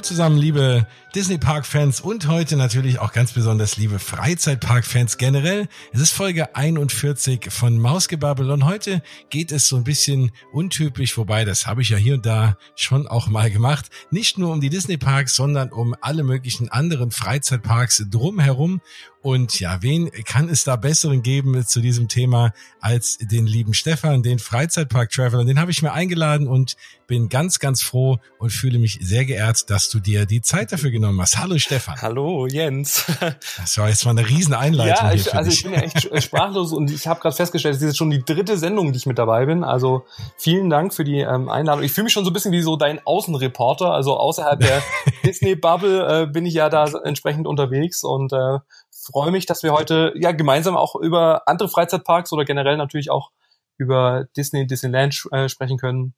Hallo 0.00 0.08
zusammen, 0.08 0.38
liebe 0.38 0.86
Disney 1.14 1.36
Park 1.36 1.66
Fans 1.66 2.00
und 2.00 2.26
heute 2.26 2.56
natürlich 2.56 3.00
auch 3.00 3.12
ganz 3.12 3.32
besonders 3.32 3.76
liebe 3.76 3.98
Freizeitpark 3.98 4.86
Fans 4.86 5.18
generell. 5.18 5.68
Es 5.92 6.00
ist 6.00 6.12
Folge 6.12 6.56
41 6.56 7.48
von 7.50 7.78
Mausgebabbel 7.78 8.50
und 8.50 8.64
heute 8.64 9.02
geht 9.28 9.52
es 9.52 9.68
so 9.68 9.76
ein 9.76 9.84
bisschen 9.84 10.30
untypisch, 10.54 11.18
wobei 11.18 11.44
das 11.44 11.66
habe 11.66 11.82
ich 11.82 11.90
ja 11.90 11.98
hier 11.98 12.14
und 12.14 12.24
da 12.24 12.56
schon 12.76 13.08
auch 13.08 13.28
mal 13.28 13.50
gemacht. 13.50 13.90
Nicht 14.10 14.38
nur 14.38 14.52
um 14.52 14.62
die 14.62 14.70
Disney 14.70 14.96
Parks, 14.96 15.34
sondern 15.34 15.70
um 15.70 15.94
alle 16.00 16.22
möglichen 16.22 16.70
anderen 16.70 17.10
Freizeitparks 17.10 18.06
drumherum. 18.10 18.80
Und 19.22 19.60
ja, 19.60 19.82
wen 19.82 20.10
kann 20.24 20.48
es 20.48 20.64
da 20.64 20.76
besseren 20.76 21.22
geben 21.22 21.66
zu 21.66 21.82
diesem 21.82 22.08
Thema 22.08 22.54
als 22.80 23.18
den 23.18 23.46
lieben 23.46 23.74
Stefan, 23.74 24.22
den 24.22 24.38
Freizeitpark-Traveler? 24.38 25.44
Den 25.44 25.60
habe 25.60 25.70
ich 25.70 25.82
mir 25.82 25.92
eingeladen 25.92 26.48
und 26.48 26.76
bin 27.10 27.28
ganz, 27.28 27.58
ganz 27.58 27.82
froh 27.82 28.18
und 28.38 28.50
fühle 28.50 28.78
mich 28.78 29.00
sehr 29.02 29.24
geehrt, 29.24 29.68
dass 29.68 29.90
du 29.90 29.98
dir 29.98 30.26
die 30.26 30.42
Zeit 30.42 30.70
dafür 30.70 30.92
genommen 30.92 31.20
hast. 31.20 31.38
Hallo 31.38 31.58
Stefan. 31.58 32.00
Hallo 32.00 32.46
Jens. 32.46 33.04
Das 33.58 33.76
war 33.78 33.88
jetzt 33.88 34.04
mal 34.04 34.12
eine 34.12 34.28
riesen 34.28 34.54
Einleitung. 34.54 35.08
Ja, 35.08 35.12
ich, 35.12 35.34
also 35.34 35.50
ich 35.50 35.62
bin 35.62 35.72
ja 35.72 35.80
echt 35.80 36.22
sprachlos 36.22 36.72
und 36.72 36.90
ich 36.90 37.06
habe 37.06 37.20
gerade 37.20 37.34
festgestellt, 37.34 37.74
es 37.74 37.82
ist 37.82 37.88
jetzt 37.88 37.98
schon 37.98 38.10
die 38.10 38.24
dritte 38.24 38.56
Sendung, 38.56 38.92
die 38.92 38.96
ich 38.96 39.06
mit 39.06 39.18
dabei 39.18 39.46
bin. 39.46 39.64
Also 39.64 40.04
vielen 40.36 40.70
Dank 40.70 40.94
für 40.94 41.04
die 41.04 41.18
ähm, 41.18 41.48
Einladung. 41.48 41.82
Ich 41.84 41.92
fühle 41.92 42.04
mich 42.04 42.12
schon 42.12 42.24
so 42.24 42.30
ein 42.30 42.32
bisschen 42.32 42.52
wie 42.52 42.62
so 42.62 42.76
dein 42.76 43.04
Außenreporter. 43.04 43.92
Also 43.92 44.16
außerhalb 44.16 44.60
der 44.60 44.82
Disney-Bubble 45.24 46.22
äh, 46.22 46.26
bin 46.26 46.46
ich 46.46 46.54
ja 46.54 46.68
da 46.68 46.84
entsprechend 47.04 47.46
unterwegs 47.48 48.04
und 48.04 48.32
äh, 48.32 48.58
freue 48.90 49.32
mich, 49.32 49.46
dass 49.46 49.64
wir 49.64 49.72
heute 49.72 50.12
ja 50.16 50.30
gemeinsam 50.30 50.76
auch 50.76 50.94
über 50.94 51.42
andere 51.46 51.68
Freizeitparks 51.68 52.32
oder 52.32 52.44
generell 52.44 52.76
natürlich 52.76 53.10
auch 53.10 53.30
über 53.78 54.26
Disney, 54.36 54.66
Disneyland 54.66 55.26
äh, 55.32 55.48
sprechen 55.48 55.76
können. 55.76 56.14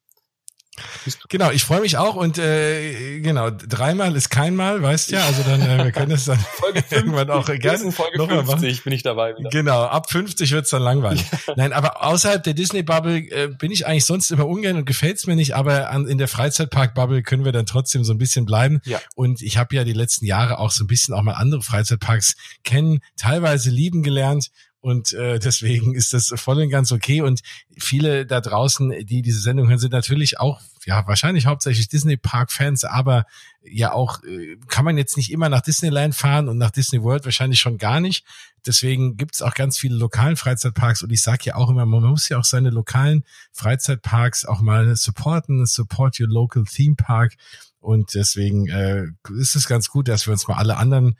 Genau, 1.28 1.50
ich 1.50 1.64
freue 1.64 1.82
mich 1.82 1.98
auch 1.98 2.14
und 2.14 2.38
äh, 2.38 3.20
genau, 3.20 3.50
dreimal 3.50 4.16
ist 4.16 4.30
keinmal, 4.30 4.82
weißt 4.82 5.10
ja, 5.10 5.22
also 5.26 5.42
dann 5.42 5.60
äh, 5.60 5.84
wir 5.84 5.92
können 5.92 6.12
es 6.12 6.24
dann 6.24 6.38
Folge 6.54 6.82
irgendwann 6.90 7.28
auch 7.30 7.44
gerne 7.44 7.92
Folge 7.92 8.16
noch 8.16 8.28
50 8.28 8.82
bin 8.82 8.94
ich 8.94 9.02
dabei 9.02 9.36
wieder. 9.36 9.50
Genau, 9.50 9.82
ab 9.82 10.10
50 10.10 10.50
wird's 10.52 10.70
dann 10.70 10.80
langweilig. 10.80 11.26
Nein, 11.56 11.74
aber 11.74 12.02
außerhalb 12.02 12.42
der 12.42 12.54
Disney 12.54 12.82
Bubble 12.82 13.18
äh, 13.18 13.48
bin 13.48 13.70
ich 13.70 13.86
eigentlich 13.86 14.06
sonst 14.06 14.30
immer 14.30 14.46
ungern 14.46 14.76
und 14.76 14.86
gefällt's 14.86 15.26
mir 15.26 15.36
nicht, 15.36 15.54
aber 15.54 15.90
an, 15.90 16.06
in 16.06 16.16
der 16.16 16.28
Freizeitpark 16.28 16.94
Bubble 16.94 17.22
können 17.22 17.44
wir 17.44 17.52
dann 17.52 17.66
trotzdem 17.66 18.02
so 18.02 18.14
ein 18.14 18.18
bisschen 18.18 18.46
bleiben 18.46 18.80
ja. 18.84 18.98
und 19.14 19.42
ich 19.42 19.58
habe 19.58 19.74
ja 19.76 19.84
die 19.84 19.92
letzten 19.92 20.24
Jahre 20.24 20.58
auch 20.58 20.70
so 20.70 20.84
ein 20.84 20.86
bisschen 20.86 21.12
auch 21.12 21.22
mal 21.22 21.34
andere 21.34 21.60
Freizeitparks 21.60 22.34
kennen, 22.64 23.00
teilweise 23.18 23.68
lieben 23.68 24.02
gelernt 24.02 24.50
und 24.82 25.12
äh, 25.12 25.38
deswegen 25.38 25.94
ist 25.94 26.12
das 26.12 26.34
voll 26.34 26.60
und 26.60 26.68
ganz 26.68 26.90
okay. 26.90 27.22
Und 27.22 27.40
viele 27.78 28.26
da 28.26 28.40
draußen, 28.40 28.90
die 29.06 29.22
diese 29.22 29.38
Sendung 29.38 29.68
hören, 29.68 29.78
sind 29.78 29.92
natürlich 29.92 30.40
auch, 30.40 30.60
ja, 30.84 31.06
wahrscheinlich 31.06 31.46
hauptsächlich 31.46 31.88
Disney 31.88 32.16
Park-Fans, 32.16 32.82
aber 32.82 33.24
ja 33.62 33.92
auch, 33.92 34.24
äh, 34.24 34.56
kann 34.66 34.84
man 34.84 34.98
jetzt 34.98 35.16
nicht 35.16 35.30
immer 35.30 35.48
nach 35.48 35.60
Disneyland 35.60 36.16
fahren 36.16 36.48
und 36.48 36.58
nach 36.58 36.72
Disney 36.72 37.00
World 37.00 37.24
wahrscheinlich 37.24 37.60
schon 37.60 37.78
gar 37.78 38.00
nicht. 38.00 38.24
Deswegen 38.66 39.16
gibt 39.16 39.36
es 39.36 39.42
auch 39.42 39.54
ganz 39.54 39.78
viele 39.78 39.94
lokalen 39.94 40.36
Freizeitparks 40.36 41.04
und 41.04 41.12
ich 41.12 41.22
sage 41.22 41.44
ja 41.44 41.54
auch 41.54 41.70
immer, 41.70 41.86
man 41.86 42.02
muss 42.02 42.28
ja 42.28 42.38
auch 42.38 42.44
seine 42.44 42.70
lokalen 42.70 43.24
Freizeitparks 43.52 44.44
auch 44.44 44.62
mal 44.62 44.96
supporten, 44.96 45.64
support 45.64 46.18
your 46.18 46.28
local 46.28 46.64
theme 46.64 46.96
park. 46.96 47.34
Und 47.78 48.14
deswegen 48.14 48.68
äh, 48.68 49.06
ist 49.38 49.56
es 49.56 49.66
ganz 49.68 49.88
gut, 49.88 50.08
dass 50.08 50.26
wir 50.26 50.32
uns 50.32 50.46
mal 50.46 50.56
alle 50.56 50.76
anderen 50.76 51.16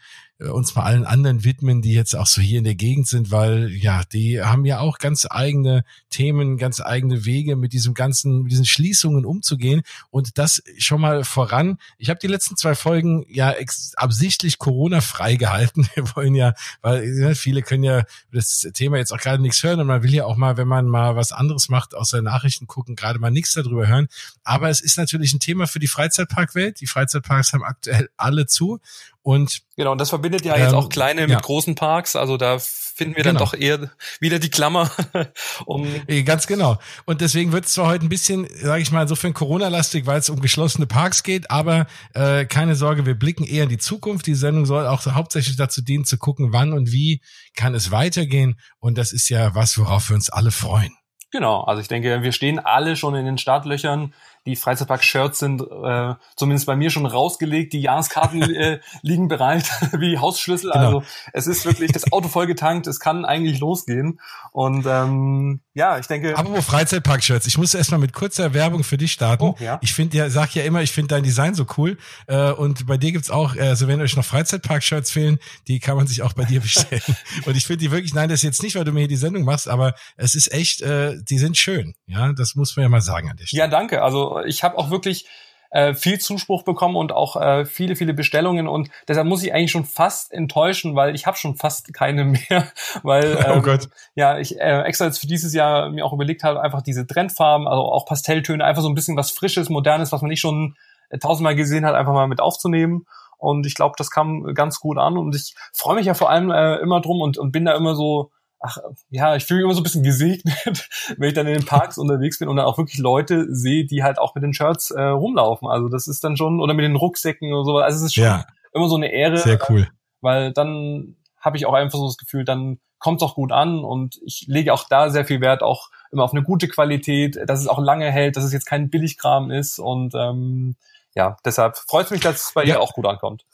uns 0.51 0.75
mal 0.75 0.83
allen 0.83 1.05
anderen 1.05 1.45
widmen, 1.45 1.83
die 1.83 1.93
jetzt 1.93 2.15
auch 2.15 2.27
so 2.27 2.41
hier 2.41 2.59
in 2.59 2.65
der 2.65 2.75
Gegend 2.75 3.07
sind, 3.07 3.31
weil 3.31 3.71
ja, 3.71 4.03
die 4.05 4.43
haben 4.43 4.65
ja 4.65 4.81
auch 4.81 4.99
ganz 4.99 5.27
eigene 5.29 5.85
Themen, 6.11 6.57
ganz 6.57 6.81
eigene 6.81 7.25
Wege 7.25 7.57
mit 7.57 7.73
diesem 7.73 7.95
ganzen, 7.95 8.43
mit 8.43 8.53
diesen 8.53 8.65
Schließungen 8.65 9.25
umzugehen 9.25 9.83
und 10.11 10.39
das 10.39 10.63
schon 10.79 11.01
mal 11.01 11.25
voran. 11.25 11.79
Ich 11.99 12.11
habe 12.11 12.21
die 12.21 12.27
letzten 12.27 12.57
zwei 12.57 12.75
Folgen 12.75 13.25
ja 13.29 13.55
absichtlich 13.97 14.59
Corona-frei 14.59 15.37
gehalten. 15.37 15.89
Wir 15.95 16.05
wollen 16.17 16.35
ja, 16.35 16.55
weil 16.81 17.05
ja, 17.19 17.35
viele 17.35 17.63
können 17.63 17.85
ja 17.85 18.05
das 18.33 18.69
Thema 18.75 18.97
jetzt 18.97 19.13
auch 19.13 19.21
gerade 19.21 19.43
nichts 19.43 19.63
hören 19.63 19.81
und 19.81 19.87
man 19.87 20.03
will 20.03 20.15
ja 20.15 20.25
auch 20.25 20.37
mal, 20.37 20.57
wenn 20.57 20.69
man 20.69 20.87
mal 20.87 21.17
was 21.17 21.33
anderes 21.33 21.69
macht, 21.69 21.95
außer 21.95 22.23
Nachrichten 22.23 22.67
gucken, 22.67 22.97
gerade 22.97 23.19
mal 23.19 23.31
nichts 23.31 23.55
darüber 23.55 23.87
hören. 23.87 24.09
Aber 24.45 24.71
es 24.71 24.81
ist 24.81 24.99
natürlich 24.99 25.33
ein 25.33 25.41
Thema 25.41 25.67
für 25.67 25.79
die 25.79 25.89
Freizeitparkwelt. 25.89 26.81
Die 26.81 26.87
Freizeitparks 26.87 27.53
haben 27.53 27.65
aktuell 27.65 28.09
alle 28.17 28.47
zu 28.47 28.81
und 29.23 29.63
genau, 29.77 29.93
und 29.93 30.01
das 30.01 30.11
verbindet 30.11 30.45
ja 30.45 30.57
ähm, 30.57 30.63
jetzt 30.63 30.75
auch 30.75 30.89
kleine 30.89 31.23
mit 31.23 31.31
ja. 31.31 31.41
großen 31.41 31.77
Parks. 31.77 32.17
Also 32.17 32.37
da 32.37 32.59
finden 32.59 33.17
wir 33.17 33.23
dann 33.23 33.37
genau. 33.37 33.45
doch 33.45 33.55
eher 33.55 33.91
wieder 34.21 34.41
die 34.41 34.51
Klammer. 34.51 34.91
um 35.67 35.87
Ganz 36.25 36.47
genau. 36.47 36.79
Und 37.05 37.21
deswegen 37.21 37.53
wird 37.53 37.67
es 37.67 37.75
zwar 37.75 37.87
heute 37.87 38.05
ein 38.05 38.09
bisschen, 38.09 38.49
sage 38.53 38.83
ich 38.83 38.91
mal, 38.91 39.03
insofern 39.03 39.33
Corona-lastig, 39.33 40.07
weil 40.07 40.19
es 40.19 40.29
um 40.29 40.41
geschlossene 40.41 40.87
Parks 40.87 41.23
geht, 41.23 41.51
aber 41.51 41.87
äh, 42.15 42.45
keine 42.47 42.75
Sorge, 42.75 43.07
wir 43.07 43.15
blicken 43.15 43.45
eher 43.45 43.65
in 43.65 43.69
die 43.69 43.79
Zukunft. 43.79 44.27
Die 44.27 44.35
Sendung 44.35 44.67
soll 44.67 44.87
auch 44.87 45.07
hauptsächlich 45.07 45.57
dazu 45.57 45.83
dienen, 45.83 46.05
zu 46.05 46.19
gucken, 46.19 46.53
wann 46.53 46.73
und 46.73 46.91
wie 46.91 47.21
kann 47.55 47.75
es 47.75 47.93
weitergehen. 47.93 48.59
Und 48.79 48.99
das 48.99 49.13
ist 49.13 49.29
ja 49.29 49.55
was, 49.55 49.79
worauf 49.79 50.11
wir 50.11 50.17
uns 50.17 50.31
alle 50.31 50.51
freuen. 50.51 50.97
Genau, 51.31 51.63
also 51.63 51.81
ich 51.81 51.89
denke, 51.89 52.23
wir 52.23 52.33
stehen 52.33 52.59
alle 52.59 52.95
schon 52.95 53.15
in 53.15 53.25
den 53.25 53.39
Startlöchern 53.39 54.13
die 54.47 54.57
Freizeitpark-Shirts 54.57 55.39
sind 55.39 55.63
äh, 55.63 56.15
zumindest 56.37 56.67
bei 56.67 56.75
mir 56.75 56.91
schon 56.91 57.07
rausgelegt. 57.07 57.73
Die 57.73 57.81
Jahreskarten 57.81 58.43
äh, 58.55 58.81
liegen 59.03 59.29
bereit 59.29 59.71
wie 59.93 60.19
Hausschlüssel. 60.19 60.71
Genau. 60.73 60.99
Also 60.99 61.05
es 61.33 61.47
ist 61.47 61.65
wirklich 61.65 61.93
das 61.93 62.13
Auto 62.13 62.29
voll 62.29 62.47
getankt. 62.47 62.87
Es 62.87 62.99
kann 62.99 63.25
eigentlich 63.25 63.61
losgehen. 63.61 64.21
Und 64.53 64.85
ähm, 64.87 65.61
ja, 65.75 65.99
ich 65.99 66.07
denke. 66.07 66.37
Aber 66.37 66.51
wo 66.51 66.61
Freizeitpark-Shirts? 66.61 67.47
Ich 67.47 67.57
muss 67.57 67.75
erstmal 67.75 68.01
mit 68.01 68.13
kurzer 68.13 68.53
Werbung 68.53 68.85
für 68.85 68.99
dich 68.99 69.13
starten. 69.13 69.45
Oh, 69.45 69.57
ja. 69.59 69.79
Ich 69.81 69.95
finde 69.95 70.19
ja, 70.19 70.29
sag 70.29 70.55
ja 70.55 70.65
immer, 70.65 70.83
ich 70.83 70.93
finde 70.93 71.15
dein 71.15 71.23
Design 71.23 71.55
so 71.55 71.67
cool. 71.77 71.97
Äh, 72.27 72.51
und 72.53 72.87
bei 72.87 72.97
dir 72.97 73.13
gibt's 73.13 73.31
auch, 73.31 73.57
also 73.57 73.87
wenn 73.89 74.01
euch 74.01 74.17
noch 74.17 74.25
Freizeitpark-Shirts 74.25 75.11
fehlen, 75.11 75.39
die 75.69 75.79
kann 75.79 75.97
man 75.97 76.07
sich 76.07 76.23
auch 76.23 76.33
bei 76.33 76.45
dir 76.45 76.61
bestellen. 76.63 77.03
und 77.47 77.57
ich 77.57 77.67
finde 77.67 77.79
die 77.79 77.91
wirklich, 77.91 78.13
nein, 78.13 78.29
das 78.29 78.41
ist 78.41 78.45
jetzt 78.45 78.63
nicht, 78.63 78.75
weil 78.75 78.85
du 78.85 78.93
mir 78.93 79.01
hier 79.01 79.09
die 79.09 79.17
Sendung 79.17 79.45
machst, 79.45 79.69
aber 79.69 79.95
es 80.17 80.35
ist 80.35 80.53
echt, 80.53 80.83
äh, 80.83 81.17
die 81.23 81.39
sind 81.39 81.57
schön. 81.57 81.95
Ja, 82.07 82.33
das 82.33 82.55
muss 82.55 82.77
man 82.77 82.83
ja 82.83 82.89
mal 82.89 83.01
sagen 83.01 83.31
an 83.31 83.37
dich. 83.37 83.53
Ja, 83.53 83.69
danke. 83.69 84.03
Also 84.03 84.32
ich 84.41 84.65
habe 84.65 84.79
auch 84.79 84.91
wirklich 84.91 85.27
äh, 85.73 85.95
viel 85.95 86.19
Zuspruch 86.21 86.65
bekommen 86.65 86.97
und 86.97 87.13
auch 87.13 87.37
äh, 87.37 87.65
viele, 87.65 87.97
viele 87.97 88.13
Bestellungen 88.13 88.69
und 88.69 88.91
deshalb 89.09 89.27
muss 89.27 89.43
ich 89.43 89.55
eigentlich 89.55 89.71
schon 89.71 89.87
fast 89.87 90.31
enttäuschen, 90.33 90.95
weil 90.95 91.15
ich 91.15 91.27
habe 91.27 91.39
schon 91.39 91.57
fast 91.57 91.95
keine 91.95 92.25
mehr, 92.51 92.69
weil 93.03 93.37
oh 93.37 93.51
ähm, 93.51 93.59
oh 93.59 93.63
Gott. 93.63 93.89
ja 94.15 94.39
ich 94.39 94.61
äh, 94.61 94.83
extra 94.83 95.07
jetzt 95.07 95.19
für 95.19 95.27
dieses 95.27 95.55
Jahr 95.55 95.91
mir 95.91 96.05
auch 96.05 96.13
überlegt 96.13 96.45
habe, 96.45 96.61
einfach 96.61 96.83
diese 96.83 97.07
Trendfarben, 97.07 97.67
also 97.67 97.83
auch 97.83 98.05
Pastelltöne, 98.05 98.65
einfach 98.65 98.83
so 98.83 98.89
ein 98.89 98.95
bisschen 98.95 99.17
was 99.17 99.31
Frisches, 99.31 99.71
Modernes, 99.71 100.13
was 100.13 100.21
man 100.21 100.29
nicht 100.29 100.41
schon 100.41 100.77
äh, 101.09 101.19
tausendmal 101.19 101.57
gesehen 101.57 101.87
hat, 101.87 101.95
einfach 101.95 102.13
mal 102.13 102.29
mit 102.29 102.41
aufzunehmen. 102.41 103.07
Und 103.39 103.67
ich 103.67 103.75
glaube, 103.75 103.95
das 103.99 104.11
kam 104.11 104.55
ganz 104.55 104.79
gut 104.79 104.99
an 104.99 105.17
und 105.17 105.35
ich 105.35 105.55
freue 105.73 105.97
mich 105.97 106.07
ja 106.07 106.15
vor 106.15 106.31
allem 106.31 106.53
äh, 106.53 106.77
immer 106.77 107.01
drum 107.01 107.21
und, 107.21 107.39
und 107.39 107.51
bin 107.51 107.65
da 107.65 107.75
immer 107.75 107.97
so 107.97 108.31
ach 108.63 108.79
ja, 109.11 109.37
ich 109.37 109.45
fühle 109.45 109.59
mich 109.59 109.65
immer 109.65 109.75
so 109.75 109.81
ein 109.81 109.85
bisschen 109.85 110.05
gesegnet, 110.05 110.89
wenn 111.19 111.29
ich 111.29 111.35
dann 111.35 111.47
in 111.47 111.55
den 111.55 111.67
Parks 111.67 111.99
unterwegs 111.99 112.39
bin 112.39 112.49
und 112.49 112.57
dann 112.57 112.67
auch 112.67 112.79
wirklich 112.79 112.99
Leute 112.99 113.47
sehe, 113.55 113.85
die 113.85 114.03
halt 114.03 114.19
auch 114.19 114.35
mit 114.35 114.45
den 114.45 114.55
Shirts 114.55 114.91
äh, 114.91 115.03
rumlaufen. 115.03 115.69
Also 115.69 115.89
das 115.89 116.07
ist 116.07 116.25
dann 116.25 116.37
schon, 116.37 116.61
oder 116.61 116.75
mit 116.75 116.85
den 116.85 116.97
Rucksäcken 116.97 117.53
oder 117.53 117.65
so. 117.65 117.79
Also 117.79 117.99
es 117.99 118.03
ist 118.05 118.15
schon 118.15 118.25
ja. 118.25 118.47
immer 118.73 118.89
so 118.89 118.97
eine 118.97 119.13
Ehre. 119.13 119.39
Sehr 119.39 119.59
cool. 119.69 119.89
Weil 120.21 120.53
dann 120.53 121.17
habe 121.41 121.57
ich 121.57 121.67
auch 121.67 121.75
einfach 121.75 121.99
so 121.99 122.07
das 122.07 122.17
Gefühl, 122.17 122.45
dann 122.45 122.79
kommt 122.99 123.21
es 123.21 123.29
auch 123.29 123.35
gut 123.35 123.51
an 123.51 123.85
und 123.85 124.21
ich 124.25 124.45
lege 124.47 124.73
auch 124.73 124.85
da 124.89 125.11
sehr 125.11 125.25
viel 125.25 125.41
Wert, 125.41 125.63
auch 125.63 125.91
immer 126.13 126.23
auf 126.23 126.33
eine 126.33 126.45
gute 126.45 126.69
Qualität, 126.69 127.37
dass 127.47 127.61
es 127.61 127.67
auch 127.67 127.81
lange 127.81 128.09
hält, 128.11 128.37
dass 128.37 128.45
es 128.45 128.53
jetzt 128.53 128.67
kein 128.67 128.91
Billigkram 128.91 129.51
ist 129.51 129.81
und 129.81 130.15
ähm, 130.15 130.77
ja, 131.17 131.37
deshalb 131.45 131.77
freut 131.77 132.05
es 132.05 132.11
mich, 132.13 132.21
dass 132.21 132.47
es 132.47 132.53
bei 132.55 132.63
ja. 132.63 132.75
dir 132.75 132.81
auch 132.81 132.93
gut 132.93 133.07
ankommt. 133.07 133.45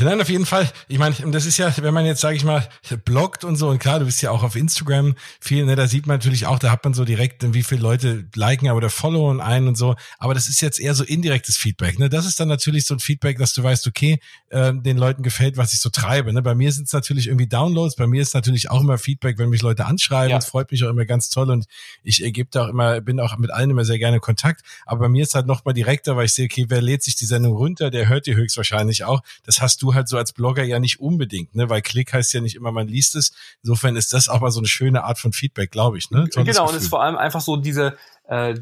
Nein, 0.00 0.20
auf 0.20 0.28
jeden 0.28 0.46
Fall. 0.46 0.70
Ich 0.86 0.98
meine, 0.98 1.14
das 1.30 1.44
ist 1.44 1.58
ja, 1.58 1.72
wenn 1.78 1.94
man 1.94 2.06
jetzt, 2.06 2.20
sage 2.20 2.36
ich 2.36 2.44
mal, 2.44 2.68
bloggt 3.04 3.44
und 3.44 3.56
so, 3.56 3.68
und 3.68 3.78
klar, 3.78 3.98
du 3.98 4.06
bist 4.06 4.22
ja 4.22 4.30
auch 4.30 4.42
auf 4.42 4.54
Instagram 4.54 5.14
viel, 5.40 5.64
ne, 5.64 5.76
da 5.76 5.88
sieht 5.88 6.06
man 6.06 6.16
natürlich 6.16 6.46
auch, 6.46 6.58
da 6.58 6.70
hat 6.70 6.84
man 6.84 6.94
so 6.94 7.04
direkt, 7.04 7.52
wie 7.52 7.62
viele 7.62 7.80
Leute 7.80 8.26
liken 8.34 8.70
oder 8.70 8.90
followen 8.90 9.40
einen 9.40 9.68
und 9.68 9.76
so. 9.76 9.96
Aber 10.18 10.34
das 10.34 10.48
ist 10.48 10.60
jetzt 10.60 10.78
eher 10.78 10.94
so 10.94 11.04
indirektes 11.04 11.56
Feedback. 11.56 11.98
Ne? 11.98 12.08
Das 12.08 12.26
ist 12.26 12.38
dann 12.38 12.48
natürlich 12.48 12.86
so 12.86 12.94
ein 12.94 13.00
Feedback, 13.00 13.38
dass 13.38 13.54
du 13.54 13.62
weißt, 13.62 13.86
okay, 13.86 14.20
äh, 14.50 14.72
den 14.74 14.98
Leuten 14.98 15.22
gefällt, 15.22 15.56
was 15.56 15.72
ich 15.72 15.80
so 15.80 15.90
treibe. 15.90 16.32
Ne? 16.32 16.42
Bei 16.42 16.54
mir 16.54 16.70
sind 16.72 16.86
es 16.86 16.92
natürlich 16.92 17.26
irgendwie 17.26 17.48
Downloads, 17.48 17.96
bei 17.96 18.06
mir 18.06 18.22
ist 18.22 18.34
natürlich 18.34 18.70
auch 18.70 18.80
immer 18.80 18.98
Feedback, 18.98 19.38
wenn 19.38 19.48
mich 19.48 19.62
Leute 19.62 19.86
anschreiben. 19.86 20.30
Ja. 20.30 20.36
Das 20.36 20.46
freut 20.46 20.70
mich 20.70 20.84
auch 20.84 20.90
immer 20.90 21.06
ganz 21.06 21.28
toll 21.30 21.50
und 21.50 21.66
ich 22.02 22.22
äh, 22.22 22.30
gebe 22.30 22.48
da 22.52 22.64
auch 22.64 22.68
immer, 22.68 23.00
bin 23.00 23.20
auch 23.20 23.36
mit 23.38 23.50
allen 23.50 23.70
immer 23.70 23.84
sehr 23.84 23.98
gerne 23.98 24.16
in 24.16 24.22
Kontakt. 24.22 24.62
Aber 24.86 25.00
bei 25.00 25.08
mir 25.08 25.22
ist 25.24 25.34
halt 25.34 25.46
noch 25.46 25.64
mal 25.64 25.72
direkter, 25.72 26.16
weil 26.16 26.26
ich 26.26 26.34
sehe, 26.34 26.46
okay, 26.46 26.66
wer 26.68 26.82
lädt 26.82 27.02
sich 27.02 27.16
die 27.16 27.26
Sendung 27.26 27.54
runter, 27.54 27.90
der 27.90 28.08
hört 28.08 28.26
die 28.26 28.34
höchstwahrscheinlich 28.34 29.04
auch. 29.04 29.22
Das 29.44 29.57
hast 29.60 29.82
du 29.82 29.94
halt 29.94 30.08
so 30.08 30.16
als 30.16 30.32
Blogger 30.32 30.62
ja 30.64 30.78
nicht 30.78 31.00
unbedingt, 31.00 31.54
ne? 31.54 31.68
Weil 31.68 31.82
Klick 31.82 32.12
heißt 32.12 32.32
ja 32.32 32.40
nicht 32.40 32.56
immer, 32.56 32.72
man 32.72 32.88
liest 32.88 33.16
es. 33.16 33.32
Insofern 33.62 33.96
ist 33.96 34.12
das 34.12 34.28
auch 34.28 34.40
mal 34.40 34.50
so 34.50 34.60
eine 34.60 34.68
schöne 34.68 35.04
Art 35.04 35.18
von 35.18 35.32
Feedback, 35.32 35.70
glaube 35.70 35.98
ich, 35.98 36.10
ne? 36.10 36.28
Tolles 36.28 36.34
genau, 36.34 36.46
Gefühl. 36.46 36.62
und 36.62 36.76
es 36.76 36.82
ist 36.82 36.88
vor 36.88 37.02
allem 37.02 37.16
einfach 37.16 37.40
so 37.40 37.56
diese, 37.56 37.96
äh, 38.28 38.54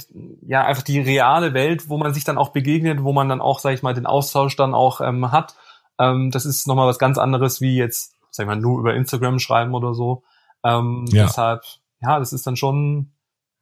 ja, 0.43 0.65
einfach 0.65 0.83
die 0.83 1.01
reale 1.01 1.55
Welt, 1.55 1.89
wo 1.89 1.97
man 1.97 2.15
sich 2.15 2.25
dann 2.25 2.39
auch 2.39 2.51
begegnet, 2.51 3.03
wo 3.03 3.13
man 3.13 3.29
dann 3.29 3.41
auch, 3.41 3.59
sag 3.59 3.75
ich 3.75 3.83
mal, 3.83 3.95
den 3.95 4.07
Austausch 4.07 4.57
dann 4.57 4.75
auch 4.75 5.01
ähm, 5.01 5.33
hat. 5.33 5.57
Ähm, 5.99 6.31
das 6.31 6.47
ist 6.47 6.67
nochmal 6.67 6.89
was 6.89 6.99
ganz 6.99 7.19
anderes, 7.19 7.61
wie 7.61 7.77
jetzt, 7.77 8.15
sag 8.31 8.45
ich 8.45 8.49
mal, 8.49 8.57
nur 8.57 8.79
über 8.79 8.95
Instagram 8.95 9.39
schreiben 9.39 9.75
oder 9.75 9.95
so. 9.95 10.23
Ähm, 10.65 11.05
ja. 11.09 11.27
Deshalb, 11.27 11.63
ja, 12.01 12.19
das 12.19 12.33
ist 12.33 12.47
dann 12.47 12.57
schon 12.57 13.13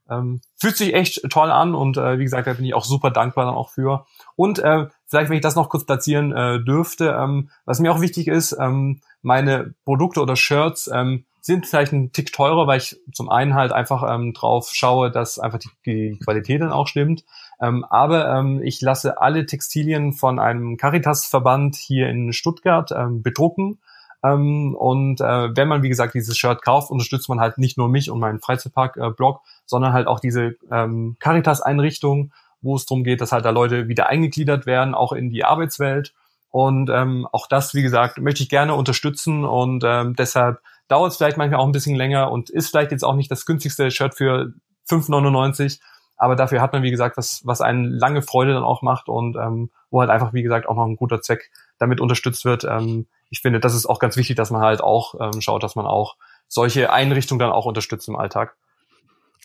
ähm, 0.08 0.40
fühlt 0.56 0.76
sich 0.76 0.94
echt 0.94 1.22
toll 1.30 1.50
an 1.50 1.74
und 1.74 1.96
äh, 1.96 2.18
wie 2.18 2.24
gesagt, 2.24 2.46
da 2.46 2.52
bin 2.54 2.64
ich 2.64 2.74
auch 2.74 2.84
super 2.84 3.10
dankbar 3.10 3.46
dann 3.46 3.54
auch 3.54 3.70
für. 3.70 4.06
Und 4.36 4.58
äh, 4.58 4.88
vielleicht, 5.14 5.30
wenn 5.30 5.36
ich 5.36 5.42
das 5.42 5.54
noch 5.54 5.68
kurz 5.68 5.84
platzieren 5.84 6.32
äh, 6.32 6.58
dürfte, 6.64 7.16
ähm, 7.16 7.48
was 7.66 7.78
mir 7.78 7.92
auch 7.92 8.00
wichtig 8.00 8.26
ist, 8.26 8.56
ähm, 8.58 9.00
meine 9.22 9.74
Produkte 9.84 10.20
oder 10.20 10.34
Shirts 10.34 10.90
ähm, 10.92 11.24
sind 11.40 11.66
vielleicht 11.66 11.92
ein 11.92 12.10
Tick 12.10 12.32
teurer, 12.32 12.66
weil 12.66 12.78
ich 12.78 12.96
zum 13.12 13.30
einen 13.30 13.54
halt 13.54 13.70
einfach 13.70 14.02
ähm, 14.12 14.32
drauf 14.32 14.70
schaue, 14.72 15.12
dass 15.12 15.38
einfach 15.38 15.60
die, 15.60 15.68
die 15.86 16.18
Qualität 16.18 16.62
dann 16.62 16.72
auch 16.72 16.88
stimmt. 16.88 17.24
Ähm, 17.60 17.84
aber 17.84 18.28
ähm, 18.34 18.60
ich 18.64 18.80
lasse 18.80 19.20
alle 19.20 19.46
Textilien 19.46 20.14
von 20.14 20.40
einem 20.40 20.78
Caritas-Verband 20.78 21.76
hier 21.76 22.08
in 22.08 22.32
Stuttgart 22.32 22.90
ähm, 22.90 23.22
bedrucken. 23.22 23.78
Ähm, 24.24 24.74
und 24.74 25.20
äh, 25.20 25.56
wenn 25.56 25.68
man, 25.68 25.84
wie 25.84 25.90
gesagt, 25.90 26.14
dieses 26.14 26.36
Shirt 26.36 26.60
kauft, 26.62 26.90
unterstützt 26.90 27.28
man 27.28 27.38
halt 27.38 27.56
nicht 27.56 27.78
nur 27.78 27.88
mich 27.88 28.10
und 28.10 28.18
meinen 28.18 28.40
Freizeitpark-Blog, 28.40 29.42
sondern 29.64 29.92
halt 29.92 30.08
auch 30.08 30.18
diese 30.18 30.56
ähm, 30.72 31.16
Caritas-Einrichtung, 31.20 32.32
wo 32.64 32.76
es 32.76 32.86
darum 32.86 33.04
geht, 33.04 33.20
dass 33.20 33.32
halt 33.32 33.44
da 33.44 33.50
Leute 33.50 33.88
wieder 33.88 34.08
eingegliedert 34.08 34.66
werden, 34.66 34.94
auch 34.94 35.12
in 35.12 35.30
die 35.30 35.44
Arbeitswelt. 35.44 36.14
Und 36.50 36.88
ähm, 36.90 37.26
auch 37.32 37.46
das, 37.48 37.74
wie 37.74 37.82
gesagt, 37.82 38.18
möchte 38.18 38.42
ich 38.42 38.48
gerne 38.48 38.74
unterstützen 38.74 39.44
und 39.44 39.82
ähm, 39.84 40.14
deshalb 40.16 40.60
dauert 40.88 41.12
es 41.12 41.16
vielleicht 41.16 41.36
manchmal 41.36 41.60
auch 41.60 41.66
ein 41.66 41.72
bisschen 41.72 41.96
länger 41.96 42.30
und 42.30 42.50
ist 42.50 42.68
vielleicht 42.68 42.92
jetzt 42.92 43.04
auch 43.04 43.14
nicht 43.14 43.30
das 43.30 43.46
günstigste 43.46 43.90
Shirt 43.90 44.14
für 44.14 44.52
5,99, 44.88 45.80
aber 46.16 46.36
dafür 46.36 46.60
hat 46.60 46.72
man, 46.72 46.82
wie 46.82 46.90
gesagt, 46.90 47.16
was, 47.16 47.42
was 47.44 47.60
einen 47.60 47.86
lange 47.86 48.22
Freude 48.22 48.54
dann 48.54 48.62
auch 48.62 48.82
macht 48.82 49.08
und 49.08 49.36
ähm, 49.36 49.70
wo 49.90 50.00
halt 50.00 50.10
einfach, 50.10 50.32
wie 50.32 50.42
gesagt, 50.42 50.68
auch 50.68 50.76
noch 50.76 50.86
ein 50.86 50.96
guter 50.96 51.20
Zweck 51.20 51.50
damit 51.78 52.00
unterstützt 52.00 52.44
wird. 52.44 52.64
Ähm, 52.64 53.06
ich 53.30 53.40
finde, 53.40 53.60
das 53.60 53.74
ist 53.74 53.86
auch 53.86 53.98
ganz 53.98 54.16
wichtig, 54.16 54.36
dass 54.36 54.50
man 54.50 54.62
halt 54.62 54.80
auch 54.80 55.14
ähm, 55.20 55.40
schaut, 55.40 55.62
dass 55.62 55.74
man 55.74 55.86
auch 55.86 56.16
solche 56.46 56.92
Einrichtungen 56.92 57.40
dann 57.40 57.50
auch 57.50 57.66
unterstützt 57.66 58.08
im 58.08 58.16
Alltag. 58.16 58.56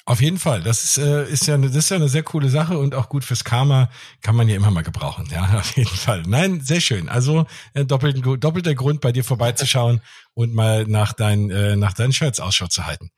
Auf 0.10 0.22
jeden 0.22 0.40
Fall. 0.40 0.64
Das 0.64 0.84
ist, 0.84 0.98
äh, 0.98 1.30
ist 1.30 1.46
ja 1.46 1.54
eine, 1.54 1.68
das 1.68 1.76
ist 1.76 1.90
ja 1.90 1.98
eine 1.98 2.10
sehr 2.10 2.24
coole 2.24 2.50
Sache 2.50 2.80
und 2.80 2.96
auch 2.96 3.10
gut 3.10 3.24
fürs 3.24 3.44
Karma 3.44 3.92
kann 4.24 4.36
man 4.36 4.50
ja 4.50 4.56
immer 4.56 4.72
mal 4.72 4.82
gebrauchen. 4.82 5.28
Ja, 5.32 5.48
auf 5.60 5.78
jeden 5.78 5.96
Fall. 5.96 6.24
Nein, 6.26 6.62
sehr 6.62 6.82
schön. 6.82 7.10
Also 7.10 7.46
äh, 7.76 7.86
doppelten, 7.86 8.40
doppelter 8.40 8.74
Grund, 8.74 9.02
bei 9.02 9.12
dir 9.12 9.24
vorbeizuschauen 9.24 10.02
und 10.34 10.56
mal 10.56 10.86
nach 10.86 11.14
deinen, 11.14 11.52
äh, 11.52 11.76
nach 11.76 11.94
deinen 11.94 12.12
Shirts 12.12 12.40
Ausschau 12.40 12.66
zu 12.66 12.88
halten. 12.88 13.12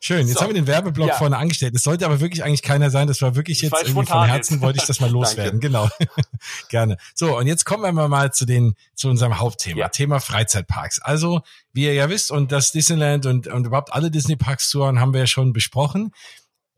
Schön, 0.00 0.28
jetzt 0.28 0.38
so. 0.38 0.42
haben 0.42 0.50
wir 0.50 0.54
den 0.54 0.68
Werbeblock 0.68 1.08
ja. 1.08 1.14
vorne 1.16 1.36
angestellt. 1.36 1.74
Es 1.74 1.82
sollte 1.82 2.06
aber 2.06 2.20
wirklich 2.20 2.44
eigentlich 2.44 2.62
keiner 2.62 2.90
sein. 2.90 3.08
Das 3.08 3.20
war 3.20 3.34
wirklich 3.34 3.62
jetzt 3.62 3.74
irgendwie 3.82 4.06
von 4.06 4.24
Herzen, 4.24 4.54
jetzt. 4.54 4.62
wollte 4.62 4.78
ich 4.78 4.86
das 4.86 5.00
mal 5.00 5.10
loswerden. 5.10 5.58
genau. 5.58 5.88
Gerne. 6.68 6.98
So, 7.14 7.36
und 7.36 7.48
jetzt 7.48 7.64
kommen 7.64 7.82
wir 7.82 8.08
mal 8.08 8.32
zu 8.32 8.46
den, 8.46 8.74
zu 8.94 9.08
unserem 9.08 9.40
Hauptthema. 9.40 9.80
Ja. 9.80 9.88
Thema 9.88 10.20
Freizeitparks. 10.20 11.00
Also, 11.00 11.40
wie 11.72 11.84
ihr 11.84 11.94
ja 11.94 12.08
wisst, 12.08 12.30
und 12.30 12.52
das 12.52 12.70
Disneyland 12.70 13.26
und, 13.26 13.48
und 13.48 13.66
überhaupt 13.66 13.92
alle 13.92 14.10
Disney-Parks-Touren 14.10 15.00
haben 15.00 15.12
wir 15.12 15.20
ja 15.20 15.26
schon 15.26 15.52
besprochen. 15.52 16.12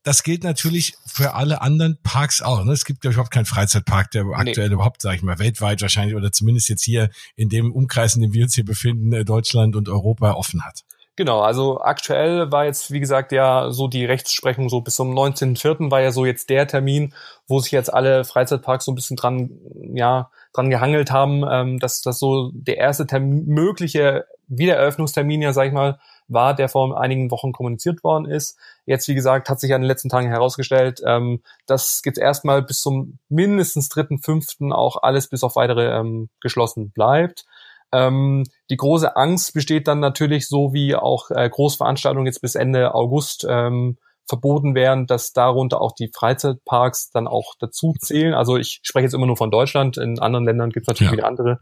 Das 0.03 0.23
gilt 0.23 0.45
natürlich 0.45 0.95
für 1.05 1.35
alle 1.35 1.61
anderen 1.61 1.99
Parks 2.03 2.41
auch. 2.41 2.65
Ne? 2.65 2.73
Es 2.73 2.87
gibt, 2.87 3.03
glaube 3.03 3.13
ich, 3.13 3.17
überhaupt 3.17 3.33
keinen 3.33 3.45
Freizeitpark, 3.45 4.11
der 4.13 4.25
nee. 4.25 4.35
aktuell 4.35 4.73
überhaupt, 4.73 5.03
sage 5.03 5.17
ich 5.17 5.23
mal, 5.23 5.39
weltweit 5.39 5.83
wahrscheinlich 5.83 6.17
oder 6.17 6.33
zumindest 6.33 6.71
jetzt 6.71 6.83
hier 6.83 7.11
in 7.37 7.51
dem 7.51 7.73
Umkreis, 7.73 8.15
in 8.15 8.23
dem 8.23 8.33
wir 8.33 8.45
uns 8.45 8.55
hier 8.55 8.65
befinden, 8.65 9.13
äh, 9.13 9.25
Deutschland 9.25 9.77
und 9.77 9.89
Europa 9.89 10.33
offen 10.33 10.65
hat. 10.65 10.85
Genau, 11.17 11.41
also 11.41 11.83
aktuell 11.83 12.51
war 12.51 12.65
jetzt, 12.65 12.93
wie 12.93 13.01
gesagt, 13.01 13.31
ja 13.33 13.71
so 13.73 13.89
die 13.89 14.07
Rechtsprechung 14.07 14.71
so 14.71 14.81
bis 14.81 14.95
zum 14.95 15.13
19.04. 15.13 15.91
war 15.91 16.01
ja 16.01 16.13
so 16.13 16.25
jetzt 16.25 16.49
der 16.49 16.67
Termin, 16.67 17.13
wo 17.47 17.61
sich 17.61 17.73
jetzt 17.73 17.93
alle 17.93 18.25
Freizeitparks 18.25 18.87
so 18.87 18.93
ein 18.93 18.95
bisschen 18.95 19.19
dran, 19.19 19.51
ja, 19.93 20.31
dran 20.55 20.71
gehangelt 20.71 21.11
haben, 21.11 21.45
ähm, 21.47 21.79
dass 21.79 22.01
das 22.01 22.19
so 22.19 22.51
der 22.55 22.79
erste 22.79 23.07
Termin, 23.07 23.45
mögliche 23.45 24.25
Wiedereröffnungstermin, 24.49 25.43
ja, 25.43 25.53
sag 25.53 25.67
ich 25.67 25.75
mal, 25.75 25.99
war, 26.33 26.55
der 26.55 26.69
vor 26.69 27.01
einigen 27.01 27.31
Wochen 27.31 27.53
kommuniziert 27.53 28.03
worden 28.05 28.27
ist. 28.27 28.59
Jetzt, 28.87 29.09
wie 29.09 29.15
gesagt, 29.15 29.49
hat 29.49 29.61
sich 29.61 29.71
ja 29.71 29.77
in 29.77 29.83
den 29.83 29.89
letzten 29.89 30.09
Tagen 30.09 30.29
herausgestellt, 30.29 31.01
ähm, 31.05 31.43
dass 31.67 32.03
jetzt 32.05 32.19
erstmal 32.19 32.63
bis 32.63 32.81
zum 32.81 33.19
mindestens 33.29 33.91
3.5. 33.91 34.73
auch 34.73 35.03
alles 35.03 35.29
bis 35.29 35.45
auf 35.45 35.57
weitere 35.57 35.99
ähm, 35.99 36.29
geschlossen 36.41 36.91
bleibt. 36.91 37.45
Ähm, 37.93 38.45
die 38.71 38.77
große 38.77 39.17
Angst 39.17 39.53
besteht 39.53 39.89
dann 39.89 40.01
natürlich, 40.01 40.49
so 40.49 40.73
wie 40.73 40.95
auch 40.95 41.31
äh, 41.31 41.49
Großveranstaltungen 41.49 42.27
jetzt 42.27 42.41
bis 42.41 42.55
Ende 42.55 42.95
August 42.95 43.47
ähm, 43.49 43.99
verboten 44.27 44.77
werden, 44.77 45.07
dass 45.07 45.33
darunter 45.33 45.81
auch 45.81 45.93
die 45.93 46.11
Freizeitparks 46.15 47.11
dann 47.11 47.27
auch 47.27 47.55
dazu 47.59 47.95
zählen. 47.99 48.33
Also 48.33 48.57
ich 48.57 48.81
spreche 48.83 49.05
jetzt 49.05 49.15
immer 49.15 49.27
nur 49.27 49.37
von 49.37 49.51
Deutschland. 49.51 49.99
In 49.99 50.21
anderen 50.21 50.45
Ländern 50.45 50.71
gibt 50.71 50.85
es 50.85 50.89
natürlich 50.89 51.11
ja. 51.11 51.17
wieder 51.17 51.27
andere 51.27 51.61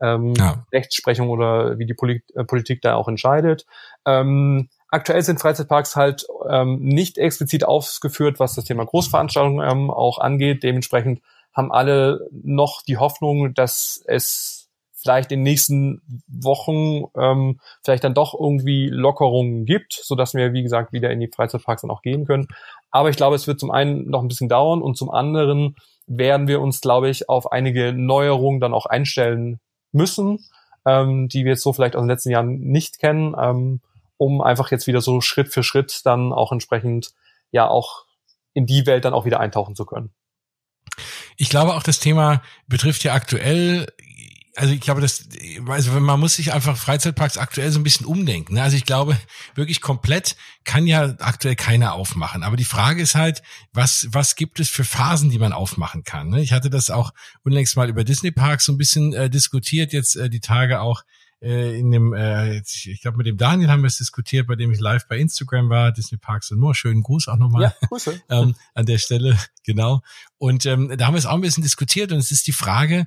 ähm, 0.00 0.34
ja. 0.36 0.64
Rechtsprechung 0.72 1.28
oder 1.28 1.78
wie 1.78 1.86
die 1.86 1.94
Polit 1.94 2.24
äh, 2.34 2.44
Politik 2.44 2.82
da 2.82 2.94
auch 2.94 3.08
entscheidet. 3.08 3.66
Ähm, 4.06 4.68
aktuell 4.88 5.22
sind 5.22 5.40
Freizeitparks 5.40 5.96
halt 5.96 6.26
ähm, 6.48 6.78
nicht 6.80 7.18
explizit 7.18 7.64
aufgeführt, 7.64 8.40
was 8.40 8.54
das 8.54 8.64
Thema 8.64 8.84
Großveranstaltungen 8.84 9.68
ähm, 9.68 9.90
auch 9.90 10.18
angeht. 10.18 10.62
Dementsprechend 10.62 11.20
haben 11.52 11.72
alle 11.72 12.28
noch 12.30 12.82
die 12.82 12.98
Hoffnung, 12.98 13.54
dass 13.54 14.02
es 14.06 14.60
vielleicht 14.94 15.32
in 15.32 15.38
den 15.38 15.44
nächsten 15.44 16.02
Wochen 16.28 17.04
ähm, 17.16 17.58
vielleicht 17.82 18.04
dann 18.04 18.14
doch 18.14 18.34
irgendwie 18.38 18.88
Lockerungen 18.88 19.64
gibt, 19.64 19.94
so 19.94 20.14
dass 20.14 20.34
wir, 20.34 20.52
wie 20.52 20.62
gesagt, 20.62 20.92
wieder 20.92 21.10
in 21.10 21.20
die 21.20 21.30
Freizeitparks 21.34 21.82
dann 21.82 21.90
auch 21.90 22.02
gehen 22.02 22.26
können. 22.26 22.48
Aber 22.90 23.08
ich 23.08 23.16
glaube, 23.16 23.36
es 23.36 23.46
wird 23.46 23.60
zum 23.60 23.70
einen 23.70 24.10
noch 24.10 24.20
ein 24.20 24.28
bisschen 24.28 24.48
dauern 24.48 24.82
und 24.82 24.96
zum 24.96 25.10
anderen 25.10 25.76
werden 26.06 26.48
wir 26.48 26.60
uns, 26.60 26.80
glaube 26.80 27.08
ich, 27.08 27.28
auf 27.28 27.50
einige 27.50 27.92
Neuerungen 27.92 28.60
dann 28.60 28.74
auch 28.74 28.86
einstellen 28.86 29.60
müssen, 29.92 30.38
ähm, 30.86 31.28
die 31.28 31.44
wir 31.44 31.52
jetzt 31.52 31.62
so 31.62 31.72
vielleicht 31.72 31.96
aus 31.96 32.02
den 32.02 32.08
letzten 32.08 32.30
Jahren 32.30 32.60
nicht 32.60 32.98
kennen, 32.98 33.34
ähm, 33.38 33.80
um 34.16 34.40
einfach 34.40 34.70
jetzt 34.70 34.86
wieder 34.86 35.00
so 35.00 35.20
Schritt 35.20 35.48
für 35.48 35.62
Schritt 35.62 36.04
dann 36.04 36.32
auch 36.32 36.52
entsprechend 36.52 37.12
ja 37.50 37.68
auch 37.68 38.04
in 38.52 38.66
die 38.66 38.86
Welt 38.86 39.04
dann 39.04 39.14
auch 39.14 39.24
wieder 39.24 39.40
eintauchen 39.40 39.74
zu 39.74 39.86
können. 39.86 40.10
Ich 41.36 41.48
glaube 41.48 41.74
auch 41.74 41.82
das 41.82 42.00
Thema 42.00 42.42
betrifft 42.66 43.04
ja 43.04 43.14
aktuell 43.14 43.86
also 44.56 44.74
ich 44.74 44.80
glaube, 44.80 45.00
das, 45.00 45.28
also 45.66 46.00
man 46.00 46.18
muss 46.18 46.34
sich 46.34 46.52
einfach 46.52 46.76
Freizeitparks 46.76 47.38
aktuell 47.38 47.70
so 47.70 47.78
ein 47.78 47.84
bisschen 47.84 48.06
umdenken. 48.06 48.54
Ne? 48.54 48.62
Also 48.62 48.76
ich 48.76 48.84
glaube, 48.84 49.16
wirklich 49.54 49.80
komplett 49.80 50.36
kann 50.64 50.86
ja 50.86 51.14
aktuell 51.18 51.56
keiner 51.56 51.94
aufmachen. 51.94 52.42
Aber 52.42 52.56
die 52.56 52.64
Frage 52.64 53.00
ist 53.00 53.14
halt, 53.14 53.42
was, 53.72 54.08
was 54.10 54.34
gibt 54.34 54.58
es 54.60 54.68
für 54.68 54.84
Phasen, 54.84 55.30
die 55.30 55.38
man 55.38 55.52
aufmachen 55.52 56.02
kann? 56.02 56.30
Ne? 56.30 56.42
Ich 56.42 56.52
hatte 56.52 56.70
das 56.70 56.90
auch 56.90 57.12
unlängst 57.44 57.76
mal 57.76 57.88
über 57.88 58.04
Disney 58.04 58.32
Parks 58.32 58.64
so 58.64 58.72
ein 58.72 58.78
bisschen 58.78 59.12
äh, 59.12 59.30
diskutiert, 59.30 59.92
jetzt 59.92 60.16
äh, 60.16 60.28
die 60.28 60.40
Tage 60.40 60.80
auch 60.80 61.02
äh, 61.42 61.78
in 61.78 61.90
dem, 61.90 62.12
äh, 62.12 62.58
ich 62.58 63.00
glaube 63.00 63.16
mit 63.16 63.26
dem 63.26 63.38
Daniel 63.38 63.70
haben 63.70 63.82
wir 63.82 63.86
es 63.86 63.96
diskutiert, 63.98 64.46
bei 64.46 64.56
dem 64.56 64.72
ich 64.72 64.80
live 64.80 65.06
bei 65.08 65.18
Instagram 65.18 65.70
war, 65.70 65.92
Disney 65.92 66.18
Parks 66.18 66.50
und 66.50 66.58
nur. 66.58 66.74
Schönen 66.74 67.02
Gruß 67.02 67.28
auch 67.28 67.38
nochmal 67.38 67.62
ja, 67.62 67.74
Grüße. 67.88 68.20
ähm, 68.28 68.54
an 68.74 68.86
der 68.86 68.98
Stelle, 68.98 69.38
genau. 69.64 70.02
Und 70.38 70.66
ähm, 70.66 70.92
da 70.96 71.06
haben 71.06 71.14
wir 71.14 71.18
es 71.18 71.26
auch 71.26 71.34
ein 71.34 71.40
bisschen 71.40 71.62
diskutiert 71.62 72.12
und 72.12 72.18
es 72.18 72.30
ist 72.30 72.46
die 72.46 72.52
Frage, 72.52 73.06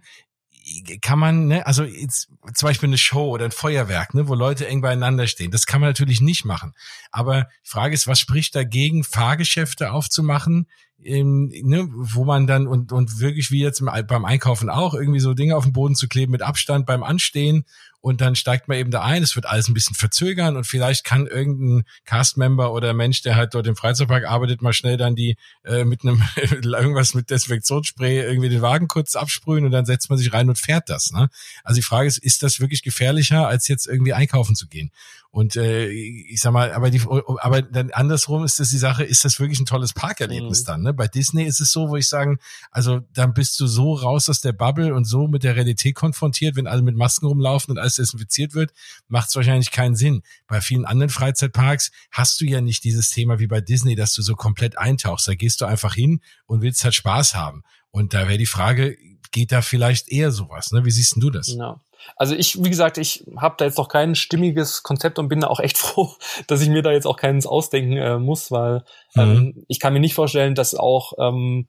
kann 1.01 1.19
man, 1.19 1.47
ne, 1.47 1.65
also 1.65 1.83
jetzt 1.83 2.29
zum 2.53 2.67
Beispiel 2.67 2.89
eine 2.89 2.97
Show 2.97 3.29
oder 3.29 3.45
ein 3.45 3.51
Feuerwerk, 3.51 4.13
ne, 4.13 4.27
wo 4.27 4.35
Leute 4.35 4.67
eng 4.67 4.81
beieinander 4.81 5.27
stehen, 5.27 5.51
das 5.51 5.65
kann 5.65 5.81
man 5.81 5.89
natürlich 5.89 6.21
nicht 6.21 6.45
machen. 6.45 6.73
Aber 7.11 7.43
die 7.65 7.69
Frage 7.69 7.93
ist, 7.93 8.07
was 8.07 8.19
spricht 8.19 8.55
dagegen, 8.55 9.03
Fahrgeschäfte 9.03 9.91
aufzumachen, 9.91 10.67
ähm, 11.03 11.51
ne, 11.63 11.87
wo 11.91 12.23
man 12.23 12.47
dann 12.47 12.67
und, 12.67 12.91
und 12.91 13.19
wirklich 13.19 13.51
wie 13.51 13.61
jetzt 13.61 13.83
beim 14.07 14.25
Einkaufen 14.25 14.69
auch 14.69 14.93
irgendwie 14.93 15.19
so 15.19 15.33
Dinge 15.33 15.57
auf 15.57 15.65
den 15.65 15.73
Boden 15.73 15.95
zu 15.95 16.07
kleben 16.07 16.31
mit 16.31 16.41
Abstand 16.41 16.85
beim 16.85 17.03
Anstehen 17.03 17.65
und 18.03 18.19
dann 18.19 18.35
steigt 18.35 18.67
man 18.67 18.77
eben 18.77 18.91
da 18.91 19.01
ein. 19.01 19.23
Es 19.23 19.37
wird 19.37 19.45
alles 19.45 19.69
ein 19.69 19.73
bisschen 19.73 19.95
verzögern 19.95 20.57
und 20.57 20.65
vielleicht 20.65 21.05
kann 21.05 21.25
irgendein 21.25 21.85
Castmember 22.03 22.73
oder 22.73 22.93
Mensch, 22.93 23.21
der 23.21 23.37
halt 23.37 23.53
dort 23.53 23.65
im 23.65 23.77
Freizeitpark 23.77 24.25
arbeitet, 24.25 24.61
mal 24.61 24.73
schnell 24.73 24.97
dann 24.97 25.15
die 25.15 25.37
äh, 25.63 25.85
mit 25.85 26.03
einem 26.03 26.21
irgendwas 26.51 27.13
mit 27.13 27.29
Desinfektionsspray 27.29 28.19
irgendwie 28.19 28.49
den 28.49 28.61
Wagen 28.61 28.89
kurz 28.89 29.15
absprühen 29.15 29.63
und 29.63 29.71
dann 29.71 29.85
setzt 29.85 30.09
man 30.09 30.19
sich 30.19 30.33
rein 30.33 30.49
und 30.49 30.59
fährt 30.59 30.89
das. 30.89 31.13
Ne? 31.13 31.29
Also 31.63 31.77
die 31.77 31.85
Frage 31.85 32.09
ist, 32.09 32.17
ist 32.17 32.43
das 32.43 32.59
wirklich 32.59 32.83
gefährlicher, 32.83 33.47
als 33.47 33.69
jetzt 33.69 33.87
irgendwie 33.87 34.11
einkaufen 34.11 34.57
zu 34.57 34.67
gehen? 34.67 34.91
Und 35.33 35.55
äh, 35.55 35.87
ich 35.87 36.41
sag 36.41 36.53
mal, 36.53 36.73
aber 36.73 36.91
die, 36.91 37.01
aber 37.39 37.63
dann 37.63 37.89
andersrum 37.89 38.43
ist 38.43 38.59
das 38.59 38.69
die 38.69 38.77
Sache, 38.77 39.03
ist 39.03 39.25
das 39.25 39.39
wirklich 39.39 39.59
ein 39.59 39.65
tolles 39.65 39.91
Parkerlebnis 39.91 40.61
mhm. 40.61 40.65
dann? 40.67 40.81
Ne? 40.83 40.93
Bei 40.93 41.07
Disney 41.07 41.45
ist 41.45 41.59
es 41.59 41.71
so, 41.71 41.89
wo 41.89 41.95
ich 41.95 42.07
sagen, 42.07 42.37
also 42.69 42.99
dann 43.13 43.33
bist 43.33 43.59
du 43.59 43.65
so 43.65 43.95
raus 43.95 44.29
aus 44.29 44.41
der 44.41 44.51
Bubble 44.51 44.93
und 44.93 45.05
so 45.05 45.27
mit 45.27 45.43
der 45.43 45.55
Realität 45.55 45.95
konfrontiert, 45.95 46.55
wenn 46.55 46.67
alle 46.67 46.83
mit 46.83 46.95
Masken 46.95 47.25
rumlaufen 47.25 47.71
und 47.71 47.79
alles 47.79 47.92
desinfiziert 47.95 48.53
wird, 48.53 48.71
macht 49.07 49.29
es 49.29 49.35
wahrscheinlich 49.35 49.71
keinen 49.71 49.95
Sinn. 49.95 50.23
Bei 50.47 50.61
vielen 50.61 50.85
anderen 50.85 51.09
Freizeitparks 51.09 51.91
hast 52.11 52.41
du 52.41 52.45
ja 52.45 52.61
nicht 52.61 52.83
dieses 52.83 53.09
Thema 53.09 53.39
wie 53.39 53.47
bei 53.47 53.61
Disney, 53.61 53.95
dass 53.95 54.13
du 54.13 54.21
so 54.21 54.35
komplett 54.35 54.77
eintauchst. 54.77 55.27
Da 55.27 55.35
gehst 55.35 55.61
du 55.61 55.65
einfach 55.65 55.93
hin 55.93 56.21
und 56.45 56.61
willst 56.61 56.83
halt 56.83 56.95
Spaß 56.95 57.35
haben. 57.35 57.63
Und 57.91 58.13
da 58.13 58.27
wäre 58.27 58.37
die 58.37 58.45
Frage, 58.45 58.97
geht 59.31 59.51
da 59.51 59.61
vielleicht 59.61 60.09
eher 60.11 60.31
sowas? 60.31 60.71
Ne? 60.71 60.85
Wie 60.85 60.91
siehst 60.91 61.15
du 61.17 61.29
das? 61.29 61.47
Ja. 61.47 61.79
Also 62.15 62.35
ich, 62.35 62.61
wie 62.61 62.69
gesagt, 62.69 62.97
ich 62.97 63.25
habe 63.37 63.55
da 63.57 63.65
jetzt 63.65 63.77
noch 63.77 63.87
kein 63.87 64.15
stimmiges 64.15 64.83
Konzept 64.83 65.19
und 65.19 65.29
bin 65.29 65.41
da 65.41 65.47
auch 65.47 65.59
echt 65.59 65.77
froh, 65.79 66.15
dass 66.47 66.61
ich 66.61 66.69
mir 66.69 66.81
da 66.81 66.91
jetzt 66.91 67.07
auch 67.07 67.17
keins 67.17 67.45
ausdenken 67.45 67.97
äh, 67.97 68.17
muss, 68.17 68.51
weil 68.51 68.83
mhm. 69.15 69.21
ähm, 69.21 69.65
ich 69.67 69.79
kann 69.79 69.93
mir 69.93 69.99
nicht 69.99 70.15
vorstellen, 70.15 70.55
dass 70.55 70.75
auch, 70.75 71.13
ähm, 71.19 71.67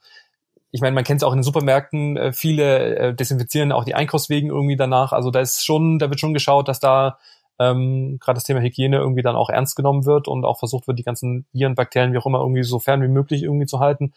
ich 0.74 0.80
meine, 0.80 0.94
man 0.96 1.04
kennt 1.04 1.22
es 1.22 1.24
auch 1.24 1.30
in 1.30 1.38
den 1.38 1.44
Supermärkten, 1.44 2.16
äh, 2.16 2.32
viele 2.32 2.96
äh, 2.96 3.14
desinfizieren 3.14 3.70
auch 3.70 3.84
die 3.84 3.94
Einkaufswegen 3.94 4.50
irgendwie 4.50 4.74
danach. 4.74 5.12
Also 5.12 5.30
da 5.30 5.38
ist 5.38 5.64
schon, 5.64 6.00
da 6.00 6.10
wird 6.10 6.18
schon 6.18 6.34
geschaut, 6.34 6.66
dass 6.66 6.80
da 6.80 7.16
ähm, 7.60 8.18
gerade 8.18 8.38
das 8.38 8.42
Thema 8.42 8.60
Hygiene 8.60 8.96
irgendwie 8.96 9.22
dann 9.22 9.36
auch 9.36 9.50
ernst 9.50 9.76
genommen 9.76 10.04
wird 10.04 10.26
und 10.26 10.44
auch 10.44 10.58
versucht 10.58 10.88
wird, 10.88 10.98
die 10.98 11.04
ganzen 11.04 11.46
Viren, 11.52 11.76
Bakterien, 11.76 12.12
wie 12.12 12.18
auch 12.18 12.26
immer, 12.26 12.40
irgendwie 12.40 12.64
so 12.64 12.80
fern 12.80 13.02
wie 13.02 13.08
möglich 13.08 13.44
irgendwie 13.44 13.66
zu 13.66 13.78
halten. 13.78 14.14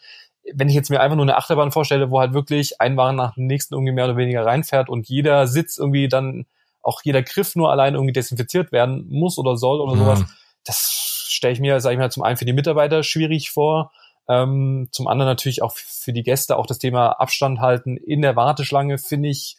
Wenn 0.52 0.68
ich 0.68 0.74
jetzt 0.74 0.90
mir 0.90 1.00
einfach 1.00 1.14
nur 1.14 1.26
eine 1.26 1.36
Achterbahn 1.36 1.70
vorstelle, 1.70 2.10
wo 2.10 2.18
halt 2.18 2.32
wirklich 2.32 2.80
ein 2.80 2.96
Wagen 2.96 3.16
nach 3.16 3.34
dem 3.34 3.46
nächsten 3.46 3.74
irgendwie 3.74 3.92
mehr 3.92 4.06
oder 4.06 4.16
weniger 4.16 4.44
reinfährt 4.44 4.88
und 4.88 5.08
jeder 5.08 5.46
Sitz 5.46 5.78
irgendwie 5.78 6.08
dann, 6.08 6.46
auch 6.82 7.02
jeder 7.04 7.22
Griff 7.22 7.54
nur 7.54 7.70
allein 7.70 7.94
irgendwie 7.94 8.14
desinfiziert 8.14 8.72
werden 8.72 9.06
muss 9.08 9.38
oder 9.38 9.56
soll 9.56 9.80
oder 9.80 9.94
mhm. 9.94 10.00
sowas, 10.00 10.24
das 10.64 11.28
stelle 11.28 11.52
ich 11.52 11.60
mir, 11.60 11.78
sage 11.78 11.94
ich 11.94 12.00
mal, 12.00 12.10
zum 12.10 12.24
einen 12.24 12.36
für 12.36 12.46
die 12.46 12.52
Mitarbeiter 12.52 13.04
schwierig 13.04 13.52
vor, 13.52 13.92
ähm, 14.28 14.88
zum 14.92 15.08
anderen 15.08 15.30
natürlich 15.30 15.62
auch 15.62 15.76
für 15.76 16.12
die 16.12 16.22
Gäste 16.22 16.56
auch 16.56 16.66
das 16.66 16.78
Thema 16.78 17.12
Abstand 17.12 17.60
halten 17.60 17.96
in 17.96 18.22
der 18.22 18.36
Warteschlange 18.36 18.98
finde 18.98 19.30
ich 19.30 19.56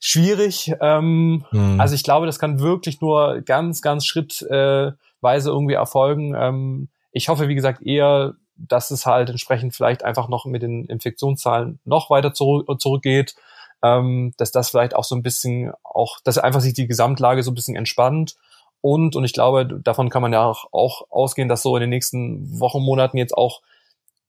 schwierig. 0.00 0.72
Ähm, 0.80 1.44
mhm. 1.50 1.80
Also 1.80 1.94
ich 1.94 2.04
glaube, 2.04 2.26
das 2.26 2.38
kann 2.38 2.60
wirklich 2.60 3.00
nur 3.00 3.40
ganz, 3.40 3.82
ganz 3.82 4.06
schrittweise 4.06 4.96
irgendwie 5.50 5.74
erfolgen. 5.74 6.34
Ähm, 6.36 6.88
ich 7.10 7.28
hoffe, 7.28 7.48
wie 7.48 7.56
gesagt, 7.56 7.82
eher, 7.82 8.34
dass 8.56 8.90
es 8.90 9.06
halt 9.06 9.30
entsprechend 9.30 9.74
vielleicht 9.74 10.04
einfach 10.04 10.28
noch 10.28 10.44
mit 10.44 10.62
den 10.62 10.84
Infektionszahlen 10.84 11.80
noch 11.84 12.10
weiter 12.10 12.32
zurück, 12.32 12.80
zurückgeht. 12.80 13.34
Ähm, 13.80 14.34
dass 14.36 14.50
das 14.50 14.70
vielleicht 14.70 14.94
auch 14.96 15.04
so 15.04 15.14
ein 15.14 15.22
bisschen 15.22 15.72
auch, 15.84 16.18
dass 16.24 16.36
einfach 16.36 16.60
sich 16.60 16.74
die 16.74 16.88
Gesamtlage 16.88 17.44
so 17.44 17.52
ein 17.52 17.54
bisschen 17.54 17.76
entspannt. 17.76 18.34
Und, 18.80 19.14
und 19.14 19.24
ich 19.24 19.32
glaube, 19.32 19.66
davon 19.66 20.08
kann 20.08 20.22
man 20.22 20.32
ja 20.32 20.44
auch, 20.44 20.66
auch 20.72 21.02
ausgehen, 21.10 21.48
dass 21.48 21.62
so 21.62 21.76
in 21.76 21.82
den 21.82 21.90
nächsten 21.90 22.60
Wochen, 22.60 22.82
Monaten 22.82 23.18
jetzt 23.18 23.36
auch 23.36 23.60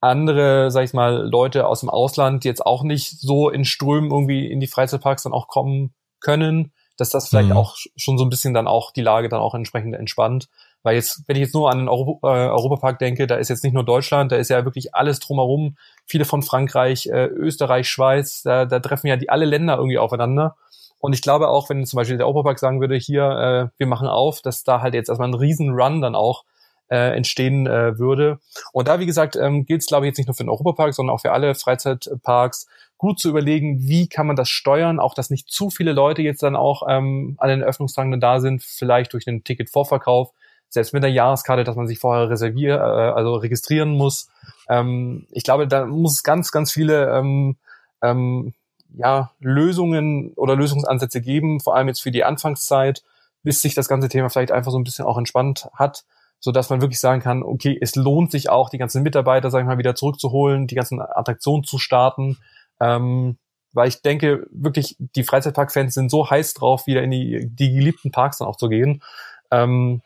andere, 0.02 0.72
sag 0.72 0.84
ich 0.84 0.94
mal, 0.94 1.28
Leute 1.30 1.68
aus 1.68 1.82
dem 1.82 1.90
Ausland 1.90 2.46
jetzt 2.46 2.66
auch 2.66 2.84
nicht 2.84 3.20
so 3.20 3.50
in 3.50 3.66
Strömen 3.66 4.12
irgendwie 4.12 4.50
in 4.50 4.60
die 4.60 4.68
Freizeitparks 4.68 5.24
dann 5.24 5.34
auch 5.34 5.48
kommen 5.48 5.94
können, 6.22 6.72
dass 6.98 7.10
das 7.10 7.30
vielleicht 7.30 7.50
mhm. 7.50 7.58
auch 7.58 7.76
schon 7.96 8.18
so 8.18 8.26
ein 8.26 8.30
bisschen 8.30 8.54
dann 8.54 8.68
auch 8.68 8.92
die 8.92 9.02
Lage 9.02 9.30
dann 9.30 9.40
auch 9.40 9.56
entsprechend 9.56 9.96
entspannt. 9.96 10.50
Weil 10.84 10.96
jetzt, 10.96 11.24
wenn 11.28 11.36
ich 11.36 11.42
jetzt 11.42 11.54
nur 11.54 11.70
an 11.70 11.80
den 11.80 11.90
Euro, 11.90 12.20
äh, 12.24 12.28
Europapark 12.28 13.00
denke, 13.00 13.28
da 13.28 13.36
ist 13.36 13.50
jetzt 13.50 13.64
nicht 13.64 13.74
nur 13.74 13.84
Deutschland, 13.84 14.32
da 14.32 14.38
ist 14.38 14.50
ja 14.50 14.64
wirklich 14.64 14.96
alles 14.96 15.20
drumherum, 15.20 15.76
viele 16.06 16.24
von 16.24 16.42
Frankreich, 16.42 17.08
äh, 17.08 17.26
Österreich, 17.26 17.90
Schweiz, 17.90 18.44
da, 18.44 18.66
da 18.66 18.80
treffen 18.80 19.08
ja 19.08 19.18
die 19.18 19.30
alle 19.30 19.46
Länder 19.46 19.76
irgendwie 19.76 19.98
aufeinander. 19.98 20.56
Und 21.00 21.14
ich 21.14 21.22
glaube 21.22 21.50
auch, 21.50 21.70
wenn 21.70 21.86
zum 21.86 21.98
Beispiel 21.98 22.18
der 22.18 22.28
Europapark 22.28 22.60
sagen 22.60 22.80
würde, 22.82 22.96
hier, 22.96 23.24
äh, 23.24 23.78
wir 23.78 23.88
machen 23.88 24.08
auf, 24.08 24.42
dass 24.42 24.64
da 24.64 24.82
halt 24.82 24.94
jetzt 24.94 25.10
erstmal 25.10 25.30
ein 25.30 25.34
riesen 25.34 25.72
Run 25.72 26.02
dann 26.02 26.16
auch 26.16 26.44
äh, 26.90 27.16
entstehen 27.16 27.68
äh, 27.68 27.98
würde. 27.98 28.40
Und 28.74 28.88
da, 28.88 29.00
wie 29.00 29.06
gesagt, 29.06 29.36
ähm, 29.36 29.66
gilt 29.66 29.82
es, 29.82 29.88
glaube 29.88 30.06
ich, 30.06 30.10
jetzt 30.10 30.18
nicht 30.18 30.28
nur 30.28 30.36
für 30.36 30.44
den 30.44 30.50
Europapark, 30.50 30.94
sondern 30.94 31.16
auch 31.16 31.22
für 31.22 31.32
alle 31.32 31.56
Freizeitparks, 31.56 32.68
gut 32.98 33.20
zu 33.20 33.30
überlegen, 33.30 33.88
wie 33.88 34.08
kann 34.08 34.28
man 34.28 34.36
das 34.36 34.50
steuern, 34.50 35.00
auch 35.00 35.14
dass 35.14 35.30
nicht 35.30 35.50
zu 35.50 35.70
viele 35.70 35.94
Leute 35.94 36.22
jetzt 36.22 36.44
dann 36.44 36.58
auch 36.58 36.84
ähm, 36.88 37.36
an 37.38 37.50
den 37.50 37.64
Öffnungstagen 37.64 38.20
da 38.20 38.40
sind, 38.42 38.62
vielleicht 38.62 39.14
durch 39.14 39.24
den 39.24 39.44
Ticketvorverkauf, 39.44 40.32
selbst 40.68 40.94
mit 40.94 41.02
der 41.02 41.12
Jahreskarte, 41.12 41.64
dass 41.64 41.78
man 41.78 41.88
sich 41.88 41.98
vorher 41.98 42.30
reservieren, 42.30 42.80
äh, 42.80 42.84
also 42.84 43.36
registrieren 43.36 43.92
muss. 43.92 44.30
Ähm, 44.68 45.28
ich 45.32 45.44
glaube, 45.44 45.68
da 45.68 45.86
muss 45.86 46.16
es 46.16 46.24
ganz, 46.24 46.52
ganz 46.52 46.72
viele 46.72 47.10
ähm, 47.18 47.56
ähm, 48.02 48.54
ja, 48.98 49.32
Lösungen 49.40 50.34
oder 50.36 50.56
Lösungsansätze 50.56 51.22
geben, 51.22 51.62
vor 51.62 51.76
allem 51.76 51.88
jetzt 51.88 52.02
für 52.02 52.12
die 52.12 52.26
Anfangszeit, 52.26 53.04
bis 53.44 53.62
sich 53.62 53.76
das 53.76 53.88
ganze 53.88 54.10
Thema 54.10 54.30
vielleicht 54.30 54.52
einfach 54.52 54.72
so 54.72 54.78
ein 54.78 54.84
bisschen 54.84 55.06
auch 55.06 55.18
entspannt 55.18 55.70
hat 55.74 56.04
so 56.40 56.52
dass 56.52 56.70
man 56.70 56.82
wirklich 56.82 57.00
sagen 57.00 57.22
kann, 57.22 57.44
okay, 57.44 57.78
es 57.80 57.96
lohnt 57.96 58.32
sich 58.32 58.50
auch, 58.50 58.70
die 58.70 58.78
ganzen 58.78 59.04
Mitarbeiter, 59.04 59.52
sag 59.52 59.62
ich 59.62 59.68
mal, 59.68 59.78
wieder 59.78 59.96
zurückzuholen, 59.96 60.68
die 60.68 60.76
ganzen 60.76 61.02
Attraktionen 61.02 61.64
zu 61.64 61.78
starten. 61.78 62.38
Ähm, 62.80 63.38
weil 63.74 63.90
ich 63.90 64.02
denke, 64.02 64.48
wirklich, 64.52 64.96
die 65.00 65.24
Freizeitpark-Fans 65.24 65.94
sind 65.94 66.10
so 66.10 66.30
heiß 66.30 66.56
drauf, 66.56 66.88
wieder 66.88 67.04
in 67.04 67.12
die, 67.12 67.48
die 67.50 67.72
geliebten 67.74 68.12
Parks 68.12 68.40
dann 68.40 68.48
auch 68.48 68.56
zu 68.56 68.70
gehen, 68.70 69.04
ähm, 69.52 70.02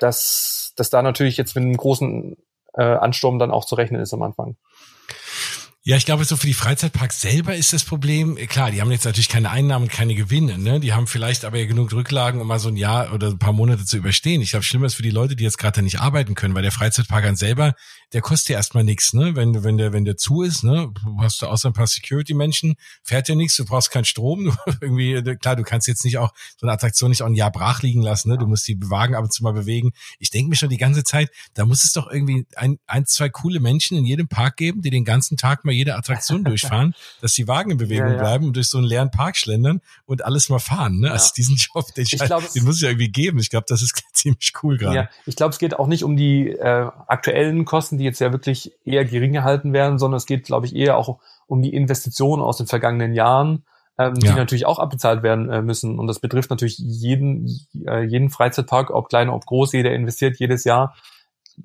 dass, 0.00 0.74
dass 0.76 0.90
da 0.90 1.02
natürlich 1.02 1.36
jetzt 1.36 1.54
mit 1.54 1.64
einem 1.64 1.76
großen 1.76 2.36
äh, 2.74 2.82
Ansturm 2.82 3.38
dann 3.38 3.50
auch 3.50 3.64
zu 3.64 3.74
rechnen 3.74 4.00
ist 4.00 4.12
am 4.12 4.22
Anfang. 4.22 4.56
Ja, 5.88 5.96
ich 5.96 6.04
glaube, 6.04 6.24
so 6.24 6.36
für 6.36 6.48
die 6.48 6.52
Freizeitparks 6.52 7.20
selber 7.20 7.54
ist 7.54 7.72
das 7.72 7.84
Problem, 7.84 8.34
klar, 8.48 8.72
die 8.72 8.80
haben 8.80 8.90
jetzt 8.90 9.04
natürlich 9.04 9.28
keine 9.28 9.50
Einnahmen, 9.50 9.86
keine 9.86 10.16
Gewinne, 10.16 10.58
ne? 10.58 10.80
Die 10.80 10.92
haben 10.92 11.06
vielleicht 11.06 11.44
aber 11.44 11.58
ja 11.58 11.66
genug 11.66 11.92
Rücklagen, 11.92 12.40
um 12.40 12.48
mal 12.48 12.58
so 12.58 12.68
ein 12.68 12.76
Jahr 12.76 13.12
oder 13.14 13.28
ein 13.28 13.38
paar 13.38 13.52
Monate 13.52 13.84
zu 13.84 13.96
überstehen. 13.96 14.42
Ich 14.42 14.50
glaube, 14.50 14.64
schlimmer 14.64 14.86
ist 14.86 14.94
für 14.94 15.04
die 15.04 15.10
Leute, 15.10 15.36
die 15.36 15.44
jetzt 15.44 15.58
gerade 15.58 15.82
nicht 15.82 16.00
arbeiten 16.00 16.34
können, 16.34 16.56
weil 16.56 16.62
der 16.62 16.72
Freizeitpark 16.72 17.24
an 17.24 17.36
selber, 17.36 17.74
der 18.12 18.20
kostet 18.20 18.48
ja 18.48 18.56
erstmal 18.56 18.82
nichts, 18.82 19.12
ne? 19.12 19.36
Wenn, 19.36 19.62
wenn 19.62 19.78
der, 19.78 19.92
wenn 19.92 20.04
der 20.04 20.16
zu 20.16 20.42
ist, 20.42 20.64
ne, 20.64 20.92
hast 21.20 21.40
du 21.40 21.46
außer 21.46 21.68
ein 21.68 21.72
paar 21.72 21.86
Security-Menschen, 21.86 22.74
fährt 23.04 23.28
ja 23.28 23.36
nichts, 23.36 23.54
du 23.54 23.64
brauchst 23.64 23.92
keinen 23.92 24.06
Strom, 24.06 24.46
du, 24.66 24.72
irgendwie, 24.80 25.22
klar, 25.36 25.54
du 25.54 25.62
kannst 25.62 25.86
jetzt 25.86 26.04
nicht 26.04 26.18
auch 26.18 26.32
so 26.56 26.66
eine 26.66 26.72
Attraktion 26.72 27.10
nicht 27.10 27.22
auch 27.22 27.28
ein 27.28 27.34
Jahr 27.36 27.52
brach 27.52 27.82
liegen 27.82 28.02
lassen, 28.02 28.30
ne? 28.30 28.38
Du 28.38 28.48
musst 28.48 28.66
die 28.66 28.76
Wagen 28.90 29.14
ab 29.14 29.22
und 29.22 29.32
zu 29.32 29.44
mal 29.44 29.52
bewegen. 29.52 29.92
Ich 30.18 30.30
denke 30.30 30.50
mir 30.50 30.56
schon 30.56 30.68
die 30.68 30.78
ganze 30.78 31.04
Zeit, 31.04 31.30
da 31.54 31.64
muss 31.64 31.84
es 31.84 31.92
doch 31.92 32.10
irgendwie 32.10 32.44
ein, 32.56 32.80
ein, 32.88 33.06
zwei 33.06 33.28
coole 33.28 33.60
Menschen 33.60 33.96
in 33.96 34.04
jedem 34.04 34.26
Park 34.26 34.56
geben, 34.56 34.82
die 34.82 34.90
den 34.90 35.04
ganzen 35.04 35.36
Tag 35.36 35.64
mal 35.64 35.75
jede 35.76 35.94
Attraktion 35.96 36.44
durchfahren, 36.44 36.94
dass 37.20 37.34
die 37.34 37.46
Wagen 37.46 37.72
in 37.72 37.78
Bewegung 37.78 38.08
ja, 38.08 38.14
ja. 38.14 38.18
bleiben 38.18 38.46
und 38.46 38.56
durch 38.56 38.68
so 38.68 38.78
einen 38.78 38.86
leeren 38.86 39.10
Park 39.10 39.36
schlendern 39.36 39.80
und 40.06 40.24
alles 40.24 40.48
mal 40.48 40.58
fahren. 40.58 41.00
Ne? 41.00 41.08
Ja. 41.08 41.12
Also 41.12 41.32
diesen 41.36 41.56
Job, 41.56 41.86
den, 41.94 42.06
ich 42.10 42.18
glaub, 42.18 42.42
den 42.52 42.64
muss 42.64 42.76
es 42.76 42.80
ja 42.80 42.88
irgendwie 42.88 43.10
geben. 43.10 43.38
Ich 43.38 43.50
glaube, 43.50 43.66
das 43.68 43.82
ist 43.82 44.02
ziemlich 44.12 44.52
cool 44.62 44.76
gerade. 44.76 44.96
Ja, 44.96 45.08
ich 45.26 45.36
glaube, 45.36 45.50
es 45.50 45.58
geht 45.58 45.78
auch 45.78 45.86
nicht 45.86 46.04
um 46.04 46.16
die 46.16 46.50
äh, 46.50 46.90
aktuellen 47.06 47.64
Kosten, 47.64 47.98
die 47.98 48.04
jetzt 48.04 48.20
ja 48.20 48.32
wirklich 48.32 48.72
eher 48.84 49.04
gering 49.04 49.32
gehalten 49.32 49.72
werden, 49.72 49.98
sondern 49.98 50.16
es 50.16 50.26
geht, 50.26 50.44
glaube 50.44 50.66
ich, 50.66 50.74
eher 50.74 50.96
auch 50.96 51.18
um 51.46 51.62
die 51.62 51.74
Investitionen 51.74 52.42
aus 52.42 52.56
den 52.56 52.66
vergangenen 52.66 53.14
Jahren, 53.14 53.64
ähm, 53.98 54.14
die 54.14 54.28
natürlich 54.28 54.66
auch 54.66 54.78
abbezahlt 54.78 55.22
werden 55.22 55.48
äh, 55.48 55.62
müssen. 55.62 55.98
Und 55.98 56.06
das 56.06 56.18
betrifft 56.18 56.50
natürlich 56.50 56.78
jeden, 56.78 57.60
äh, 57.86 58.02
jeden 58.02 58.30
Freizeitpark, 58.30 58.90
ob 58.90 59.08
klein, 59.08 59.28
ob 59.28 59.46
groß, 59.46 59.72
jeder 59.72 59.92
investiert 59.92 60.38
jedes 60.38 60.64
Jahr 60.64 60.94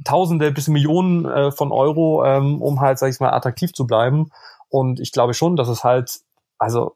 Tausende 0.04 0.52
bis 0.52 0.68
Millionen 0.68 1.26
äh, 1.26 1.52
von 1.52 1.72
Euro, 1.72 2.24
ähm, 2.26 2.62
um 2.62 2.80
halt, 2.80 3.00
sag 3.00 3.10
ich 3.10 3.20
mal, 3.20 3.34
attraktiv 3.34 3.74
zu 3.74 3.86
bleiben. 3.86 4.32
Und 4.70 5.00
ich 5.00 5.12
glaube 5.12 5.34
schon, 5.34 5.56
dass 5.56 5.68
es 5.68 5.84
halt, 5.84 6.22
also 6.58 6.96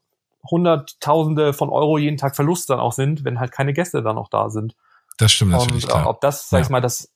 Hunderttausende 0.50 1.54
von 1.54 1.70
Euro 1.70 1.98
jeden 1.98 2.18
Tag 2.18 2.36
Verlust 2.36 2.70
dann 2.70 2.80
auch 2.80 2.94
sind, 2.94 3.26
wenn 3.26 3.40
halt 3.40 3.52
keine 3.52 3.74
Gäste 3.74 4.02
dann 4.02 4.18
auch 4.18 4.30
da 4.30 4.50
sind. 4.50 4.76
Das 5.18 5.32
stimmt 5.32 5.52
natürlich. 5.52 5.86
Und 5.86 5.92
klar. 5.92 6.08
ob 6.08 6.22
das, 6.22 6.50
sag 6.50 6.60
ja. 6.60 6.64
ich 6.64 6.70
mal, 6.70 6.82
das 6.82 7.12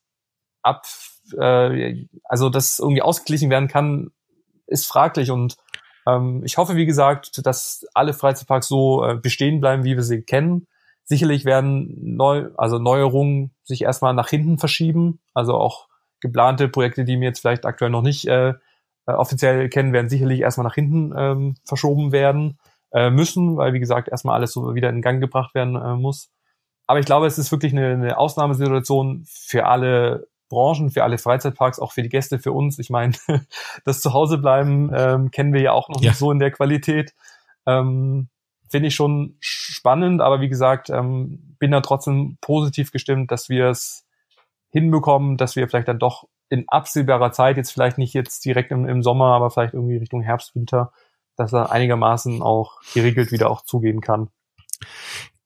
ab, 0.61 0.85
äh, 1.37 2.05
also 2.23 2.49
das 2.49 2.79
irgendwie 2.79 3.01
ausgeglichen 3.01 3.49
werden 3.49 3.67
kann, 3.67 4.11
ist 4.67 4.87
fraglich. 4.87 5.31
Und 5.31 5.57
ähm, 6.07 6.41
ich 6.43 6.57
hoffe, 6.57 6.75
wie 6.75 6.85
gesagt, 6.85 7.45
dass 7.45 7.85
alle 7.93 8.13
Freizeitparks 8.13 8.67
so 8.67 9.03
äh, 9.05 9.15
bestehen 9.15 9.59
bleiben, 9.59 9.83
wie 9.83 9.95
wir 9.95 10.03
sie 10.03 10.21
kennen. 10.21 10.67
Sicherlich 11.09 11.43
werden 11.43 12.15
neu, 12.15 12.49
also 12.55 12.77
Neuerungen 12.77 13.51
sich 13.63 13.81
erstmal 13.81 14.13
nach 14.13 14.29
hinten 14.29 14.59
verschieben. 14.59 15.19
Also 15.33 15.55
auch 15.55 15.87
geplante 16.21 16.69
Projekte, 16.69 17.03
die 17.03 17.17
mir 17.17 17.29
jetzt 17.29 17.39
vielleicht 17.39 17.65
aktuell 17.65 17.89
noch 17.89 18.03
nicht 18.03 18.27
äh, 18.27 18.49
äh, 19.07 19.11
offiziell 19.13 19.69
kennen, 19.69 19.91
werden 19.91 20.07
sicherlich 20.07 20.41
erstmal 20.41 20.65
nach 20.65 20.75
hinten 20.75 21.11
ähm, 21.17 21.55
verschoben 21.65 22.11
werden 22.11 22.59
äh, 22.93 23.09
müssen, 23.09 23.57
weil 23.57 23.73
wie 23.73 23.79
gesagt 23.79 24.07
erstmal 24.07 24.35
alles 24.35 24.53
so 24.53 24.75
wieder 24.75 24.89
in 24.89 25.01
Gang 25.01 25.19
gebracht 25.19 25.55
werden 25.55 25.75
äh, 25.75 25.95
muss. 25.95 26.29
Aber 26.85 26.99
ich 26.99 27.07
glaube, 27.07 27.25
es 27.25 27.39
ist 27.39 27.51
wirklich 27.51 27.73
eine, 27.73 27.87
eine 27.87 28.17
Ausnahmesituation 28.19 29.25
für 29.27 29.65
alle 29.65 30.27
Branchen, 30.47 30.91
für 30.91 31.03
alle 31.03 31.17
Freizeitparks, 31.17 31.79
auch 31.79 31.91
für 31.91 32.03
die 32.03 32.09
Gäste, 32.09 32.37
für 32.37 32.51
uns. 32.51 32.77
Ich 32.77 32.91
meine, 32.91 33.13
das 33.83 34.01
Zuhausebleiben 34.01 34.91
ähm, 34.95 35.31
kennen 35.31 35.53
wir 35.53 35.61
ja 35.61 35.71
auch 35.71 35.89
noch 35.89 36.01
ja. 36.01 36.09
nicht 36.11 36.19
so 36.19 36.31
in 36.31 36.37
der 36.37 36.51
Qualität. 36.51 37.15
Ähm, 37.65 38.29
finde 38.69 38.87
ich 38.87 38.95
schon 38.95 39.35
spannend, 39.39 40.21
aber 40.21 40.41
wie 40.41 40.49
gesagt, 40.49 40.89
ähm, 40.89 41.55
bin 41.59 41.71
da 41.71 41.81
trotzdem 41.81 42.37
positiv 42.41 42.91
gestimmt, 42.91 43.31
dass 43.31 43.49
wir 43.49 43.67
es 43.67 44.05
hinbekommen, 44.69 45.37
dass 45.37 45.55
wir 45.55 45.67
vielleicht 45.67 45.87
dann 45.87 45.99
doch 45.99 46.27
in 46.49 46.65
absehbarer 46.67 47.31
Zeit, 47.31 47.57
jetzt 47.57 47.71
vielleicht 47.71 47.97
nicht 47.97 48.13
jetzt 48.13 48.45
direkt 48.45 48.71
im, 48.71 48.87
im 48.87 49.03
Sommer, 49.03 49.33
aber 49.33 49.49
vielleicht 49.49 49.73
irgendwie 49.73 49.97
Richtung 49.97 50.21
Herbst, 50.21 50.55
Winter, 50.55 50.91
dass 51.35 51.53
er 51.53 51.71
einigermaßen 51.71 52.41
auch 52.41 52.79
geregelt 52.93 53.31
wieder 53.31 53.49
auch 53.49 53.61
zugehen 53.61 54.01
kann. 54.01 54.29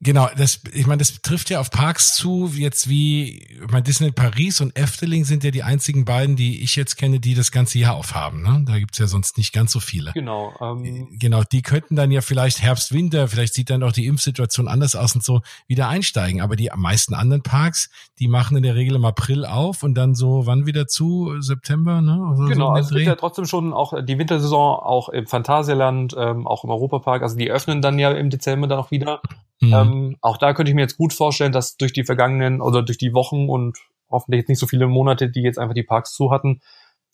Genau, 0.03 0.27
das, 0.36 0.60
ich 0.74 0.86
meine, 0.86 1.00
das 1.00 1.22
trifft 1.22 1.50
ja 1.50 1.62
auf 1.62 1.72
Parks 1.72 2.13
zu, 2.15 2.48
jetzt 2.53 2.89
wie, 2.89 3.38
ich 3.38 3.72
meine, 3.72 3.83
Disney 3.83 4.12
Paris 4.12 4.60
und 4.60 4.77
Efteling 4.77 5.24
sind 5.24 5.45
ja 5.45 5.51
die 5.51 5.63
einzigen 5.63 6.03
beiden, 6.03 6.36
die 6.36 6.62
ich 6.62 6.75
jetzt 6.75 6.98
kenne, 6.98 7.22
die 7.22 7.36
das 7.36 7.51
ganze 7.51 7.79
Jahr 7.79 7.95
aufhaben. 7.95 8.41
Ne? 8.41 8.65
Da 8.67 8.79
gibt's 8.79 8.98
ja 8.98 9.07
sonst 9.07 9.38
nicht 9.38 9.53
ganz 9.53 9.72
so 9.72 9.79
viele. 9.79 10.12
Genau. 10.13 10.53
Ähm, 10.60 11.07
genau, 11.19 11.43
die 11.43 11.62
könnten 11.62 11.95
dann 11.95 12.12
ja 12.12 12.19
vielleicht 12.19 12.62
Herbst, 12.62 12.93
Winter, 12.93 13.29
vielleicht 13.29 13.53
sieht 13.53 13.69
dann 13.69 13.81
auch 13.81 13.93
die 13.93 14.05
Impfsituation 14.07 14.67
anders 14.67 14.95
aus 14.95 15.15
und 15.15 15.24
so 15.24 15.41
wieder 15.67 15.88
einsteigen. 15.88 16.41
Aber 16.41 16.57
die 16.57 16.69
meisten 16.75 17.13
anderen 17.13 17.41
Parks, 17.41 17.89
die 18.19 18.27
machen 18.27 18.57
in 18.57 18.63
der 18.63 18.75
Regel 18.75 18.95
im 18.95 19.05
April 19.05 19.45
auf 19.45 19.83
und 19.83 19.95
dann 19.95 20.15
so 20.15 20.45
wann 20.45 20.65
wieder 20.65 20.88
zu? 20.88 21.39
September, 21.39 22.01
ne? 22.01 22.19
Also 22.29 22.43
genau, 22.45 22.67
so 22.67 22.74
also 22.74 22.89
es 22.89 22.95
gibt 22.95 23.07
ja 23.07 23.15
trotzdem 23.15 23.45
schon 23.45 23.72
auch 23.72 23.93
die 24.03 24.19
Wintersaison, 24.19 24.79
auch 24.79 25.07
im 25.07 25.27
Phantasialand, 25.27 26.13
ähm, 26.17 26.45
auch 26.45 26.65
im 26.65 26.72
Europapark. 26.72 27.22
Also 27.22 27.38
die 27.38 27.50
öffnen 27.50 27.81
dann 27.81 28.00
ja 28.00 28.12
im 28.12 28.29
Dezember 28.29 28.67
dann 28.67 28.79
auch 28.79 28.91
wieder. 28.91 29.22
Mhm. 29.63 29.74
Ähm, 29.74 30.17
auch 30.22 30.38
da 30.38 30.53
könnte 30.53 30.72
ich 30.72 30.75
mir 30.75 30.82
jetzt 30.82 30.98
gut 30.98 31.13
vorstellen, 31.13 31.51
dass 31.51 31.77
durch 31.77 31.93
die 31.93 32.03
vergangenen 32.03 32.62
oder 32.62 32.84
durch 32.84 32.98
die 32.98 33.13
Wochen 33.13 33.50
und 33.50 33.77
hoffentlich 34.10 34.39
jetzt 34.39 34.50
nicht 34.50 34.60
so 34.60 34.67
viele 34.67 34.88
Monate, 34.88 35.29
die 35.29 35.41
jetzt 35.41 35.58
einfach 35.58 35.74
die 35.74 35.84
Parks 35.84 36.13
zu 36.13 36.32
hatten, 36.32 36.62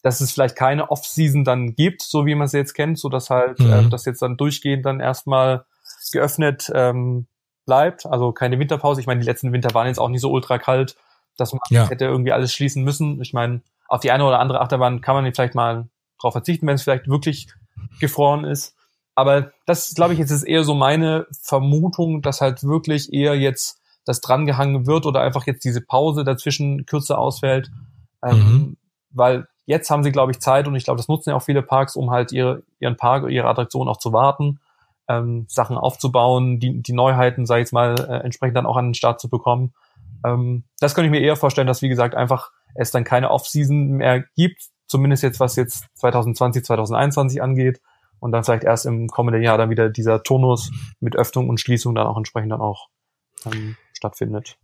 dass 0.02 0.22
es 0.22 0.32
vielleicht 0.32 0.56
keine 0.56 0.90
Off-Season 0.90 1.44
dann 1.44 1.76
gibt, 1.76 2.02
so 2.02 2.26
wie 2.26 2.36
man 2.36 2.48
sie 2.48 2.58
jetzt 2.58 2.74
kennt, 2.74 2.98
so 2.98 3.10
dass 3.10 3.30
halt 3.30 3.60
mhm. 3.60 3.72
äh, 3.72 3.90
das 3.90 4.06
jetzt 4.06 4.22
dann 4.22 4.38
durchgehend 4.38 4.86
dann 4.86 5.00
erstmal 5.00 5.66
geöffnet 6.12 6.72
ähm, 6.74 7.28
bleibt, 7.66 8.06
also 8.06 8.32
keine 8.32 8.58
Winterpause. 8.58 9.02
Ich 9.02 9.08
meine, 9.08 9.20
die 9.20 9.26
letzten 9.26 9.54
Winter 9.54 9.74
waren 9.74 9.88
jetzt 9.88 10.00
auch 10.00 10.10
nicht 10.10 10.22
so 10.22 10.32
ultra 10.32 10.58
kalt, 10.58 10.96
dass 11.38 11.54
man 11.54 11.62
ja. 11.70 11.88
hätte 11.88 12.06
irgendwie 12.06 12.32
alles 12.32 12.54
schließen 12.54 12.84
müssen. 12.84 13.22
Ich 13.22 13.34
meine, 13.34 13.62
auf 13.88 14.02
die 14.02 14.12
eine 14.12 14.26
oder 14.26 14.40
andere 14.40 14.62
Achterbahn 14.62 15.02
kann 15.02 15.16
man 15.16 15.32
vielleicht 15.34 15.56
mal 15.56 15.88
drauf 16.20 16.34
verzichten, 16.34 16.66
wenn 16.68 16.76
es 16.76 16.84
vielleicht 16.84 17.08
wirklich 17.08 17.48
gefroren 18.00 18.44
ist. 18.44 18.76
Aber 19.20 19.52
das, 19.66 19.94
glaube 19.96 20.14
ich, 20.14 20.20
jetzt 20.20 20.32
ist 20.32 20.44
eher 20.44 20.64
so 20.64 20.74
meine 20.74 21.28
Vermutung, 21.44 22.22
dass 22.22 22.40
halt 22.40 22.64
wirklich 22.64 23.12
eher 23.12 23.38
jetzt 23.38 23.82
das 24.06 24.22
drangehangen 24.22 24.88
wird 24.88 25.06
oder 25.06 25.20
einfach 25.20 25.46
jetzt 25.46 25.66
diese 25.66 25.82
Pause 25.82 26.24
dazwischen 26.24 26.86
kürzer 26.86 27.18
ausfällt. 27.18 27.70
Ähm, 28.24 28.38
mhm. 28.38 28.78
Weil 29.12 29.48
jetzt 29.66 29.90
haben 29.90 30.04
sie, 30.04 30.14
glaube 30.14 30.32
ich, 30.32 30.40
Zeit 30.40 30.70
und 30.70 30.76
ich 30.76 30.86
glaube, 30.86 31.00
das 31.00 31.10
nutzen 31.10 31.32
ja 31.32 31.36
auch 31.36 31.44
viele 31.44 31.62
Parks, 31.62 31.98
um 31.98 32.12
halt 32.12 32.32
ihre, 32.32 32.64
ihren 32.80 32.96
Park, 32.96 33.30
ihre 33.30 33.50
Attraktion 33.50 33.90
auch 33.90 33.98
zu 33.98 34.14
warten, 34.14 34.62
ähm, 35.10 35.48
Sachen 35.50 35.78
aufzubauen, 35.78 36.62
die, 36.62 36.82
die 36.82 36.94
Neuheiten, 36.94 37.46
sag 37.46 37.58
ich 37.58 37.64
jetzt 37.64 37.74
mal, 37.74 37.96
äh, 38.00 38.24
entsprechend 38.24 38.56
dann 38.56 38.66
auch 38.66 38.78
an 38.78 38.88
den 38.88 38.94
Start 38.94 39.20
zu 39.20 39.28
bekommen. 39.28 39.74
Ähm, 40.26 40.64
das 40.80 40.96
könnte 40.96 41.08
ich 41.08 41.12
mir 41.12 41.20
eher 41.20 41.36
vorstellen, 41.36 41.68
dass, 41.68 41.82
wie 41.82 41.90
gesagt, 41.90 42.16
einfach 42.16 42.52
es 42.74 42.92
dann 42.92 43.04
keine 43.04 43.32
Off-Season 43.32 43.98
mehr 43.98 44.24
gibt, 44.38 44.62
zumindest 44.88 45.24
jetzt 45.24 45.42
was 45.42 45.58
jetzt 45.58 45.88
2020, 45.96 46.64
2021 46.64 47.42
angeht 47.42 47.82
und 48.20 48.32
dann 48.32 48.44
vielleicht 48.44 48.64
erst 48.64 48.86
im 48.86 49.08
kommenden 49.08 49.44
Jahr 49.44 49.58
dann 49.58 49.70
wieder 49.70 49.90
dieser 49.90 50.24
Turnus 50.24 50.72
mit 51.00 51.16
Öffnung 51.16 51.50
und 51.50 51.60
Schließung 51.60 51.96
dann 51.96 52.08
auch 52.08 52.18
entsprechend 52.18 52.52
dann 52.52 52.62
auch 52.62 52.88
ähm, 53.46 53.76
stattfindet. 53.94 54.58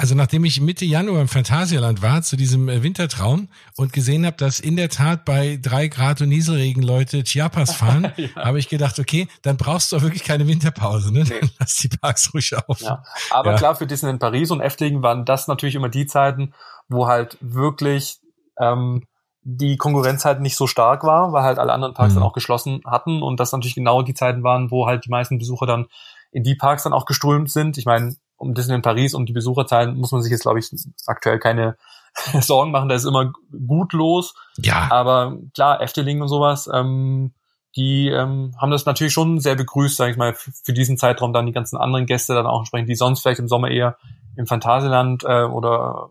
Also 0.00 0.14
nachdem 0.14 0.44
ich 0.44 0.60
Mitte 0.60 0.84
Januar 0.84 1.20
im 1.20 1.26
Phantasialand 1.26 2.02
war, 2.02 2.22
zu 2.22 2.36
diesem 2.36 2.68
äh, 2.68 2.84
Wintertraum 2.84 3.48
und 3.76 3.92
gesehen 3.92 4.24
habe, 4.26 4.36
dass 4.36 4.60
in 4.60 4.76
der 4.76 4.90
Tat 4.90 5.24
bei 5.24 5.58
drei 5.60 5.88
Grad 5.88 6.20
und 6.20 6.28
Nieselregen 6.28 6.84
Leute 6.84 7.24
Chiapas 7.24 7.74
fahren, 7.74 8.12
ja. 8.16 8.28
habe 8.36 8.60
ich 8.60 8.68
gedacht, 8.68 9.00
okay, 9.00 9.26
dann 9.42 9.56
brauchst 9.56 9.90
du 9.90 9.96
auch 9.96 10.02
wirklich 10.02 10.22
keine 10.22 10.46
Winterpause, 10.46 11.12
ne? 11.12 11.24
Nee. 11.24 11.40
Dann 11.40 11.50
lass 11.58 11.74
die 11.78 11.88
Parks 11.88 12.32
ruhig 12.32 12.56
auf. 12.56 12.80
Ja. 12.80 13.02
Aber 13.30 13.50
ja. 13.50 13.56
klar, 13.56 13.74
für 13.74 13.88
Disneyland 13.88 14.20
Paris 14.20 14.52
und 14.52 14.60
Efteling 14.60 15.02
waren 15.02 15.24
das 15.24 15.48
natürlich 15.48 15.74
immer 15.74 15.88
die 15.88 16.06
Zeiten, 16.06 16.54
wo 16.88 17.08
halt 17.08 17.36
wirklich 17.40 18.20
ähm, 18.60 19.02
die 19.50 19.78
Konkurrenz 19.78 20.26
halt 20.26 20.40
nicht 20.40 20.56
so 20.56 20.66
stark 20.66 21.04
war, 21.04 21.32
weil 21.32 21.42
halt 21.42 21.58
alle 21.58 21.72
anderen 21.72 21.94
Parks 21.94 22.12
mhm. 22.12 22.16
dann 22.16 22.28
auch 22.28 22.34
geschlossen 22.34 22.82
hatten 22.84 23.22
und 23.22 23.40
das 23.40 23.50
natürlich 23.50 23.74
genau 23.74 24.02
die 24.02 24.12
Zeiten 24.12 24.42
waren, 24.42 24.70
wo 24.70 24.86
halt 24.86 25.06
die 25.06 25.10
meisten 25.10 25.38
Besucher 25.38 25.64
dann 25.64 25.86
in 26.30 26.42
die 26.42 26.54
Parks 26.54 26.82
dann 26.82 26.92
auch 26.92 27.06
geströmt 27.06 27.50
sind. 27.50 27.78
Ich 27.78 27.86
meine, 27.86 28.14
um 28.36 28.52
Disney 28.52 28.74
in 28.74 28.82
Paris 28.82 29.14
und 29.14 29.26
die 29.26 29.32
Besucherzahlen 29.32 29.96
muss 29.96 30.12
man 30.12 30.20
sich 30.20 30.30
jetzt, 30.30 30.42
glaube 30.42 30.58
ich, 30.58 30.70
aktuell 31.06 31.38
keine 31.38 31.78
Sorgen 32.40 32.72
machen. 32.72 32.90
Da 32.90 32.94
ist 32.94 33.06
immer 33.06 33.32
gut 33.66 33.94
los. 33.94 34.34
Ja. 34.58 34.88
Aber 34.90 35.38
klar, 35.54 35.80
Efteling 35.80 36.20
und 36.20 36.28
sowas, 36.28 36.68
ähm, 36.72 37.32
die 37.74 38.08
ähm, 38.08 38.54
haben 38.58 38.70
das 38.70 38.84
natürlich 38.84 39.14
schon 39.14 39.40
sehr 39.40 39.54
begrüßt, 39.54 39.96
sage 39.96 40.10
ich 40.10 40.18
mal, 40.18 40.34
für 40.34 40.74
diesen 40.74 40.98
Zeitraum 40.98 41.32
dann 41.32 41.46
die 41.46 41.52
ganzen 41.52 41.78
anderen 41.78 42.04
Gäste 42.04 42.34
dann 42.34 42.46
auch 42.46 42.58
entsprechend, 42.58 42.90
die 42.90 42.96
sonst 42.96 43.22
vielleicht 43.22 43.40
im 43.40 43.48
Sommer 43.48 43.70
eher 43.70 43.96
im 44.36 44.46
Phantasialand 44.46 45.24
äh, 45.24 45.44
oder 45.44 46.10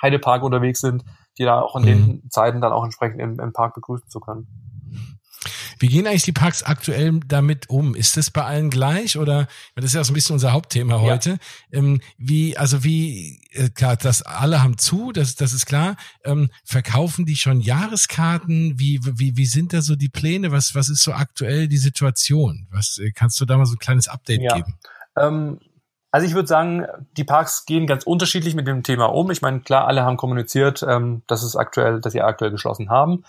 Heidepark 0.00 0.42
unterwegs 0.42 0.80
sind, 0.80 1.04
die 1.38 1.44
da 1.44 1.60
auch 1.60 1.76
in 1.76 1.82
mhm. 1.82 1.86
den 1.86 2.30
Zeiten 2.30 2.60
dann 2.60 2.72
auch 2.72 2.84
entsprechend 2.84 3.20
im, 3.20 3.40
im 3.40 3.52
Park 3.52 3.74
begrüßen 3.74 4.08
zu 4.08 4.20
können. 4.20 4.46
Wie 5.78 5.88
gehen 5.88 6.06
eigentlich 6.06 6.22
die 6.22 6.32
Parks 6.32 6.62
aktuell 6.62 7.18
damit 7.26 7.68
um? 7.68 7.96
Ist 7.96 8.16
das 8.16 8.30
bei 8.30 8.44
allen 8.44 8.70
gleich 8.70 9.18
oder 9.18 9.48
das 9.74 9.86
ist 9.86 9.94
ja 9.94 10.04
so 10.04 10.12
ein 10.12 10.14
bisschen 10.14 10.34
unser 10.34 10.52
Hauptthema 10.52 11.00
heute? 11.00 11.30
Ja. 11.70 11.78
Ähm, 11.80 12.00
wie 12.18 12.56
also 12.56 12.84
wie 12.84 13.40
äh, 13.50 13.68
klar, 13.68 13.96
das 13.96 14.22
alle 14.22 14.62
haben 14.62 14.78
zu, 14.78 15.10
das 15.10 15.34
das 15.34 15.52
ist 15.52 15.66
klar. 15.66 15.96
Ähm, 16.24 16.50
verkaufen 16.64 17.26
die 17.26 17.34
schon 17.34 17.60
Jahreskarten? 17.60 18.78
Wie 18.78 19.00
wie 19.02 19.36
wie 19.36 19.46
sind 19.46 19.72
da 19.72 19.82
so 19.82 19.96
die 19.96 20.08
Pläne? 20.08 20.52
Was 20.52 20.76
was 20.76 20.88
ist 20.88 21.02
so 21.02 21.14
aktuell 21.14 21.66
die 21.66 21.78
Situation? 21.78 22.68
Was 22.70 22.98
äh, 22.98 23.10
kannst 23.10 23.40
du 23.40 23.44
da 23.44 23.56
mal 23.56 23.66
so 23.66 23.74
ein 23.74 23.78
kleines 23.78 24.06
Update 24.06 24.42
ja. 24.42 24.54
geben? 24.54 24.78
Ähm 25.18 25.58
also 26.12 26.26
ich 26.26 26.34
würde 26.34 26.46
sagen, 26.46 26.86
die 27.16 27.24
Parks 27.24 27.64
gehen 27.64 27.86
ganz 27.86 28.04
unterschiedlich 28.04 28.54
mit 28.54 28.68
dem 28.68 28.82
Thema 28.82 29.06
um. 29.06 29.30
Ich 29.30 29.40
meine, 29.40 29.60
klar, 29.60 29.86
alle 29.86 30.04
haben 30.04 30.18
kommuniziert, 30.18 30.84
ähm, 30.86 31.22
dass 31.26 31.42
es 31.42 31.56
aktuell, 31.56 32.00
dass 32.00 32.12
sie 32.12 32.20
aktuell 32.20 32.50
geschlossen 32.50 32.90
haben. 32.90 33.24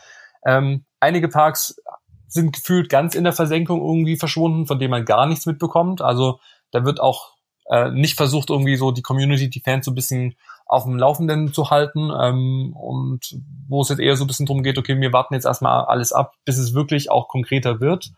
Ähm, 0.46 0.84
einige 1.00 1.30
Parks 1.30 1.82
sind 2.28 2.52
gefühlt 2.52 2.89
ganz 2.89 3.15
in 3.15 3.24
der 3.24 3.32
Versenkung 3.32 3.80
irgendwie 3.80 4.17
verschwunden, 4.17 4.67
von 4.67 4.80
dem 4.80 4.91
man 4.91 5.06
gar 5.06 5.26
nichts 5.28 5.46
mitbekommt. 5.46 6.02
Also 6.02 6.39
da 6.72 6.84
wird 6.84 7.00
auch 7.00 7.36
äh, 7.69 7.89
nicht 7.89 8.17
versucht, 8.17 8.50
irgendwie 8.50 8.76
so 8.76 8.91
die 8.91 9.02
Community, 9.02 9.50
die 9.50 9.62
Fans 9.62 9.86
so 9.86 9.91
ein 9.91 9.96
bisschen 9.96 10.36
auf 10.65 10.84
dem 10.84 10.98
Laufenden 10.98 11.54
zu 11.54 11.69
halten. 11.69 12.12
Ähm, 12.19 12.76
und 12.76 13.39
wo 13.69 13.82
es 13.82 13.89
jetzt 13.89 14.00
eher 14.00 14.17
so 14.17 14.26
ein 14.26 14.28
bisschen 14.28 14.46
drum 14.46 14.62
geht, 14.62 14.78
okay, 14.78 15.00
wir 15.00 15.13
warten 15.13 15.36
jetzt 15.36 15.46
erstmal 15.46 15.86
alles 15.86 16.12
ab, 16.12 16.34
bis 16.43 16.58
es 16.58 16.74
wirklich 16.74 17.10
auch 17.10 17.30
konkreter 17.30 17.80
wird. 17.80 18.12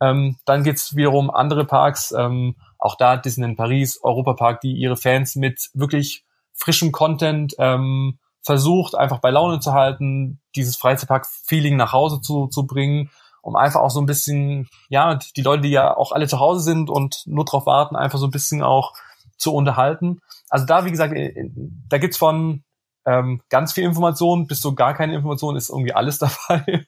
Ähm, 0.00 0.36
dann 0.44 0.62
geht's 0.62 0.96
wiederum 0.96 1.30
andere 1.30 1.64
Parks, 1.64 2.12
ähm, 2.16 2.56
auch 2.86 2.96
da 2.96 3.16
Disneyland 3.16 3.56
Paris, 3.56 4.00
Europa 4.02 4.58
die 4.62 4.72
ihre 4.72 4.96
Fans 4.96 5.36
mit 5.36 5.70
wirklich 5.74 6.24
frischem 6.54 6.92
Content 6.92 7.54
ähm, 7.58 8.18
versucht, 8.42 8.94
einfach 8.94 9.18
bei 9.18 9.30
Laune 9.30 9.60
zu 9.60 9.72
halten, 9.72 10.40
dieses 10.54 10.76
Freizeitpark-Feeling 10.76 11.76
nach 11.76 11.92
Hause 11.92 12.20
zu, 12.20 12.46
zu 12.46 12.66
bringen 12.66 13.10
um 13.46 13.54
einfach 13.54 13.80
auch 13.80 13.92
so 13.92 14.00
ein 14.00 14.06
bisschen, 14.06 14.68
ja, 14.88 15.20
die 15.36 15.42
Leute, 15.42 15.62
die 15.62 15.70
ja 15.70 15.96
auch 15.96 16.10
alle 16.10 16.26
zu 16.26 16.40
Hause 16.40 16.62
sind 16.62 16.90
und 16.90 17.22
nur 17.26 17.44
drauf 17.44 17.64
warten, 17.64 17.94
einfach 17.94 18.18
so 18.18 18.26
ein 18.26 18.32
bisschen 18.32 18.60
auch 18.60 18.92
zu 19.36 19.54
unterhalten. 19.54 20.18
Also 20.50 20.66
da, 20.66 20.84
wie 20.84 20.90
gesagt, 20.90 21.14
äh, 21.14 21.48
da 21.88 21.98
gibt's 21.98 22.16
von 22.16 22.64
ähm, 23.06 23.40
ganz 23.48 23.72
viel 23.72 23.84
Information 23.84 24.46
bis 24.46 24.60
so 24.60 24.74
gar 24.74 24.94
keine 24.94 25.14
Information, 25.14 25.56
ist 25.56 25.70
irgendwie 25.70 25.94
alles 25.94 26.18
dabei. 26.18 26.86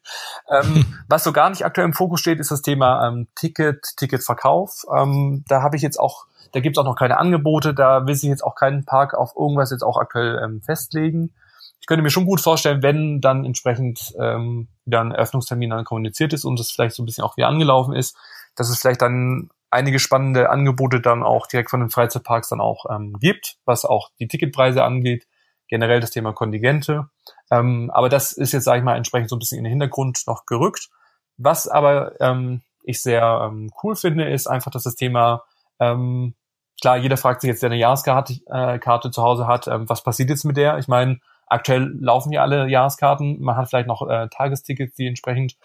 ähm, 0.51 0.85
was 1.09 1.25
so 1.25 1.33
gar 1.33 1.49
nicht 1.51 1.65
aktuell 1.65 1.87
im 1.87 1.95
Fokus 1.95 2.21
steht, 2.21 2.41
ist 2.41 2.51
das 2.51 2.63
Thema 2.63 3.07
ähm, 3.07 3.29
Ticket, 3.35 3.97
Ticketverkauf. 3.97 4.85
Ähm, 4.95 5.45
da 5.49 5.63
habe 5.63 5.77
ich 5.77 5.83
jetzt 5.83 5.99
auch, 5.99 6.27
da 6.53 6.61
gibt's 6.61 6.79
auch 6.79 6.85
noch 6.85 6.97
keine 6.97 7.19
Angebote, 7.19 7.73
da 7.73 8.07
will 8.07 8.15
sich 8.15 8.29
jetzt 8.29 8.45
auch 8.45 8.57
keinen 8.57 8.85
Park 8.85 9.15
auf 9.15 9.35
irgendwas 9.37 9.71
jetzt 9.71 9.83
auch 9.83 9.97
aktuell 9.97 10.41
ähm, 10.45 10.61
festlegen 10.63 11.33
ich 11.81 11.87
könnte 11.87 12.03
mir 12.03 12.11
schon 12.11 12.27
gut 12.27 12.41
vorstellen, 12.41 12.83
wenn 12.83 13.21
dann 13.21 13.45
entsprechend 13.45 14.13
ähm, 14.21 14.69
wieder 14.85 15.01
ein 15.01 15.13
Eröffnungstermin 15.13 15.71
dann 15.71 15.85
kommuniziert 15.85 16.33
ist 16.33 16.45
und 16.45 16.59
es 16.61 16.71
vielleicht 16.71 16.95
so 16.95 17.03
ein 17.03 17.07
bisschen 17.07 17.25
auch 17.25 17.37
wieder 17.37 17.49
angelaufen 17.49 17.95
ist, 17.95 18.17
dass 18.57 18.69
es 18.69 18.81
vielleicht 18.81 19.01
dann 19.01 19.49
einige 19.71 19.99
spannende 19.99 20.51
Angebote 20.51 21.01
dann 21.01 21.23
auch 21.23 21.47
direkt 21.47 21.71
von 21.71 21.81
den 21.81 21.91
Freizeitparks 21.91 22.49
dann 22.49 22.61
auch 22.61 22.87
gibt, 23.21 23.57
was 23.65 23.85
auch 23.85 24.11
die 24.19 24.29
Ticketpreise 24.29 24.83
angeht, 24.83 25.27
generell 25.69 26.01
das 26.01 26.11
Thema 26.11 26.33
Kontingente. 26.33 27.09
Ähm, 27.51 27.91
aber 27.93 28.09
das 28.09 28.33
ist 28.33 28.53
jetzt, 28.53 28.65
sage 28.65 28.79
ich 28.79 28.85
mal, 28.85 28.97
entsprechend 28.97 29.31
so 29.31 29.37
ein 29.37 29.39
bisschen 29.39 29.59
in 29.59 29.65
den 29.65 29.71
Hintergrund 29.71 30.23
noch 30.27 30.47
gerückt. 30.47 30.89
Was 31.37 31.69
aber 31.69 32.21
ähm, 32.21 32.63
ich 32.83 33.01
sehr 33.01 33.49
ähm, 33.49 33.71
cool 33.83 33.97
finde, 33.97 34.31
ist 34.31 34.47
einfach, 34.47 34.71
dass 34.71 34.85
das 34.85 34.97
Thema 34.97 35.43
ähm, 35.79 36.35
klar, 36.81 36.97
jeder 36.97 37.17
fragt 37.17 37.43
sich 37.43 37.49
jetzt, 37.49 37.63
der 37.63 37.71
eine 37.71 37.79
Jahreskarte 37.79 38.35
äh, 38.47 38.79
Karte 38.79 39.11
zu 39.11 39.23
Hause 39.23 39.47
hat, 39.47 39.69
ähm, 39.69 39.89
was 39.89 40.03
passiert 40.03 40.31
jetzt 40.31 40.45
mit 40.45 40.57
der? 40.57 40.79
Ich 40.79 40.89
meine, 40.89 41.21
Aktuell 41.49 41.97
laufen 41.99 42.31
ja 42.33 42.43
alle 42.43 42.69
Jahreskarten. 42.69 43.41
Man 43.41 43.57
hat 43.57 43.69
vielleicht 43.69 43.89
noch 43.89 44.07
äh, 44.09 44.29
Tagestickets, 44.29 44.95
die 44.95 45.07
entsprechend 45.07 45.57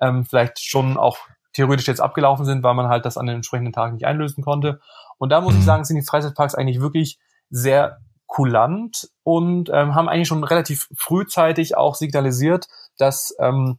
ähm, 0.00 0.24
vielleicht 0.24 0.60
schon 0.60 0.96
auch 0.96 1.18
theoretisch 1.52 1.88
jetzt 1.88 2.00
abgelaufen 2.00 2.44
sind, 2.44 2.62
weil 2.62 2.74
man 2.74 2.88
halt 2.88 3.06
das 3.06 3.16
an 3.16 3.26
den 3.26 3.36
entsprechenden 3.36 3.72
Tagen 3.72 3.94
nicht 3.94 4.06
einlösen 4.06 4.44
konnte. 4.44 4.80
Und 5.18 5.30
da 5.30 5.40
muss 5.40 5.54
ich 5.54 5.60
mhm. 5.60 5.64
sagen, 5.64 5.84
sind 5.84 5.96
die 5.96 6.06
Freizeitparks 6.06 6.54
eigentlich 6.54 6.80
wirklich 6.80 7.18
sehr 7.48 7.98
kulant 8.30 9.08
und 9.24 9.70
ähm, 9.70 9.94
haben 9.94 10.08
eigentlich 10.08 10.28
schon 10.28 10.44
relativ 10.44 10.88
frühzeitig 10.96 11.76
auch 11.76 11.94
signalisiert, 11.94 12.68
dass 12.96 13.34
ähm, 13.38 13.78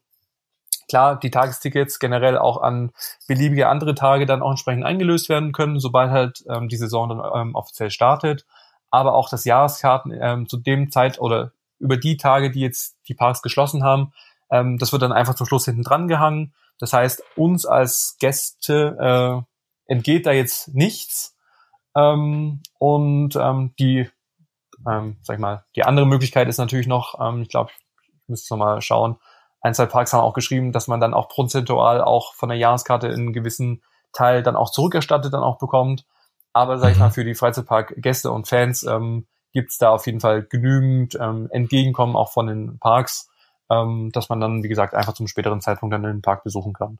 klar 0.89 1.17
die 1.19 1.31
Tagestickets 1.31 1.99
generell 1.99 2.37
auch 2.37 2.61
an 2.61 2.91
beliebige 3.27 3.69
andere 3.69 3.95
Tage 3.95 4.25
dann 4.25 4.41
auch 4.41 4.51
entsprechend 4.51 4.83
eingelöst 4.83 5.29
werden 5.29 5.53
können, 5.53 5.79
sobald 5.79 6.11
halt 6.11 6.43
ähm, 6.49 6.67
die 6.67 6.77
Saison 6.77 7.09
dann 7.09 7.21
ähm, 7.33 7.55
offiziell 7.55 7.89
startet 7.89 8.45
aber 8.91 9.15
auch 9.15 9.29
das 9.29 9.45
Jahreskarten 9.45 10.15
ähm, 10.21 10.47
zu 10.47 10.57
dem 10.57 10.91
Zeit 10.91 11.19
oder 11.19 11.53
über 11.79 11.97
die 11.97 12.17
Tage, 12.17 12.51
die 12.51 12.59
jetzt 12.59 12.97
die 13.07 13.15
Parks 13.15 13.41
geschlossen 13.41 13.83
haben, 13.83 14.13
ähm, 14.51 14.77
das 14.77 14.91
wird 14.91 15.01
dann 15.01 15.13
einfach 15.13 15.33
zum 15.33 15.47
Schluss 15.47 15.65
hinten 15.65 15.83
dran 15.83 16.07
gehangen. 16.07 16.53
Das 16.77 16.93
heißt, 16.93 17.23
uns 17.35 17.65
als 17.65 18.17
Gäste 18.19 19.45
äh, 19.87 19.91
entgeht 19.91 20.25
da 20.25 20.33
jetzt 20.33 20.75
nichts. 20.75 21.35
Ähm, 21.95 22.61
und 22.77 23.35
ähm, 23.35 23.73
die, 23.79 24.09
ähm, 24.89 25.17
sag 25.21 25.35
ich 25.35 25.39
mal, 25.41 25.65
die 25.75 25.83
andere 25.83 26.05
Möglichkeit 26.05 26.47
ist 26.47 26.57
natürlich 26.57 26.87
noch, 26.87 27.19
ähm, 27.19 27.41
ich 27.41 27.49
glaube, 27.49 27.71
ich 28.13 28.29
müsste 28.29 28.53
noch 28.53 28.59
mal 28.59 28.81
schauen, 28.81 29.17
ein, 29.61 29.75
zwei 29.75 29.85
Parks 29.85 30.11
haben 30.11 30.21
auch 30.21 30.33
geschrieben, 30.33 30.71
dass 30.71 30.87
man 30.87 30.99
dann 30.99 31.13
auch 31.13 31.29
prozentual 31.29 32.01
auch 32.01 32.33
von 32.33 32.49
der 32.49 32.57
Jahreskarte 32.57 33.07
einen 33.07 33.31
gewissen 33.31 33.83
Teil 34.11 34.43
dann 34.43 34.55
auch 34.55 34.71
zurückerstattet 34.71 35.33
dann 35.33 35.43
auch 35.43 35.59
bekommt. 35.59 36.05
Aber 36.53 36.79
sag 36.79 36.91
ich 36.91 36.99
mal, 36.99 37.07
mhm. 37.07 37.13
für 37.13 37.23
die 37.23 37.35
Freizeitpark-Gäste 37.35 38.31
und 38.31 38.47
Fans 38.47 38.83
ähm, 38.83 39.27
gibt 39.53 39.71
es 39.71 39.77
da 39.77 39.91
auf 39.91 40.05
jeden 40.05 40.19
Fall 40.19 40.43
genügend 40.43 41.15
ähm, 41.19 41.47
Entgegenkommen 41.51 42.15
auch 42.15 42.31
von 42.31 42.47
den 42.47 42.79
Parks, 42.79 43.29
ähm, 43.69 44.09
dass 44.11 44.29
man 44.29 44.41
dann, 44.41 44.63
wie 44.63 44.67
gesagt, 44.67 44.95
einfach 44.95 45.13
zum 45.13 45.27
späteren 45.27 45.61
Zeitpunkt 45.61 45.93
dann 45.93 46.03
den 46.03 46.21
Park 46.21 46.43
besuchen 46.43 46.73
kann. 46.73 46.97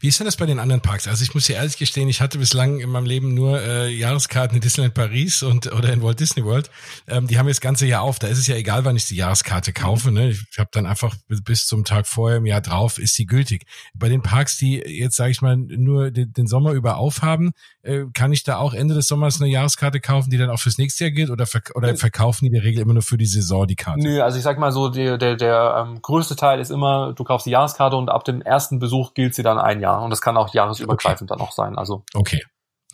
Wie 0.00 0.08
ist 0.08 0.18
denn 0.18 0.24
das 0.24 0.36
bei 0.36 0.46
den 0.46 0.58
anderen 0.58 0.80
Parks? 0.80 1.08
Also 1.08 1.22
ich 1.22 1.34
muss 1.34 1.48
ja 1.48 1.56
ehrlich 1.56 1.76
gestehen, 1.76 2.08
ich 2.08 2.20
hatte 2.20 2.38
bislang 2.38 2.80
in 2.80 2.90
meinem 2.90 3.06
Leben 3.06 3.34
nur 3.34 3.60
äh, 3.60 3.88
Jahreskarten 3.88 4.56
in 4.56 4.60
Disneyland 4.60 4.94
Paris 4.94 5.42
und 5.42 5.72
oder 5.72 5.92
in 5.92 6.02
Walt 6.02 6.20
Disney 6.20 6.44
World. 6.44 6.70
Ähm, 7.08 7.26
die 7.26 7.38
haben 7.38 7.46
jetzt 7.46 7.58
das 7.58 7.62
ganze 7.62 7.86
Jahr 7.86 8.02
auf. 8.02 8.18
Da 8.18 8.28
ist 8.28 8.38
es 8.38 8.46
ja 8.46 8.56
egal, 8.56 8.84
wann 8.84 8.96
ich 8.96 9.06
die 9.06 9.16
Jahreskarte 9.16 9.72
kaufe. 9.72 10.10
Ne? 10.10 10.30
Ich 10.30 10.58
habe 10.58 10.70
dann 10.72 10.86
einfach 10.86 11.14
bis 11.28 11.66
zum 11.66 11.84
Tag 11.84 12.06
vorher 12.06 12.38
im 12.38 12.46
Jahr 12.46 12.60
drauf 12.60 12.98
ist 12.98 13.14
sie 13.14 13.26
gültig. 13.26 13.66
Bei 13.94 14.08
den 14.08 14.22
Parks, 14.22 14.56
die 14.56 14.76
jetzt 14.76 15.16
sage 15.16 15.30
ich 15.30 15.42
mal 15.42 15.56
nur 15.56 16.10
den, 16.10 16.32
den 16.32 16.46
Sommer 16.46 16.72
über 16.72 16.96
aufhaben, 16.96 17.52
äh, 17.82 18.04
kann 18.14 18.32
ich 18.32 18.44
da 18.44 18.58
auch 18.58 18.74
Ende 18.74 18.94
des 18.94 19.08
Sommers 19.08 19.40
eine 19.40 19.50
Jahreskarte 19.50 20.00
kaufen, 20.00 20.30
die 20.30 20.38
dann 20.38 20.50
auch 20.50 20.58
fürs 20.58 20.78
nächste 20.78 21.04
Jahr 21.04 21.10
gilt 21.10 21.30
oder, 21.30 21.46
verk 21.46 21.72
oder 21.74 21.96
verkaufen 21.96 22.44
die 22.44 22.48
in 22.48 22.54
der 22.54 22.62
Regel 22.62 22.82
immer 22.82 22.94
nur 22.94 23.02
für 23.02 23.16
die 23.16 23.26
Saison 23.26 23.66
die 23.66 23.76
Karte? 23.76 24.02
Nö, 24.02 24.22
also 24.22 24.38
ich 24.38 24.44
sag 24.44 24.58
mal 24.58 24.72
so, 24.72 24.88
der, 24.88 25.18
der, 25.18 25.36
der 25.36 25.86
ähm, 25.86 26.00
größte 26.00 26.36
Teil 26.36 26.60
ist 26.60 26.70
immer, 26.70 27.12
du 27.14 27.24
kaufst 27.24 27.46
die 27.46 27.50
Jahreskarte 27.50 27.96
und 27.96 28.08
ab 28.08 28.24
dem 28.24 28.42
ersten 28.42 28.78
Besuch 28.78 29.14
gilt 29.14 29.34
sie 29.34 29.42
dann 29.42 29.58
ein 29.58 29.71
Jahr. 29.80 30.02
Und 30.02 30.10
das 30.10 30.20
kann 30.20 30.36
auch 30.36 30.52
jahresübergreifend 30.52 31.30
okay. 31.30 31.38
dann 31.38 31.46
auch 31.46 31.52
sein. 31.52 31.76
Also 31.78 32.04
Okay. 32.14 32.42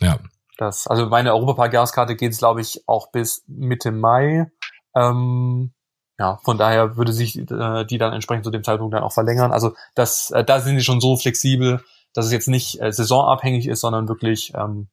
Ja. 0.01 0.19
Das, 0.57 0.87
also 0.87 1.07
meine 1.07 1.33
Europapark-Jahreskarte 1.33 2.15
geht 2.15 2.33
es, 2.33 2.39
glaube 2.39 2.61
ich, 2.61 2.83
auch 2.85 3.11
bis 3.11 3.43
Mitte 3.47 3.91
Mai. 3.91 4.51
Ähm, 4.93 5.71
ja, 6.19 6.37
von 6.43 6.57
daher 6.57 6.97
würde 6.97 7.13
sich 7.13 7.37
äh, 7.37 7.85
die 7.85 7.97
dann 7.97 8.11
entsprechend 8.11 8.43
zu 8.43 8.51
dem 8.51 8.63
Zeitpunkt 8.63 8.93
dann 8.93 9.03
auch 9.03 9.13
verlängern. 9.13 9.53
Also 9.53 9.73
das, 9.95 10.31
äh, 10.31 10.43
da 10.43 10.59
sind 10.59 10.75
die 10.75 10.83
schon 10.83 10.99
so 10.99 11.15
flexibel, 11.15 11.81
dass 12.13 12.25
es 12.25 12.33
jetzt 12.33 12.49
nicht 12.49 12.81
äh, 12.81 12.91
saisonabhängig 12.91 13.67
ist, 13.67 13.79
sondern 13.79 14.09
wirklich, 14.09 14.53
ähm, 14.53 14.89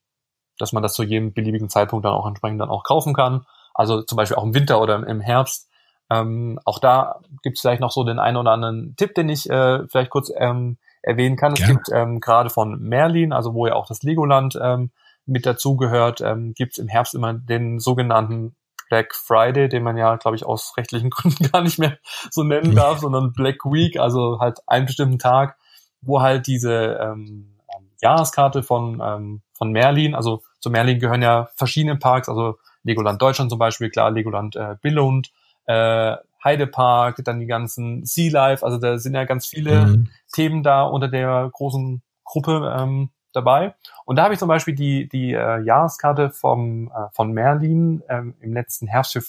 dass 0.59 0.73
man 0.73 0.85
das 0.85 0.95
zu 0.95 1.03
jedem 1.03 1.33
beliebigen 1.33 1.69
Zeitpunkt 1.69 2.05
dann 2.05 2.13
auch 2.13 2.27
entsprechend 2.27 2.61
dann 2.61 2.71
auch 2.71 2.85
kaufen 2.85 3.13
kann. 3.13 3.45
Also 3.75 4.03
zum 4.03 4.17
Beispiel 4.17 4.37
auch 4.37 4.45
im 4.45 4.55
Winter 4.55 4.81
oder 4.81 5.05
im 5.05 5.21
Herbst. 5.21 5.69
Ähm, 6.11 6.61
auch 6.65 6.79
da 6.79 7.21
gibt 7.43 7.59
es 7.59 7.61
vielleicht 7.61 7.81
noch 7.81 7.91
so 7.91 8.05
den 8.05 8.21
einen 8.21 8.37
oder 8.37 8.53
anderen 8.53 8.95
Tipp, 8.97 9.15
den 9.17 9.29
ich 9.29 9.51
äh, 9.51 9.87
vielleicht 9.89 10.11
kurz 10.11 10.31
ähm, 10.37 10.79
erwähnen 11.07 11.37
kann. 11.37 11.53
Es 11.53 11.61
Gerne. 11.61 11.75
gibt 11.75 11.89
ähm, 11.93 12.21
gerade 12.21 12.51
von 12.51 12.81
Merlin, 12.81 13.33
also 13.33 13.55
wo 13.55 13.67
ja 13.67 13.75
auch 13.75 13.87
das 13.87 14.03
Legoland 14.03 14.59
ähm, 14.61 14.91
mit 15.25 15.47
dazugehört, 15.47 16.21
ähm, 16.21 16.53
gibt 16.55 16.73
es 16.73 16.79
im 16.79 16.89
Herbst 16.89 17.15
immer 17.15 17.33
den 17.33 17.79
sogenannten 17.79 18.57
Black 18.89 19.15
Friday, 19.15 19.69
den 19.69 19.83
man 19.83 19.97
ja, 19.97 20.17
glaube 20.17 20.37
ich, 20.37 20.45
aus 20.45 20.77
rechtlichen 20.77 21.11
Gründen 21.11 21.51
gar 21.51 21.63
nicht 21.63 21.79
mehr 21.79 21.97
so 22.31 22.43
nennen 22.43 22.75
darf, 22.75 22.99
sondern 22.99 23.33
Black 23.33 23.65
Week, 23.65 23.99
also 23.99 24.39
halt 24.41 24.59
einen 24.67 24.87
bestimmten 24.87 25.19
Tag, 25.19 25.57
wo 26.03 26.21
halt 26.21 26.47
diese 26.47 26.99
ähm, 27.01 27.57
Jahreskarte 28.03 28.63
von, 28.63 29.01
ähm, 29.03 29.43
von 29.55 29.71
Merlin, 29.73 30.15
also 30.15 30.43
zu 30.61 30.71
Merlin 30.71 30.99
gehören 30.99 31.23
ja 31.23 31.49
verschiedene 31.55 31.97
Parks, 31.97 32.29
also 32.29 32.59
Legoland 32.83 33.21
Deutschland 33.23 33.51
zum 33.51 33.59
Beispiel, 33.59 33.91
klar, 33.91 34.11
Legoland 34.11 34.57
äh, 34.57 34.77
Billund, 34.81 35.31
äh, 35.67 36.17
Heidepark, 36.47 37.23
dann 37.25 37.41
die 37.41 37.47
ganzen 37.47 38.05
Sea 38.05 38.31
Life, 38.31 38.65
also 38.65 38.79
da 38.79 38.99
sind 38.99 39.15
ja 39.15 39.25
ganz 39.25 39.47
viele 39.47 39.87
mhm. 39.87 40.09
Themen 40.33 40.63
da 40.63 40.85
unter 40.85 41.09
der 41.09 41.51
großen 41.53 42.03
Gruppe 42.25 42.75
ähm, 42.79 43.11
dabei. 43.33 43.75
Und 44.05 44.17
da 44.17 44.25
habe 44.25 44.35
ich 44.35 44.41
zum 44.41 44.49
Beispiel 44.49 44.75
die, 44.75 45.09
die 45.09 45.33
äh, 45.33 45.61
Jahreskarte 45.61 46.31
vom, 46.31 46.89
äh, 46.89 47.09
von 47.13 47.33
Merlin 47.33 48.03
ähm, 48.09 48.35
im 48.41 48.55
letzten 48.55 48.87
Herbst 48.87 49.13
für 49.13 49.23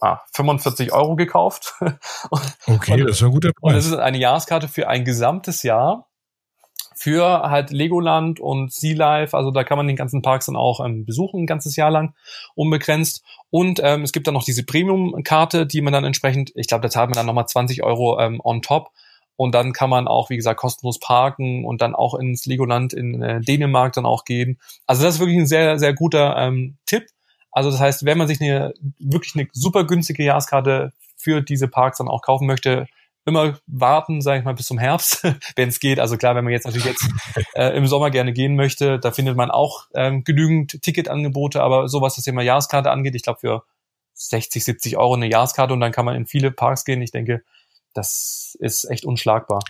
ah, 0.00 0.20
45 0.34 0.92
Euro 0.92 1.16
gekauft. 1.16 1.74
okay, 2.66 3.00
und, 3.00 3.08
das 3.08 3.16
ist 3.16 3.22
ein 3.22 3.30
guter 3.32 3.52
Preis. 3.52 3.62
Und 3.62 3.74
das 3.74 3.86
ist 3.86 3.94
eine 3.94 4.18
Jahreskarte 4.18 4.68
für 4.68 4.88
ein 4.88 5.04
gesamtes 5.04 5.62
Jahr 5.62 6.09
für 7.00 7.48
halt 7.48 7.70
Legoland 7.70 8.40
und 8.40 8.74
Sea 8.74 8.94
Life. 8.94 9.34
Also 9.34 9.50
da 9.50 9.64
kann 9.64 9.78
man 9.78 9.86
den 9.86 9.96
ganzen 9.96 10.20
Parks 10.20 10.46
dann 10.46 10.56
auch 10.56 10.84
ähm, 10.84 11.06
besuchen, 11.06 11.44
ein 11.44 11.46
ganzes 11.46 11.74
Jahr 11.74 11.90
lang, 11.90 12.12
unbegrenzt. 12.54 13.24
Und 13.48 13.80
ähm, 13.82 14.02
es 14.02 14.12
gibt 14.12 14.26
dann 14.26 14.34
noch 14.34 14.44
diese 14.44 14.66
Premium-Karte, 14.66 15.66
die 15.66 15.80
man 15.80 15.94
dann 15.94 16.04
entsprechend, 16.04 16.52
ich 16.54 16.66
glaube, 16.66 16.82
da 16.82 16.90
zahlt 16.90 17.08
man 17.08 17.16
dann 17.16 17.24
nochmal 17.24 17.46
20 17.46 17.82
Euro 17.82 18.20
ähm, 18.20 18.38
on 18.44 18.60
top. 18.60 18.90
Und 19.36 19.54
dann 19.54 19.72
kann 19.72 19.88
man 19.88 20.08
auch, 20.08 20.28
wie 20.28 20.36
gesagt, 20.36 20.60
kostenlos 20.60 21.00
parken 21.00 21.64
und 21.64 21.80
dann 21.80 21.94
auch 21.94 22.14
ins 22.14 22.44
Legoland 22.44 22.92
in 22.92 23.22
äh, 23.22 23.40
Dänemark 23.40 23.94
dann 23.94 24.04
auch 24.04 24.26
gehen. 24.26 24.58
Also 24.86 25.02
das 25.02 25.14
ist 25.14 25.20
wirklich 25.20 25.38
ein 25.38 25.46
sehr, 25.46 25.78
sehr 25.78 25.94
guter 25.94 26.36
ähm, 26.36 26.76
Tipp. 26.84 27.06
Also 27.50 27.70
das 27.70 27.80
heißt, 27.80 28.04
wenn 28.04 28.18
man 28.18 28.28
sich 28.28 28.42
eine 28.42 28.74
wirklich 28.98 29.34
eine 29.34 29.48
super 29.52 29.84
günstige 29.84 30.22
Jahreskarte 30.22 30.92
für 31.16 31.40
diese 31.40 31.66
Parks 31.66 31.96
dann 31.96 32.08
auch 32.08 32.20
kaufen 32.20 32.46
möchte, 32.46 32.86
immer 33.26 33.58
warten, 33.66 34.22
sage 34.22 34.40
ich 34.40 34.44
mal, 34.44 34.54
bis 34.54 34.66
zum 34.66 34.78
Herbst, 34.78 35.22
wenn 35.56 35.68
es 35.68 35.80
geht. 35.80 36.00
Also 36.00 36.16
klar, 36.16 36.34
wenn 36.34 36.44
man 36.44 36.52
jetzt 36.52 36.64
natürlich 36.64 36.86
jetzt 36.86 37.08
äh, 37.54 37.76
im 37.76 37.86
Sommer 37.86 38.10
gerne 38.10 38.32
gehen 38.32 38.56
möchte, 38.56 38.98
da 38.98 39.12
findet 39.12 39.36
man 39.36 39.50
auch 39.50 39.86
ähm, 39.94 40.24
genügend 40.24 40.82
Ticketangebote, 40.82 41.62
aber 41.62 41.88
so 41.88 42.00
was 42.00 42.16
das 42.16 42.24
Thema 42.24 42.42
Jahreskarte 42.42 42.90
angeht, 42.90 43.14
ich 43.14 43.22
glaube 43.22 43.40
für 43.40 43.64
60, 44.14 44.64
70 44.64 44.96
Euro 44.96 45.14
eine 45.14 45.28
Jahreskarte 45.28 45.72
und 45.72 45.80
dann 45.80 45.92
kann 45.92 46.04
man 46.04 46.16
in 46.16 46.26
viele 46.26 46.50
Parks 46.50 46.84
gehen. 46.84 47.00
Ich 47.00 47.10
denke, 47.10 47.42
das 47.94 48.56
ist 48.60 48.84
echt 48.84 49.04
unschlagbar. 49.04 49.60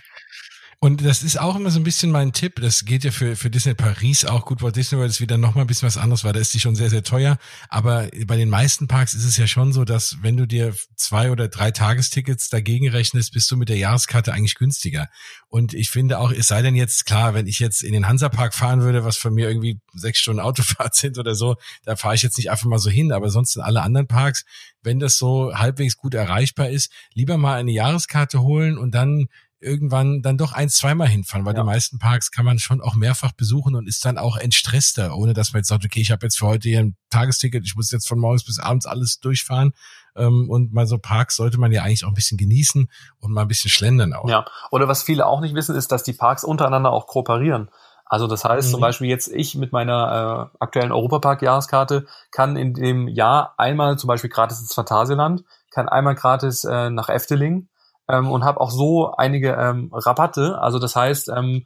Und 0.83 1.05
das 1.05 1.21
ist 1.21 1.39
auch 1.39 1.55
immer 1.55 1.69
so 1.69 1.79
ein 1.79 1.83
bisschen 1.83 2.09
mein 2.09 2.33
Tipp. 2.33 2.59
Das 2.59 2.85
geht 2.85 3.03
ja 3.03 3.11
für, 3.11 3.35
für 3.35 3.51
Disney 3.51 3.75
Paris 3.75 4.25
auch 4.25 4.45
gut. 4.45 4.63
Walt 4.63 4.75
Disney 4.75 4.97
World 4.97 5.11
ist 5.11 5.21
wieder 5.21 5.37
noch 5.37 5.53
mal 5.53 5.61
ein 5.61 5.67
bisschen 5.67 5.85
was 5.85 5.97
anderes, 5.97 6.23
weil 6.23 6.33
da 6.33 6.39
ist 6.39 6.55
die 6.55 6.59
schon 6.59 6.73
sehr, 6.73 6.89
sehr 6.89 7.03
teuer. 7.03 7.37
Aber 7.69 8.09
bei 8.25 8.35
den 8.35 8.49
meisten 8.49 8.87
Parks 8.87 9.13
ist 9.13 9.23
es 9.23 9.37
ja 9.37 9.45
schon 9.45 9.73
so, 9.73 9.85
dass 9.85 10.17
wenn 10.23 10.37
du 10.37 10.47
dir 10.47 10.73
zwei 10.95 11.29
oder 11.29 11.49
drei 11.49 11.69
Tagestickets 11.69 12.49
dagegen 12.49 12.89
rechnest, 12.89 13.31
bist 13.31 13.51
du 13.51 13.57
mit 13.57 13.69
der 13.69 13.77
Jahreskarte 13.77 14.33
eigentlich 14.33 14.55
günstiger. 14.55 15.07
Und 15.49 15.75
ich 15.75 15.91
finde 15.91 16.17
auch, 16.17 16.31
es 16.31 16.47
sei 16.47 16.63
denn 16.63 16.75
jetzt 16.75 17.05
klar, 17.05 17.35
wenn 17.35 17.45
ich 17.45 17.59
jetzt 17.59 17.83
in 17.83 17.93
den 17.93 18.07
Hansapark 18.07 18.55
fahren 18.55 18.81
würde, 18.81 19.05
was 19.05 19.17
von 19.17 19.35
mir 19.35 19.47
irgendwie 19.47 19.79
sechs 19.93 20.17
Stunden 20.17 20.39
Autofahrt 20.39 20.95
sind 20.95 21.19
oder 21.19 21.35
so, 21.35 21.57
da 21.83 21.95
fahre 21.95 22.15
ich 22.15 22.23
jetzt 22.23 22.39
nicht 22.39 22.49
einfach 22.49 22.65
mal 22.65 22.79
so 22.79 22.89
hin. 22.89 23.11
Aber 23.11 23.29
sonst 23.29 23.55
in 23.55 23.61
alle 23.61 23.83
anderen 23.83 24.07
Parks, 24.07 24.45
wenn 24.81 24.99
das 24.99 25.19
so 25.19 25.53
halbwegs 25.53 25.95
gut 25.95 26.15
erreichbar 26.15 26.69
ist, 26.69 26.91
lieber 27.13 27.37
mal 27.37 27.59
eine 27.59 27.71
Jahreskarte 27.71 28.41
holen 28.41 28.79
und 28.79 28.95
dann 28.95 29.27
irgendwann 29.61 30.21
dann 30.21 30.37
doch 30.37 30.53
ein, 30.53 30.69
zweimal 30.69 31.07
hinfahren, 31.07 31.45
weil 31.45 31.55
ja. 31.55 31.61
die 31.61 31.65
meisten 31.65 31.99
Parks 31.99 32.31
kann 32.31 32.45
man 32.45 32.59
schon 32.59 32.81
auch 32.81 32.95
mehrfach 32.95 33.31
besuchen 33.31 33.75
und 33.75 33.87
ist 33.87 34.03
dann 34.03 34.17
auch 34.17 34.37
entstresster, 34.37 35.15
ohne 35.15 35.33
dass 35.33 35.53
man 35.53 35.59
jetzt 35.59 35.69
sagt, 35.69 35.85
okay, 35.85 36.01
ich 36.01 36.11
habe 36.11 36.25
jetzt 36.25 36.39
für 36.39 36.47
heute 36.47 36.67
hier 36.67 36.79
ein 36.79 36.95
Tagesticket, 37.09 37.63
ich 37.65 37.75
muss 37.75 37.91
jetzt 37.91 38.07
von 38.07 38.19
morgens 38.19 38.43
bis 38.43 38.59
abends 38.59 38.85
alles 38.85 39.19
durchfahren. 39.19 39.73
Ähm, 40.15 40.49
und 40.49 40.73
mal 40.73 40.87
so 40.87 40.97
Parks 40.97 41.37
sollte 41.37 41.57
man 41.57 41.71
ja 41.71 41.83
eigentlich 41.83 42.03
auch 42.03 42.09
ein 42.09 42.15
bisschen 42.15 42.37
genießen 42.37 42.89
und 43.19 43.31
mal 43.31 43.43
ein 43.43 43.47
bisschen 43.47 43.69
schlendern 43.69 44.13
auch. 44.13 44.27
Ja, 44.27 44.45
oder 44.71 44.87
was 44.87 45.03
viele 45.03 45.25
auch 45.25 45.39
nicht 45.39 45.55
wissen, 45.55 45.75
ist, 45.75 45.91
dass 45.91 46.03
die 46.03 46.13
Parks 46.13 46.43
untereinander 46.43 46.91
auch 46.91 47.07
kooperieren. 47.07 47.69
Also 48.05 48.27
das 48.27 48.43
heißt 48.43 48.67
mhm. 48.67 48.71
zum 48.71 48.81
Beispiel 48.81 49.07
jetzt 49.07 49.29
ich 49.29 49.55
mit 49.55 49.71
meiner 49.71 50.51
äh, 50.51 50.57
aktuellen 50.59 50.91
Europapark-Jahreskarte 50.91 52.07
kann 52.31 52.57
in 52.57 52.73
dem 52.73 53.07
Jahr 53.07 53.53
einmal 53.57 53.97
zum 53.97 54.09
Beispiel 54.09 54.29
gratis 54.29 54.59
ins 54.59 54.73
Phantasialand, 54.73 55.45
kann 55.69 55.87
einmal 55.87 56.15
gratis 56.15 56.65
äh, 56.65 56.89
nach 56.89 57.07
Efteling 57.07 57.69
ähm, 58.11 58.29
und 58.29 58.43
habe 58.43 58.59
auch 58.61 58.71
so 58.71 59.11
einige 59.11 59.53
ähm, 59.53 59.89
Rabatte. 59.93 60.59
Also 60.59 60.79
das 60.79 60.95
heißt, 60.95 61.29
ähm, 61.29 61.65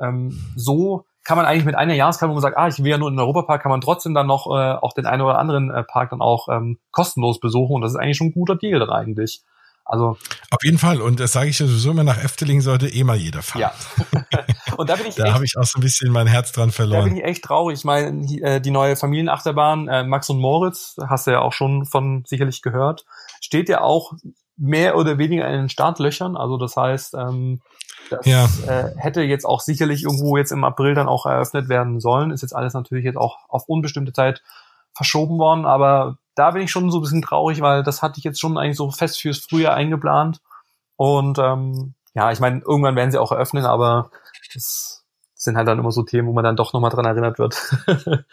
ähm, 0.00 0.38
so 0.56 1.04
kann 1.24 1.36
man 1.36 1.46
eigentlich 1.46 1.64
mit 1.64 1.74
einer 1.74 1.94
Jahreskarte, 1.94 2.30
wo 2.30 2.34
man 2.34 2.42
sagt, 2.42 2.56
ah, 2.56 2.68
ich 2.68 2.78
will 2.78 2.90
ja 2.90 2.98
nur 2.98 3.08
in 3.08 3.14
den 3.14 3.20
Europapark, 3.20 3.62
kann 3.62 3.70
man 3.70 3.80
trotzdem 3.80 4.14
dann 4.14 4.28
noch 4.28 4.46
äh, 4.46 4.74
auch 4.74 4.92
den 4.92 5.06
einen 5.06 5.22
oder 5.22 5.38
anderen 5.38 5.70
äh, 5.70 5.82
Park 5.82 6.10
dann 6.10 6.20
auch 6.20 6.48
ähm, 6.48 6.78
kostenlos 6.92 7.40
besuchen. 7.40 7.74
Und 7.74 7.80
das 7.80 7.92
ist 7.92 7.98
eigentlich 7.98 8.16
schon 8.16 8.28
ein 8.28 8.32
guter 8.32 8.54
Deal 8.54 8.78
dann 8.78 8.90
eigentlich. 8.90 9.42
Also 9.88 10.16
auf 10.50 10.64
jeden 10.64 10.78
Fall 10.78 11.00
und 11.00 11.20
das 11.20 11.30
sage 11.30 11.48
ich 11.48 11.60
ja 11.60 11.66
sowieso 11.66 11.92
immer 11.92 12.02
nach 12.02 12.18
Efteling 12.18 12.60
sollte 12.60 12.88
eh 12.88 13.04
mal 13.04 13.16
jeder 13.16 13.40
fahren. 13.40 13.60
Ja. 13.60 13.72
und 14.76 14.90
da 14.90 14.96
bin 14.96 15.06
ich 15.06 15.14
da 15.16 15.32
habe 15.32 15.44
ich 15.44 15.56
auch 15.56 15.64
so 15.64 15.78
ein 15.78 15.80
bisschen 15.80 16.10
mein 16.10 16.26
Herz 16.26 16.50
dran 16.50 16.72
verloren. 16.72 17.02
Da 17.02 17.06
bin 17.06 17.16
ich 17.16 17.24
echt 17.24 17.44
traurig. 17.44 17.78
Ich 17.78 17.84
meine 17.84 18.26
äh, 18.42 18.60
die 18.60 18.72
neue 18.72 18.96
Familienachterbahn 18.96 19.86
äh, 19.86 20.02
Max 20.02 20.28
und 20.28 20.40
Moritz 20.40 20.96
hast 21.08 21.28
du 21.28 21.30
ja 21.30 21.40
auch 21.40 21.52
schon 21.52 21.86
von 21.86 22.24
sicherlich 22.26 22.62
gehört, 22.62 23.04
steht 23.40 23.68
ja 23.68 23.80
auch 23.80 24.14
mehr 24.56 24.96
oder 24.96 25.18
weniger 25.18 25.46
in 25.46 25.52
den 25.52 25.68
Startlöchern. 25.68 26.36
Also 26.36 26.56
das 26.56 26.76
heißt, 26.76 27.14
ähm, 27.14 27.60
das 28.10 28.26
ja. 28.26 28.44
äh, 28.66 28.94
hätte 28.96 29.22
jetzt 29.22 29.44
auch 29.44 29.60
sicherlich 29.60 30.04
irgendwo 30.04 30.36
jetzt 30.36 30.52
im 30.52 30.64
April 30.64 30.94
dann 30.94 31.08
auch 31.08 31.26
eröffnet 31.26 31.68
werden 31.68 32.00
sollen. 32.00 32.30
Ist 32.30 32.42
jetzt 32.42 32.54
alles 32.54 32.74
natürlich 32.74 33.04
jetzt 33.04 33.18
auch 33.18 33.38
auf 33.48 33.68
unbestimmte 33.68 34.12
Zeit 34.12 34.42
verschoben 34.94 35.38
worden, 35.38 35.66
aber 35.66 36.16
da 36.34 36.52
bin 36.52 36.62
ich 36.62 36.70
schon 36.70 36.90
so 36.90 36.98
ein 36.98 37.02
bisschen 37.02 37.22
traurig, 37.22 37.60
weil 37.60 37.82
das 37.82 38.02
hatte 38.02 38.18
ich 38.18 38.24
jetzt 38.24 38.40
schon 38.40 38.56
eigentlich 38.56 38.76
so 38.76 38.90
fest 38.90 39.20
fürs 39.20 39.38
Frühjahr 39.38 39.74
eingeplant. 39.74 40.40
Und 40.96 41.38
ähm, 41.38 41.94
ja, 42.14 42.30
ich 42.32 42.40
meine, 42.40 42.60
irgendwann 42.60 42.96
werden 42.96 43.10
sie 43.10 43.18
auch 43.18 43.32
eröffnen, 43.32 43.66
aber 43.66 44.10
das 44.54 45.04
sind 45.34 45.56
halt 45.56 45.68
dann 45.68 45.78
immer 45.78 45.92
so 45.92 46.02
Themen, 46.02 46.28
wo 46.28 46.32
man 46.32 46.44
dann 46.44 46.56
doch 46.56 46.72
nochmal 46.72 46.90
dran 46.90 47.04
erinnert 47.04 47.38
wird. 47.38 47.56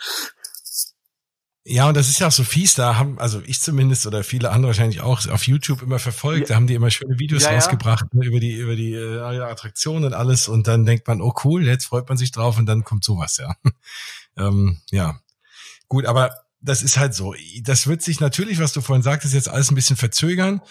Ja, 1.66 1.88
und 1.88 1.96
das 1.96 2.10
ist 2.10 2.20
ja 2.20 2.28
auch 2.28 2.32
so 2.32 2.44
fies, 2.44 2.76
da 2.76 2.98
haben, 2.98 3.18
also 3.20 3.42
ich 3.46 3.62
zumindest 3.62 4.06
oder 4.06 4.26
viele 4.26 4.52
andere 4.52 4.68
wahrscheinlich 4.68 5.00
auch 5.00 5.26
auf 5.30 5.48
YouTube 5.48 5.82
immer 5.82 5.98
verfolgt, 5.98 6.42
ja. 6.42 6.48
da 6.48 6.56
haben 6.56 6.68
die 6.68 6.74
immer 6.74 6.92
schöne 6.92 7.20
Videos 7.20 7.44
ja, 7.44 7.52
rausgebracht 7.52 8.06
ja. 8.12 8.20
Ne, 8.20 8.26
über 8.26 8.42
die, 8.42 8.54
über 8.54 8.76
die 8.76 8.94
äh, 8.94 9.20
Attraktionen 9.20 10.04
und 10.04 10.14
alles 10.14 10.50
und 10.50 10.68
dann 10.68 10.86
denkt 10.86 11.08
man, 11.08 11.22
oh 11.22 11.34
cool, 11.46 11.66
jetzt 11.66 11.86
freut 11.86 12.10
man 12.10 12.18
sich 12.18 12.32
drauf 12.32 12.58
und 12.58 12.66
dann 12.66 12.84
kommt 12.84 13.06
sowas, 13.06 13.38
ja. 13.38 13.56
ähm, 14.38 14.82
ja. 14.92 15.20
Gut, 15.88 16.06
aber 16.06 16.32
das 16.60 16.84
ist 16.84 16.98
halt 16.98 17.14
so. 17.14 17.36
Das 17.62 17.88
wird 17.88 18.02
sich 18.02 18.20
natürlich, 18.20 18.60
was 18.60 18.74
du 18.74 18.82
vorhin 18.82 19.04
sagtest, 19.04 19.34
jetzt 19.34 19.50
alles 19.50 19.72
ein 19.72 19.76
bisschen 19.76 19.98
verzögern. 19.98 20.62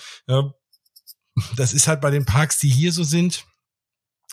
Das 1.57 1.72
ist 1.72 1.87
halt 1.87 2.00
bei 2.00 2.11
den 2.11 2.24
Parks, 2.24 2.59
die 2.59 2.70
hier 2.70 2.92
so 2.92 3.05
sind, 3.05 3.44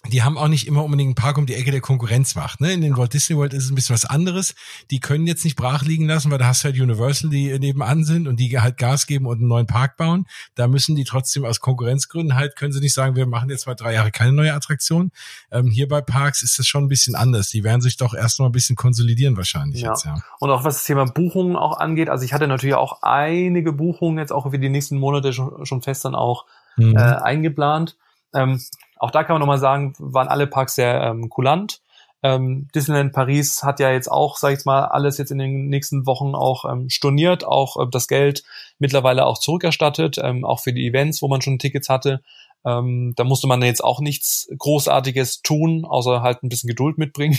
die 0.07 0.23
haben 0.23 0.37
auch 0.37 0.47
nicht 0.47 0.65
immer 0.65 0.83
unbedingt 0.85 1.09
einen 1.09 1.15
Park 1.15 1.37
um 1.37 1.45
die 1.45 1.55
Ecke 1.55 1.71
der 1.71 1.81
Konkurrenz 1.81 2.33
macht. 2.35 2.61
Ne? 2.61 2.71
In 2.71 2.79
den 2.79 2.95
Walt 2.95 3.13
Disney 3.13 3.35
World 3.35 3.53
ist 3.53 3.65
es 3.65 3.71
ein 3.71 3.75
bisschen 3.75 3.93
was 3.93 4.05
anderes. 4.05 4.55
Die 4.91 5.01
können 5.01 5.27
jetzt 5.27 5.43
nicht 5.43 5.57
brach 5.57 5.83
liegen 5.83 6.07
lassen, 6.07 6.31
weil 6.31 6.37
da 6.37 6.45
hast 6.45 6.63
du 6.63 6.69
halt 6.69 6.79
Universal, 6.79 7.29
die 7.29 7.59
nebenan 7.59 8.05
sind 8.05 8.25
und 8.27 8.39
die 8.39 8.57
halt 8.57 8.77
Gas 8.77 9.07
geben 9.07 9.25
und 9.25 9.39
einen 9.39 9.49
neuen 9.49 9.67
Park 9.67 9.97
bauen. 9.97 10.25
Da 10.55 10.69
müssen 10.69 10.95
die 10.95 11.03
trotzdem 11.03 11.43
aus 11.43 11.59
Konkurrenzgründen 11.59 12.37
halt, 12.37 12.55
können 12.55 12.71
sie 12.71 12.79
nicht 12.79 12.93
sagen, 12.93 13.17
wir 13.17 13.25
machen 13.25 13.49
jetzt 13.49 13.67
mal 13.67 13.75
drei 13.75 13.93
Jahre 13.93 14.09
keine 14.11 14.31
neue 14.31 14.53
Attraktion. 14.53 15.11
Ähm, 15.51 15.67
hier 15.67 15.89
bei 15.89 15.99
Parks 15.99 16.43
ist 16.43 16.57
das 16.57 16.65
schon 16.65 16.85
ein 16.85 16.89
bisschen 16.89 17.15
anders. 17.15 17.49
Die 17.49 17.65
werden 17.65 17.81
sich 17.81 17.97
doch 17.97 18.13
erst 18.13 18.39
mal 18.39 18.45
ein 18.45 18.53
bisschen 18.53 18.77
konsolidieren 18.77 19.35
wahrscheinlich 19.35 19.81
ja. 19.81 19.89
jetzt, 19.89 20.05
ja. 20.05 20.15
Und 20.39 20.49
auch 20.49 20.63
was 20.63 20.75
das 20.75 20.85
Thema 20.85 21.05
Buchungen 21.05 21.57
auch 21.57 21.77
angeht, 21.77 22.09
also 22.09 22.23
ich 22.23 22.31
hatte 22.31 22.47
natürlich 22.47 22.75
auch 22.75 23.01
einige 23.01 23.73
Buchungen 23.73 24.17
jetzt 24.17 24.31
auch 24.31 24.49
für 24.49 24.59
die 24.59 24.69
nächsten 24.69 24.97
Monate 24.97 25.33
schon, 25.33 25.65
schon 25.65 25.81
fest 25.81 26.05
dann 26.05 26.15
auch 26.15 26.45
mhm. 26.77 26.95
äh, 26.95 26.99
eingeplant. 26.99 27.97
Ähm, 28.33 28.61
auch 28.99 29.11
da 29.11 29.23
kann 29.23 29.33
man 29.33 29.39
nochmal 29.39 29.57
sagen, 29.57 29.93
waren 29.97 30.27
alle 30.27 30.47
Parks 30.47 30.75
sehr 30.75 31.01
ähm, 31.01 31.29
kulant. 31.29 31.81
Ähm, 32.21 32.67
Disneyland 32.75 33.13
Paris 33.13 33.63
hat 33.63 33.79
ja 33.79 33.91
jetzt 33.91 34.11
auch, 34.11 34.35
sag 34.35 34.57
ich 34.57 34.65
mal, 34.65 34.83
alles 34.85 35.17
jetzt 35.17 35.31
in 35.31 35.37
den 35.37 35.69
nächsten 35.69 36.05
Wochen 36.05 36.35
auch 36.35 36.65
ähm, 36.69 36.89
storniert, 36.89 37.45
auch 37.45 37.77
äh, 37.77 37.87
das 37.89 38.07
Geld 38.07 38.43
mittlerweile 38.77 39.25
auch 39.25 39.37
zurückerstattet, 39.37 40.17
ähm, 40.21 40.43
auch 40.43 40.59
für 40.59 40.73
die 40.73 40.85
Events, 40.85 41.21
wo 41.21 41.29
man 41.29 41.41
schon 41.41 41.59
Tickets 41.59 41.87
hatte. 41.87 42.21
Ähm, 42.65 43.13
da 43.15 43.23
musste 43.23 43.47
man 43.47 43.61
jetzt 43.61 43.81
auch 43.81 44.01
nichts 44.01 44.49
Großartiges 44.57 45.43
tun, 45.43 45.85
außer 45.85 46.21
halt 46.21 46.43
ein 46.43 46.49
bisschen 46.49 46.67
Geduld 46.67 46.97
mitbringen. 46.97 47.37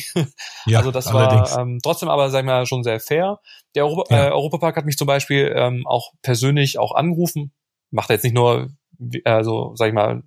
Ja, 0.64 0.78
also 0.78 0.90
das 0.90 1.08
allerdings. 1.08 1.54
war 1.54 1.60
ähm, 1.60 1.78
trotzdem 1.82 2.08
aber, 2.08 2.30
sagen 2.30 2.46
wir, 2.46 2.64
schon 2.64 2.82
sehr 2.82 3.00
fair. 3.00 3.40
Der 3.74 3.84
Europa, 3.84 4.14
ja. 4.14 4.28
äh, 4.28 4.30
Europapark 4.30 4.76
hat 4.76 4.86
mich 4.86 4.96
zum 4.96 5.06
Beispiel 5.06 5.52
ähm, 5.54 5.86
auch 5.86 6.12
persönlich 6.22 6.78
auch 6.78 6.94
angerufen. 6.94 7.52
Macht 7.90 8.08
er 8.08 8.14
jetzt 8.14 8.22
nicht 8.22 8.34
nur, 8.34 8.70
also 9.24 9.72
sag 9.74 9.88
ich 9.88 9.94
mal, 9.94 10.22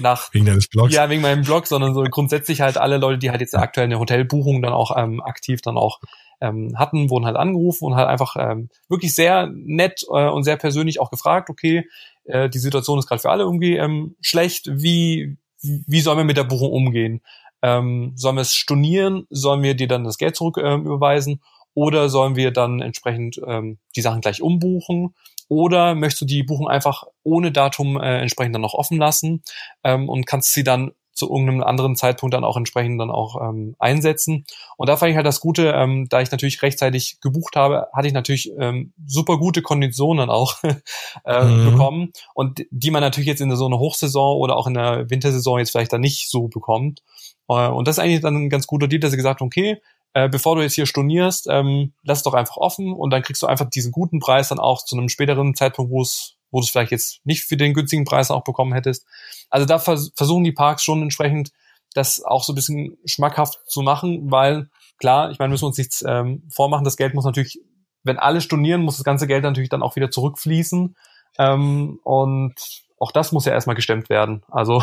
nach 0.00 0.32
wegen 0.32 0.46
deines 0.46 0.68
Blogs. 0.68 0.94
Ja, 0.94 1.08
wegen 1.10 1.22
meinem 1.22 1.42
Blog, 1.42 1.66
sondern 1.66 1.94
so 1.94 2.02
grundsätzlich 2.04 2.60
halt 2.60 2.78
alle 2.78 2.98
Leute, 2.98 3.18
die 3.18 3.30
halt 3.30 3.40
jetzt 3.40 3.54
aktuell 3.54 3.86
eine 3.86 3.98
Hotelbuchung 3.98 4.62
dann 4.62 4.72
auch 4.72 4.96
ähm, 4.96 5.22
aktiv 5.22 5.60
dann 5.60 5.76
auch 5.76 6.00
ähm, 6.40 6.74
hatten, 6.76 7.10
wurden 7.10 7.26
halt 7.26 7.36
angerufen 7.36 7.84
und 7.84 7.96
halt 7.96 8.08
einfach 8.08 8.36
ähm, 8.38 8.68
wirklich 8.88 9.14
sehr 9.14 9.50
nett 9.52 10.04
äh, 10.08 10.28
und 10.28 10.44
sehr 10.44 10.56
persönlich 10.56 11.00
auch 11.00 11.10
gefragt, 11.10 11.50
okay, 11.50 11.88
äh, 12.24 12.48
die 12.48 12.58
Situation 12.58 12.98
ist 12.98 13.06
gerade 13.06 13.22
für 13.22 13.30
alle 13.30 13.44
irgendwie 13.44 13.76
ähm, 13.76 14.16
schlecht, 14.20 14.68
wie, 14.70 15.36
wie 15.60 16.00
sollen 16.00 16.18
wir 16.18 16.24
mit 16.24 16.36
der 16.36 16.44
Buchung 16.44 16.72
umgehen? 16.72 17.22
Ähm, 17.62 18.12
sollen 18.16 18.36
wir 18.36 18.42
es 18.42 18.54
stornieren? 18.54 19.26
Sollen 19.30 19.62
wir 19.62 19.74
dir 19.74 19.88
dann 19.88 20.04
das 20.04 20.18
Geld 20.18 20.36
zurück 20.36 20.58
ähm, 20.62 20.84
überweisen? 20.84 21.42
Oder 21.74 22.08
sollen 22.08 22.36
wir 22.36 22.52
dann 22.52 22.80
entsprechend 22.80 23.40
ähm, 23.46 23.78
die 23.96 24.00
Sachen 24.00 24.20
gleich 24.20 24.40
umbuchen? 24.42 25.14
Oder 25.48 25.94
möchtest 25.94 26.22
du 26.22 26.26
die 26.26 26.42
Buchung 26.42 26.68
einfach 26.68 27.04
ohne 27.22 27.52
Datum 27.52 28.00
äh, 28.00 28.20
entsprechend 28.20 28.54
dann 28.54 28.62
noch 28.62 28.74
offen 28.74 28.98
lassen 28.98 29.42
ähm, 29.84 30.08
und 30.08 30.26
kannst 30.26 30.52
sie 30.52 30.64
dann 30.64 30.92
zu 31.16 31.30
irgendeinem 31.30 31.62
anderen 31.62 31.96
Zeitpunkt 31.96 32.34
dann 32.34 32.44
auch 32.44 32.56
entsprechend 32.56 33.00
dann 33.00 33.10
auch 33.10 33.40
ähm, 33.40 33.74
einsetzen. 33.78 34.44
Und 34.76 34.88
da 34.88 34.96
fand 34.96 35.10
ich 35.10 35.16
halt 35.16 35.26
das 35.26 35.40
Gute, 35.40 35.72
ähm, 35.74 36.08
da 36.10 36.20
ich 36.20 36.30
natürlich 36.30 36.62
rechtzeitig 36.62 37.18
gebucht 37.20 37.56
habe, 37.56 37.88
hatte 37.92 38.06
ich 38.06 38.12
natürlich 38.12 38.52
ähm, 38.58 38.92
super 39.06 39.38
gute 39.38 39.62
Konditionen 39.62 40.28
auch 40.28 40.62
äh, 41.24 41.44
mhm. 41.44 41.70
bekommen 41.70 42.12
und 42.34 42.66
die 42.70 42.90
man 42.90 43.00
natürlich 43.00 43.28
jetzt 43.28 43.40
in 43.40 43.54
so 43.56 43.66
einer 43.66 43.78
Hochsaison 43.78 44.36
oder 44.36 44.56
auch 44.56 44.66
in 44.66 44.74
der 44.74 45.08
Wintersaison 45.08 45.58
jetzt 45.58 45.70
vielleicht 45.70 45.92
dann 45.92 46.02
nicht 46.02 46.30
so 46.30 46.48
bekommt. 46.48 47.02
Äh, 47.48 47.68
und 47.68 47.88
das 47.88 47.96
ist 47.96 48.04
eigentlich 48.04 48.20
dann 48.20 48.36
ein 48.36 48.50
ganz 48.50 48.66
guter 48.66 48.86
Deal, 48.86 49.00
dass 49.00 49.10
sie 49.10 49.16
gesagt 49.16 49.40
haben, 49.40 49.46
okay, 49.46 49.80
äh, 50.16 50.30
bevor 50.30 50.56
du 50.56 50.62
jetzt 50.62 50.72
hier 50.72 50.86
stornierst, 50.86 51.46
ähm, 51.50 51.92
lass 52.02 52.20
es 52.20 52.24
doch 52.24 52.32
einfach 52.32 52.56
offen 52.56 52.94
und 52.94 53.10
dann 53.10 53.20
kriegst 53.20 53.42
du 53.42 53.46
einfach 53.46 53.68
diesen 53.68 53.92
guten 53.92 54.18
Preis 54.18 54.48
dann 54.48 54.58
auch 54.58 54.82
zu 54.82 54.96
einem 54.96 55.10
späteren 55.10 55.54
Zeitpunkt, 55.54 55.92
wo 55.92 56.00
es 56.00 56.36
wo 56.50 56.60
du 56.60 56.64
es 56.64 56.70
vielleicht 56.70 56.92
jetzt 56.92 57.20
nicht 57.24 57.44
für 57.44 57.58
den 57.58 57.74
günstigen 57.74 58.06
Preis 58.06 58.30
auch 58.30 58.42
bekommen 58.42 58.72
hättest. 58.72 59.04
Also 59.50 59.66
da 59.66 59.78
vers 59.78 60.12
versuchen 60.16 60.44
die 60.44 60.52
Parks 60.52 60.82
schon 60.82 61.02
entsprechend 61.02 61.50
das 61.92 62.22
auch 62.22 62.44
so 62.44 62.52
ein 62.52 62.54
bisschen 62.54 62.96
schmackhaft 63.04 63.58
zu 63.66 63.82
machen, 63.82 64.30
weil 64.30 64.70
klar, 64.98 65.30
ich 65.30 65.38
meine, 65.38 65.50
müssen 65.50 65.64
wir 65.64 65.68
uns 65.68 65.78
nichts 65.78 66.02
ähm, 66.06 66.48
vormachen, 66.50 66.84
das 66.84 66.96
Geld 66.96 67.12
muss 67.12 67.26
natürlich, 67.26 67.60
wenn 68.02 68.18
alle 68.18 68.40
stornieren, 68.40 68.80
muss 68.80 68.96
das 68.96 69.04
ganze 69.04 69.26
Geld 69.26 69.42
natürlich 69.42 69.68
dann 69.68 69.82
auch 69.82 69.96
wieder 69.96 70.10
zurückfließen. 70.10 70.96
Ähm, 71.38 72.00
und 72.04 72.54
auch 72.98 73.12
das 73.12 73.32
muss 73.32 73.44
ja 73.44 73.52
erstmal 73.52 73.76
gestemmt 73.76 74.08
werden. 74.08 74.42
Also 74.48 74.82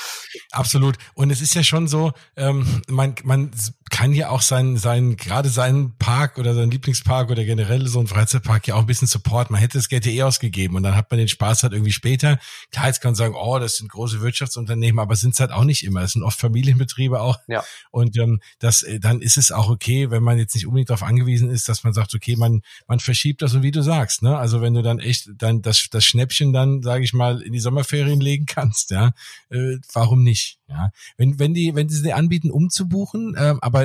absolut. 0.50 0.96
Und 1.14 1.30
es 1.30 1.40
ist 1.40 1.54
ja 1.54 1.62
schon 1.62 1.86
so, 1.86 2.10
ähm, 2.36 2.82
man, 2.88 3.14
man 3.22 3.52
kann 3.92 4.14
ja 4.14 4.30
auch 4.30 4.40
seinen, 4.40 4.78
seinen, 4.78 5.16
gerade 5.16 5.50
seinen 5.50 5.96
Park 5.98 6.38
oder 6.38 6.54
seinen 6.54 6.70
Lieblingspark 6.70 7.30
oder 7.30 7.44
generell 7.44 7.86
so 7.86 7.98
einen 7.98 8.08
Freizeitpark 8.08 8.66
ja 8.66 8.74
auch 8.74 8.80
ein 8.80 8.86
bisschen 8.86 9.06
Support. 9.06 9.50
Man 9.50 9.60
hätte 9.60 9.76
das 9.76 9.90
Geld 9.90 10.06
ja 10.06 10.12
eh 10.12 10.22
ausgegeben 10.22 10.76
und 10.76 10.82
dann 10.82 10.96
hat 10.96 11.10
man 11.10 11.18
den 11.18 11.28
Spaß 11.28 11.62
halt 11.62 11.74
irgendwie 11.74 11.92
später. 11.92 12.38
Klar, 12.70 12.86
jetzt 12.86 13.02
kann 13.02 13.10
man 13.10 13.16
sagen, 13.16 13.34
oh, 13.38 13.58
das 13.58 13.76
sind 13.76 13.90
große 13.90 14.22
Wirtschaftsunternehmen, 14.22 14.98
aber 14.98 15.14
sind 15.14 15.34
es 15.34 15.40
halt 15.40 15.52
auch 15.52 15.64
nicht 15.64 15.84
immer. 15.84 16.00
Es 16.00 16.12
sind 16.12 16.22
oft 16.22 16.40
Familienbetriebe 16.40 17.20
auch. 17.20 17.38
Ja. 17.48 17.62
Und 17.90 18.16
ähm, 18.16 18.40
das, 18.58 18.82
äh, 18.82 18.98
dann 18.98 19.20
ist 19.20 19.36
es 19.36 19.52
auch 19.52 19.68
okay, 19.68 20.10
wenn 20.10 20.22
man 20.22 20.38
jetzt 20.38 20.54
nicht 20.54 20.66
unbedingt 20.66 20.88
darauf 20.88 21.02
angewiesen 21.02 21.50
ist, 21.50 21.68
dass 21.68 21.84
man 21.84 21.92
sagt, 21.92 22.14
okay, 22.14 22.34
man, 22.34 22.62
man 22.86 22.98
verschiebt 22.98 23.42
das 23.42 23.52
und 23.52 23.62
wie 23.62 23.72
du 23.72 23.82
sagst, 23.82 24.22
ne? 24.22 24.38
Also 24.38 24.62
wenn 24.62 24.72
du 24.72 24.80
dann 24.80 25.00
echt 25.00 25.28
dann 25.36 25.60
das, 25.60 25.88
das 25.90 26.06
Schnäppchen 26.06 26.54
dann, 26.54 26.82
sage 26.82 27.04
ich 27.04 27.12
mal, 27.12 27.42
in 27.42 27.52
die 27.52 27.60
Sommerferien 27.60 28.22
legen 28.22 28.46
kannst, 28.46 28.90
ja, 28.90 29.12
äh, 29.50 29.76
warum 29.92 30.22
nicht? 30.22 30.58
Ja, 30.68 30.90
wenn 31.18 31.38
wenn 31.38 31.52
die 31.52 31.74
wenn 31.74 31.90
sie 31.90 32.02
dir 32.02 32.16
anbieten 32.16 32.50
umzubuchen, 32.50 33.34
äh, 33.34 33.54
aber 33.60 33.81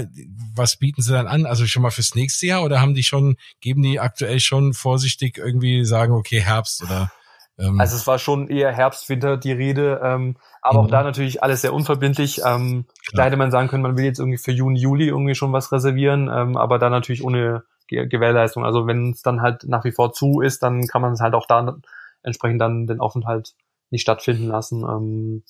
was 0.55 0.77
bieten 0.77 1.01
sie 1.01 1.13
dann 1.13 1.27
an? 1.27 1.45
Also 1.45 1.65
schon 1.65 1.81
mal 1.81 1.91
fürs 1.91 2.15
nächste 2.15 2.47
Jahr 2.47 2.63
oder 2.63 2.81
haben 2.81 2.93
die 2.93 3.03
schon 3.03 3.37
geben 3.61 3.81
die 3.81 3.99
aktuell 3.99 4.39
schon 4.39 4.73
vorsichtig 4.73 5.37
irgendwie 5.37 5.85
sagen 5.85 6.13
okay 6.13 6.41
Herbst 6.41 6.83
oder 6.83 7.11
ähm, 7.59 7.79
also 7.79 7.95
es 7.95 8.05
war 8.07 8.19
schon 8.19 8.49
eher 8.49 8.71
Herbst 8.71 9.09
Winter 9.09 9.37
die 9.37 9.51
Rede, 9.51 9.99
ähm, 10.03 10.37
aber 10.61 10.79
mhm. 10.79 10.85
auch 10.85 10.91
da 10.91 11.03
natürlich 11.03 11.43
alles 11.43 11.61
sehr 11.61 11.73
unverbindlich. 11.73 12.41
Ähm, 12.45 12.85
da 13.13 13.25
hätte 13.25 13.37
man 13.37 13.51
sagen 13.51 13.67
können, 13.67 13.83
man 13.83 13.97
will 13.97 14.05
jetzt 14.05 14.19
irgendwie 14.19 14.37
für 14.37 14.51
Juni 14.51 14.79
Juli 14.79 15.07
irgendwie 15.07 15.35
schon 15.35 15.53
was 15.53 15.71
reservieren, 15.71 16.29
ähm, 16.31 16.57
aber 16.57 16.79
da 16.79 16.89
natürlich 16.89 17.23
ohne 17.23 17.63
Gewährleistung. 17.87 18.65
Also 18.65 18.85
wenn 18.85 19.11
es 19.11 19.21
dann 19.21 19.41
halt 19.41 19.63
nach 19.63 19.85
wie 19.85 19.91
vor 19.91 20.11
zu 20.11 20.41
ist, 20.41 20.61
dann 20.61 20.87
kann 20.87 21.01
man 21.01 21.13
es 21.13 21.21
halt 21.21 21.33
auch 21.33 21.47
da 21.47 21.77
entsprechend 22.21 22.61
dann 22.61 22.85
den 22.85 22.99
Aufenthalt 22.99 23.53
nicht 23.89 24.01
stattfinden 24.01 24.47
lassen. 24.47 24.83
Ähm, 24.83 25.43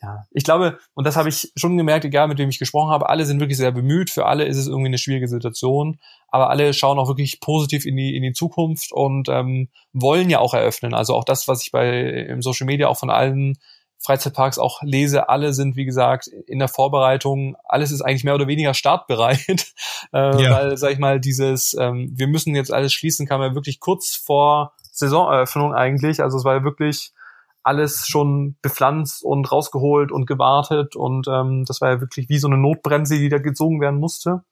ja, 0.00 0.24
ich 0.30 0.44
glaube, 0.44 0.78
und 0.94 1.06
das 1.06 1.16
habe 1.16 1.28
ich 1.28 1.50
schon 1.56 1.76
gemerkt, 1.76 2.04
egal 2.04 2.28
mit 2.28 2.38
wem 2.38 2.48
ich 2.48 2.60
gesprochen 2.60 2.90
habe, 2.90 3.08
alle 3.08 3.26
sind 3.26 3.40
wirklich 3.40 3.56
sehr 3.56 3.72
bemüht. 3.72 4.10
Für 4.10 4.26
alle 4.26 4.44
ist 4.44 4.56
es 4.56 4.68
irgendwie 4.68 4.86
eine 4.86 4.98
schwierige 4.98 5.26
Situation, 5.26 5.98
aber 6.28 6.50
alle 6.50 6.72
schauen 6.72 6.98
auch 6.98 7.08
wirklich 7.08 7.40
positiv 7.40 7.84
in 7.84 7.96
die 7.96 8.16
in 8.16 8.22
die 8.22 8.32
Zukunft 8.32 8.92
und 8.92 9.28
ähm, 9.28 9.68
wollen 9.92 10.30
ja 10.30 10.38
auch 10.38 10.54
eröffnen. 10.54 10.94
Also 10.94 11.14
auch 11.14 11.24
das, 11.24 11.48
was 11.48 11.62
ich 11.64 11.72
bei 11.72 11.88
im 12.28 12.42
Social 12.42 12.66
Media 12.66 12.86
auch 12.86 12.98
von 12.98 13.10
allen 13.10 13.58
Freizeitparks 13.98 14.60
auch 14.60 14.80
lese, 14.82 15.28
alle 15.28 15.52
sind, 15.52 15.74
wie 15.74 15.84
gesagt, 15.84 16.28
in 16.28 16.60
der 16.60 16.68
Vorbereitung, 16.68 17.56
alles 17.64 17.90
ist 17.90 18.00
eigentlich 18.00 18.22
mehr 18.22 18.36
oder 18.36 18.46
weniger 18.46 18.74
startbereit, 18.74 19.40
äh, 20.12 20.42
ja. 20.42 20.50
weil, 20.50 20.76
sag 20.76 20.92
ich 20.92 20.98
mal, 20.98 21.18
dieses, 21.18 21.74
ähm, 21.74 22.12
wir 22.14 22.28
müssen 22.28 22.54
jetzt 22.54 22.72
alles 22.72 22.92
schließen, 22.92 23.26
kam 23.26 23.42
ja 23.42 23.56
wirklich 23.56 23.80
kurz 23.80 24.14
vor 24.14 24.74
Saisoneröffnung 24.92 25.74
eigentlich, 25.74 26.22
also 26.22 26.38
es 26.38 26.44
war 26.44 26.54
ja 26.54 26.64
wirklich 26.64 27.12
alles 27.62 28.06
schon 28.06 28.56
bepflanzt 28.62 29.22
und 29.22 29.50
rausgeholt 29.50 30.12
und 30.12 30.26
gewartet 30.26 30.96
und 30.96 31.26
ähm, 31.28 31.64
das 31.66 31.80
war 31.80 31.90
ja 31.90 32.00
wirklich 32.00 32.28
wie 32.28 32.38
so 32.38 32.48
eine 32.48 32.56
Notbremse, 32.56 33.18
die 33.18 33.28
da 33.28 33.38
gezogen 33.38 33.80
werden 33.80 34.00
musste. 34.00 34.42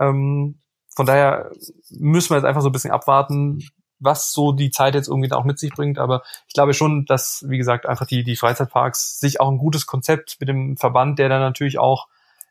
Ähm, 0.00 0.60
von 0.94 1.06
daher 1.06 1.50
müssen 1.90 2.30
wir 2.30 2.36
jetzt 2.36 2.46
einfach 2.46 2.62
so 2.62 2.70
ein 2.70 2.72
bisschen 2.72 2.90
abwarten, 2.90 3.58
was 3.98 4.32
so 4.32 4.52
die 4.52 4.70
Zeit 4.70 4.94
jetzt 4.94 5.08
irgendwie 5.08 5.30
auch 5.32 5.44
mit 5.44 5.58
sich 5.58 5.70
bringt. 5.72 5.98
Aber 5.98 6.22
ich 6.48 6.54
glaube 6.54 6.74
schon, 6.74 7.04
dass, 7.06 7.44
wie 7.48 7.58
gesagt, 7.58 7.86
einfach 7.86 8.06
die, 8.06 8.24
die 8.24 8.36
Freizeitparks 8.36 9.20
sich 9.20 9.40
auch 9.40 9.50
ein 9.50 9.58
gutes 9.58 9.86
Konzept 9.86 10.36
mit 10.40 10.48
dem 10.48 10.76
Verband, 10.76 11.18
der 11.18 11.28
dann 11.28 11.40
natürlich 11.40 11.78
auch 11.78 12.08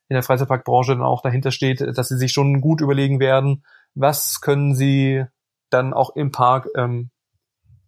in 0.08 0.13
der 0.13 0.23
Freizeitparkbranche 0.23 0.93
dann 0.93 1.01
auch 1.01 1.21
dahinter 1.21 1.51
steht, 1.51 1.81
dass 1.81 2.08
sie 2.08 2.17
sich 2.17 2.31
schon 2.31 2.62
gut 2.62 2.81
überlegen 2.81 3.19
werden, 3.19 3.63
was 3.95 4.41
können 4.41 4.75
sie 4.75 5.25
dann 5.69 5.93
auch 5.93 6.15
im 6.15 6.31
Park 6.31 6.67
ähm, 6.75 7.10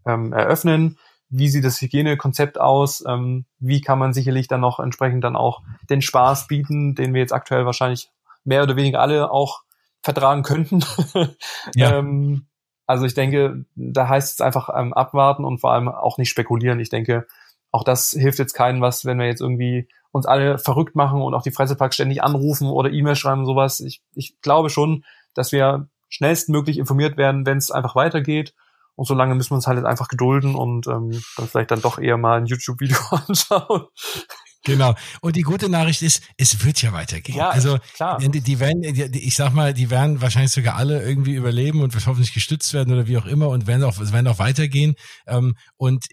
ähm, 0.05 0.33
eröffnen, 0.33 0.97
wie 1.29 1.49
sieht 1.49 1.65
das 1.65 1.81
Hygienekonzept 1.81 2.59
aus, 2.59 3.03
ähm, 3.07 3.45
wie 3.59 3.81
kann 3.81 3.99
man 3.99 4.13
sicherlich 4.13 4.47
dann 4.47 4.61
noch 4.61 4.79
entsprechend 4.79 5.23
dann 5.23 5.35
auch 5.35 5.61
den 5.89 6.01
Spaß 6.01 6.47
bieten, 6.47 6.95
den 6.95 7.13
wir 7.13 7.21
jetzt 7.21 7.33
aktuell 7.33 7.65
wahrscheinlich 7.65 8.09
mehr 8.43 8.63
oder 8.63 8.75
weniger 8.75 9.01
alle 9.01 9.29
auch 9.31 9.63
vertragen 10.01 10.43
könnten. 10.43 10.83
ja. 11.75 11.97
ähm, 11.99 12.47
also 12.85 13.05
ich 13.05 13.13
denke, 13.13 13.65
da 13.75 14.07
heißt 14.07 14.35
es 14.35 14.41
einfach 14.41 14.69
ähm, 14.73 14.93
abwarten 14.93 15.43
und 15.43 15.59
vor 15.59 15.73
allem 15.73 15.89
auch 15.89 16.17
nicht 16.17 16.29
spekulieren. 16.29 16.79
Ich 16.79 16.89
denke, 16.89 17.27
auch 17.71 17.83
das 17.83 18.11
hilft 18.11 18.39
jetzt 18.39 18.53
keinen 18.53 18.79
was, 18.79 19.03
wenn 19.03 19.19
wir 19.19 19.25
jetzt 19.25 19.41
irgendwie 19.41 19.89
uns 20.11 20.25
alle 20.25 20.57
verrückt 20.57 20.95
machen 20.95 21.21
und 21.21 21.33
auch 21.33 21.41
die 21.41 21.51
Freizeitparks 21.51 21.95
ständig 21.95 22.23
anrufen 22.23 22.69
oder 22.69 22.89
E-Mail 22.89 23.17
schreiben 23.17 23.45
sowas. 23.45 23.81
Ich, 23.81 24.01
ich 24.13 24.39
glaube 24.41 24.69
schon, 24.69 25.03
dass 25.33 25.51
wir 25.51 25.89
schnellstmöglich 26.07 26.77
informiert 26.77 27.17
werden, 27.17 27.45
wenn 27.45 27.57
es 27.57 27.71
einfach 27.71 27.95
weitergeht. 27.95 28.53
Und 28.97 29.05
solange 29.05 29.35
müssen 29.35 29.51
wir 29.51 29.57
uns 29.57 29.67
halt 29.67 29.85
einfach 29.85 30.07
gedulden 30.07 30.55
und 30.55 30.87
ähm, 30.87 31.11
dann 31.37 31.47
vielleicht 31.47 31.69
dann 31.69 31.81
doch 31.81 31.99
eher 31.99 32.17
mal 32.17 32.39
ein 32.39 32.47
YouTube-Video 32.47 32.97
anschauen. 33.11 33.85
Genau. 34.67 34.95
Und 35.21 35.35
die 35.35 35.41
gute 35.41 35.69
Nachricht 35.69 36.01
ist, 36.01 36.21
es 36.37 36.63
wird 36.63 36.81
ja 36.81 36.91
weitergehen. 36.91 37.37
Ja, 37.37 37.49
also 37.49 37.79
klar. 37.95 38.19
Die, 38.19 38.41
die 38.41 38.59
werden, 38.59 38.81
die, 38.81 39.25
ich 39.25 39.35
sag 39.35 39.53
mal, 39.53 39.73
die 39.73 39.89
werden 39.89 40.21
wahrscheinlich 40.21 40.51
sogar 40.51 40.75
alle 40.75 41.01
irgendwie 41.01 41.35
überleben 41.35 41.81
und 41.81 41.95
hoffentlich 41.95 42.33
gestützt 42.33 42.73
werden 42.73 42.93
oder 42.93 43.07
wie 43.07 43.17
auch 43.17 43.25
immer 43.25 43.47
und 43.47 43.65
werden 43.65 43.83
auch, 43.83 43.97
werden 43.99 44.27
auch 44.27 44.39
weitergehen. 44.39 44.95
Ähm, 45.25 45.55
und 45.77 46.05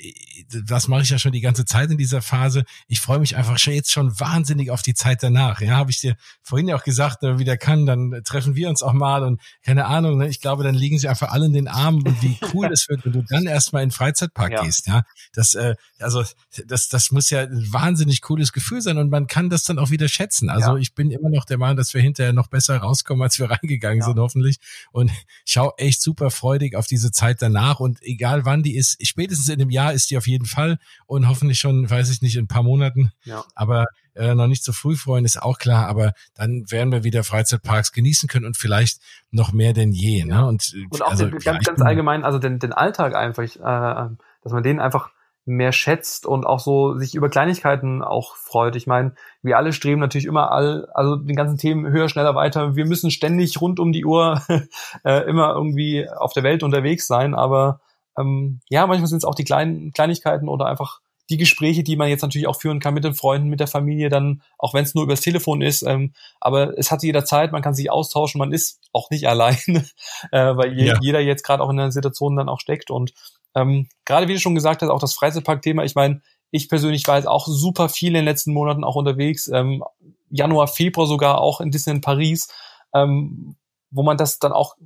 das 0.65 0.89
mache 0.89 1.03
ich 1.03 1.11
ja 1.11 1.19
schon 1.19 1.33
die 1.33 1.41
ganze 1.41 1.65
Zeit 1.65 1.91
in 1.91 1.99
dieser 1.99 2.23
Phase. 2.23 2.65
Ich 2.87 3.01
freue 3.01 3.19
mich 3.19 3.37
einfach 3.37 3.59
schon 3.59 3.75
jetzt 3.75 3.93
schon 3.93 4.19
wahnsinnig 4.21 4.71
auf 4.71 4.83
die 4.83 4.95
Zeit 4.95 5.23
danach. 5.23 5.61
Ja, 5.61 5.77
habe 5.77 5.91
ich 5.91 6.01
dir 6.01 6.17
vorhin 6.43 6.69
ja 6.69 6.77
auch 6.77 6.85
gesagt, 6.85 7.23
wenn 7.23 7.31
er 7.31 7.39
wieder 7.39 7.57
kann, 7.57 7.87
dann 7.87 8.23
treffen 8.25 8.55
wir 8.55 8.69
uns 8.69 8.83
auch 8.83 8.93
mal 8.93 9.25
und 9.25 9.41
keine 9.65 9.87
Ahnung. 9.87 10.19
Ne, 10.19 10.29
ich 10.29 10.41
glaube, 10.41 10.63
dann 10.63 10.75
liegen 10.75 10.99
sie 10.99 11.09
einfach 11.09 11.33
alle 11.33 11.47
in 11.47 11.53
den 11.53 11.69
Armen 11.69 12.07
und 12.07 12.23
wie 12.23 12.39
cool 12.55 12.69
das 12.69 12.89
wird, 12.89 13.05
wenn 13.05 13.13
du 13.13 13.23
dann 13.23 13.47
erstmal 13.47 13.83
in 13.83 13.89
den 13.89 13.95
Freizeitpark 13.95 14.53
ja. 14.53 14.63
gehst. 14.63 14.87
Ja, 14.87 15.03
das, 15.35 15.55
äh, 15.55 15.75
also 15.99 16.23
das, 16.67 16.89
das 16.89 17.11
muss 17.11 17.31
ja 17.31 17.41
ein 17.41 17.73
wahnsinnig 17.73 18.21
cooles 18.21 18.44
Gefühl 18.53 18.81
sein 18.81 18.99
und 18.99 19.11
man 19.11 19.27
kann 19.27 19.51
das 19.51 19.65
dann 19.65 19.79
auch 19.79 19.91
wieder 19.91 20.09
schätzen. 20.09 20.49
Also 20.49 20.75
ja. 20.75 20.77
ich 20.77 20.95
bin 20.95 21.11
immer 21.11 21.31
noch 21.31 21.45
der 21.45 21.59
Meinung, 21.59 21.77
dass 21.77 21.95
wir 21.95 22.01
hinterher 22.01 22.33
noch 22.33 22.49
besser 22.49 22.77
rauskommen, 22.79 23.23
als 23.23 23.39
wir 23.39 23.51
reingegangen 23.51 24.01
ja. 24.01 24.07
sind, 24.07 24.19
hoffentlich. 24.19 24.59
Und 24.93 25.11
schau 25.45 25.73
echt 25.77 26.03
super 26.03 26.31
freudig 26.31 26.77
auf 26.77 26.87
diese 26.87 27.13
Zeit 27.13 27.43
danach 27.43 27.81
und 27.81 28.03
egal 28.03 28.45
wann 28.45 28.63
die 28.63 28.77
ist, 28.77 29.05
spätestens 29.07 29.49
in 29.49 29.61
einem 29.61 29.71
Jahr 29.71 29.93
ist 29.93 30.11
die 30.11 30.19
auf 30.19 30.27
jeden 30.27 30.47
Fall 30.47 30.79
und 31.07 31.29
hoffentlich 31.29 31.59
schon, 31.59 31.89
weiß 31.89 32.11
ich 32.11 32.23
nicht, 32.23 32.37
in 32.37 32.45
ein 32.45 32.49
paar 32.49 32.63
Monaten. 32.63 33.13
Ja. 33.25 33.45
Aber 33.55 33.87
äh, 34.15 34.35
noch 34.35 34.47
nicht 34.47 34.65
zu 34.65 34.73
früh 34.73 34.97
freuen, 34.97 35.25
ist 35.25 35.43
auch 35.43 35.59
klar, 35.59 35.89
aber 35.89 36.13
dann 36.35 36.71
werden 36.71 36.93
wir 36.93 37.05
wieder 37.05 37.25
Freizeitparks 37.25 37.93
genießen 37.93 38.29
können 38.29 38.47
und 38.47 38.57
vielleicht 38.57 39.01
noch 39.31 39.53
mehr 39.53 39.73
denn 39.73 39.93
je. 39.93 40.25
Ne? 40.25 40.47
Und, 40.47 40.73
und 40.91 41.03
auch 41.03 41.11
also, 41.11 41.27
den, 41.27 41.39
ganz, 41.41 41.65
ganz 41.65 41.81
allgemein, 41.81 42.25
also 42.25 42.39
den, 42.39 42.59
den 42.59 42.73
Alltag 42.73 43.15
einfach, 43.17 43.43
äh, 43.43 44.15
dass 44.43 44.53
man 44.53 44.63
den 44.63 44.79
einfach 44.79 45.11
mehr 45.47 45.73
schätzt 45.73 46.27
und 46.27 46.47
auch 46.47 46.61
so 46.61 46.97
sich 46.97 47.15
über 47.15 47.29
Kleinigkeiten 47.29 48.03
auch 48.03 48.37
freut. 48.37 48.77
Ich 48.77 48.87
meine, 48.87 49.15
wir 49.43 49.59
alle 49.59 49.73
streben 49.73 50.01
natürlich 50.01 50.27
immer 50.27 50.51
all, 50.51 50.89
also 50.95 51.17
den 51.17 51.37
ganzen 51.37 51.59
Themen 51.59 51.87
höher, 51.87 52.09
schneller, 52.09 52.35
weiter. 52.35 52.77
Wir 52.77 52.87
müssen 52.87 53.11
ständig 53.11 53.61
rund 53.61 53.79
um 53.79 53.93
die 53.93 54.05
Uhr 54.05 54.43
äh, 55.05 55.29
immer 55.29 55.55
irgendwie 55.55 56.09
auf 56.09 56.33
der 56.33 56.43
Welt 56.43 56.63
unterwegs 56.63 57.07
sein, 57.07 57.35
aber 57.35 57.81
ähm, 58.19 58.61
ja, 58.69 58.87
manchmal 58.87 59.09
sind 59.09 59.19
es 59.19 59.25
auch 59.25 59.35
die 59.35 59.45
kleinen 59.45 59.93
Kleinigkeiten 59.93 60.49
oder 60.49 60.67
einfach 60.67 61.01
die 61.31 61.37
Gespräche, 61.37 61.83
die 61.83 61.97
man 61.97 62.09
jetzt 62.09 62.23
natürlich 62.23 62.47
auch 62.47 62.61
führen 62.61 62.81
kann 62.81 62.95
mit 62.95 63.05
den 63.05 63.15
Freunden, 63.15 63.49
mit 63.49 63.61
der 63.61 63.67
Familie, 63.67 64.09
dann, 64.09 64.43
auch 64.59 64.75
wenn 64.75 64.85
es 64.85 64.95
nur 64.95 65.05
übers 65.05 65.21
Telefon 65.21 65.63
ist, 65.63 65.83
ähm, 65.83 66.13
aber 66.41 66.79
es 66.79 66.91
hat 66.91 67.03
jederzeit, 67.03 67.53
man 67.53 67.63
kann 67.63 67.75
sich 67.75 67.91
austauschen, 67.91 68.39
man 68.39 68.53
ist 68.53 68.81
auch 68.93 69.11
nicht 69.11 69.27
allein, 69.29 69.89
äh, 70.33 70.57
weil 70.57 70.79
je, 70.79 70.87
ja. 70.87 70.99
jeder 71.01 71.21
jetzt 71.21 71.45
gerade 71.45 71.63
auch 71.63 71.71
in 71.71 71.77
der 71.77 71.93
Situation 71.93 72.37
dann 72.37 72.49
auch 72.49 72.61
steckt 72.61 72.91
und 72.91 73.15
ähm, 73.55 73.89
gerade 74.05 74.29
wie 74.29 74.35
du 74.35 74.41
schon 74.41 74.55
gesagt 74.55 74.83
hast, 74.83 74.91
auch 74.91 75.01
das 75.01 75.15
Freizeitpark-Thema, 75.15 75.85
ich 75.85 75.95
meine, 75.95 76.21
ich 76.51 76.69
persönlich 76.69 77.07
war 77.07 77.17
jetzt 77.17 77.29
auch 77.29 77.47
super 77.47 77.89
viel 77.89 78.09
in 78.09 78.15
den 78.15 78.25
letzten 78.25 78.53
Monaten 78.53 78.85
auch 78.85 78.97
unterwegs, 78.97 79.49
ähm, 79.49 79.83
Januar, 80.31 80.69
Februar 80.69 81.07
sogar 81.07 81.41
auch 81.41 81.61
in 81.61 81.71
Disneyland 81.71 82.05
Paris, 82.05 82.49
ähm, 82.93 83.57
wo 83.91 84.03
man 84.03 84.17
das 84.17 84.39
dann 84.41 84.53
auch 84.53 84.77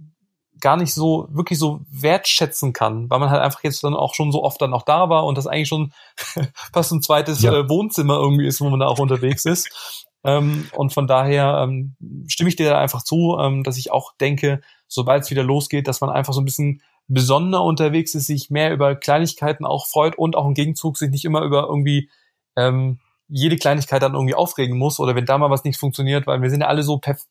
gar 0.60 0.76
nicht 0.76 0.94
so 0.94 1.28
wirklich 1.30 1.58
so 1.58 1.80
wertschätzen 1.90 2.72
kann, 2.72 3.08
weil 3.10 3.18
man 3.18 3.30
halt 3.30 3.42
einfach 3.42 3.62
jetzt 3.62 3.82
dann 3.84 3.94
auch 3.94 4.14
schon 4.14 4.32
so 4.32 4.42
oft 4.42 4.60
dann 4.60 4.74
auch 4.74 4.82
da 4.82 5.08
war 5.08 5.24
und 5.24 5.38
das 5.38 5.46
eigentlich 5.46 5.68
schon 5.68 5.92
fast 6.72 6.92
ein 6.92 7.02
zweites 7.02 7.42
ja. 7.42 7.52
äh, 7.52 7.68
Wohnzimmer 7.68 8.14
irgendwie 8.14 8.46
ist, 8.46 8.60
wo 8.60 8.68
man 8.70 8.80
da 8.80 8.86
auch 8.86 8.98
unterwegs 8.98 9.44
ist. 9.44 10.06
Ähm, 10.24 10.68
und 10.74 10.92
von 10.92 11.06
daher 11.06 11.60
ähm, 11.62 11.96
stimme 12.26 12.50
ich 12.50 12.56
dir 12.56 12.70
da 12.70 12.80
einfach 12.80 13.02
zu, 13.02 13.38
ähm, 13.40 13.62
dass 13.62 13.78
ich 13.78 13.92
auch 13.92 14.14
denke, 14.20 14.60
sobald 14.88 15.24
es 15.24 15.30
wieder 15.30 15.44
losgeht, 15.44 15.86
dass 15.86 16.00
man 16.00 16.10
einfach 16.10 16.32
so 16.32 16.40
ein 16.40 16.44
bisschen 16.44 16.82
besonderer 17.06 17.64
unterwegs 17.64 18.14
ist, 18.14 18.26
sich 18.26 18.50
mehr 18.50 18.72
über 18.72 18.94
Kleinigkeiten 18.94 19.64
auch 19.64 19.86
freut 19.86 20.18
und 20.18 20.36
auch 20.36 20.46
im 20.46 20.54
Gegenzug 20.54 20.98
sich 20.98 21.10
nicht 21.10 21.24
immer 21.24 21.42
über 21.42 21.66
irgendwie 21.68 22.10
ähm, 22.56 22.98
jede 23.28 23.56
Kleinigkeit 23.56 24.02
dann 24.02 24.14
irgendwie 24.14 24.34
aufregen 24.34 24.76
muss 24.76 25.00
oder 25.00 25.14
wenn 25.14 25.26
da 25.26 25.38
mal 25.38 25.50
was 25.50 25.64
nicht 25.64 25.78
funktioniert, 25.78 26.26
weil 26.26 26.42
wir 26.42 26.50
sind 26.50 26.60
ja 26.60 26.66
alle 26.66 26.82
so 26.82 26.98
perf 26.98 27.24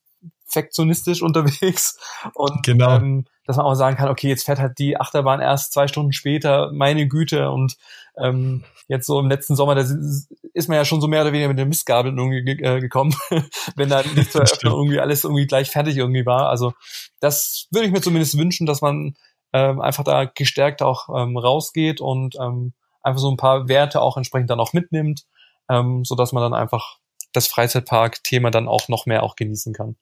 perfektionistisch 0.48 1.22
unterwegs 1.22 1.98
und 2.34 2.62
genau. 2.64 2.96
ähm, 2.96 3.26
dass 3.44 3.56
man 3.56 3.66
auch 3.66 3.74
sagen 3.74 3.96
kann, 3.96 4.08
okay, 4.08 4.28
jetzt 4.28 4.44
fährt 4.44 4.58
halt 4.58 4.78
die 4.78 4.98
Achterbahn 4.98 5.40
erst 5.40 5.72
zwei 5.72 5.88
Stunden 5.88 6.12
später, 6.12 6.70
meine 6.72 7.06
Güte 7.06 7.50
und 7.50 7.76
ähm, 8.16 8.64
jetzt 8.88 9.06
so 9.06 9.20
im 9.20 9.28
letzten 9.28 9.54
Sommer, 9.54 9.74
da 9.74 9.82
ist 9.82 10.68
man 10.68 10.76
ja 10.76 10.84
schon 10.84 11.00
so 11.00 11.08
mehr 11.08 11.22
oder 11.22 11.32
weniger 11.32 11.48
mit 11.48 11.58
den 11.58 11.68
Mistgabeln 11.68 12.18
irgendwie 12.18 12.62
äh, 12.62 12.80
gekommen, 12.80 13.14
wenn 13.76 13.88
da 13.88 14.02
nicht 14.02 14.32
zur 14.32 14.42
Eröffnung 14.42 14.74
irgendwie 14.74 15.00
alles 15.00 15.24
irgendwie 15.24 15.46
gleich 15.46 15.70
fertig 15.70 15.96
irgendwie 15.96 16.26
war. 16.26 16.48
Also 16.48 16.72
das 17.20 17.68
würde 17.70 17.86
ich 17.86 17.92
mir 17.92 18.00
zumindest 18.00 18.36
wünschen, 18.36 18.66
dass 18.66 18.80
man 18.80 19.14
ähm, 19.52 19.80
einfach 19.80 20.04
da 20.04 20.24
gestärkt 20.24 20.82
auch 20.82 21.08
ähm, 21.14 21.36
rausgeht 21.36 22.00
und 22.00 22.36
ähm, 22.40 22.72
einfach 23.02 23.20
so 23.20 23.30
ein 23.30 23.36
paar 23.36 23.68
Werte 23.68 24.00
auch 24.00 24.16
entsprechend 24.16 24.50
dann 24.50 24.60
auch 24.60 24.72
mitnimmt, 24.72 25.24
ähm, 25.70 26.04
so 26.04 26.14
dass 26.14 26.32
man 26.32 26.42
dann 26.42 26.54
einfach 26.54 26.98
das 27.32 27.46
Freizeitpark-Thema 27.46 28.50
dann 28.50 28.68
auch 28.68 28.88
noch 28.88 29.06
mehr 29.06 29.22
auch 29.22 29.36
genießen 29.36 29.74
kann. 29.74 29.96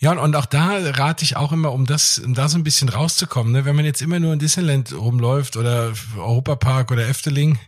Ja, 0.00 0.12
und, 0.12 0.18
und 0.18 0.36
auch 0.36 0.46
da 0.46 0.78
rate 0.78 1.24
ich 1.24 1.36
auch 1.36 1.52
immer, 1.52 1.72
um 1.72 1.86
das, 1.86 2.18
um 2.18 2.34
da 2.34 2.48
so 2.48 2.58
ein 2.58 2.64
bisschen 2.64 2.88
rauszukommen, 2.88 3.52
ne? 3.52 3.64
wenn 3.64 3.76
man 3.76 3.84
jetzt 3.84 4.02
immer 4.02 4.20
nur 4.20 4.32
in 4.32 4.38
Disneyland 4.38 4.92
rumläuft 4.92 5.56
oder 5.56 5.92
Europapark 6.16 6.90
oder 6.90 7.08
Efteling 7.08 7.58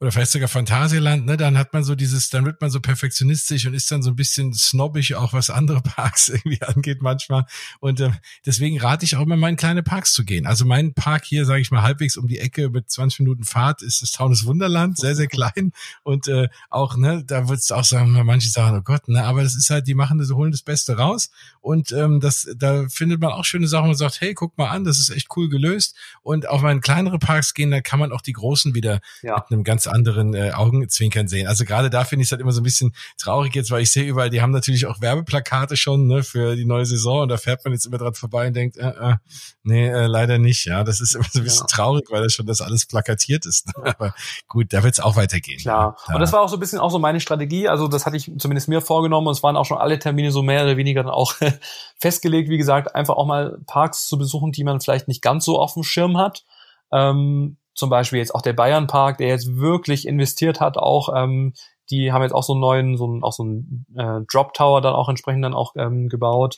oder 0.00 0.12
vielleicht 0.12 0.32
sogar 0.32 0.48
Phantasialand, 0.48 1.26
ne, 1.26 1.36
dann 1.36 1.56
hat 1.56 1.72
man 1.72 1.84
so 1.84 1.94
dieses, 1.94 2.28
dann 2.28 2.44
wird 2.44 2.60
man 2.60 2.70
so 2.70 2.80
perfektionistisch 2.80 3.66
und 3.66 3.74
ist 3.74 3.90
dann 3.90 4.02
so 4.02 4.10
ein 4.10 4.16
bisschen 4.16 4.52
snobbig, 4.52 5.14
auch 5.14 5.32
was 5.32 5.50
andere 5.50 5.80
Parks 5.82 6.28
irgendwie 6.28 6.60
angeht 6.62 7.00
manchmal. 7.00 7.46
Und 7.80 8.00
äh, 8.00 8.10
deswegen 8.44 8.78
rate 8.80 9.04
ich 9.04 9.16
auch 9.16 9.22
immer 9.22 9.36
mal 9.36 9.48
in 9.48 9.56
kleine 9.56 9.82
Parks 9.82 10.12
zu 10.12 10.24
gehen. 10.24 10.46
Also 10.46 10.64
mein 10.64 10.94
Park 10.94 11.24
hier, 11.24 11.44
sage 11.44 11.60
ich 11.60 11.70
mal, 11.70 11.82
halbwegs 11.82 12.16
um 12.16 12.28
die 12.28 12.38
Ecke 12.38 12.70
mit 12.70 12.90
20 12.90 13.20
Minuten 13.20 13.44
Fahrt 13.44 13.82
ist 13.82 14.02
das 14.02 14.12
Taunus 14.12 14.44
Wunderland, 14.44 14.98
sehr, 14.98 15.16
sehr 15.16 15.26
klein. 15.26 15.72
Und 16.02 16.28
äh, 16.28 16.48
auch, 16.70 16.96
ne, 16.96 17.24
da 17.26 17.48
würdest 17.48 17.70
du 17.70 17.74
auch 17.74 17.84
sagen, 17.84 18.12
manche 18.24 18.50
sagen, 18.50 18.76
oh 18.78 18.82
Gott, 18.82 19.08
ne, 19.08 19.24
aber 19.24 19.42
das 19.42 19.56
ist 19.56 19.70
halt, 19.70 19.86
die 19.86 19.94
machen 19.94 20.18
das, 20.18 20.30
holen 20.30 20.52
das 20.52 20.62
Beste 20.62 20.96
raus. 20.96 21.30
Und 21.64 21.92
ähm, 21.92 22.20
das, 22.20 22.46
da 22.58 22.84
findet 22.90 23.22
man 23.22 23.32
auch 23.32 23.46
schöne 23.46 23.66
Sachen 23.68 23.88
und 23.88 23.94
sagt, 23.94 24.20
hey, 24.20 24.34
guck 24.34 24.58
mal 24.58 24.68
an, 24.68 24.84
das 24.84 24.98
ist 24.98 25.08
echt 25.08 25.28
cool 25.34 25.48
gelöst. 25.48 25.96
Und 26.20 26.46
auch 26.46 26.62
in 26.62 26.82
kleinere 26.82 27.18
Parks 27.18 27.54
gehen, 27.54 27.70
da 27.70 27.80
kann 27.80 27.98
man 27.98 28.12
auch 28.12 28.20
die 28.20 28.34
großen 28.34 28.74
wieder 28.74 29.00
ja. 29.22 29.36
mit 29.36 29.44
einem 29.50 29.64
ganz 29.64 29.86
anderen 29.86 30.34
äh, 30.34 30.50
Augenzwinkern 30.50 31.26
sehen. 31.26 31.46
Also 31.46 31.64
gerade 31.64 31.88
da 31.88 32.04
finde 32.04 32.20
ich 32.20 32.28
es 32.28 32.32
halt 32.32 32.42
immer 32.42 32.52
so 32.52 32.60
ein 32.60 32.64
bisschen 32.64 32.94
traurig 33.16 33.54
jetzt, 33.54 33.70
weil 33.70 33.80
ich 33.80 33.90
sehe 33.90 34.04
überall, 34.04 34.28
die 34.28 34.42
haben 34.42 34.50
natürlich 34.50 34.84
auch 34.84 35.00
Werbeplakate 35.00 35.78
schon 35.78 36.06
ne, 36.06 36.22
für 36.22 36.54
die 36.54 36.66
neue 36.66 36.84
Saison 36.84 37.22
und 37.22 37.30
da 37.30 37.38
fährt 37.38 37.64
man 37.64 37.72
jetzt 37.72 37.86
immer 37.86 37.96
dran 37.96 38.12
vorbei 38.12 38.48
und 38.48 38.54
denkt, 38.54 38.76
äh, 38.76 38.88
äh, 38.88 39.14
nee, 39.62 39.88
äh, 39.88 40.04
leider 40.04 40.36
nicht. 40.36 40.66
Ja, 40.66 40.84
das 40.84 41.00
ist 41.00 41.14
immer 41.14 41.24
so 41.32 41.38
ein 41.38 41.44
bisschen 41.44 41.66
ja. 41.70 41.76
traurig, 41.76 42.04
weil 42.10 42.22
das 42.22 42.34
schon 42.34 42.44
das 42.44 42.60
alles 42.60 42.84
plakatiert 42.84 43.46
ist. 43.46 43.68
Ne? 43.68 43.94
Aber 43.98 44.14
gut, 44.48 44.70
da 44.74 44.82
wird 44.82 44.92
es 44.92 45.00
auch 45.00 45.16
weitergehen. 45.16 45.60
Klar. 45.60 45.96
Ja. 46.08 46.14
Und 46.14 46.20
das 46.20 46.30
war 46.30 46.42
auch 46.42 46.50
so 46.50 46.58
ein 46.58 46.60
bisschen 46.60 46.78
auch 46.78 46.90
so 46.90 46.98
meine 46.98 47.20
Strategie. 47.20 47.68
Also 47.68 47.88
das 47.88 48.04
hatte 48.04 48.18
ich 48.18 48.30
zumindest 48.36 48.68
mir 48.68 48.82
vorgenommen 48.82 49.28
und 49.28 49.32
es 49.32 49.42
waren 49.42 49.56
auch 49.56 49.64
schon 49.64 49.78
alle 49.78 49.98
Termine 49.98 50.30
so 50.30 50.42
mehr 50.42 50.64
oder 50.64 50.76
weniger 50.76 51.02
dann 51.02 51.10
auch 51.10 51.32
festgelegt. 51.98 52.48
Wie 52.48 52.58
gesagt, 52.58 52.94
einfach 52.94 53.16
auch 53.16 53.26
mal 53.26 53.58
Parks 53.66 54.06
zu 54.06 54.18
besuchen, 54.18 54.52
die 54.52 54.64
man 54.64 54.80
vielleicht 54.80 55.08
nicht 55.08 55.22
ganz 55.22 55.44
so 55.44 55.58
auf 55.58 55.74
dem 55.74 55.82
Schirm 55.82 56.16
hat. 56.18 56.44
Ähm, 56.92 57.56
zum 57.74 57.90
Beispiel 57.90 58.20
jetzt 58.20 58.34
auch 58.34 58.42
der 58.42 58.52
Bayern 58.52 58.86
Park, 58.86 59.18
der 59.18 59.28
jetzt 59.28 59.56
wirklich 59.56 60.06
investiert 60.06 60.60
hat, 60.60 60.76
auch 60.78 61.08
ähm, 61.14 61.54
die 61.90 62.12
haben 62.12 62.22
jetzt 62.22 62.34
auch 62.34 62.42
so 62.42 62.52
einen 62.54 62.60
neuen, 62.60 62.96
so 62.96 63.04
einen, 63.04 63.22
auch 63.22 63.32
so 63.32 63.42
einen 63.42 63.86
äh, 63.96 64.20
Drop 64.30 64.54
Tower 64.54 64.80
dann 64.80 64.94
auch 64.94 65.08
entsprechend 65.08 65.44
dann 65.44 65.54
auch 65.54 65.74
ähm, 65.76 66.08
gebaut. 66.08 66.56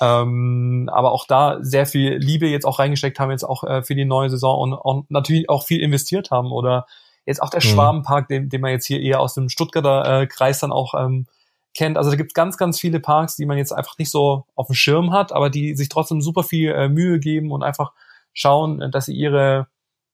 Ähm, 0.00 0.90
aber 0.92 1.12
auch 1.12 1.26
da 1.26 1.58
sehr 1.60 1.86
viel 1.86 2.16
Liebe 2.16 2.48
jetzt 2.48 2.64
auch 2.64 2.78
reingesteckt 2.78 3.20
haben, 3.20 3.30
jetzt 3.30 3.44
auch 3.44 3.62
äh, 3.62 3.82
für 3.82 3.94
die 3.94 4.04
neue 4.04 4.30
Saison 4.30 4.58
und, 4.58 4.72
und 4.72 5.10
natürlich 5.10 5.48
auch 5.48 5.64
viel 5.64 5.80
investiert 5.80 6.30
haben. 6.30 6.50
Oder 6.50 6.86
jetzt 7.26 7.42
auch 7.42 7.50
der 7.50 7.60
mhm. 7.62 7.68
Schwabenpark, 7.68 8.28
den, 8.28 8.48
den 8.48 8.60
man 8.60 8.72
jetzt 8.72 8.86
hier 8.86 9.00
eher 9.00 9.20
aus 9.20 9.34
dem 9.34 9.48
Stuttgarter 9.48 10.22
äh, 10.22 10.26
Kreis 10.26 10.58
dann 10.58 10.72
auch 10.72 10.94
ähm, 10.94 11.26
kennt. 11.74 11.98
Also 11.98 12.10
da 12.10 12.16
gibt 12.16 12.30
es 12.30 12.34
ganz, 12.34 12.56
ganz 12.56 12.80
viele 12.80 13.00
Parks, 13.00 13.36
die 13.36 13.46
man 13.46 13.58
jetzt 13.58 13.72
einfach 13.72 13.98
nicht 13.98 14.10
so 14.10 14.46
auf 14.54 14.68
dem 14.68 14.74
Schirm 14.74 15.12
hat, 15.12 15.32
aber 15.32 15.50
die 15.50 15.74
sich 15.74 15.88
trotzdem 15.88 16.20
super 16.20 16.42
viel 16.42 16.70
äh, 16.70 16.88
Mühe 16.88 17.18
geben 17.18 17.52
und 17.52 17.62
einfach 17.62 17.92
schauen, 18.32 18.90
dass 18.90 19.06
sie 19.06 19.14
ihre 19.14 19.66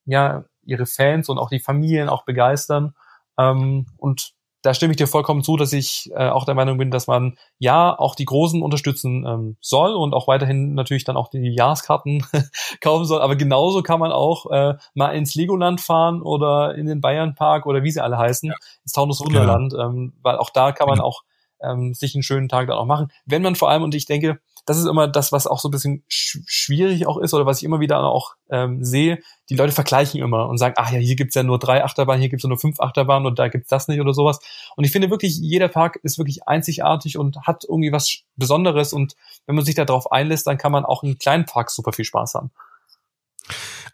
ja 0.05 0.44
ihre 0.64 0.87
Fans 0.87 1.29
und 1.29 1.38
auch 1.38 1.51
die 1.51 1.61
Familien 1.61 2.09
auch 2.09 2.25
begeistern. 2.25 2.94
Ähm, 3.38 3.87
und 3.96 4.33
da 4.62 4.75
stimme 4.75 4.90
ich 4.90 4.99
dir 4.99 5.07
vollkommen 5.07 5.42
zu, 5.42 5.57
dass 5.57 5.73
ich 5.73 6.11
äh, 6.14 6.29
auch 6.29 6.44
der 6.44 6.55
Meinung 6.55 6.77
bin, 6.77 6.90
dass 6.90 7.07
man 7.07 7.38
ja 7.59 7.99
auch 7.99 8.14
die 8.14 8.27
Großen 8.27 8.62
unterstützen 8.62 9.25
ähm, 9.27 9.57
soll 9.61 9.94
und 9.94 10.12
auch 10.12 10.29
weiterhin 10.29 10.75
natürlich 10.75 11.05
dann 11.05 11.16
auch 11.16 11.29
die 11.29 11.55
Jahreskarten 11.55 12.27
kaufen 12.83 13.07
soll. 13.07 13.23
Aber 13.23 13.37
genauso 13.37 13.83
kann 13.83 14.01
man 14.01 14.12
auch 14.12 14.51
äh, 14.51 14.75
mal 14.94 15.12
ins 15.12 15.35
Legoland 15.35 15.81
fahren 15.81 16.20
oder 16.20 16.75
in 16.75 16.87
den 16.87 17.01
Bayernpark 17.01 17.64
oder 17.64 17.83
wie 17.83 17.90
sie 17.90 18.03
alle 18.03 18.18
heißen, 18.18 18.51
ja. 18.51 18.55
ins 18.83 18.92
Taunus 18.92 19.20
Wunderland, 19.20 19.73
genau. 19.73 19.88
ähm, 19.88 20.12
weil 20.23 20.37
auch 20.37 20.51
da 20.51 20.73
kann 20.73 20.88
man 20.88 20.96
genau. 20.96 21.09
auch 21.09 21.23
ähm, 21.62 21.94
sich 21.94 22.14
einen 22.14 22.23
schönen 22.23 22.49
Tag 22.49 22.68
dann 22.68 22.77
auch 22.77 22.87
machen. 22.87 23.12
Wenn 23.27 23.42
man 23.42 23.57
vor 23.57 23.70
allem, 23.70 23.83
und 23.83 23.94
ich 23.94 24.07
denke, 24.07 24.40
das 24.66 24.79
ist 24.79 24.87
immer 24.87 25.09
das, 25.09 25.33
was 25.33 25.46
auch 25.46 25.59
so 25.59 25.68
ein 25.68 25.70
bisschen 25.70 26.05
sch 26.09 26.38
schwierig 26.46 27.07
auch 27.07 27.18
ist 27.18 27.35
oder 27.35 27.46
was 27.46 27.59
ich 27.59 27.64
immer 27.64 27.81
wieder 27.81 27.99
auch 28.05 28.35
ähm, 28.51 28.85
sehe, 28.85 29.20
die 29.49 29.57
Leute 29.57 29.73
vergleichen 29.73 30.20
immer 30.20 30.49
und 30.49 30.59
sagen, 30.59 30.75
ach 30.77 30.92
ja, 30.92 30.99
hier 30.99 31.16
gibt's 31.16 31.35
ja 31.35 31.42
nur 31.42 31.59
drei 31.59 31.83
Achterbahnen, 31.83 32.20
hier 32.20 32.29
gibt's 32.29 32.44
ja 32.44 32.49
nur 32.49 32.59
fünf 32.59 32.79
Achterbahnen 32.79 33.27
und 33.27 33.38
da 33.38 33.49
gibt's 33.49 33.68
das 33.68 33.88
nicht 33.88 34.01
oder 34.01 34.14
sowas. 34.14 34.38
Und 34.77 34.85
ich 34.85 34.92
finde 34.92 35.11
wirklich, 35.11 35.37
jeder 35.38 35.68
Park 35.68 35.99
ist 36.03 36.18
wirklich 36.18 36.46
einzigartig 36.46 37.18
und 37.18 37.46
hat 37.46 37.64
irgendwie 37.64 37.92
was 37.92 38.20
Besonderes 38.37 38.93
und 38.93 39.16
wenn 39.47 39.57
man 39.57 39.64
sich 39.64 39.74
darauf 39.74 40.12
einlässt, 40.12 40.47
dann 40.47 40.59
kann 40.59 40.72
man 40.72 40.85
auch 40.85 41.03
in 41.03 41.18
kleinen 41.18 41.47
Parks 41.47 41.74
super 41.74 41.93
viel 41.93 42.05
Spaß 42.05 42.35
haben. 42.35 42.51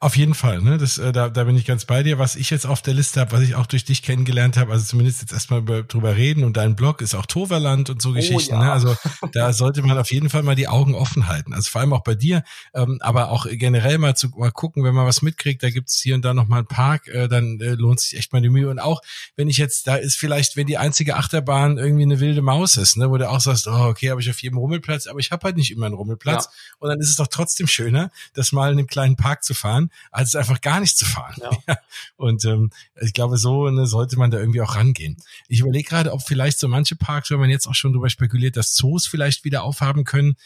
Auf 0.00 0.16
jeden 0.16 0.34
Fall, 0.34 0.60
ne? 0.60 0.78
Das, 0.78 0.98
äh, 0.98 1.12
da, 1.12 1.28
da 1.28 1.44
bin 1.44 1.56
ich 1.56 1.64
ganz 1.64 1.84
bei 1.84 2.02
dir. 2.02 2.18
Was 2.18 2.36
ich 2.36 2.50
jetzt 2.50 2.66
auf 2.66 2.82
der 2.82 2.94
Liste 2.94 3.20
habe, 3.20 3.32
was 3.32 3.42
ich 3.42 3.54
auch 3.54 3.66
durch 3.66 3.84
dich 3.84 4.02
kennengelernt 4.02 4.56
habe, 4.56 4.72
also 4.72 4.84
zumindest 4.84 5.22
jetzt 5.22 5.32
erstmal 5.32 5.62
drüber 5.62 6.16
reden 6.16 6.44
und 6.44 6.56
dein 6.56 6.76
Blog 6.76 7.00
ist 7.00 7.14
auch 7.14 7.26
Toverland 7.26 7.90
und 7.90 8.02
so 8.02 8.10
oh, 8.10 8.12
Geschichten. 8.12 8.54
Ja. 8.54 8.64
Ne? 8.64 8.72
Also 8.72 8.96
da 9.32 9.52
sollte 9.52 9.82
man 9.82 9.98
auf 9.98 10.10
jeden 10.10 10.30
Fall 10.30 10.42
mal 10.42 10.54
die 10.54 10.68
Augen 10.68 10.94
offen 10.94 11.28
halten. 11.28 11.52
Also 11.52 11.70
vor 11.70 11.80
allem 11.80 11.92
auch 11.92 12.02
bei 12.02 12.14
dir, 12.14 12.44
ähm, 12.74 12.98
aber 13.00 13.30
auch 13.30 13.46
generell 13.50 13.98
mal 13.98 14.14
zu 14.14 14.28
mal 14.36 14.50
gucken, 14.50 14.84
wenn 14.84 14.94
man 14.94 15.06
was 15.06 15.22
mitkriegt, 15.22 15.62
da 15.62 15.70
gibt's 15.70 16.00
hier 16.00 16.14
und 16.14 16.24
da 16.24 16.34
noch 16.34 16.48
mal 16.48 16.58
einen 16.58 16.66
Park, 16.66 17.08
äh, 17.08 17.28
dann 17.28 17.60
äh, 17.60 17.74
lohnt 17.74 18.00
sich 18.00 18.18
echt 18.18 18.32
mal 18.32 18.42
die 18.42 18.50
Mühe. 18.50 18.68
Und 18.68 18.78
auch 18.78 19.00
wenn 19.36 19.48
ich 19.48 19.56
jetzt, 19.56 19.86
da 19.86 19.96
ist 19.96 20.16
vielleicht, 20.16 20.56
wenn 20.56 20.66
die 20.66 20.78
einzige 20.78 21.16
Achterbahn 21.16 21.78
irgendwie 21.78 22.02
eine 22.04 22.20
wilde 22.20 22.42
Maus 22.42 22.76
ist, 22.76 22.96
ne, 22.96 23.10
wo 23.10 23.16
du 23.16 23.28
auch 23.28 23.40
sagst, 23.40 23.66
oh, 23.66 23.86
okay, 23.86 24.10
habe 24.10 24.20
ich 24.20 24.30
auf 24.30 24.40
jedem 24.42 24.58
Rummelplatz, 24.58 25.06
aber 25.06 25.20
ich 25.20 25.30
habe 25.30 25.44
halt 25.44 25.56
nicht 25.56 25.70
immer 25.70 25.86
einen 25.86 25.94
Rummelplatz. 25.94 26.44
Ja. 26.44 26.50
Und 26.78 26.88
dann 26.90 27.00
ist 27.00 27.10
es 27.10 27.16
doch 27.16 27.28
trotzdem 27.28 27.66
schöner, 27.66 28.10
das 28.34 28.52
mal 28.52 28.72
in 28.72 28.78
einem 28.78 28.86
kleinen 28.86 29.16
Park 29.16 29.44
zu 29.44 29.54
fahren, 29.54 29.85
als 30.10 30.34
einfach 30.36 30.60
gar 30.60 30.80
nicht 30.80 30.96
zu 30.96 31.04
fahren. 31.04 31.34
Ja. 31.66 31.78
Und 32.16 32.44
ähm, 32.44 32.70
ich 33.00 33.12
glaube, 33.12 33.38
so 33.38 33.68
ne, 33.70 33.86
sollte 33.86 34.18
man 34.18 34.30
da 34.30 34.38
irgendwie 34.38 34.60
auch 34.60 34.76
rangehen. 34.76 35.16
Ich 35.48 35.60
überlege 35.60 35.88
gerade, 35.88 36.12
ob 36.12 36.22
vielleicht 36.22 36.58
so 36.58 36.68
manche 36.68 36.96
Parks, 36.96 37.30
wenn 37.30 37.40
man 37.40 37.50
jetzt 37.50 37.66
auch 37.66 37.74
schon 37.74 37.92
drüber 37.92 38.08
spekuliert, 38.08 38.56
dass 38.56 38.74
Zoos 38.74 39.06
vielleicht 39.06 39.44
wieder 39.44 39.64
aufhaben 39.64 40.04
können, 40.04 40.36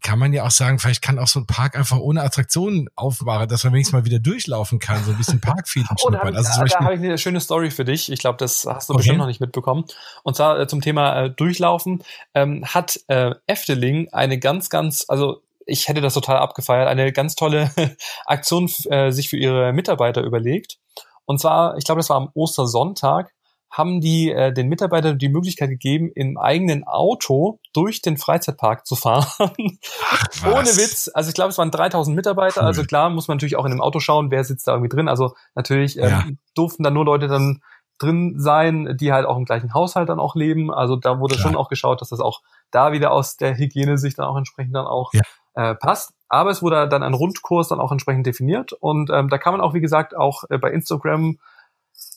kann 0.00 0.18
man 0.18 0.32
ja 0.32 0.44
auch 0.44 0.50
sagen, 0.50 0.78
vielleicht 0.78 1.02
kann 1.02 1.18
auch 1.18 1.26
so 1.26 1.40
ein 1.40 1.46
Park 1.46 1.76
einfach 1.76 1.98
ohne 1.98 2.22
Attraktionen 2.22 2.88
aufmachen, 2.94 3.48
dass 3.48 3.64
man 3.64 3.72
wenigstens 3.72 3.92
mal 3.92 4.04
wieder 4.04 4.18
durchlaufen 4.18 4.78
kann, 4.78 5.02
so 5.04 5.10
ein 5.10 5.16
bisschen 5.16 5.40
Parkfeeling 5.40 5.88
oh, 6.02 6.10
da 6.10 6.20
habe 6.20 6.30
ich, 6.30 6.36
also 6.36 6.64
da 6.64 6.84
hab 6.84 6.92
ich 6.92 6.98
eine 6.98 7.18
schöne 7.18 7.40
Story 7.40 7.70
für 7.70 7.84
dich. 7.84 8.10
Ich 8.10 8.20
glaube, 8.20 8.38
das 8.38 8.64
hast 8.66 8.88
du 8.88 8.94
okay. 8.94 8.98
bestimmt 8.98 9.18
noch 9.18 9.26
nicht 9.26 9.40
mitbekommen. 9.40 9.84
Und 10.22 10.36
zwar 10.36 10.58
äh, 10.58 10.66
zum 10.66 10.80
Thema 10.80 11.24
äh, 11.24 11.30
Durchlaufen 11.30 12.02
ähm, 12.34 12.64
hat 12.64 13.00
äh, 13.08 13.34
Efteling 13.46 14.08
eine 14.12 14.38
ganz, 14.38 14.70
ganz, 14.70 15.04
also 15.08 15.42
ich 15.68 15.86
hätte 15.86 16.00
das 16.00 16.14
total 16.14 16.38
abgefeiert, 16.38 16.88
eine 16.88 17.12
ganz 17.12 17.34
tolle 17.34 17.70
Aktion 18.26 18.70
äh, 18.90 19.10
sich 19.12 19.28
für 19.28 19.36
ihre 19.36 19.72
Mitarbeiter 19.72 20.22
überlegt. 20.22 20.78
Und 21.26 21.38
zwar, 21.40 21.76
ich 21.76 21.84
glaube, 21.84 21.98
das 21.98 22.08
war 22.08 22.16
am 22.16 22.30
Ostersonntag, 22.34 23.30
haben 23.70 24.00
die 24.00 24.32
äh, 24.32 24.50
den 24.50 24.68
Mitarbeitern 24.68 25.18
die 25.18 25.28
Möglichkeit 25.28 25.68
gegeben, 25.68 26.10
im 26.14 26.38
eigenen 26.38 26.84
Auto 26.84 27.60
durch 27.74 28.00
den 28.00 28.16
Freizeitpark 28.16 28.86
zu 28.86 28.96
fahren. 28.96 29.26
Ohne 29.38 30.68
Witz. 30.68 31.10
Also 31.12 31.28
ich 31.28 31.34
glaube, 31.34 31.50
es 31.50 31.58
waren 31.58 31.70
3000 31.70 32.16
Mitarbeiter. 32.16 32.62
Cool. 32.62 32.66
Also 32.66 32.84
klar 32.84 33.10
muss 33.10 33.28
man 33.28 33.36
natürlich 33.36 33.56
auch 33.56 33.66
in 33.66 33.72
dem 33.72 33.82
Auto 33.82 34.00
schauen, 34.00 34.30
wer 34.30 34.42
sitzt 34.42 34.66
da 34.66 34.72
irgendwie 34.72 34.88
drin. 34.88 35.06
Also 35.06 35.34
natürlich 35.54 35.98
ähm, 35.98 36.08
ja. 36.08 36.24
durften 36.54 36.82
da 36.82 36.90
nur 36.90 37.04
Leute 37.04 37.28
dann 37.28 37.60
drin 37.98 38.36
sein, 38.38 38.96
die 38.98 39.12
halt 39.12 39.26
auch 39.26 39.36
im 39.36 39.44
gleichen 39.44 39.74
Haushalt 39.74 40.08
dann 40.08 40.20
auch 40.20 40.34
leben. 40.34 40.72
Also 40.72 40.96
da 40.96 41.20
wurde 41.20 41.34
klar. 41.34 41.48
schon 41.48 41.56
auch 41.56 41.68
geschaut, 41.68 42.00
dass 42.00 42.08
das 42.08 42.20
auch 42.20 42.40
da 42.70 42.92
wieder 42.92 43.12
aus 43.12 43.36
der 43.36 43.58
Hygiene 43.58 43.98
sich 43.98 44.14
dann 44.14 44.24
auch 44.24 44.36
entsprechend 44.36 44.74
dann 44.74 44.86
auch 44.86 45.12
ja 45.12 45.20
äh, 45.58 45.74
passt. 45.74 46.12
Aber 46.28 46.50
es 46.50 46.62
wurde 46.62 46.88
dann 46.88 47.02
ein 47.02 47.14
Rundkurs 47.14 47.68
dann 47.68 47.80
auch 47.80 47.90
entsprechend 47.90 48.26
definiert 48.26 48.72
und 48.72 49.10
ähm, 49.10 49.28
da 49.28 49.38
kann 49.38 49.52
man 49.52 49.60
auch, 49.60 49.74
wie 49.74 49.80
gesagt, 49.80 50.16
auch 50.16 50.44
äh, 50.50 50.58
bei 50.58 50.70
Instagram, 50.70 51.38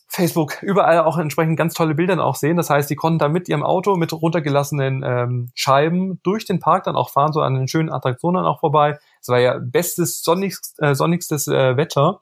Facebook, 0.08 0.62
überall 0.62 1.00
auch 1.00 1.18
entsprechend 1.18 1.58
ganz 1.58 1.74
tolle 1.74 1.96
Bilder 1.96 2.18
dann 2.18 2.26
auch 2.26 2.36
sehen. 2.36 2.58
Das 2.58 2.70
heißt, 2.70 2.90
die 2.90 2.98
konnten 2.98 3.18
da 3.18 3.30
mit 3.30 3.48
ihrem 3.48 3.64
Auto, 3.64 3.96
mit 3.96 4.12
runtergelassenen 4.12 5.04
ähm, 5.06 5.52
Scheiben 5.56 6.20
durch 6.22 6.44
den 6.44 6.60
Park 6.60 6.84
dann 6.84 6.98
auch 6.98 7.10
fahren, 7.10 7.32
so 7.32 7.40
an 7.40 7.56
den 7.56 7.70
schönen 7.70 7.90
Attraktionen 7.90 8.46
auch 8.46 8.60
vorbei. 8.60 9.00
Es 9.22 9.30
war 9.30 9.40
ja 9.40 9.58
bestes, 9.58 10.22
sonnigst, 10.22 10.76
äh, 10.80 10.94
sonnigstes 10.94 11.48
äh, 11.48 11.78
Wetter. 11.78 12.20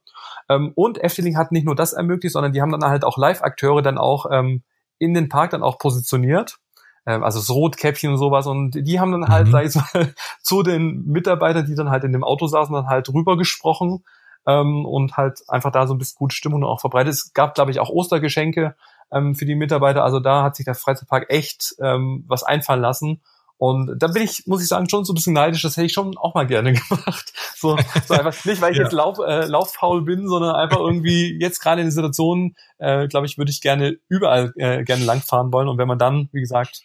Ähm, 0.48 0.72
und 0.76 1.04
Efteling 1.04 1.36
hat 1.36 1.52
nicht 1.52 1.66
nur 1.66 1.76
das 1.76 1.94
ermöglicht, 1.94 2.34
sondern 2.34 2.54
die 2.54 2.62
haben 2.62 2.72
dann 2.72 2.86
halt 2.86 3.04
auch 3.04 3.18
Live-Akteure 3.18 3.82
dann 3.82 3.98
auch 3.98 4.28
ähm, 4.32 4.62
in 5.00 5.16
den 5.16 5.28
Park 5.28 5.50
dann 5.50 5.64
auch 5.64 5.80
positioniert 5.80 6.60
also 7.06 7.39
das 7.39 7.50
Rotkäppchen 7.50 8.12
und 8.12 8.18
sowas. 8.18 8.47
Und 8.47 8.72
die 8.72 9.00
haben 9.00 9.12
dann 9.12 9.28
halt, 9.28 9.47
mhm. 9.47 9.52
sag 9.52 9.66
ich 9.66 9.76
mal, 9.76 10.14
zu 10.41 10.64
den 10.64 11.06
Mitarbeitern, 11.06 11.66
die 11.66 11.76
dann 11.76 11.89
halt 11.89 12.04
in 12.04 12.12
dem 12.12 12.24
Auto 12.24 12.47
saßen, 12.47 12.74
dann 12.74 12.88
halt 12.88 13.10
rüber 13.10 13.38
gesprochen 13.38 14.04
ähm, 14.45 14.86
und 14.86 15.18
halt 15.18 15.41
einfach 15.47 15.72
da 15.72 15.88
so 15.88 15.93
ein 15.93 15.97
bisschen 15.97 16.18
gute 16.18 16.36
Stimmung 16.36 16.64
auch 16.64 16.82
verbreitet. 16.82 17.14
Es 17.14 17.34
gab, 17.34 17.56
glaube 17.56 17.72
ich, 17.72 17.80
auch 17.80 17.89
Ostergeschenke 17.89 18.76
ähm, 19.12 19.36
für 19.36 19.45
die 19.45 19.56
Mitarbeiter. 19.56 20.04
Also 20.04 20.20
da 20.20 20.43
hat 20.43 20.56
sich 20.56 20.66
der 20.66 20.76
Freizeitpark 20.76 21.26
echt 21.30 21.76
ähm, 21.80 22.24
was 22.28 22.43
einfallen 22.43 22.82
lassen. 22.82 23.22
Und 23.60 24.01
da 24.01 24.07
bin 24.07 24.24
ich, 24.24 24.47
muss 24.47 24.62
ich 24.62 24.70
sagen, 24.70 24.88
schon 24.88 25.03
so 25.03 25.12
ein 25.12 25.16
bisschen 25.16 25.34
neidisch. 25.34 25.62
Das 25.64 25.76
hätte 25.76 25.86
ich 25.86 25.91
schon 25.91 26.18
auch 26.18 26.34
mal 26.34 26.47
gerne 26.47 26.72
gemacht. 26.89 27.34
So, 27.57 27.78
so 28.07 28.14
einfach 28.14 28.45
nicht, 28.45 28.62
weil 28.62 28.72
ich 28.72 28.78
ja. 28.78 28.86
jetzt 28.86 28.93
lauf, 28.93 29.20
äh, 29.20 29.45
lauffaul 29.47 30.01
bin, 30.01 30.30
sondern 30.30 30.55
einfach 30.55 30.80
irgendwie 30.80 31.38
jetzt 31.41 31.60
gerade 31.60 31.82
in 31.82 31.88
der 31.88 31.91
Situation, 31.91 32.55
äh, 32.78 33.10
glaube 33.10 33.28
ich, 33.28 33.38
würde 33.38 33.51
ich 33.51 33.60
gerne 33.60 33.97
überall 34.07 34.53
äh, 34.55 34.86
gerne 34.86 35.03
langfahren 35.03 35.51
wollen. 35.51 35.68
Und 35.68 35.78
wenn 35.78 35.89
man 35.89 35.99
dann, 35.99 36.30
wie 36.32 36.39
gesagt, 36.39 36.84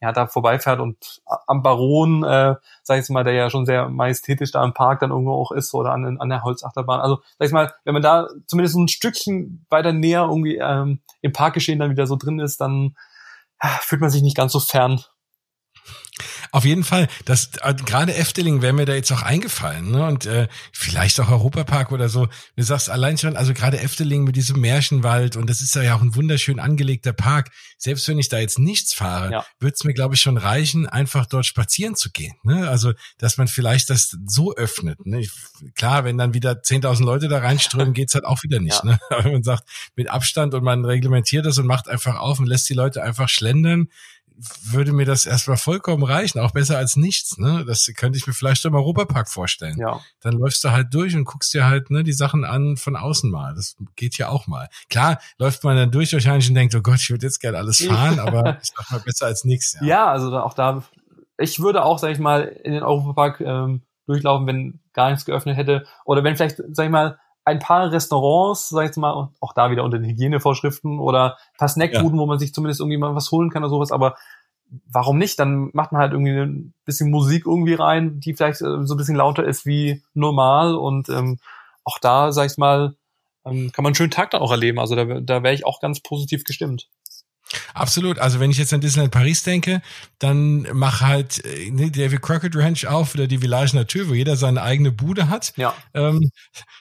ja, 0.00 0.12
da 0.12 0.26
vorbeifährt 0.26 0.80
und 0.80 1.20
am 1.46 1.62
Baron, 1.62 2.24
äh, 2.24 2.54
sag 2.82 3.02
ich 3.02 3.08
mal, 3.10 3.24
der 3.24 3.34
ja 3.34 3.50
schon 3.50 3.66
sehr 3.66 3.90
majestätisch 3.90 4.50
da 4.50 4.64
im 4.64 4.72
Park 4.72 5.00
dann 5.00 5.10
irgendwo 5.10 5.34
auch 5.34 5.52
ist 5.52 5.74
oder 5.74 5.92
an, 5.92 6.18
an 6.18 6.28
der 6.30 6.42
Holzachterbahn. 6.42 7.00
Also, 7.00 7.20
sag 7.38 7.48
ich 7.48 7.52
mal, 7.52 7.70
wenn 7.84 7.92
man 7.92 8.02
da 8.02 8.28
zumindest 8.46 8.76
ein 8.76 8.88
Stückchen 8.88 9.66
weiter 9.68 9.92
näher 9.92 10.22
irgendwie 10.22 10.56
ähm, 10.56 11.00
im 11.20 11.32
Parkgeschehen 11.34 11.80
dann 11.80 11.90
wieder 11.90 12.06
so 12.06 12.16
drin 12.16 12.38
ist, 12.38 12.62
dann 12.62 12.96
äh, 13.60 13.68
fühlt 13.80 14.00
man 14.00 14.08
sich 14.08 14.22
nicht 14.22 14.38
ganz 14.38 14.52
so 14.52 14.60
fern 14.60 15.02
auf 16.52 16.64
jeden 16.64 16.84
Fall, 16.84 17.08
das 17.24 17.50
äh, 17.62 17.74
gerade 17.74 18.14
Efteling 18.14 18.62
wäre 18.62 18.72
mir 18.72 18.86
da 18.86 18.94
jetzt 18.94 19.10
auch 19.10 19.22
eingefallen, 19.22 19.90
ne? 19.90 20.06
Und 20.06 20.26
äh, 20.26 20.46
vielleicht 20.72 21.18
auch 21.18 21.28
Europapark 21.28 21.90
oder 21.90 22.08
so. 22.08 22.28
Du 22.56 22.62
sagst 22.62 22.88
allein 22.88 23.18
schon, 23.18 23.36
also 23.36 23.52
gerade 23.52 23.80
Efteling 23.80 24.22
mit 24.22 24.36
diesem 24.36 24.60
Märchenwald 24.60 25.36
und 25.36 25.50
das 25.50 25.60
ist 25.60 25.74
ja 25.74 25.96
auch 25.96 26.02
ein 26.02 26.14
wunderschön 26.14 26.60
angelegter 26.60 27.12
Park. 27.12 27.50
Selbst 27.78 28.06
wenn 28.06 28.18
ich 28.18 28.28
da 28.28 28.38
jetzt 28.38 28.60
nichts 28.60 28.94
fahre, 28.94 29.32
ja. 29.32 29.46
wird 29.58 29.74
es 29.74 29.82
mir 29.84 29.92
glaube 29.92 30.14
ich 30.14 30.20
schon 30.20 30.36
reichen, 30.36 30.86
einfach 30.86 31.26
dort 31.26 31.46
spazieren 31.46 31.96
zu 31.96 32.10
gehen. 32.10 32.34
Ne? 32.44 32.68
Also, 32.68 32.92
dass 33.18 33.36
man 33.36 33.48
vielleicht 33.48 33.90
das 33.90 34.16
so 34.26 34.54
öffnet. 34.54 35.04
Ne? 35.04 35.26
Klar, 35.74 36.04
wenn 36.04 36.16
dann 36.16 36.32
wieder 36.32 36.52
10.000 36.52 37.04
Leute 37.04 37.28
da 37.28 37.38
reinströmen, 37.38 37.92
geht's 37.94 38.14
halt 38.14 38.24
auch 38.24 38.44
wieder 38.44 38.60
nicht. 38.60 38.84
Ja. 38.84 38.92
Ne? 38.92 38.98
Aber 39.10 39.24
wenn 39.24 39.32
man 39.32 39.42
sagt 39.42 39.64
mit 39.96 40.10
Abstand 40.10 40.54
und 40.54 40.62
man 40.62 40.84
reglementiert 40.84 41.44
das 41.44 41.58
und 41.58 41.66
macht 41.66 41.88
einfach 41.88 42.20
auf 42.20 42.38
und 42.38 42.46
lässt 42.46 42.68
die 42.68 42.74
Leute 42.74 43.02
einfach 43.02 43.28
schlendern, 43.28 43.88
würde 44.36 44.92
mir 44.92 45.06
das 45.06 45.26
erstmal 45.26 45.56
vollkommen 45.56 46.02
reichen, 46.02 46.40
auch 46.40 46.50
besser 46.50 46.76
als 46.76 46.96
nichts. 46.96 47.38
Ne? 47.38 47.64
Das 47.66 47.90
könnte 47.96 48.18
ich 48.18 48.26
mir 48.26 48.32
vielleicht 48.32 48.64
im 48.64 48.74
Europapark 48.74 49.28
vorstellen. 49.28 49.78
Ja. 49.78 50.00
Dann 50.20 50.34
läufst 50.34 50.64
du 50.64 50.70
halt 50.70 50.92
durch 50.92 51.14
und 51.14 51.24
guckst 51.24 51.54
dir 51.54 51.66
halt 51.66 51.90
ne, 51.90 52.02
die 52.02 52.12
Sachen 52.12 52.44
an 52.44 52.76
von 52.76 52.96
außen 52.96 53.30
mal. 53.30 53.54
Das 53.54 53.76
geht 53.94 54.18
ja 54.18 54.28
auch 54.28 54.46
mal. 54.46 54.68
Klar 54.90 55.20
läuft 55.38 55.62
man 55.62 55.76
dann 55.76 55.90
durch 55.90 56.12
wahrscheinlich 56.12 56.48
und 56.48 56.56
denkt, 56.56 56.74
oh 56.74 56.82
Gott, 56.82 57.00
ich 57.00 57.10
würde 57.10 57.26
jetzt 57.26 57.40
gerne 57.40 57.58
alles 57.58 57.84
fahren, 57.84 58.18
aber 58.18 58.58
ich 58.62 58.70
sag 58.74 58.90
mal 58.90 59.00
besser 59.00 59.26
als 59.26 59.44
nichts. 59.44 59.76
Ja. 59.80 59.86
ja, 59.86 60.06
also 60.10 60.36
auch 60.38 60.54
da, 60.54 60.82
ich 61.38 61.60
würde 61.60 61.84
auch, 61.84 61.98
sag 61.98 62.10
ich 62.10 62.18
mal, 62.18 62.42
in 62.42 62.72
den 62.72 62.82
Europapark 62.82 63.40
ähm, 63.40 63.82
durchlaufen, 64.06 64.46
wenn 64.46 64.80
gar 64.92 65.10
nichts 65.10 65.24
geöffnet 65.24 65.56
hätte. 65.56 65.86
Oder 66.04 66.24
wenn 66.24 66.36
vielleicht, 66.36 66.60
sag 66.72 66.86
ich 66.86 66.92
mal, 66.92 67.18
ein 67.44 67.58
paar 67.58 67.92
Restaurants, 67.92 68.70
sag 68.70 68.82
ich 68.82 68.88
jetzt 68.88 68.96
mal, 68.96 69.28
auch 69.40 69.52
da 69.52 69.70
wieder 69.70 69.84
unter 69.84 69.98
den 69.98 70.08
Hygienevorschriften 70.08 70.98
oder 70.98 71.36
ein 71.36 71.58
paar 71.58 71.68
Snackbuden, 71.68 72.14
ja. 72.14 72.22
wo 72.22 72.26
man 72.26 72.38
sich 72.38 72.54
zumindest 72.54 72.80
irgendwie 72.80 72.96
mal 72.96 73.14
was 73.14 73.30
holen 73.30 73.50
kann 73.50 73.62
oder 73.62 73.70
sowas, 73.70 73.92
aber 73.92 74.16
warum 74.90 75.18
nicht? 75.18 75.38
Dann 75.38 75.70
macht 75.72 75.92
man 75.92 76.00
halt 76.00 76.12
irgendwie 76.12 76.32
ein 76.32 76.74
bisschen 76.84 77.10
Musik 77.10 77.46
irgendwie 77.46 77.74
rein, 77.74 78.20
die 78.20 78.34
vielleicht 78.34 78.62
äh, 78.62 78.84
so 78.84 78.94
ein 78.94 78.96
bisschen 78.96 79.16
lauter 79.16 79.44
ist 79.44 79.66
wie 79.66 80.02
normal 80.14 80.74
und 80.74 81.08
ähm, 81.08 81.38
auch 81.84 81.98
da, 81.98 82.32
sag 82.32 82.50
ich 82.50 82.56
mal, 82.56 82.94
ähm, 83.44 83.70
kann 83.72 83.82
man 83.82 83.90
einen 83.90 83.94
schönen 83.94 84.10
Tag 84.10 84.30
dann 84.30 84.40
auch 84.40 84.50
erleben. 84.50 84.78
Also 84.78 84.96
da, 84.96 85.04
da 85.04 85.42
wäre 85.42 85.54
ich 85.54 85.66
auch 85.66 85.80
ganz 85.80 86.00
positiv 86.00 86.44
gestimmt. 86.44 86.88
Absolut. 87.74 88.18
Also 88.18 88.40
wenn 88.40 88.50
ich 88.50 88.58
jetzt 88.58 88.72
an 88.72 88.80
Disneyland 88.80 89.12
Paris 89.12 89.42
denke, 89.42 89.82
dann 90.18 90.66
mach 90.72 91.00
halt 91.00 91.44
äh, 91.44 91.70
ne, 91.70 91.90
David 91.90 92.22
Crockett 92.22 92.56
Ranch 92.56 92.86
auf 92.86 93.14
oder 93.14 93.26
die 93.26 93.38
Village 93.38 93.74
Nature, 93.74 94.08
wo 94.08 94.14
jeder 94.14 94.36
seine 94.36 94.62
eigene 94.62 94.92
Bude 94.92 95.28
hat. 95.28 95.52
Ja. 95.56 95.74
Ähm, 95.92 96.30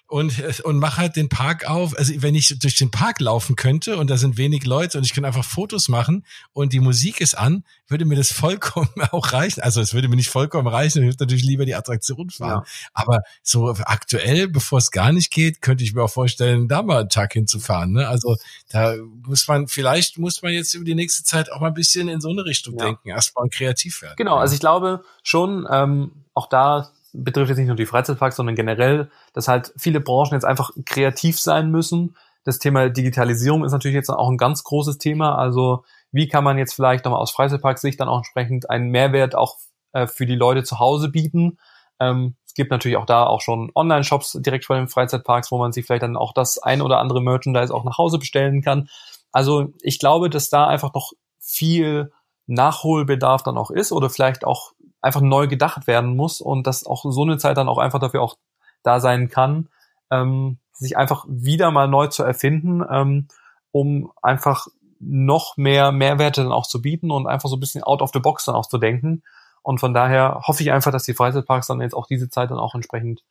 und, 0.07 0.61
und 0.63 0.77
mach 0.77 0.97
halt 0.97 1.15
den 1.15 1.27
Park 1.27 1.67
auf. 1.67 1.97
Also 1.97 2.13
wenn 2.21 2.35
ich 2.35 2.59
durch 2.59 2.75
den 2.75 2.91
Park 2.91 3.19
laufen 3.19 3.55
könnte 3.55 3.97
und 3.97 4.09
da 4.09 4.17
sind 4.17 4.37
wenig 4.37 4.63
Leute 4.63 4.99
und 4.99 5.05
ich 5.05 5.13
kann 5.13 5.25
einfach 5.25 5.43
Fotos 5.43 5.89
machen 5.89 6.23
und 6.53 6.71
die 6.71 6.79
Musik 6.79 7.19
ist 7.19 7.35
an, 7.35 7.63
würde 7.87 8.05
mir 8.05 8.15
das 8.15 8.31
vollkommen 8.31 8.89
auch 9.11 9.33
reichen. 9.33 9.61
Also 9.61 9.81
es 9.81 9.93
würde 9.93 10.07
mir 10.07 10.15
nicht 10.15 10.29
vollkommen 10.29 10.67
reichen, 10.67 11.01
ich 11.01 11.09
würde 11.09 11.23
natürlich 11.23 11.43
lieber 11.43 11.65
die 11.65 11.75
Attraktion 11.75 12.29
fahren. 12.29 12.63
Ja. 12.63 12.89
Aber 12.93 13.21
so 13.41 13.69
aktuell, 13.71 14.47
bevor 14.47 14.77
es 14.77 14.91
gar 14.91 15.11
nicht 15.11 15.31
geht, 15.31 15.61
könnte 15.61 15.83
ich 15.83 15.93
mir 15.93 16.03
auch 16.03 16.11
vorstellen, 16.11 16.67
da 16.67 16.83
mal 16.83 17.01
einen 17.01 17.09
Tag 17.09 17.33
hinzufahren. 17.33 17.93
Ne? 17.93 18.07
Also 18.07 18.37
da 18.69 18.95
muss 19.25 19.47
man, 19.47 19.67
vielleicht 19.67 20.17
muss 20.17 20.41
man 20.41 20.53
jetzt 20.53 20.62
über 20.73 20.85
die 20.85 20.95
nächste 20.95 21.23
Zeit 21.23 21.51
auch 21.51 21.59
mal 21.59 21.67
ein 21.67 21.73
bisschen 21.73 22.07
in 22.07 22.21
so 22.21 22.29
eine 22.29 22.45
Richtung 22.45 22.77
ja. 22.77 22.85
denken, 22.85 23.09
erstmal 23.09 23.49
kreativ 23.49 24.01
werden. 24.01 24.15
Genau, 24.17 24.37
also 24.37 24.53
ich 24.53 24.59
glaube 24.59 25.03
schon, 25.23 25.67
ähm, 25.69 26.11
auch 26.33 26.47
da 26.47 26.91
betrifft 27.13 27.49
jetzt 27.49 27.57
nicht 27.57 27.67
nur 27.67 27.75
die 27.75 27.85
Freizeitparks, 27.85 28.35
sondern 28.35 28.55
generell, 28.55 29.09
dass 29.33 29.47
halt 29.47 29.73
viele 29.77 29.99
Branchen 29.99 30.33
jetzt 30.33 30.45
einfach 30.45 30.71
kreativ 30.85 31.39
sein 31.39 31.69
müssen. 31.69 32.15
Das 32.43 32.59
Thema 32.59 32.89
Digitalisierung 32.89 33.63
ist 33.63 33.71
natürlich 33.71 33.95
jetzt 33.95 34.09
auch 34.09 34.29
ein 34.29 34.37
ganz 34.37 34.63
großes 34.63 34.97
Thema. 34.97 35.35
Also 35.35 35.85
wie 36.11 36.27
kann 36.27 36.43
man 36.43 36.57
jetzt 36.57 36.73
vielleicht 36.73 37.05
nochmal 37.05 37.21
aus 37.21 37.31
Freizeitparksicht 37.31 37.99
dann 37.99 38.09
auch 38.09 38.17
entsprechend 38.17 38.69
einen 38.69 38.89
Mehrwert 38.89 39.35
auch 39.35 39.57
äh, 39.93 40.07
für 40.07 40.25
die 40.25 40.35
Leute 40.35 40.63
zu 40.63 40.79
Hause 40.79 41.09
bieten? 41.09 41.57
Ähm, 41.99 42.35
es 42.45 42.55
gibt 42.55 42.71
natürlich 42.71 42.97
auch 42.97 43.05
da 43.05 43.25
auch 43.25 43.41
schon 43.41 43.71
Online-Shops 43.73 44.37
direkt 44.41 44.65
vor 44.65 44.75
den 44.75 44.87
Freizeitparks, 44.87 45.51
wo 45.51 45.57
man 45.57 45.71
sich 45.71 45.85
vielleicht 45.85 46.03
dann 46.03 46.17
auch 46.17 46.33
das 46.33 46.59
ein 46.59 46.81
oder 46.81 46.99
andere 46.99 47.21
Merchandise 47.21 47.73
auch 47.73 47.83
nach 47.83 47.97
Hause 47.97 48.19
bestellen 48.19 48.61
kann. 48.61 48.89
Also 49.33 49.73
ich 49.81 49.99
glaube, 49.99 50.29
dass 50.29 50.49
da 50.49 50.67
einfach 50.67 50.93
noch 50.93 51.11
viel 51.39 52.13
Nachholbedarf 52.47 53.43
dann 53.43 53.57
auch 53.57 53.71
ist 53.71 53.91
oder 53.91 54.09
vielleicht 54.09 54.45
auch 54.45 54.71
einfach 55.01 55.21
neu 55.21 55.47
gedacht 55.47 55.87
werden 55.87 56.15
muss 56.15 56.39
und 56.39 56.65
dass 56.65 56.85
auch 56.85 57.03
so 57.03 57.23
eine 57.23 57.37
Zeit 57.37 57.57
dann 57.57 57.67
auch 57.67 57.77
einfach 57.77 57.99
dafür 57.99 58.21
auch 58.21 58.37
da 58.83 59.01
sein 59.01 59.29
kann. 59.29 59.67
ähm, 60.11 60.59
sich 60.73 60.97
einfach 60.97 61.25
wieder 61.27 61.71
mal 61.71 61.87
neu 61.87 62.07
zu 62.07 62.23
erfinden, 62.23 62.83
ähm, 62.89 63.27
um 63.71 64.11
einfach 64.21 64.67
noch 64.99 65.57
mehr 65.57 65.91
Mehrwerte 65.91 66.43
dann 66.43 66.51
auch 66.51 66.67
zu 66.67 66.81
bieten 66.81 67.11
und 67.11 67.27
einfach 67.27 67.49
so 67.49 67.57
ein 67.57 67.59
bisschen 67.59 67.83
out 67.83 68.01
of 68.01 68.11
the 68.13 68.19
box 68.19 68.45
dann 68.45 68.55
auch 68.55 68.67
zu 68.67 68.77
denken. 68.77 69.23
Und 69.61 69.79
von 69.79 69.93
daher 69.93 70.41
hoffe 70.45 70.63
ich 70.63 70.71
einfach, 70.71 70.91
dass 70.91 71.03
die 71.03 71.13
Freizeitparks 71.13 71.67
dann 71.67 71.81
jetzt 71.81 71.93
auch 71.93 72.07
diese 72.07 72.29
Zeit 72.29 72.51
dann 72.51 72.59
auch 72.59 72.75
entsprechend 72.75 73.23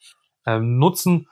ähm, 0.46 0.78
nutzen. 0.78 1.28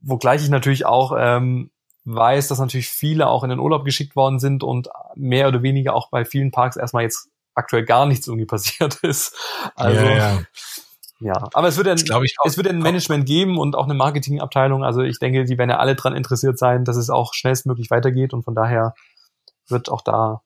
Wogleich 0.00 0.42
ich 0.42 0.48
natürlich 0.48 0.86
auch 0.86 1.12
ähm, 1.16 1.70
weiß, 2.04 2.48
dass 2.48 2.58
natürlich 2.58 2.88
viele 2.88 3.28
auch 3.28 3.44
in 3.44 3.50
den 3.50 3.58
Urlaub 3.58 3.84
geschickt 3.84 4.16
worden 4.16 4.38
sind 4.38 4.62
und 4.62 4.88
mehr 5.14 5.48
oder 5.48 5.62
weniger 5.62 5.94
auch 5.94 6.10
bei 6.10 6.24
vielen 6.24 6.50
Parks 6.50 6.76
erstmal 6.76 7.02
jetzt 7.02 7.28
aktuell 7.54 7.84
gar 7.84 8.06
nichts 8.06 8.26
irgendwie 8.26 8.46
passiert 8.46 8.94
ist. 9.02 9.36
Also 9.74 10.00
ja, 10.00 10.16
ja. 10.16 10.42
ja. 11.20 11.48
aber 11.52 11.68
es 11.68 11.76
wird 11.76 11.88
ein, 11.88 11.98
es 12.44 12.56
wird 12.56 12.68
ein 12.68 12.78
Management 12.78 13.26
geben 13.26 13.58
und 13.58 13.76
auch 13.76 13.84
eine 13.84 13.94
Marketingabteilung. 13.94 14.84
Also 14.84 15.02
ich 15.02 15.18
denke, 15.18 15.44
die 15.44 15.58
werden 15.58 15.70
ja 15.70 15.78
alle 15.78 15.94
dran 15.94 16.14
interessiert 16.14 16.58
sein, 16.58 16.84
dass 16.84 16.96
es 16.96 17.10
auch 17.10 17.34
schnellstmöglich 17.34 17.90
weitergeht 17.90 18.32
und 18.32 18.44
von 18.44 18.54
daher 18.54 18.94
wird 19.68 19.90
auch 19.90 20.02
da 20.02 20.42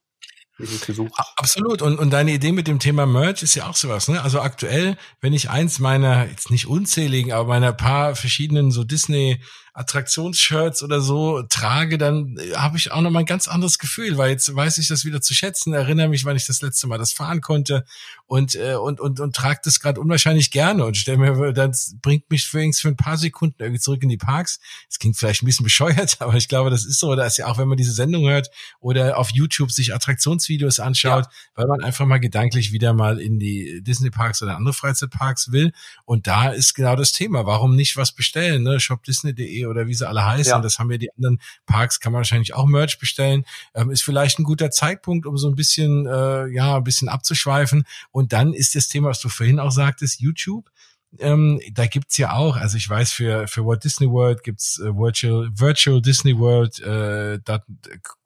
gesucht. 0.59 1.13
Absolut. 1.37 1.83
Und, 1.83 1.99
und 1.99 2.11
deine 2.11 2.33
Idee 2.33 2.53
mit 2.53 2.69
dem 2.69 2.79
Thema 2.79 3.07
Merch 3.07 3.43
ist 3.43 3.55
ja 3.55 3.69
auch 3.69 3.75
sowas, 3.75 4.09
ne? 4.09 4.23
Also 4.23 4.41
aktuell, 4.41 4.97
wenn 5.21 5.33
ich 5.33 5.51
eins 5.51 5.81
meiner, 5.81 6.29
jetzt 6.29 6.51
nicht 6.51 6.67
unzähligen, 6.67 7.33
aber 7.33 7.49
meiner 7.49 7.73
paar 7.73 8.15
verschiedenen 8.15 8.71
so 8.71 8.85
Disney 8.85 9.41
Attraktionsshirts 9.75 10.85
oder 10.85 11.01
so 11.01 11.43
trage, 11.43 11.99
dann 11.99 12.37
äh, 12.39 12.55
habe 12.55 12.77
ich 12.77 12.93
auch 12.93 13.01
noch 13.01 13.11
mal 13.11 13.21
ein 13.21 13.27
ganz 13.27 13.49
anderes 13.49 13.81
Gefühl, 13.81 14.17
weil 14.17 14.31
jetzt 14.31 14.55
weiß 14.55 14.79
ich 14.79 14.87
das 14.87 15.05
wieder 15.05 15.21
zu 15.21 15.35
schätzen, 15.35 15.75
erinnere 15.75 16.09
mich, 16.09 16.25
wann 16.25 16.37
ich 16.37 16.47
das 16.47 16.63
letzte 16.63 16.87
Mal 16.87 16.97
das 16.97 17.13
fahren 17.13 17.41
konnte 17.41 17.85
und 18.27 18.55
äh, 18.55 18.77
und 18.77 19.01
und 19.01 19.19
und 19.19 19.35
trage 19.35 19.61
das 19.65 19.81
gerade 19.81 20.01
unwahrscheinlich 20.01 20.53
gerne 20.53 20.85
und 20.85 20.97
stell 20.97 21.17
mir 21.17 21.53
das 21.53 21.97
bringt 22.01 22.31
mich 22.31 22.47
für, 22.47 22.73
für 22.73 22.89
ein 22.89 22.97
paar 22.97 23.19
Sekunden 23.19 23.57
irgendwie 23.59 23.81
zurück 23.81 24.05
in 24.05 24.09
die 24.09 24.17
Parks. 24.17 24.61
Es 24.89 25.01
klingt 25.01 25.17
vielleicht 25.17 25.43
ein 25.43 25.47
bisschen 25.47 25.65
bescheuert, 25.65 26.17
aber 26.21 26.35
ich 26.35 26.47
glaube, 26.47 26.71
das 26.71 26.85
ist 26.85 27.01
so, 27.01 27.13
da 27.17 27.27
ist 27.27 27.39
ja 27.39 27.49
auch, 27.49 27.59
wenn 27.59 27.67
man 27.67 27.77
diese 27.77 27.93
Sendung 27.93 28.29
hört 28.29 28.51
oder 28.79 29.19
auf 29.19 29.31
YouTube 29.33 29.73
sich 29.73 29.93
Attraktionsvideos 29.93 30.79
anschaut, 30.79 31.25
ja. 31.25 31.31
weil 31.57 31.67
man 31.67 31.83
einfach 31.83 32.07
mal 32.07 32.21
gedanklich 32.21 32.71
wieder 32.71 32.93
mal 32.93 33.19
in 33.19 33.41
die 33.41 33.83
Disney 33.83 34.11
Parks 34.11 34.41
oder 34.41 34.57
andere 34.57 34.73
Freizeitparks 34.73 35.51
will 35.51 35.73
und 36.05 36.29
da 36.29 36.51
ist 36.51 36.75
genau 36.75 36.95
das 36.95 37.11
Thema, 37.11 37.45
warum 37.45 37.75
nicht 37.75 37.97
was 37.97 38.13
bestellen, 38.13 38.63
ne? 38.63 38.79
shopdisney.de 38.79 39.64
oder 39.69 39.87
wie 39.87 39.95
sie 39.95 40.09
alle 40.09 40.25
heißen. 40.25 40.53
Ja. 40.53 40.61
Das 40.61 40.79
haben 40.79 40.91
ja 40.91 40.99
die 40.99 41.13
anderen 41.17 41.41
Parks, 41.67 42.01
kann 42.01 42.13
man 42.13 42.21
wahrscheinlich 42.21 42.55
auch 42.55 42.67
Merch 42.67 42.99
bestellen. 42.99 43.45
Ähm, 43.75 43.91
ist 43.91 44.03
vielleicht 44.03 44.39
ein 44.39 44.45
guter 44.45 44.71
Zeitpunkt, 44.71 45.27
um 45.27 45.37
so 45.37 45.49
ein 45.49 45.55
bisschen, 45.55 46.07
äh, 46.07 46.47
ja, 46.49 46.77
ein 46.77 46.85
bisschen 46.85 47.09
abzuschweifen. 47.09 47.85
Und 48.11 48.33
dann 48.33 48.53
ist 48.53 48.75
das 48.75 48.89
Thema, 48.89 49.09
was 49.09 49.21
du 49.21 49.29
vorhin 49.29 49.59
auch 49.59 49.73
sagtest, 49.73 50.21
YouTube 50.21 50.71
ähm, 51.19 51.61
da 51.73 51.87
gibt's 51.87 52.17
ja 52.17 52.33
auch, 52.33 52.57
also 52.57 52.77
ich 52.77 52.89
weiß, 52.89 53.13
für, 53.13 53.47
für 53.47 53.65
Walt 53.65 53.85
Disney 53.85 54.09
World 54.09 54.43
gibt's 54.43 54.79
äh, 54.79 54.95
Virtual, 54.97 55.49
Virtual 55.55 56.01
Disney 56.01 56.39
World 56.39 56.81
äh, 56.81 57.39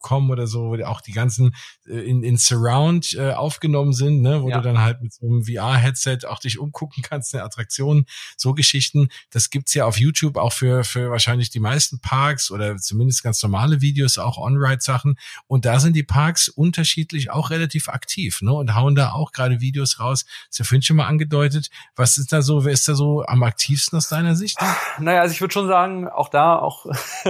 .com 0.00 0.30
oder 0.30 0.46
so, 0.46 0.70
wo 0.70 0.84
auch 0.84 1.00
die 1.00 1.12
ganzen 1.12 1.54
äh, 1.86 1.98
in, 1.98 2.22
in 2.22 2.36
Surround 2.36 3.14
äh, 3.14 3.32
aufgenommen 3.32 3.92
sind, 3.92 4.22
ne, 4.22 4.42
wo 4.42 4.48
ja. 4.48 4.58
du 4.58 4.62
dann 4.62 4.78
halt 4.78 5.02
mit 5.02 5.12
so 5.12 5.26
einem 5.26 5.44
VR-Headset 5.44 6.20
auch 6.28 6.38
dich 6.38 6.58
umgucken 6.58 7.02
kannst, 7.02 7.34
eine 7.34 7.44
Attraktion, 7.44 8.06
so 8.36 8.54
Geschichten. 8.54 9.08
Das 9.30 9.50
gibt's 9.50 9.74
ja 9.74 9.84
auf 9.84 9.98
YouTube 9.98 10.36
auch 10.36 10.52
für, 10.52 10.84
für 10.84 11.10
wahrscheinlich 11.10 11.50
die 11.50 11.60
meisten 11.60 12.00
Parks 12.00 12.50
oder 12.50 12.76
zumindest 12.76 13.22
ganz 13.22 13.42
normale 13.42 13.80
Videos, 13.80 14.18
auch 14.18 14.38
On-Ride-Sachen. 14.38 15.18
Und 15.46 15.64
da 15.64 15.80
sind 15.80 15.94
die 15.94 16.04
Parks 16.04 16.48
unterschiedlich 16.48 17.30
auch 17.30 17.50
relativ 17.50 17.88
aktiv, 17.88 18.40
ne, 18.40 18.52
und 18.52 18.74
hauen 18.74 18.94
da 18.94 19.12
auch 19.12 19.32
gerade 19.32 19.60
Videos 19.60 19.98
raus. 20.00 20.24
Das 20.24 20.48
ist 20.52 20.58
ja 20.60 20.64
vorhin 20.64 20.82
schon 20.82 20.96
mal 20.96 21.06
angedeutet. 21.06 21.70
Was 21.96 22.18
ist 22.18 22.32
da 22.32 22.42
so, 22.42 22.64
wer 22.64 22.77
ist 22.80 22.88
da 22.88 22.94
so 22.94 23.24
am 23.26 23.42
aktivsten 23.42 23.96
aus 23.96 24.08
deiner 24.08 24.34
Sicht? 24.34 24.58
Naja, 24.98 25.20
also 25.20 25.32
ich 25.32 25.40
würde 25.40 25.52
schon 25.52 25.68
sagen, 25.68 26.08
auch 26.08 26.28
da, 26.28 26.56
auch 26.56 26.86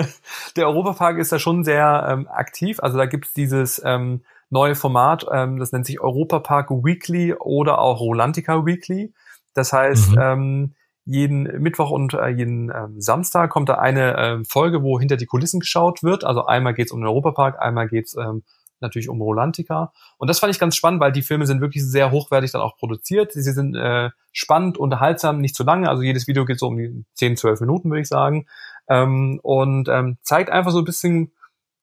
der 0.56 0.66
Europapark 0.66 1.18
ist 1.18 1.32
da 1.32 1.38
schon 1.38 1.64
sehr 1.64 2.06
ähm, 2.08 2.28
aktiv. 2.28 2.80
Also 2.80 2.98
da 2.98 3.06
gibt's 3.06 3.32
dieses 3.32 3.82
ähm, 3.84 4.22
neue 4.50 4.74
Format, 4.74 5.26
ähm, 5.30 5.58
das 5.58 5.72
nennt 5.72 5.86
sich 5.86 6.00
Europapark 6.00 6.70
Weekly 6.70 7.34
oder 7.34 7.78
auch 7.78 8.00
Rolantica 8.00 8.64
Weekly. 8.64 9.12
Das 9.54 9.72
heißt, 9.72 10.12
mhm. 10.12 10.18
ähm, 10.20 10.74
jeden 11.04 11.44
Mittwoch 11.62 11.90
und 11.90 12.12
äh, 12.12 12.28
jeden 12.28 12.70
ähm, 12.70 13.00
Samstag 13.00 13.50
kommt 13.50 13.70
da 13.70 13.76
eine 13.76 14.16
ähm, 14.18 14.44
Folge, 14.44 14.82
wo 14.82 15.00
hinter 15.00 15.16
die 15.16 15.26
Kulissen 15.26 15.60
geschaut 15.60 16.02
wird. 16.02 16.24
Also 16.24 16.44
einmal 16.44 16.74
geht's 16.74 16.92
um 16.92 17.00
den 17.00 17.08
Europapark, 17.08 17.60
einmal 17.60 17.88
geht's 17.88 18.14
ähm, 18.14 18.42
natürlich 18.80 19.08
um 19.08 19.20
Rolantica. 19.20 19.92
Und 20.16 20.28
das 20.28 20.38
fand 20.38 20.52
ich 20.52 20.60
ganz 20.60 20.76
spannend, 20.76 21.00
weil 21.00 21.12
die 21.12 21.22
Filme 21.22 21.46
sind 21.46 21.60
wirklich 21.60 21.84
sehr 21.84 22.10
hochwertig 22.10 22.52
dann 22.52 22.62
auch 22.62 22.76
produziert. 22.76 23.32
Sie 23.32 23.52
sind 23.52 23.74
äh, 23.74 24.10
spannend, 24.32 24.78
unterhaltsam, 24.78 25.40
nicht 25.40 25.54
zu 25.54 25.64
lange. 25.64 25.88
Also 25.88 26.02
jedes 26.02 26.26
Video 26.26 26.44
geht 26.44 26.58
so 26.58 26.66
um 26.66 26.76
die 26.76 27.04
10, 27.14 27.36
12 27.36 27.60
Minuten, 27.60 27.90
würde 27.90 28.02
ich 28.02 28.08
sagen. 28.08 28.46
Ähm, 28.88 29.40
und 29.42 29.88
ähm, 29.88 30.18
zeigt 30.22 30.50
einfach 30.50 30.70
so 30.70 30.78
ein 30.78 30.84
bisschen 30.84 31.32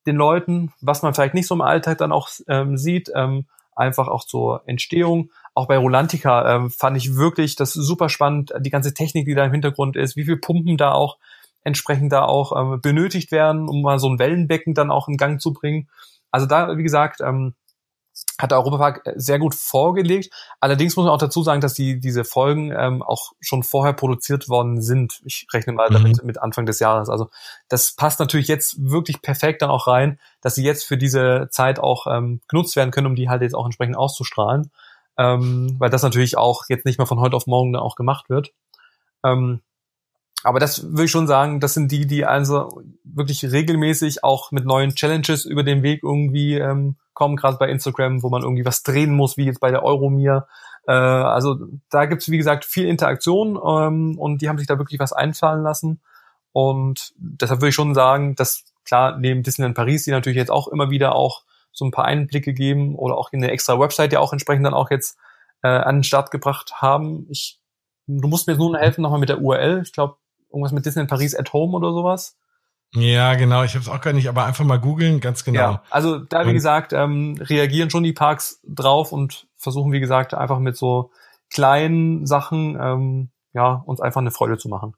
den 0.07 0.15
Leuten, 0.15 0.71
was 0.81 1.01
man 1.01 1.13
vielleicht 1.13 1.33
nicht 1.33 1.47
so 1.47 1.55
im 1.55 1.61
Alltag 1.61 1.97
dann 1.97 2.11
auch 2.11 2.29
ähm, 2.47 2.77
sieht. 2.77 3.11
Ähm, 3.13 3.45
einfach 3.75 4.07
auch 4.07 4.23
zur 4.23 4.63
Entstehung. 4.65 5.31
Auch 5.53 5.67
bei 5.67 5.77
Rolantica 5.77 6.55
ähm, 6.55 6.69
fand 6.69 6.97
ich 6.97 7.15
wirklich 7.15 7.55
das 7.55 7.73
super 7.73 8.09
spannend, 8.09 8.53
die 8.59 8.69
ganze 8.69 8.93
Technik, 8.93 9.25
die 9.25 9.35
da 9.35 9.45
im 9.45 9.51
Hintergrund 9.51 9.95
ist, 9.95 10.15
wie 10.15 10.25
viel 10.25 10.37
Pumpen 10.37 10.77
da 10.77 10.91
auch 10.91 11.17
entsprechend 11.63 12.13
da 12.13 12.23
auch 12.23 12.55
ähm, 12.57 12.79
benötigt 12.81 13.31
werden, 13.31 13.67
um 13.67 13.81
mal 13.81 13.99
so 13.99 14.07
ein 14.07 14.19
Wellenbecken 14.19 14.73
dann 14.73 14.91
auch 14.91 15.07
in 15.07 15.17
Gang 15.17 15.41
zu 15.41 15.51
bringen. 15.51 15.89
Also 16.35 16.47
da, 16.47 16.77
wie 16.77 16.83
gesagt, 16.83 17.21
ähm, 17.21 17.55
hat 18.37 18.51
der 18.51 18.57
Europapark 18.57 19.05
äh, 19.05 19.13
sehr 19.15 19.39
gut 19.39 19.55
vorgelegt. 19.55 20.33
Allerdings 20.59 20.97
muss 20.97 21.05
man 21.05 21.13
auch 21.13 21.17
dazu 21.17 21.43
sagen, 21.43 21.61
dass 21.61 21.73
die, 21.73 21.97
diese 22.01 22.25
Folgen 22.25 22.73
ähm, 22.77 23.01
auch 23.01 23.31
schon 23.39 23.63
vorher 23.63 23.93
produziert 23.93 24.49
worden 24.49 24.81
sind. 24.81 25.21
Ich 25.23 25.47
rechne 25.53 25.71
mal 25.71 25.89
mhm. 25.89 25.93
damit 25.93 26.23
mit 26.25 26.37
Anfang 26.41 26.65
des 26.65 26.79
Jahres. 26.79 27.07
Also 27.07 27.29
das 27.69 27.93
passt 27.95 28.19
natürlich 28.19 28.49
jetzt 28.49 28.75
wirklich 28.77 29.21
perfekt 29.21 29.61
dann 29.61 29.69
auch 29.69 29.87
rein, 29.87 30.19
dass 30.41 30.55
sie 30.55 30.63
jetzt 30.65 30.83
für 30.83 30.97
diese 30.97 31.47
Zeit 31.51 31.79
auch 31.79 32.05
ähm, 32.07 32.41
genutzt 32.49 32.75
werden 32.75 32.91
können, 32.91 33.07
um 33.07 33.15
die 33.15 33.29
halt 33.29 33.41
jetzt 33.41 33.55
auch 33.55 33.65
entsprechend 33.65 33.95
auszustrahlen. 33.95 34.71
Ähm, 35.17 35.77
weil 35.79 35.89
das 35.89 36.03
natürlich 36.03 36.37
auch 36.37 36.63
jetzt 36.67 36.85
nicht 36.85 36.97
mehr 36.97 37.07
von 37.07 37.21
heute 37.21 37.37
auf 37.37 37.47
morgen 37.47 37.71
dann 37.71 37.81
auch 37.81 37.95
gemacht 37.95 38.29
wird. 38.29 38.51
Ähm, 39.23 39.61
aber 40.45 40.59
das 40.59 40.83
würde 40.91 41.05
ich 41.05 41.11
schon 41.11 41.25
sagen, 41.25 41.59
das 41.59 41.73
sind 41.73 41.91
die, 41.91 42.05
die 42.05 42.23
also 42.23 42.83
wirklich 43.03 43.43
regelmäßig 43.51 44.23
auch 44.23 44.51
mit 44.51 44.63
neuen 44.63 44.93
Challenges 44.93 45.43
über 45.43 45.63
den 45.63 45.81
Weg 45.81 46.03
irgendwie 46.03 46.55
ähm, 46.55 46.97
kommen, 47.15 47.35
gerade 47.35 47.57
bei 47.57 47.67
Instagram, 47.67 48.21
wo 48.21 48.29
man 48.29 48.43
irgendwie 48.43 48.63
was 48.63 48.83
drehen 48.83 49.15
muss, 49.15 49.37
wie 49.37 49.45
jetzt 49.45 49.59
bei 49.59 49.71
der 49.71 49.83
Euromir. 49.83 50.47
Äh, 50.87 50.91
also 50.91 51.57
da 51.89 52.05
gibt's 52.05 52.29
wie 52.29 52.37
gesagt 52.37 52.63
viel 52.63 52.87
Interaktion 52.87 53.57
ähm, 53.65 54.19
und 54.19 54.43
die 54.43 54.47
haben 54.47 54.59
sich 54.59 54.67
da 54.67 54.77
wirklich 54.77 54.99
was 54.99 55.13
einfallen 55.13 55.63
lassen. 55.63 55.99
Und 56.51 57.13
deshalb 57.17 57.61
würde 57.61 57.69
ich 57.69 57.75
schon 57.75 57.95
sagen, 57.95 58.35
dass 58.35 58.65
klar, 58.85 59.17
neben 59.17 59.41
Disneyland 59.41 59.75
Paris, 59.75 60.03
die 60.03 60.11
natürlich 60.11 60.37
jetzt 60.37 60.51
auch 60.51 60.67
immer 60.67 60.91
wieder 60.91 61.15
auch 61.15 61.43
so 61.71 61.85
ein 61.85 61.91
paar 61.91 62.05
Einblicke 62.05 62.53
geben 62.53 62.93
oder 62.95 63.17
auch 63.17 63.33
in 63.33 63.43
eine 63.43 63.51
extra 63.51 63.79
Website 63.79 64.13
ja 64.13 64.19
auch 64.19 64.31
entsprechend 64.31 64.65
dann 64.65 64.75
auch 64.75 64.91
jetzt 64.91 65.17
äh, 65.63 65.69
an 65.69 65.97
den 65.97 66.03
Start 66.03 66.29
gebracht 66.29 66.83
haben. 66.83 67.25
Ich, 67.31 67.59
du 68.05 68.27
musst 68.27 68.45
mir 68.45 68.55
nun 68.55 68.75
helfen 68.75 69.01
nochmal 69.01 69.19
mit 69.19 69.29
der 69.29 69.41
URL. 69.41 69.81
Ich 69.83 69.91
glaube, 69.91 70.17
irgendwas 70.55 70.71
mit 70.71 70.85
Disney 70.85 71.05
Paris 71.05 71.35
at 71.35 71.53
Home 71.53 71.75
oder 71.75 71.91
sowas. 71.91 72.37
Ja, 72.93 73.35
genau. 73.35 73.63
Ich 73.63 73.73
habe 73.73 73.81
es 73.81 73.89
auch 73.89 74.01
gar 74.01 74.13
nicht, 74.13 74.29
aber 74.29 74.45
einfach 74.45 74.63
mal 74.63 74.79
googeln, 74.79 75.19
ganz 75.19 75.43
genau. 75.43 75.59
Ja, 75.59 75.83
also 75.89 76.19
da, 76.19 76.47
wie 76.47 76.53
gesagt, 76.53 76.93
ähm, 76.93 77.37
reagieren 77.39 77.89
schon 77.89 78.03
die 78.03 78.13
Parks 78.13 78.61
drauf 78.63 79.11
und 79.11 79.47
versuchen, 79.57 79.91
wie 79.91 79.99
gesagt, 79.99 80.33
einfach 80.33 80.59
mit 80.59 80.77
so 80.77 81.11
kleinen 81.49 82.25
Sachen 82.25 82.77
ähm, 82.79 83.29
ja 83.53 83.83
uns 83.85 83.99
einfach 83.99 84.21
eine 84.21 84.31
Freude 84.31 84.57
zu 84.57 84.69
machen. 84.69 84.93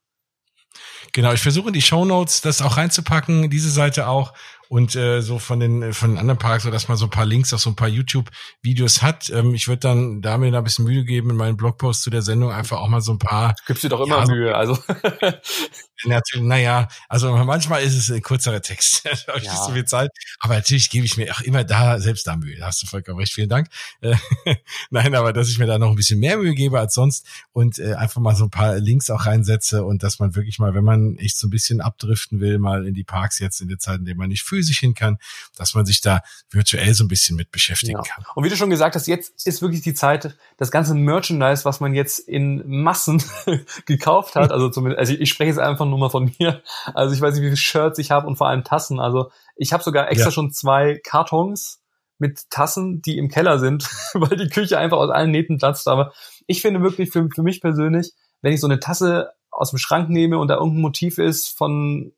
Genau, 1.14 1.32
ich 1.34 1.42
versuche 1.42 1.70
in 1.70 1.74
die 1.74 1.82
Show 1.82 2.06
Notes 2.06 2.42
das 2.42 2.62
auch 2.62 2.78
reinzupacken, 2.78 3.50
diese 3.50 3.72
Seite 3.72 4.08
auch 4.08 4.34
und 4.70 4.96
äh, 4.96 5.22
so 5.22 5.40
von 5.40 5.60
den 5.60 5.82
äh, 5.82 5.94
von 5.94 6.12
den 6.12 6.18
anderen 6.18 6.38
Parks, 6.38 6.64
so 6.64 6.72
dass 6.72 6.88
man 6.88 6.98
so 6.98 7.06
ein 7.06 7.12
paar 7.12 7.26
Links 7.26 7.54
auf 7.54 7.62
so 7.62 7.70
ein 7.70 7.76
paar 7.76 7.88
YouTube-Videos 7.88 9.02
hat. 9.02 9.30
Ähm, 9.30 9.54
ich 9.54 9.68
würde 9.68 9.80
dann 9.80 10.22
da 10.22 10.38
mir 10.38 10.52
da 10.52 10.60
ein 10.60 10.64
bisschen 10.64 10.86
Mühe 10.86 11.06
geben 11.06 11.30
in 11.30 11.36
meinen 11.36 11.58
Blogpost 11.58 12.04
zu 12.04 12.10
der 12.10 12.22
Sendung 12.22 12.52
einfach 12.52 12.78
auch 12.80 12.88
mal 12.88 13.02
so 13.02 13.14
ein 13.14 13.20
paar. 13.20 13.56
Gibst 13.66 13.84
dir 13.84 13.90
doch 13.90 14.02
immer 14.06 14.20
ja, 14.20 14.26
Mühe, 14.26 14.56
also. 14.56 14.78
natürlich, 16.06 16.46
naja, 16.46 16.88
also 17.10 17.36
manchmal 17.36 17.84
ist 17.84 17.96
es 17.96 18.12
ein 18.12 18.22
kürzerer 18.22 18.62
Text, 18.62 19.06
da 19.06 19.12
habe 19.28 19.40
ich 19.40 19.46
ja. 19.46 19.52
nicht 19.52 19.64
so 19.64 19.72
viel 19.72 19.86
Zeit. 19.86 20.12
Aber 20.40 20.56
natürlich 20.56 20.90
gebe 20.90 21.06
ich 21.06 21.18
mir 21.18 21.32
auch 21.34 21.42
immer 21.42 21.64
da 21.64 22.00
selbst 22.00 22.28
da 22.28 22.36
Mühe. 22.36 22.58
Da 22.58 22.68
hast 22.68 22.82
du 22.84 22.88
vollkommen 22.88 23.20
recht, 23.20 23.34
vielen 23.34 23.50
Dank. 23.50 23.70
Äh, 24.02 24.16
Nein, 24.90 25.16
aber 25.16 25.34
dass 25.34 25.50
ich 25.50 25.58
mir 25.58 25.66
da 25.66 25.80
noch 25.80 25.90
ein 25.90 25.96
bisschen 25.96 26.20
mehr 26.20 26.38
Mühe 26.38 26.54
gebe 26.54 26.80
als 26.80 26.94
sonst 26.94 27.26
und 27.52 27.80
äh, 27.80 27.94
einfach 27.96 28.22
mal 28.22 28.36
so 28.36 28.46
ein 28.46 28.50
paar 28.50 28.78
Links 28.78 29.10
auch 29.10 29.26
reinsetze 29.26 29.84
und 29.84 30.04
dass 30.04 30.20
man 30.20 30.36
wirklich 30.36 30.60
mal, 30.60 30.74
wenn 30.74 30.84
man 30.84 31.18
echt 31.18 31.38
so 31.38 31.48
ein 31.48 31.52
bisschen 31.52 31.82
abdriften 31.82 32.40
will, 32.40 32.60
mal 32.60 32.86
in 32.86 32.94
die 32.94 33.04
Parks 33.04 33.40
jetzt 33.40 33.62
in 33.62 33.68
der 33.68 33.80
Zeit, 33.80 34.00
in 34.00 34.06
der 34.06 34.16
man 34.16 34.30
nicht 34.30 34.44
fühlt, 34.44 34.57
physisch 34.58 34.80
hin 34.80 34.96
kann, 34.96 35.20
dass 35.56 35.76
man 35.76 35.86
sich 35.86 36.02
da 36.02 36.22
virtuell 36.50 36.94
so 36.96 37.04
ein 37.04 37.08
bisschen 37.08 37.36
mit 37.36 37.52
beschäftigen 37.52 37.98
ja. 37.98 38.02
kann. 38.02 38.26
Und 38.34 38.44
wie 38.44 38.50
du 38.50 38.58
schon 38.58 38.72
gesagt 38.72 38.96
hast, 38.96 39.08
jetzt 39.08 39.46
ist 39.46 39.62
wirklich 39.62 39.82
die 39.82 39.94
Zeit, 39.94 40.36
das 40.58 40.72
ganze 40.72 40.96
Merchandise, 40.96 41.64
was 41.64 41.80
man 41.80 41.94
jetzt 41.94 42.20
in 42.20 42.64
Massen 42.66 43.22
gekauft 43.86 44.36
hat, 44.36 44.52
also 44.52 44.70
zumindest, 44.70 45.00
also 45.00 45.14
ich 45.14 45.30
spreche 45.30 45.50
jetzt 45.50 45.60
einfach 45.60 45.86
nur 45.86 46.00
mal 46.00 46.10
von 46.10 46.34
mir, 46.40 46.64
also 46.94 47.14
ich 47.14 47.22
weiß 47.22 47.36
nicht, 47.36 47.44
wie 47.44 47.48
viele 47.48 47.58
Shirts 47.58 48.00
ich 48.00 48.10
habe 48.10 48.26
und 48.26 48.38
vor 48.38 48.48
allem 48.48 48.64
Tassen, 48.64 49.00
also 49.00 49.32
ich 49.56 49.74
habe 49.74 49.84
sogar 49.84 50.10
extra 50.10 50.30
ja. 50.30 50.32
schon 50.32 50.52
zwei 50.52 51.00
Kartons 51.04 51.82
mit 52.18 52.50
Tassen, 52.50 53.02
die 53.04 53.18
im 53.18 53.30
Keller 53.30 53.60
sind, 53.60 53.88
weil 54.14 54.38
die 54.38 54.50
Küche 54.50 54.80
einfach 54.80 54.98
aus 54.98 55.12
allen 55.12 55.32
Nähten 55.32 55.60
platzt, 55.60 55.88
aber 55.88 56.14
ich 56.48 56.62
finde 56.62 56.82
wirklich 56.82 57.12
für, 57.12 57.30
für 57.30 57.44
mich 57.44 57.62
persönlich, 57.62 58.14
wenn 58.42 58.54
ich 58.54 58.62
so 58.62 58.68
eine 58.68 58.80
Tasse 58.80 59.34
aus 59.52 59.72
dem 59.72 59.80
Schrank 59.80 60.10
nehme 60.10 60.38
und 60.38 60.48
da 60.48 60.56
irgendein 60.56 60.82
Motiv 60.82 61.18
ist 61.18 61.50
von, 61.50 62.14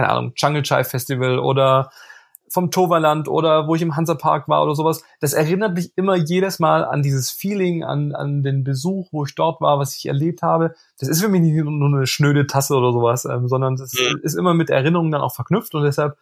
keine 0.00 0.12
Ahnung, 0.12 0.32
Jungle 0.36 0.62
Chai 0.62 0.84
Festival 0.84 1.38
oder 1.38 1.90
vom 2.48 2.70
Toverland 2.70 3.28
oder 3.28 3.68
wo 3.68 3.76
ich 3.76 3.82
im 3.82 3.94
Hansapark 3.96 4.48
war 4.48 4.64
oder 4.64 4.74
sowas, 4.74 5.04
das 5.20 5.34
erinnert 5.34 5.74
mich 5.74 5.92
immer 5.96 6.16
jedes 6.16 6.58
Mal 6.58 6.84
an 6.84 7.02
dieses 7.02 7.30
Feeling, 7.30 7.84
an, 7.84 8.12
an 8.12 8.42
den 8.42 8.64
Besuch, 8.64 9.08
wo 9.12 9.24
ich 9.24 9.34
dort 9.36 9.60
war, 9.60 9.78
was 9.78 9.94
ich 9.96 10.06
erlebt 10.06 10.42
habe. 10.42 10.74
Das 10.98 11.08
ist 11.08 11.22
für 11.22 11.28
mich 11.28 11.42
nicht 11.42 11.64
nur 11.64 11.88
eine 11.88 12.06
schnöde 12.06 12.48
Tasse 12.48 12.74
oder 12.74 12.92
sowas, 12.92 13.24
ähm, 13.24 13.46
sondern 13.46 13.76
das 13.76 13.92
mhm. 13.92 14.20
ist 14.22 14.34
immer 14.34 14.54
mit 14.54 14.68
Erinnerungen 14.68 15.12
dann 15.12 15.20
auch 15.20 15.34
verknüpft 15.34 15.74
und 15.74 15.84
deshalb 15.84 16.16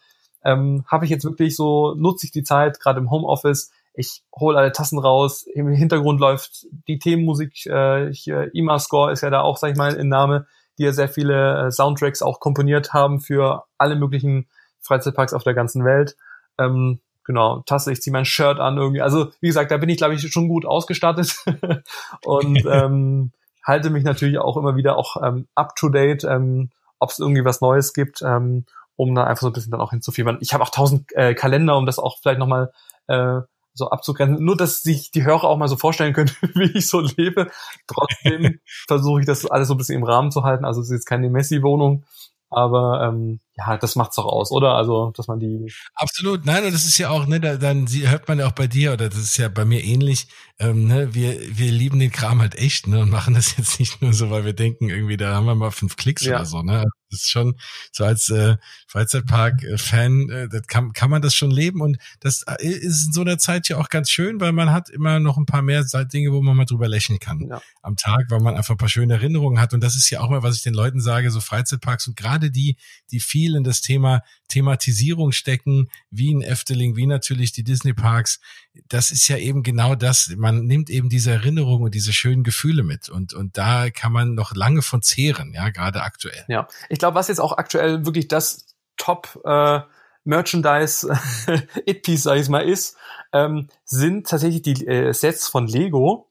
ähm, 0.45 0.85
habe 0.87 1.05
ich 1.05 1.11
jetzt 1.11 1.25
wirklich 1.25 1.57
so, 1.57 1.95
nutze 1.95 2.27
ich 2.27 2.33
die 2.33 2.43
Zeit, 2.43 2.79
gerade 2.79 3.01
im 3.01 3.11
Homeoffice, 3.11 3.71
ich 3.95 4.23
hole 4.39 4.59
alle 4.59 4.73
Tassen 4.73 4.99
raus, 4.99 5.47
im 5.55 5.69
Hintergrund 5.69 6.21
läuft 6.21 6.67
die 6.89 6.99
Themenmusik, 6.99 7.65
äh, 7.67 8.13
hier 8.13 8.55
Ima 8.55 8.79
Score 8.79 9.13
ist 9.13 9.23
ja 9.23 9.31
da 9.31 9.41
auch, 9.41 9.57
sag 9.57 9.71
ich 9.71 9.79
mal, 9.79 9.95
in 9.95 10.09
Name, 10.09 10.47
die 10.79 10.85
ja 10.85 10.93
sehr 10.93 11.09
viele 11.09 11.67
äh, 11.67 11.71
Soundtracks 11.71 12.23
auch 12.23 12.41
komponiert 12.41 12.93
haben 12.93 13.21
für 13.21 13.65
alle 13.77 13.97
möglichen 13.97 14.49
Freizeitparks 14.81 15.35
auf 15.35 15.45
der 15.45 15.55
ganzen 15.55 15.85
Welt. 15.85 16.17
Ähm, 16.59 17.01
genau, 17.25 17.61
Tasse, 17.67 17.93
ich 17.93 18.01
ziehe 18.01 18.13
mein 18.13 18.25
Shirt 18.25 18.61
an 18.61 18.79
irgendwie. 18.79 19.03
Also, 19.03 19.31
wie 19.41 19.49
gesagt, 19.49 19.71
da 19.71 19.77
bin 19.77 19.89
ich, 19.89 19.99
glaube 19.99 20.15
ich, 20.15 20.33
schon 20.33 20.49
gut 20.49 20.65
ausgestattet 20.65 21.37
und 22.25 22.65
ähm, 22.71 23.33
halte 23.65 23.91
mich 23.91 24.05
natürlich 24.05 24.39
auch 24.39 24.57
immer 24.57 24.77
wieder 24.77 24.97
auch 24.97 25.23
ähm, 25.23 25.47
up 25.55 25.77
to 25.77 25.89
date, 25.89 26.25
ähm, 26.25 26.71
ob 26.99 27.11
es 27.11 27.19
irgendwie 27.19 27.45
was 27.45 27.61
Neues 27.61 27.93
gibt, 27.93 28.23
ähm, 28.23 28.65
um 28.97 29.15
da 29.15 29.25
einfach 29.25 29.43
so 29.43 29.49
ein 29.49 29.53
bisschen 29.53 29.71
dann 29.71 29.81
auch 29.81 29.91
hinzufiebern. 29.91 30.39
Ich 30.41 30.55
habe 30.55 30.65
auch 30.65 30.71
tausend 30.71 31.13
äh, 31.15 31.35
Kalender, 31.35 31.77
um 31.77 31.87
das 31.87 31.99
auch 31.99 32.19
vielleicht 32.21 32.41
nochmal 32.41 32.73
äh, 33.09 33.41
so 33.79 33.91
abzugrenzen. 33.91 34.45
Nur, 34.45 34.57
dass 34.57 34.83
sich 34.83 35.11
die 35.11 35.25
Hörer 35.25 35.45
auch 35.45 35.57
mal 35.57 35.69
so 35.69 35.77
vorstellen 35.77 36.13
können, 36.13 36.31
wie 36.55 36.77
ich 36.77 36.89
so 36.89 37.01
lebe. 37.01 37.51
Trotzdem 37.87 38.61
versuche 38.87 39.21
ich 39.21 39.27
das 39.27 39.47
alles 39.47 39.69
so 39.69 39.75
ein 39.75 39.79
bisschen 39.79 39.97
im 39.97 40.05
Rahmen 40.05 40.31
zu 40.31 40.43
halten. 40.43 40.65
Also 40.65 40.81
es 40.81 40.89
ist 40.89 40.95
jetzt 40.95 41.07
keine 41.07 41.31
Messi-Wohnung, 41.31 42.05
aber 42.51 43.07
ähm, 43.07 43.41
ja, 43.57 43.77
das 43.77 43.95
macht's 43.95 44.17
doch 44.17 44.25
aus, 44.25 44.51
oder? 44.53 44.75
Also, 44.75 45.13
dass 45.15 45.29
man 45.29 45.39
die. 45.39 45.71
Absolut, 45.95 46.47
nein, 46.47 46.65
und 46.65 46.73
das 46.73 46.85
ist 46.85 46.97
ja 46.97 47.11
auch, 47.11 47.27
ne, 47.27 47.41
da, 47.41 47.57
dann 47.57 47.87
hört 47.89 48.27
man 48.29 48.39
ja 48.39 48.47
auch 48.47 48.53
bei 48.53 48.67
dir, 48.67 48.95
oder 48.95 49.09
das 49.09 49.19
ist 49.19 49.37
ja 49.37 49.49
bei 49.49 49.65
mir 49.65 49.85
ähnlich, 49.85 50.29
ähm, 50.59 50.87
ne, 50.87 51.15
wir, 51.15 51.39
wir 51.59 51.71
lieben 51.71 51.99
den 51.99 52.11
Kram 52.11 52.41
halt 52.41 52.55
echt, 52.55 52.87
ne, 52.87 53.01
und 53.01 53.11
machen 53.11 53.35
das 53.35 53.57
jetzt 53.59 53.79
nicht 53.79 54.01
nur 54.01 54.15
so, 54.15 54.31
weil 54.31 54.45
wir 54.45 54.55
denken, 54.55 54.89
irgendwie, 54.89 55.19
da 55.19 55.35
haben 55.35 55.47
wir 55.47 55.55
mal 55.55 55.71
fünf 55.71 55.97
Klicks 55.97 56.25
ja. 56.25 56.37
oder 56.37 56.47
so, 56.47 56.63
ne? 56.63 56.85
Das 57.11 57.21
ist 57.21 57.31
schon 57.31 57.57
so 57.93 58.05
als 58.05 58.29
äh, 58.31 58.57
Freizeitpark-Fan, 58.87 60.31
äh, 60.31 60.49
das 60.49 60.67
kann, 60.67 60.93
kann 60.93 61.11
man 61.11 61.23
das 61.23 61.35
schon 61.35 61.51
leben 61.51 61.81
und 61.81 61.99
das 62.21 62.43
äh, 62.43 62.67
ist 62.67 63.07
in 63.07 63.13
so 63.13 63.21
einer 63.23 63.39
Zeit 63.39 63.69
ja 63.69 63.79
auch 63.79 63.89
ganz 63.89 64.11
schön, 64.11 64.41
weil 64.41 64.53
man 64.53 64.71
hat 64.71 64.91
immer 64.91 65.21
noch 65.21 65.37
ein 65.37 65.47
paar 65.47 65.63
mehr 65.63 65.85
Dinge, 66.13 66.33
wo 66.33 66.43
man 66.43 66.57
mal 66.57 66.65
drüber 66.65 66.89
lächeln 66.89 67.19
kann 67.19 67.47
ja. 67.49 67.63
am 67.83 67.97
Tag, 67.97 68.27
weil 68.31 68.41
man 68.41 68.57
einfach 68.57 68.75
ein 68.75 68.79
paar 68.79 68.89
schöne 68.89 69.15
Erinnerungen 69.15 69.61
hat 69.61 69.75
und 69.75 69.83
das 69.83 69.97
ist 69.97 70.11
ja 70.11 70.21
auch 70.21 70.31
mal, 70.31 70.43
was 70.43 70.57
ich 70.57 70.63
den 70.63 70.75
Leuten 70.75 71.01
sage, 71.01 71.31
so 71.31 71.41
Freizeitparks 71.41 72.07
und 72.09 72.17
gerade 72.17 72.51
die, 72.51 72.77
die 73.11 73.21
viel 73.21 73.55
in 73.55 73.65
das 73.65 73.81
Thema 73.81 74.23
Thematisierung 74.49 75.33
stecken, 75.33 75.89
wie 76.11 76.31
in 76.31 76.43
Efteling, 76.43 76.97
wie 76.97 77.07
natürlich 77.07 77.53
die 77.53 77.65
Disney 77.65 77.93
Parks, 77.93 78.41
das 78.89 79.11
ist 79.11 79.29
ja 79.29 79.37
eben 79.37 79.63
genau 79.63 79.95
das. 79.95 80.33
Man 80.37 80.65
nimmt 80.67 80.91
eben 80.91 81.09
diese 81.09 81.31
Erinnerungen 81.31 81.85
und 81.85 81.95
diese 81.95 82.13
schönen 82.13 82.43
Gefühle 82.43 82.83
mit 82.83 83.09
und, 83.09 83.35
und 83.35 83.57
da 83.57 83.91
kann 83.91 84.13
man 84.13 84.35
noch 84.35 84.55
lange 84.55 84.83
von 84.83 85.03
zehren, 85.03 85.53
ja, 85.55 85.71
gerade 85.71 86.03
aktuell. 86.03 86.45
Ja, 86.49 86.69
ich 86.89 86.99
glaube, 86.99 87.15
was 87.15 87.29
jetzt 87.29 87.41
auch 87.41 87.57
aktuell 87.57 88.05
wirklich 88.05 88.29
das 88.29 88.67
Top 88.97 89.41
äh, 89.45 89.81
Merchandise 90.25 91.09
It-Piece, 91.87 92.25
sag 92.25 92.39
ich 92.39 92.49
mal, 92.49 92.69
ist, 92.69 92.97
ähm, 93.33 93.69
sind 93.85 94.27
tatsächlich 94.27 94.63
die 94.63 94.87
äh, 94.87 95.13
Sets 95.13 95.49
von 95.49 95.67
Lego. 95.67 96.28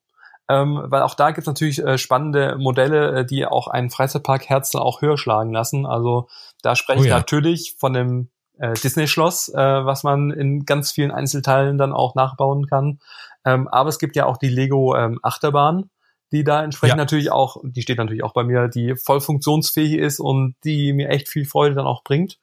Ähm, 0.50 0.82
weil 0.86 1.02
auch 1.02 1.14
da 1.14 1.32
gibt 1.32 1.39
es 1.39 1.48
natürlich 1.48 1.84
äh, 1.84 1.98
spannende 1.98 2.56
Modelle, 2.58 3.20
äh, 3.20 3.26
die 3.26 3.45
auch 3.45 3.68
einen 3.68 3.89
Freizeitpark-Herz 3.89 4.72
dann 4.72 4.82
auch 4.82 5.02
höher 5.02 5.18
schlagen 5.18 5.52
lassen. 5.52 5.86
Also 5.86 6.30
da 6.62 6.76
spreche 6.76 7.00
oh, 7.00 7.04
ich 7.04 7.10
ja. 7.10 7.18
natürlich 7.18 7.76
von 7.78 7.93
dem 7.93 8.30
äh, 8.58 8.74
Disney-Schloss, 8.74 9.50
äh, 9.50 9.58
was 9.58 10.04
man 10.04 10.32
in 10.32 10.66
ganz 10.66 10.91
vielen 10.91 11.12
Einzelteilen 11.12 11.78
dann 11.78 11.93
auch 11.93 12.16
nachbauen 12.16 12.66
kann. 12.68 13.00
Ähm, 13.45 13.68
aber 13.68 13.89
es 13.89 14.00
gibt 14.00 14.16
ja 14.16 14.26
auch 14.26 14.38
die 14.38 14.50
Lego 14.50 14.95
ähm, 14.95 15.20
Achterbahn, 15.22 15.89
die 16.32 16.43
da 16.43 16.64
entsprechend 16.64 16.98
ja. 16.98 17.04
natürlich 17.04 17.32
auch, 17.32 17.58
die 17.64 17.82
steht 17.82 17.98
natürlich 17.98 18.24
auch 18.24 18.34
bei 18.34 18.43
mir, 18.43 18.68
die 18.68 18.95
voll 18.95 19.22
funktionsfähig 19.22 19.93
ist 19.93 20.20
und 20.20 20.56
die 20.64 20.93
mir 20.93 21.10
echt 21.10 21.30
viel 21.30 21.45
Freude 21.45 21.76
dann 21.76 21.88
auch 21.88 22.04
bringt. 22.04 22.39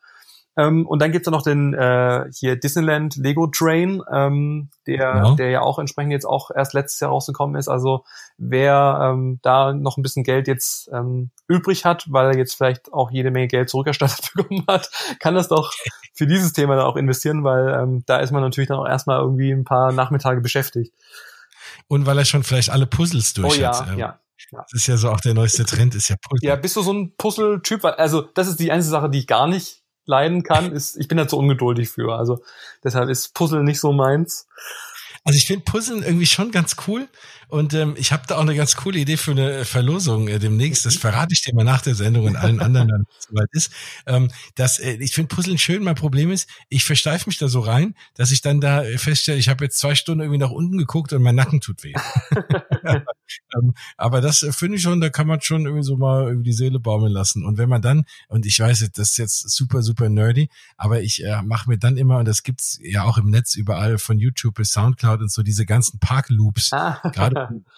Ähm, 0.57 0.87
und 0.87 1.03
dann 1.03 1.11
gibt's 1.11 1.27
ja 1.27 1.33
noch 1.33 1.43
den 1.43 1.75
äh, 1.75 2.27
hier 2.33 2.57
Disneyland 2.57 3.17
Lego 3.17 3.49
Train, 3.49 4.03
ähm, 4.13 4.71
der, 4.87 4.97
ja. 4.97 5.35
der 5.35 5.51
ja 5.51 5.61
auch 5.63 5.79
entsprechend 5.79 6.13
jetzt 6.13 6.27
auch 6.27 6.51
erst 6.55 6.75
letztes 6.75 7.01
Jahr 7.01 7.11
rausgekommen 7.11 7.57
ist. 7.57 7.69
Also 7.69 8.05
wer 8.39 9.01
ähm, 9.03 9.41
da 9.43 9.73
noch 9.73 9.97
ein 9.97 10.03
bisschen 10.03 10.23
Geld 10.23 10.47
jetzt 10.47 10.89
ähm, 10.93 11.31
übrig 11.49 11.85
hat, 11.85 12.07
weil 12.09 12.29
er 12.29 12.39
jetzt 12.39 12.55
vielleicht 12.55 12.93
auch 12.93 13.11
jede 13.11 13.33
Menge 13.33 13.49
Geld 13.49 13.69
zurückerstattet 13.69 14.33
bekommen 14.35 14.65
hat, 14.69 14.91
kann 15.19 15.35
das 15.35 15.49
doch 15.49 15.73
für 16.15 16.27
dieses 16.27 16.53
Thema 16.53 16.77
dann 16.77 16.87
auch 16.87 16.97
investieren, 16.97 17.43
weil 17.43 17.69
ähm, 17.75 18.05
da 18.07 18.19
ist 18.19 18.31
man 18.31 18.43
natürlich 18.43 18.69
dann 18.69 18.79
auch 18.79 18.89
erstmal 18.89 19.21
irgendwie 19.21 19.51
ein 19.51 19.65
paar 19.65 19.91
Nachmittage 19.93 20.41
beschäftigt. 20.41 20.95
Und 21.89 22.07
weil 22.07 22.19
er 22.19 22.25
schon 22.25 22.45
vielleicht 22.45 22.71
alle 22.71 22.87
Puzzles 22.87 23.35
durch 23.35 23.59
oh, 23.59 23.61
ja, 23.61 23.77
hat. 23.77 23.89
Ähm, 23.89 23.99
ja. 23.99 24.21
Das 24.53 24.73
ist 24.75 24.87
ja 24.87 24.97
so 24.97 25.11
auch 25.11 25.21
der 25.21 25.35
neueste 25.35 25.65
Trend, 25.65 25.95
ist 25.95 26.09
ja 26.09 26.17
Puzzle. 26.17 26.49
Ja, 26.49 26.55
bist 26.55 26.77
du 26.77 26.83
so 26.83 26.93
ein 26.93 27.17
Puzzle-Typ? 27.17 27.85
Also, 27.85 28.23
das 28.23 28.47
ist 28.47 28.61
die 28.61 28.71
einzige 28.71 28.91
Sache, 28.91 29.11
die 29.11 29.21
ich 29.21 29.27
gar 29.27 29.49
nicht 29.49 29.84
leiden 30.07 30.43
kann, 30.43 30.73
ist, 30.73 30.97
ich 30.97 31.09
bin 31.09 31.19
da 31.19 31.29
zu 31.29 31.39
ungeduldig 31.39 31.91
für. 31.91 32.17
Also 32.17 32.41
deshalb 32.83 33.09
ist 33.09 33.35
Puzzle 33.35 33.63
nicht 33.63 33.81
so 33.81 33.93
meins. 33.93 34.47
Also 35.25 35.39
ich 35.39 35.47
finde 35.47 35.65
Puzzeln 35.65 36.03
irgendwie 36.03 36.27
schon 36.27 36.51
ganz 36.51 36.77
cool 36.87 37.09
und 37.49 37.73
ähm, 37.73 37.95
ich 37.97 38.13
habe 38.13 38.25
da 38.27 38.37
auch 38.37 38.43
eine 38.43 38.55
ganz 38.55 38.77
coole 38.77 38.99
Idee 38.99 39.17
für 39.17 39.31
eine 39.31 39.65
Verlosung 39.65 40.29
äh, 40.29 40.39
demnächst. 40.39 40.85
Das 40.85 40.97
verrate 40.97 41.33
ich 41.33 41.41
dir 41.41 41.55
mal 41.55 41.65
nach 41.65 41.81
der 41.81 41.95
Sendung 41.95 42.27
und 42.27 42.37
allen 42.37 42.61
anderen, 42.61 42.89
wenn 42.89 43.05
es 43.09 43.27
soweit 43.29 43.49
ist. 43.53 43.73
Ähm, 44.07 44.31
dass, 44.55 44.79
äh, 44.79 44.99
ich 45.01 45.15
finde 45.15 45.35
Puzzeln 45.35 45.57
schön. 45.57 45.83
Mein 45.83 45.95
Problem 45.95 46.31
ist, 46.31 46.47
ich 46.69 46.85
versteife 46.85 47.27
mich 47.27 47.39
da 47.39 47.49
so 47.49 47.61
rein, 47.61 47.95
dass 48.15 48.33
ich 48.33 48.43
dann 48.43 48.61
da 48.61 48.83
feststelle, 48.97 49.39
ich 49.39 49.49
habe 49.49 49.65
jetzt 49.65 49.79
zwei 49.79 49.95
Stunden 49.95 50.21
irgendwie 50.21 50.39
nach 50.39 50.51
unten 50.51 50.77
geguckt 50.77 51.15
und 51.15 51.23
mein 51.23 51.37
Nacken 51.37 51.63
tut 51.63 51.85
weh. 51.85 51.95
ähm, 53.57 53.75
aber 53.97 54.21
das 54.21 54.43
äh, 54.43 54.53
finde 54.53 54.77
ich 54.77 54.83
schon, 54.83 55.01
da 55.01 55.09
kann 55.09 55.27
man 55.27 55.41
schon 55.41 55.65
irgendwie 55.65 55.85
so 55.85 55.97
mal 55.97 56.33
über 56.33 56.43
die 56.43 56.53
Seele 56.53 56.81
baumeln 56.81 57.13
lassen. 57.13 57.47
Und 57.47 57.57
wenn 57.57 57.71
man 57.71 57.81
dann, 57.81 58.05
und 58.29 58.45
ich 58.45 58.61
weiß, 58.61 58.91
das 58.93 59.11
ist 59.11 59.17
jetzt 59.17 59.49
super, 59.49 59.83
super 59.83 60.11
nerdy, 60.11 60.51
aber 60.77 61.01
ich 61.01 61.25
äh, 61.25 61.41
mache 61.43 61.71
mir 61.71 61.79
dann 61.79 61.97
immer, 61.97 62.19
und 62.19 62.29
das 62.29 62.43
gibt's 62.43 62.79
ja 62.83 63.05
auch 63.05 63.17
im 63.17 63.31
Netz 63.31 63.55
überall 63.55 63.97
von 63.97 64.19
YouTube 64.19 64.57
bis 64.57 64.73
Soundcloud 64.73 65.14
und 65.21 65.33
so 65.33 65.43
diese 65.43 65.67
ganzen 65.67 65.99
Parkloops, 65.99 66.73
ah. 66.73 67.01
gerade 67.13 67.63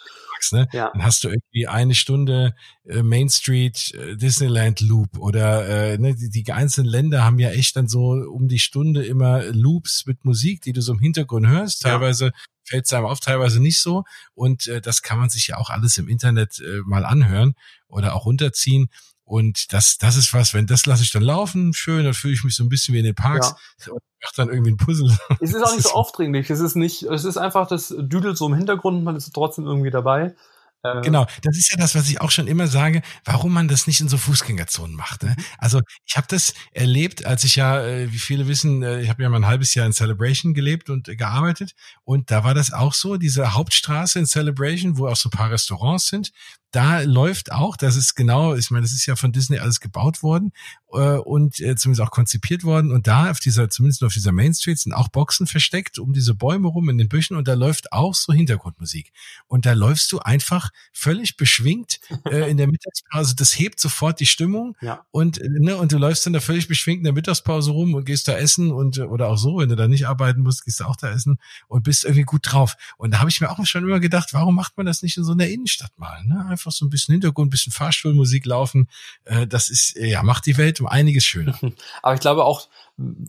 ne? 0.52 0.68
Ja. 0.72 0.90
Dann 0.92 1.02
hast 1.02 1.24
du 1.24 1.28
irgendwie 1.28 1.66
eine 1.66 1.94
Stunde 1.94 2.54
äh, 2.84 3.02
Main 3.02 3.28
Street 3.28 3.94
äh, 3.94 4.16
Disneyland 4.16 4.80
Loop 4.80 5.18
oder 5.18 5.66
äh, 5.68 5.98
ne, 5.98 6.14
die, 6.14 6.30
die 6.30 6.52
einzelnen 6.52 6.90
Länder 6.90 7.24
haben 7.24 7.38
ja 7.38 7.50
echt 7.50 7.76
dann 7.76 7.88
so 7.88 8.10
um 8.10 8.48
die 8.48 8.58
Stunde 8.58 9.04
immer 9.04 9.44
Loops 9.44 10.06
mit 10.06 10.24
Musik, 10.24 10.62
die 10.62 10.72
du 10.72 10.80
so 10.80 10.92
im 10.92 10.98
Hintergrund 10.98 11.46
hörst. 11.46 11.82
Teilweise 11.82 12.26
ja. 12.26 12.32
fällt 12.64 12.86
es 12.86 12.92
einem 12.92 13.06
auf, 13.06 13.20
teilweise 13.20 13.60
nicht 13.60 13.80
so. 13.80 14.04
Und 14.34 14.66
äh, 14.68 14.80
das 14.80 15.02
kann 15.02 15.18
man 15.18 15.30
sich 15.30 15.48
ja 15.48 15.56
auch 15.56 15.70
alles 15.70 15.98
im 15.98 16.08
Internet 16.08 16.60
äh, 16.60 16.80
mal 16.84 17.04
anhören 17.04 17.54
oder 17.88 18.14
auch 18.14 18.26
runterziehen. 18.26 18.88
Und 19.26 19.72
das, 19.72 19.98
das 19.98 20.16
ist 20.16 20.32
was, 20.32 20.54
wenn 20.54 20.68
das 20.68 20.86
lasse 20.86 21.02
ich 21.02 21.10
dann 21.10 21.22
laufen, 21.22 21.74
schön, 21.74 22.04
dann 22.04 22.14
fühle 22.14 22.32
ich 22.32 22.44
mich 22.44 22.54
so 22.54 22.62
ein 22.62 22.68
bisschen 22.68 22.94
wie 22.94 23.00
in 23.00 23.04
den 23.04 23.16
Parks. 23.16 23.54
Ja. 23.84 23.92
Und 23.92 24.00
dann 24.36 24.48
irgendwie 24.48 24.70
ein 24.70 24.76
Puzzle. 24.76 25.16
Es 25.40 25.52
ist 25.52 25.62
auch 25.62 25.74
nicht 25.74 25.82
so 25.82 25.90
aufdringlich. 25.90 26.48
Es 26.48 26.60
ist 26.60 26.76
nicht, 26.76 27.02
es 27.02 27.24
ist 27.24 27.36
einfach, 27.36 27.66
das 27.66 27.92
düdelt 27.98 28.38
so 28.38 28.46
im 28.46 28.54
Hintergrund, 28.54 29.02
man 29.02 29.16
ist 29.16 29.32
trotzdem 29.32 29.66
irgendwie 29.66 29.90
dabei. 29.90 30.34
Äh, 30.82 31.00
genau, 31.02 31.26
das 31.42 31.56
ist 31.56 31.70
ja 31.72 31.76
das, 31.76 31.94
was 31.94 32.08
ich 32.08 32.20
auch 32.20 32.30
schon 32.30 32.46
immer 32.46 32.68
sage, 32.68 33.02
warum 33.24 33.52
man 33.52 33.68
das 33.68 33.86
nicht 33.86 34.00
in 34.00 34.08
so 34.08 34.16
Fußgängerzonen 34.16 34.94
macht. 34.94 35.22
Ne? 35.22 35.34
Also 35.58 35.80
ich 36.04 36.16
habe 36.16 36.26
das 36.28 36.54
erlebt, 36.72 37.24
als 37.24 37.44
ich 37.44 37.56
ja, 37.56 37.84
äh, 37.84 38.12
wie 38.12 38.18
viele 38.18 38.46
wissen, 38.46 38.82
äh, 38.82 39.00
ich 39.00 39.08
habe 39.08 39.22
ja 39.22 39.28
mal 39.28 39.38
ein 39.38 39.46
halbes 39.46 39.74
Jahr 39.74 39.86
in 39.86 39.92
Celebration 39.92 40.54
gelebt 40.54 40.88
und 40.90 41.06
gearbeitet 41.18 41.74
und 42.04 42.30
da 42.30 42.44
war 42.44 42.54
das 42.54 42.72
auch 42.72 42.94
so, 42.94 43.16
diese 43.16 43.54
Hauptstraße 43.54 44.18
in 44.18 44.26
Celebration, 44.26 44.98
wo 44.98 45.08
auch 45.08 45.16
so 45.16 45.28
ein 45.28 45.36
paar 45.36 45.50
Restaurants 45.50 46.06
sind, 46.08 46.32
da 46.76 47.00
läuft 47.00 47.52
auch, 47.52 47.74
das 47.74 47.96
ist 47.96 48.16
genau, 48.16 48.54
ich 48.54 48.70
meine, 48.70 48.82
das 48.82 48.92
ist 48.92 49.06
ja 49.06 49.16
von 49.16 49.32
Disney 49.32 49.58
alles 49.58 49.80
gebaut 49.80 50.22
worden 50.22 50.52
äh, 50.92 51.16
und 51.16 51.58
äh, 51.58 51.74
zumindest 51.74 52.06
auch 52.06 52.10
konzipiert 52.10 52.64
worden. 52.64 52.92
Und 52.92 53.06
da 53.06 53.30
auf 53.30 53.40
dieser, 53.40 53.70
zumindest 53.70 54.04
auf 54.04 54.12
dieser 54.12 54.30
Main 54.30 54.52
Street 54.52 54.78
sind 54.78 54.92
auch 54.92 55.08
Boxen 55.08 55.46
versteckt 55.46 55.98
um 55.98 56.12
diese 56.12 56.34
Bäume 56.34 56.68
rum 56.68 56.90
in 56.90 56.98
den 56.98 57.08
Büschen 57.08 57.34
und 57.34 57.48
da 57.48 57.54
läuft 57.54 57.92
auch 57.92 58.14
so 58.14 58.34
Hintergrundmusik. 58.34 59.12
Und 59.46 59.64
da 59.64 59.72
läufst 59.72 60.12
du 60.12 60.18
einfach 60.18 60.68
völlig 60.92 61.38
beschwingt 61.38 61.98
äh, 62.30 62.50
in 62.50 62.58
der 62.58 62.66
Mittagspause. 62.66 63.34
Das 63.36 63.58
hebt 63.58 63.80
sofort 63.80 64.20
die 64.20 64.26
Stimmung 64.26 64.76
ja. 64.82 65.06
und 65.12 65.38
äh, 65.38 65.48
ne, 65.48 65.78
und 65.78 65.92
du 65.92 65.96
läufst 65.96 66.26
dann 66.26 66.34
da 66.34 66.40
völlig 66.40 66.68
beschwingt 66.68 66.98
in 66.98 67.04
der 67.04 67.14
Mittagspause 67.14 67.70
rum 67.70 67.94
und 67.94 68.04
gehst 68.04 68.28
da 68.28 68.36
essen 68.36 68.70
und 68.70 68.98
oder 68.98 69.28
auch 69.28 69.38
so, 69.38 69.56
wenn 69.58 69.70
du 69.70 69.76
da 69.76 69.88
nicht 69.88 70.06
arbeiten 70.06 70.42
musst, 70.42 70.66
gehst 70.66 70.80
du 70.80 70.84
auch 70.84 70.96
da 70.96 71.10
essen 71.10 71.38
und 71.68 71.84
bist 71.84 72.04
irgendwie 72.04 72.24
gut 72.24 72.42
drauf. 72.44 72.76
Und 72.98 73.12
da 73.12 73.20
habe 73.20 73.30
ich 73.30 73.40
mir 73.40 73.50
auch 73.50 73.64
schon 73.64 73.84
immer 73.84 74.00
gedacht, 74.00 74.34
warum 74.34 74.54
macht 74.54 74.76
man 74.76 74.84
das 74.84 75.02
nicht 75.02 75.16
in 75.16 75.24
so 75.24 75.32
einer 75.32 75.46
Innenstadt 75.46 75.96
mal? 75.96 76.22
Ne? 76.26 76.44
Einfach 76.46 76.65
so 76.72 76.84
ein 76.84 76.90
bisschen 76.90 77.12
Hintergrund, 77.12 77.48
ein 77.48 77.50
bisschen 77.50 77.72
Fahrstuhlmusik 77.72 78.46
laufen. 78.46 78.88
Äh, 79.24 79.46
das 79.46 79.70
ist, 79.70 79.96
ja, 79.96 80.22
macht 80.22 80.46
die 80.46 80.58
Welt 80.58 80.80
um 80.80 80.86
einiges 80.86 81.24
schöner. 81.24 81.58
Aber 82.02 82.14
ich 82.14 82.20
glaube 82.20 82.44
auch, 82.44 82.68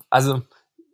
also 0.09 0.41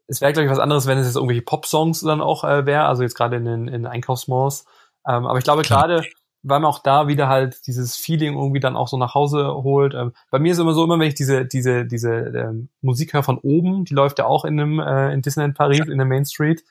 es 0.08 0.22
wäre, 0.22 0.34
glaube 0.34 0.46
ich, 0.46 0.52
was 0.52 0.60
anderes, 0.60 0.86
wenn 0.86 0.98
es 0.98 1.08
jetzt 1.08 1.16
irgendwelche 1.16 1.42
Pop-Songs 1.42 2.02
dann 2.02 2.22
auch 2.22 2.44
äh, 2.44 2.66
wäre, 2.66 2.86
also 2.86 3.04
jetzt 3.04 3.16
gerade 3.16 3.38
in 3.38 3.46
den 3.46 3.68
in 3.68 3.86
Einkaufsmalls. 3.86 4.66
Ähm, 5.08 5.26
aber 5.26 5.38
ich 5.38 5.44
glaube 5.44 5.64
gerade 5.64 6.04
weil 6.44 6.60
man 6.60 6.70
auch 6.70 6.80
da 6.80 7.08
wieder 7.08 7.30
halt 7.30 7.66
dieses 7.68 7.96
Feeling 7.96 8.36
irgendwie 8.36 8.60
dann 8.60 8.76
auch 8.76 8.90
so 8.90 8.98
nach 8.98 9.16
Hause 9.16 9.48
holt. 9.48 9.94
Ähm, 9.94 10.12
bei 10.30 10.40
mir 10.40 10.52
ist 10.52 10.60
immer 10.60 10.74
so, 10.74 10.84
immer 10.84 11.00
wenn 11.00 11.08
ich 11.08 11.16
diese 11.16 11.46
diese 11.46 11.86
diese 11.86 12.12
ähm, 12.12 12.70
Musik 12.82 13.14
höre 13.14 13.24
von 13.24 13.38
oben, 13.38 13.86
die 13.86 13.94
läuft 13.94 14.20
ja 14.20 14.26
auch 14.26 14.44
in 14.44 14.60
einem 14.60 14.80
äh, 14.80 15.14
in 15.14 15.22
Disneyland 15.22 15.58
Paris 15.58 15.88
in 15.88 15.98
der 15.98 16.06
Main 16.06 16.26
Street. 16.26 16.64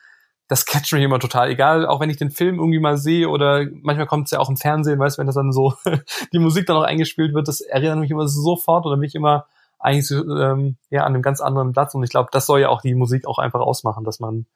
Das 0.49 0.67
catcht 0.67 0.93
mich 0.93 1.03
immer 1.03 1.19
total, 1.19 1.51
egal, 1.51 1.87
auch 1.87 2.01
wenn 2.01 2.11
ich 2.11 2.19
den 2.19 2.31
Film 2.31 2.59
irgendwie 2.59 2.81
mal 2.81 2.99
sehe 2.99 3.29
oder 3.29 3.65
manchmal 3.83 4.07
kommt 4.07 4.27
es 4.27 4.33
ja 4.33 4.39
auch 4.39 4.51
im 4.51 4.57
Fernsehen, 4.57 4.99
weißt, 4.99 5.19
wenn 5.19 5.27
das 5.27 5.35
dann 5.35 5.53
so 5.53 5.75
die 6.33 6.39
Musik 6.39 6.67
dann 6.67 6.77
auch 6.77 6.83
eingespielt 6.83 7.33
wird, 7.33 7.49
das 7.49 7.61
erinnert 7.61 7.99
mich 7.99 8.11
immer 8.11 8.29
sofort 8.29 8.85
oder 8.85 8.97
mich 8.97 9.15
immer 9.15 9.47
eigentlich 9.79 10.07
so, 10.07 10.17
ähm, 10.37 10.77
ja 10.91 11.05
an 11.05 11.15
einem 11.15 11.23
ganz 11.23 11.41
anderen 11.41 11.73
Platz 11.73 11.95
und 11.95 12.03
ich 12.03 12.11
glaube, 12.11 12.29
das 12.33 12.47
soll 12.47 12.61
ja 12.61 12.69
auch 12.69 12.83
die 12.83 12.95
Musik 12.95 13.27
auch 13.27 13.39
einfach 13.39 13.61
ausmachen, 13.61 14.05
dass 14.05 14.21
man 14.21 14.47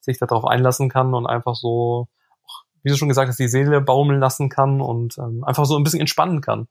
sich 0.00 0.18
darauf 0.18 0.44
einlassen 0.44 0.88
kann 0.88 1.14
und 1.14 1.26
einfach 1.26 1.54
so 1.54 2.08
wie 2.82 2.90
du 2.90 2.96
schon 2.96 3.08
gesagt 3.08 3.28
hast, 3.28 3.38
die 3.38 3.48
Seele 3.48 3.80
baumeln 3.80 4.20
lassen 4.20 4.48
kann 4.48 4.80
und 4.80 5.18
ähm, 5.18 5.44
einfach 5.44 5.64
so 5.64 5.76
ein 5.76 5.84
bisschen 5.84 6.00
entspannen 6.00 6.40
kann. 6.40 6.68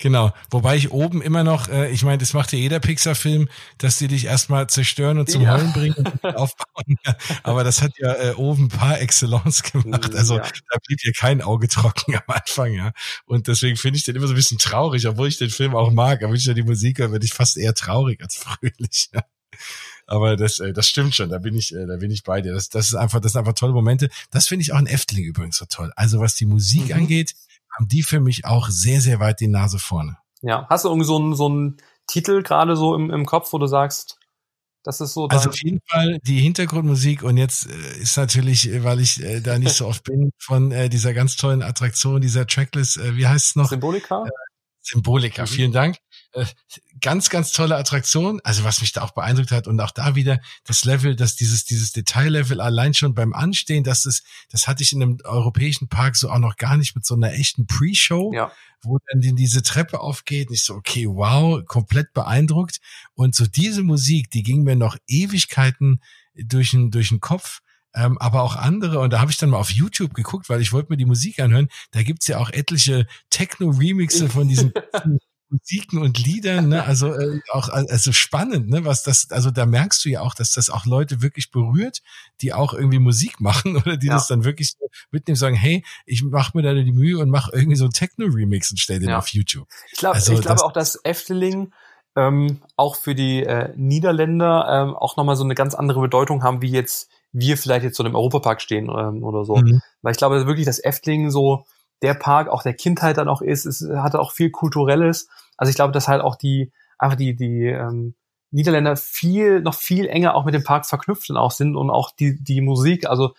Genau. 0.00 0.32
Wobei 0.50 0.76
ich 0.76 0.90
oben 0.90 1.20
immer 1.20 1.44
noch, 1.44 1.68
äh, 1.68 1.90
ich 1.90 2.02
meine, 2.04 2.18
das 2.18 2.32
macht 2.32 2.52
ja 2.52 2.58
jeder 2.58 2.80
Pixar-Film, 2.80 3.48
dass 3.76 3.98
die 3.98 4.08
dich 4.08 4.24
erstmal 4.24 4.66
zerstören 4.66 5.18
und 5.18 5.30
zum 5.30 5.42
ja. 5.42 5.52
Heulen 5.52 5.72
bringen 5.74 5.94
und 5.94 6.24
aufbauen. 6.24 6.96
Aber 7.42 7.64
das 7.64 7.82
hat 7.82 7.92
ja 7.98 8.14
äh, 8.14 8.32
oben 8.32 8.68
par 8.68 8.98
excellence 8.98 9.62
gemacht. 9.62 10.14
Also 10.14 10.38
ja. 10.38 10.42
da 10.42 10.78
blieb 10.86 11.00
ja 11.04 11.12
kein 11.14 11.42
Auge 11.42 11.68
trocken 11.68 12.14
am 12.16 12.22
Anfang, 12.26 12.72
ja. 12.72 12.92
Und 13.26 13.46
deswegen 13.46 13.76
finde 13.76 13.98
ich 13.98 14.04
den 14.04 14.16
immer 14.16 14.26
so 14.26 14.32
ein 14.32 14.36
bisschen 14.36 14.58
traurig, 14.58 15.06
obwohl 15.06 15.28
ich 15.28 15.36
den 15.36 15.50
Film 15.50 15.76
auch 15.76 15.90
mag. 15.92 16.22
Aber 16.22 16.32
wenn 16.32 16.38
ich 16.38 16.46
ja 16.46 16.54
die 16.54 16.62
Musik 16.62 16.98
höre, 16.98 17.12
werde 17.12 17.26
ich 17.26 17.34
fast 17.34 17.58
eher 17.58 17.74
traurig 17.74 18.22
als 18.22 18.36
fröhlich. 18.36 19.10
Ja. 19.12 19.22
Aber 20.06 20.36
das, 20.36 20.60
äh, 20.60 20.72
das 20.72 20.88
stimmt 20.88 21.14
schon, 21.14 21.28
da 21.28 21.38
bin 21.38 21.54
ich, 21.54 21.74
äh, 21.74 21.86
da 21.86 21.96
bin 21.96 22.10
ich 22.10 22.22
bei 22.22 22.40
dir. 22.40 22.54
Das, 22.54 22.70
das 22.70 22.86
ist 22.86 22.94
einfach, 22.94 23.20
das 23.20 23.32
sind 23.32 23.40
einfach 23.40 23.52
tolle 23.52 23.74
Momente. 23.74 24.08
Das 24.30 24.48
finde 24.48 24.62
ich 24.62 24.72
auch 24.72 24.78
in 24.78 24.86
Efteling 24.86 25.24
übrigens 25.24 25.58
so 25.58 25.66
toll. 25.66 25.92
Also 25.94 26.20
was 26.20 26.36
die 26.36 26.46
Musik 26.46 26.88
mhm. 26.88 26.94
angeht, 26.94 27.34
haben 27.80 27.88
die 27.88 28.02
für 28.02 28.20
mich 28.20 28.44
auch 28.44 28.68
sehr, 28.68 29.00
sehr 29.00 29.20
weit 29.20 29.40
die 29.40 29.48
Nase 29.48 29.78
vorne. 29.78 30.18
Ja, 30.42 30.66
hast 30.68 30.84
du 30.84 30.88
irgendwie 30.88 31.06
so 31.06 31.16
einen, 31.16 31.34
so 31.34 31.46
einen 31.46 31.76
Titel 32.06 32.42
gerade 32.42 32.76
so 32.76 32.94
im, 32.94 33.10
im 33.10 33.24
Kopf, 33.24 33.52
wo 33.52 33.58
du 33.58 33.66
sagst, 33.66 34.18
das 34.82 35.00
ist 35.00 35.14
so. 35.14 35.28
Also 35.28 35.50
auf 35.50 35.62
jeden 35.62 35.80
Fall 35.86 36.18
die 36.22 36.40
Hintergrundmusik 36.40 37.22
und 37.22 37.36
jetzt 37.36 37.66
äh, 37.66 37.98
ist 38.00 38.16
natürlich, 38.16 38.68
äh, 38.68 38.84
weil 38.84 39.00
ich 39.00 39.22
äh, 39.22 39.40
da 39.40 39.58
nicht 39.58 39.74
so 39.74 39.86
oft 39.86 40.04
bin, 40.04 40.30
von 40.38 40.72
äh, 40.72 40.88
dieser 40.88 41.12
ganz 41.12 41.36
tollen 41.36 41.62
Attraktion, 41.62 42.20
dieser 42.20 42.46
Tracklist, 42.46 42.96
äh, 42.96 43.16
wie 43.16 43.26
heißt 43.26 43.48
es 43.48 43.56
noch? 43.56 43.68
Symbolika? 43.68 44.24
Äh, 44.24 44.30
Symbolika, 44.80 45.42
mhm. 45.42 45.46
vielen 45.46 45.72
Dank. 45.72 45.96
Äh, 46.32 46.46
ganz, 47.00 47.28
ganz 47.28 47.52
tolle 47.52 47.76
Attraktion. 47.76 48.40
Also 48.44 48.62
was 48.62 48.80
mich 48.80 48.92
da 48.92 49.02
auch 49.02 49.10
beeindruckt 49.10 49.50
hat 49.50 49.66
und 49.66 49.80
auch 49.80 49.90
da 49.90 50.14
wieder 50.14 50.40
das 50.64 50.84
Level, 50.84 51.16
dass 51.16 51.34
dieses, 51.34 51.64
dieses 51.64 51.92
Detaillevel 51.92 52.60
allein 52.60 52.94
schon 52.94 53.14
beim 53.14 53.32
Anstehen, 53.32 53.82
das 53.82 54.06
ist, 54.06 54.24
das 54.50 54.68
hatte 54.68 54.82
ich 54.82 54.92
in 54.92 55.02
einem 55.02 55.18
europäischen 55.24 55.88
Park 55.88 56.16
so 56.16 56.30
auch 56.30 56.38
noch 56.38 56.56
gar 56.56 56.76
nicht 56.76 56.94
mit 56.94 57.04
so 57.04 57.14
einer 57.14 57.32
echten 57.32 57.66
Pre-Show, 57.66 58.32
ja. 58.32 58.52
wo 58.82 58.98
dann 59.10 59.20
diese 59.20 59.62
Treppe 59.62 60.00
aufgeht. 60.00 60.50
Ich 60.52 60.62
so, 60.62 60.74
okay, 60.74 61.06
wow, 61.06 61.64
komplett 61.66 62.12
beeindruckt. 62.12 62.80
Und 63.14 63.34
so 63.34 63.46
diese 63.46 63.82
Musik, 63.82 64.30
die 64.30 64.42
ging 64.42 64.62
mir 64.62 64.76
noch 64.76 64.96
Ewigkeiten 65.08 66.00
durch 66.34 66.70
den, 66.70 66.90
durch 66.90 67.08
den 67.08 67.20
Kopf 67.20 67.60
ähm, 67.92 68.18
aber 68.18 68.42
auch 68.42 68.54
andere. 68.54 69.00
Und 69.00 69.12
da 69.12 69.20
habe 69.20 69.32
ich 69.32 69.38
dann 69.38 69.50
mal 69.50 69.58
auf 69.58 69.72
YouTube 69.72 70.14
geguckt, 70.14 70.48
weil 70.48 70.60
ich 70.60 70.72
wollte 70.72 70.92
mir 70.92 70.96
die 70.96 71.06
Musik 71.06 71.40
anhören. 71.40 71.68
Da 71.90 72.04
gibt's 72.04 72.28
ja 72.28 72.38
auch 72.38 72.50
etliche 72.50 73.06
Techno-Remixe 73.30 74.28
von 74.28 74.46
diesen 74.46 74.72
Musiken 75.50 75.98
und 75.98 76.24
Liedern, 76.24 76.68
ne? 76.68 76.84
also 76.84 77.12
äh, 77.12 77.40
auch 77.52 77.68
also 77.68 78.12
spannend, 78.12 78.68
ne? 78.68 78.84
Was 78.84 79.02
das, 79.02 79.30
also 79.30 79.50
da 79.50 79.66
merkst 79.66 80.04
du 80.04 80.08
ja 80.08 80.20
auch, 80.20 80.34
dass 80.34 80.52
das 80.52 80.70
auch 80.70 80.86
Leute 80.86 81.22
wirklich 81.22 81.50
berührt, 81.50 82.02
die 82.40 82.52
auch 82.52 82.72
irgendwie 82.72 83.00
Musik 83.00 83.40
machen 83.40 83.76
oder 83.76 83.96
die 83.96 84.06
ja. 84.06 84.14
das 84.14 84.28
dann 84.28 84.44
wirklich 84.44 84.72
so 84.72 84.88
mitnehmen, 85.10 85.36
sagen, 85.36 85.56
hey, 85.56 85.84
ich 86.06 86.22
mache 86.22 86.56
mir 86.56 86.62
da 86.62 86.72
die 86.72 86.92
Mühe 86.92 87.18
und 87.18 87.30
mache 87.30 87.50
irgendwie 87.52 87.76
so 87.76 87.84
ein 87.84 87.90
Techno-Remix 87.90 88.70
und 88.70 88.78
stell 88.78 89.00
den 89.00 89.10
ja. 89.10 89.18
auf 89.18 89.28
YouTube. 89.28 89.66
Ich 89.92 89.98
glaube, 89.98 90.16
also, 90.16 90.32
ich 90.32 90.40
glaube 90.40 90.62
auch, 90.62 90.72
dass 90.72 90.98
Efteling 91.04 91.72
ähm, 92.16 92.60
auch 92.76 92.96
für 92.96 93.14
die 93.14 93.42
äh, 93.42 93.72
Niederländer 93.76 94.66
ähm, 94.68 94.96
auch 94.96 95.16
nochmal 95.16 95.36
so 95.36 95.44
eine 95.44 95.54
ganz 95.54 95.74
andere 95.74 96.00
Bedeutung 96.00 96.42
haben, 96.42 96.62
wie 96.62 96.70
jetzt 96.70 97.10
wir 97.32 97.56
vielleicht 97.56 97.84
jetzt 97.84 97.96
so 97.96 98.04
im 98.04 98.14
Europapark 98.14 98.60
stehen 98.60 98.88
ähm, 98.88 99.22
oder 99.22 99.44
so. 99.44 99.56
Mhm. 99.56 99.80
Weil 100.02 100.12
ich 100.12 100.18
glaube 100.18 100.46
wirklich, 100.46 100.66
dass 100.66 100.82
Efteling 100.82 101.30
so 101.30 101.64
der 102.02 102.14
Park 102.14 102.48
auch 102.48 102.62
der 102.62 102.74
Kindheit 102.74 103.18
dann 103.18 103.28
auch 103.28 103.42
ist. 103.42 103.66
Es 103.66 103.86
hatte 103.88 104.20
auch 104.20 104.32
viel 104.32 104.50
Kulturelles. 104.50 105.28
Also 105.56 105.70
ich 105.70 105.76
glaube, 105.76 105.92
dass 105.92 106.08
halt 106.08 106.22
auch 106.22 106.36
die, 106.36 106.72
einfach 106.98 107.16
die, 107.16 107.34
die 107.34 107.66
ähm, 107.66 108.14
Niederländer 108.50 108.96
viel, 108.96 109.60
noch 109.60 109.74
viel 109.74 110.08
enger 110.08 110.34
auch 110.34 110.44
mit 110.44 110.54
dem 110.54 110.64
Park 110.64 110.86
verknüpft 110.86 111.30
und 111.30 111.36
auch 111.36 111.50
sind 111.50 111.76
und 111.76 111.90
auch 111.90 112.10
die, 112.10 112.42
die 112.42 112.60
Musik. 112.60 113.08
Also 113.08 113.34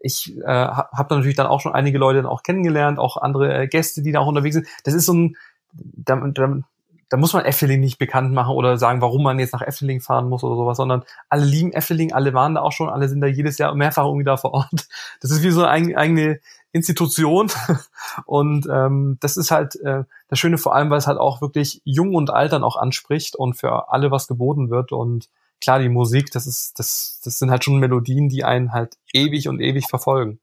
ich 0.00 0.36
äh, 0.36 0.44
habe 0.46 1.06
da 1.08 1.16
natürlich 1.16 1.36
dann 1.36 1.46
auch 1.46 1.60
schon 1.60 1.72
einige 1.72 1.98
Leute 1.98 2.18
dann 2.18 2.30
auch 2.30 2.42
kennengelernt, 2.42 2.98
auch 2.98 3.16
andere 3.16 3.62
äh, 3.62 3.68
Gäste, 3.68 4.02
die 4.02 4.12
da 4.12 4.20
auch 4.20 4.26
unterwegs 4.26 4.54
sind. 4.54 4.66
Das 4.84 4.92
ist 4.92 5.06
so 5.06 5.14
ein, 5.14 5.36
da, 5.72 6.16
da, 6.16 6.60
da 7.08 7.16
muss 7.16 7.32
man 7.32 7.44
Efteling 7.44 7.80
nicht 7.80 7.98
bekannt 7.98 8.32
machen 8.32 8.54
oder 8.54 8.78
sagen, 8.78 9.00
warum 9.00 9.22
man 9.22 9.38
jetzt 9.38 9.52
nach 9.52 9.62
Efteling 9.62 10.00
fahren 10.00 10.28
muss 10.28 10.44
oder 10.44 10.56
sowas, 10.56 10.76
sondern 10.76 11.04
alle 11.28 11.44
lieben 11.44 11.72
Efteling, 11.72 12.12
alle 12.12 12.34
waren 12.34 12.54
da 12.54 12.62
auch 12.62 12.72
schon, 12.72 12.88
alle 12.88 13.08
sind 13.08 13.20
da 13.20 13.26
jedes 13.26 13.58
Jahr 13.58 13.74
mehrfach 13.74 14.04
irgendwie 14.04 14.24
da 14.24 14.36
vor 14.36 14.54
Ort. 14.54 14.70
Das 15.20 15.30
ist 15.30 15.42
wie 15.42 15.50
so 15.50 15.64
eine 15.64 15.96
eigene 15.96 16.40
Institution. 16.72 17.50
Und 18.26 18.66
ähm, 18.70 19.16
das 19.20 19.36
ist 19.36 19.50
halt 19.50 19.76
äh, 19.76 20.04
das 20.28 20.38
Schöne 20.38 20.58
vor 20.58 20.74
allem, 20.74 20.90
weil 20.90 20.98
es 20.98 21.06
halt 21.06 21.18
auch 21.18 21.40
wirklich 21.40 21.80
jung 21.84 22.14
und 22.14 22.30
alt 22.30 22.52
dann 22.52 22.64
auch 22.64 22.76
anspricht 22.76 23.36
und 23.36 23.54
für 23.54 23.90
alle 23.90 24.10
was 24.10 24.26
geboten 24.26 24.70
wird. 24.70 24.92
Und 24.92 25.28
klar, 25.60 25.78
die 25.78 25.88
Musik, 25.88 26.30
das 26.32 26.46
ist, 26.46 26.78
das, 26.78 27.20
das 27.24 27.38
sind 27.38 27.50
halt 27.50 27.64
schon 27.64 27.78
Melodien, 27.78 28.28
die 28.28 28.44
einen 28.44 28.72
halt 28.72 28.96
ewig 29.12 29.48
und 29.48 29.60
ewig 29.60 29.86
verfolgen 29.88 30.40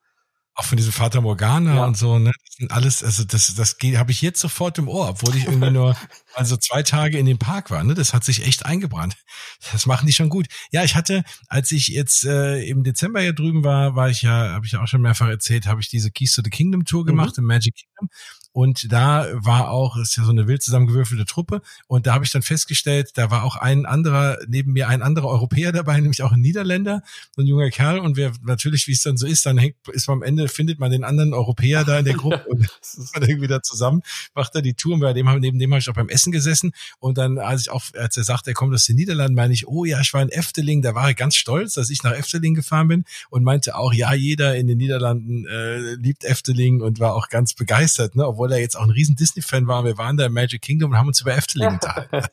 auch 0.56 0.66
von 0.66 0.78
diesem 0.78 0.92
Vater 0.92 1.22
Morgana 1.22 1.76
ja. 1.76 1.86
und 1.86 1.98
so, 1.98 2.20
ne? 2.20 2.32
Das 2.46 2.56
sind 2.58 2.72
alles, 2.72 3.04
also 3.04 3.24
das, 3.24 3.56
das 3.56 3.78
habe 3.96 4.12
ich 4.12 4.22
jetzt 4.22 4.40
sofort 4.40 4.78
im 4.78 4.88
Ohr, 4.88 5.10
obwohl 5.10 5.36
ich 5.36 5.46
irgendwie 5.46 5.72
nur 5.72 5.96
also 6.34 6.58
zwei 6.58 6.84
Tage 6.84 7.18
in 7.18 7.26
dem 7.26 7.38
Park 7.38 7.72
war, 7.72 7.84
ne? 7.84 7.94
Das 7.94 8.14
hat 8.14 8.24
sich 8.24 8.46
echt 8.46 8.66
eingebrannt. 8.66 9.16
Das 9.72 9.86
machen 9.86 10.08
die 10.08 10.14
schon 10.14 10.30
gut. 10.30 10.48
Ja, 10.72 10.84
ich 10.84 10.96
hatte, 10.96 11.24
als 11.48 11.72
ich 11.72 11.88
jetzt 11.88 12.26
äh, 12.26 12.64
im 12.64 12.84
Dezember 12.84 13.22
hier 13.22 13.34
drüben 13.34 13.64
war, 13.64 13.96
war 13.96 14.10
ich 14.10 14.22
ja, 14.22 14.52
habe 14.52 14.66
ich 14.66 14.74
ja 14.74 14.82
auch 14.82 14.88
schon 14.88 15.02
mehrfach 15.02 15.30
erzählt, 15.30 15.68
habe 15.68 15.82
ich 15.82 15.90
diese 15.90 16.12
Keys 16.12 16.34
to 16.34 16.42
the 16.44 16.50
Kingdom 16.50 16.86
Tour 16.86 17.06
gemacht 17.06 17.38
mhm. 17.38 17.44
im 17.44 17.48
Magic 17.48 17.76
Kingdom 17.76 18.10
und 18.54 18.92
da 18.92 19.28
war 19.34 19.72
auch, 19.72 19.98
ist 19.98 20.18
ja 20.18 20.24
so 20.24 20.32
eine 20.32 20.48
wild 20.48 20.62
zusammengewürfelte 20.62 21.26
Truppe. 21.26 21.62
Und 21.88 22.06
da 22.06 22.14
habe 22.14 22.26
ich 22.26 22.32
dann 22.32 22.42
festgestellt, 22.42 23.12
da 23.16 23.32
war 23.32 23.44
auch 23.44 23.56
ein 23.56 23.86
anderer, 23.86 24.38
neben 24.48 24.74
mir 24.74 24.90
ein 24.90 25.02
anderer 25.02 25.28
Europäer 25.28 25.72
dabei, 25.72 26.00
nämlich 26.00 26.22
auch 26.22 26.34
ein 26.34 26.42
Niederländer, 26.42 27.02
so 27.36 27.42
ein 27.42 27.48
junger 27.48 27.70
Kerl. 27.70 28.00
Und 28.00 28.18
wer 28.18 28.34
natürlich, 28.44 28.88
wie 28.88 28.92
es 28.92 29.04
dann 29.04 29.18
so 29.18 29.26
ist, 29.26 29.46
dann 29.46 29.58
hängt, 29.58 29.76
ist 29.92 30.08
man 30.08 30.18
am 30.18 30.24
Ende, 30.24 30.50
findet 30.50 30.80
man 30.80 30.92
den 30.92 31.04
anderen 31.04 31.34
Europäer 31.34 31.86
da 31.86 32.00
in 32.00 32.06
der 32.06 32.14
Gruppe 32.22 32.44
und 32.48 32.62
ist 32.82 33.14
man 33.14 33.28
irgendwie 33.28 33.48
da 33.48 33.62
zusammen, 33.62 34.02
macht 34.36 34.54
er 34.56 34.62
die 34.62 34.74
Tour. 34.74 34.96
Und 34.96 35.00
bei 35.00 35.14
dem, 35.14 35.28
neben 35.40 35.58
dem 35.58 35.72
habe 35.72 35.80
ich 35.80 35.90
auch 35.90 35.94
beim 35.94 36.10
Essen 36.10 36.32
gesessen. 36.32 36.74
Und 37.00 37.18
dann, 37.18 37.38
als 37.38 37.62
ich 37.62 37.72
auch, 37.72 37.84
als 37.94 38.18
er 38.18 38.24
sagt, 38.24 38.48
er 38.48 38.54
kommt 38.54 38.74
aus 38.74 38.86
den 38.86 38.98
Niederlanden, 38.98 39.36
meine 39.36 39.54
ich, 39.54 39.68
oh 39.68 39.86
ja, 39.86 40.02
ich 40.02 40.14
war 40.14 40.22
in 40.22 40.30
Efteling. 40.30 40.82
Da 40.82 40.94
war 40.94 41.08
er 41.08 41.14
ganz 41.14 41.36
stolz, 41.36 41.74
dass 41.74 41.90
ich 41.90 42.04
nach 42.04 42.12
Efteling 42.12 42.54
gefahren 42.54 42.90
bin 42.90 43.06
und 43.30 43.44
meinte 43.44 43.76
auch, 43.76 43.94
ja, 43.94 44.14
jeder 44.14 44.58
in 44.58 44.68
den 44.68 44.78
Niederlanden 44.78 45.46
äh, 45.48 45.96
liebt 45.96 46.26
Efteling 46.26 46.82
und 46.82 47.00
war 47.00 47.16
auch 47.16 47.30
ganz 47.30 47.54
begeistert, 47.54 48.16
ne? 48.16 48.28
Obwohl 48.28 48.41
obwohl 48.42 48.54
er 48.54 48.60
jetzt 48.60 48.76
auch 48.76 48.84
ein 48.84 48.90
riesen 48.90 49.16
Disney-Fan 49.16 49.68
war. 49.68 49.86
Wir 49.86 50.00
waren 50.00 50.18
da 50.18 50.26
im 50.26 50.34
Magic 50.34 50.64
Kingdom 50.64 50.92
und 50.92 50.98
haben 50.98 51.08
uns 51.08 51.22
über 51.22 51.36
Efteling 51.38 51.74
unterhalten. 51.74 52.26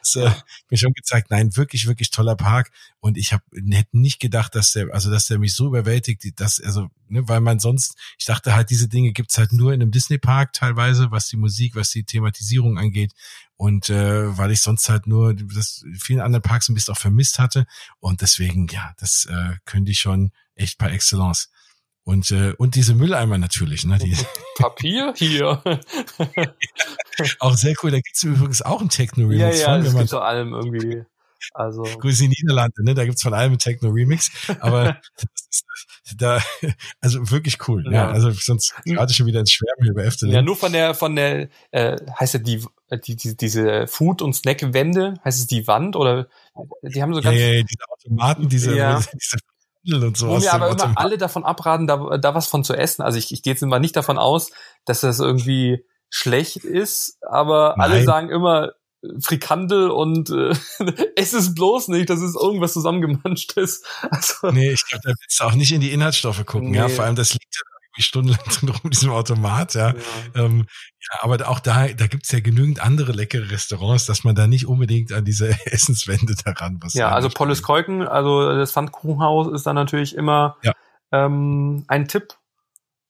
Das 0.00 0.16
äh, 0.16 0.30
mir 0.70 0.76
schon 0.76 0.92
gezeigt, 0.92 1.30
nein, 1.30 1.56
wirklich, 1.56 1.86
wirklich 1.86 2.10
toller 2.10 2.34
Park. 2.34 2.70
Und 3.00 3.16
ich 3.16 3.32
habe 3.32 3.44
hätte 3.70 3.98
nicht 3.98 4.18
gedacht, 4.20 4.56
dass 4.56 4.72
der, 4.72 4.92
also 4.92 5.08
dass 5.08 5.26
der 5.26 5.38
mich 5.38 5.54
so 5.54 5.66
überwältigt, 5.66 6.40
dass, 6.40 6.60
also, 6.60 6.88
ne, 7.08 7.28
weil 7.28 7.40
man 7.40 7.58
sonst, 7.60 7.96
ich 8.18 8.24
dachte 8.26 8.54
halt, 8.54 8.70
diese 8.70 8.88
Dinge 8.88 9.12
gibt's 9.12 9.38
halt 9.38 9.52
nur 9.52 9.72
in 9.72 9.82
einem 9.82 9.90
Disney-Park 9.92 10.52
teilweise, 10.52 11.12
was 11.12 11.28
die 11.28 11.36
Musik, 11.36 11.76
was 11.76 11.90
die 11.90 12.04
Thematisierung 12.04 12.78
angeht. 12.78 13.12
Und 13.56 13.88
äh, 13.88 14.36
weil 14.36 14.50
ich 14.50 14.60
sonst 14.60 14.88
halt 14.88 15.06
nur 15.06 15.34
das 15.34 15.84
vielen 15.98 16.20
anderen 16.20 16.42
Parks 16.42 16.68
ein 16.68 16.74
bisschen 16.74 16.94
auch 16.94 16.98
vermisst 16.98 17.38
hatte. 17.38 17.66
Und 18.00 18.20
deswegen, 18.20 18.66
ja, 18.68 18.94
das 18.98 19.26
äh, 19.30 19.56
könnte 19.64 19.92
ich 19.92 19.98
schon 19.98 20.32
echt 20.56 20.78
par 20.78 20.90
excellence. 20.90 21.50
Und, 22.06 22.30
äh, 22.30 22.52
und 22.56 22.76
diese 22.76 22.94
Mülleimer 22.94 23.36
natürlich. 23.36 23.84
Ne? 23.84 23.98
Die 23.98 24.16
Papier 24.56 25.12
hier. 25.16 25.60
auch 27.40 27.56
sehr 27.56 27.74
cool. 27.82 27.90
Da 27.90 27.96
gibt's 27.96 28.22
übrigens 28.22 28.62
auch 28.62 28.80
ein 28.80 28.88
Techno-Remix 28.88 29.58
ja, 29.58 29.66
ja, 29.66 29.74
von. 29.74 29.82
Ja, 29.82 29.88
es 29.88 29.96
gibt 29.96 30.08
zu 30.10 30.20
allem 30.20 30.54
irgendwie. 30.54 31.02
Also. 31.52 31.82
Grüße 31.82 32.22
die 32.22 32.28
Niederlande, 32.28 32.84
ne? 32.84 32.94
Da 32.94 33.04
gibt's 33.04 33.22
von 33.22 33.34
allem 33.34 33.54
ein 33.54 33.58
Techno-Remix. 33.58 34.30
Aber 34.60 35.00
da, 36.16 36.40
also 37.00 37.28
wirklich 37.28 37.58
cool. 37.66 37.84
Ja, 37.86 37.92
ja 37.92 38.10
also 38.12 38.30
sonst 38.30 38.72
gerade 38.84 39.12
schon 39.12 39.26
wieder 39.26 39.40
ins 39.40 39.50
Schwärmen 39.50 39.90
über 39.90 40.04
Efteling. 40.04 40.32
Ja, 40.32 40.42
nur 40.42 40.54
von 40.54 40.72
der, 40.72 40.94
von 40.94 41.16
der, 41.16 41.48
äh, 41.72 41.96
heißt 42.20 42.34
ja 42.34 42.40
die, 42.40 42.64
die, 43.04 43.16
die 43.16 43.36
diese 43.36 43.88
Food- 43.88 44.22
und 44.22 44.32
Snack-Wände, 44.32 45.14
heißt 45.24 45.40
es 45.40 45.48
die 45.48 45.66
Wand 45.66 45.96
oder 45.96 46.28
die 46.82 47.02
haben 47.02 47.14
so 47.14 47.20
ganz. 47.20 47.36
Ja, 47.36 47.46
ja, 47.46 47.62
diese 47.64 47.84
Automaten, 47.90 48.48
diese, 48.48 48.76
ja. 48.76 49.02
diese 49.12 49.38
und 49.94 50.16
so. 50.16 50.28
Wo 50.28 50.38
mir 50.38 50.52
aber 50.52 50.70
immer 50.70 50.92
alle 50.96 51.18
davon 51.18 51.44
abraten, 51.44 51.86
da, 51.86 52.18
da 52.18 52.34
was 52.34 52.46
von 52.46 52.64
zu 52.64 52.74
essen. 52.74 53.02
Also 53.02 53.18
ich, 53.18 53.32
ich 53.32 53.42
gehe 53.42 53.52
jetzt 53.52 53.62
immer 53.62 53.78
nicht 53.78 53.96
davon 53.96 54.18
aus, 54.18 54.50
dass 54.84 55.00
das 55.00 55.20
irgendwie 55.20 55.84
schlecht 56.10 56.64
ist, 56.64 57.18
aber 57.22 57.74
Nein. 57.76 57.90
alle 57.90 58.04
sagen 58.04 58.30
immer 58.30 58.72
Frikandel 59.20 59.90
und 59.90 60.30
äh, 60.30 60.54
es 61.16 61.32
ist 61.32 61.54
bloß 61.54 61.88
nicht, 61.88 62.10
dass 62.10 62.20
es 62.20 62.34
irgendwas 62.34 62.72
zusammengemanscht 62.72 63.56
ist. 63.56 63.84
Also, 64.10 64.50
nee, 64.50 64.72
ich 64.72 64.84
glaube, 64.86 65.02
da 65.04 65.10
willst 65.10 65.40
du 65.40 65.44
auch 65.44 65.54
nicht 65.54 65.72
in 65.72 65.80
die 65.80 65.92
Inhaltsstoffe 65.92 66.44
gucken, 66.46 66.70
nee. 66.70 66.78
ja. 66.78 66.88
Vor 66.88 67.04
allem 67.04 67.16
das 67.16 67.32
liegt 67.32 67.62
stundenlang 68.02 68.44
drin 68.48 68.68
rum, 68.68 68.90
diesem 68.90 69.10
Automat, 69.10 69.74
ja. 69.74 69.88
Ja. 69.88 69.94
Ähm, 70.34 70.66
ja, 71.00 71.18
aber 71.22 71.48
auch 71.48 71.60
da, 71.60 71.88
da 71.88 72.06
gibt's 72.06 72.32
ja 72.32 72.40
genügend 72.40 72.80
andere 72.80 73.12
leckere 73.12 73.50
Restaurants, 73.50 74.06
dass 74.06 74.24
man 74.24 74.34
da 74.34 74.46
nicht 74.46 74.66
unbedingt 74.66 75.12
an 75.12 75.24
diese 75.24 75.48
Essenswände 75.66 76.34
daran 76.44 76.78
was. 76.80 76.94
Ja, 76.94 77.10
also 77.10 77.28
Polles 77.28 77.62
Keuken, 77.62 78.06
also 78.06 78.52
das 78.54 78.72
Pfannkuchenhaus 78.72 79.52
ist 79.52 79.66
dann 79.66 79.76
natürlich 79.76 80.16
immer 80.16 80.56
ja. 80.62 80.72
ähm, 81.12 81.84
ein 81.88 82.08
Tipp. 82.08 82.34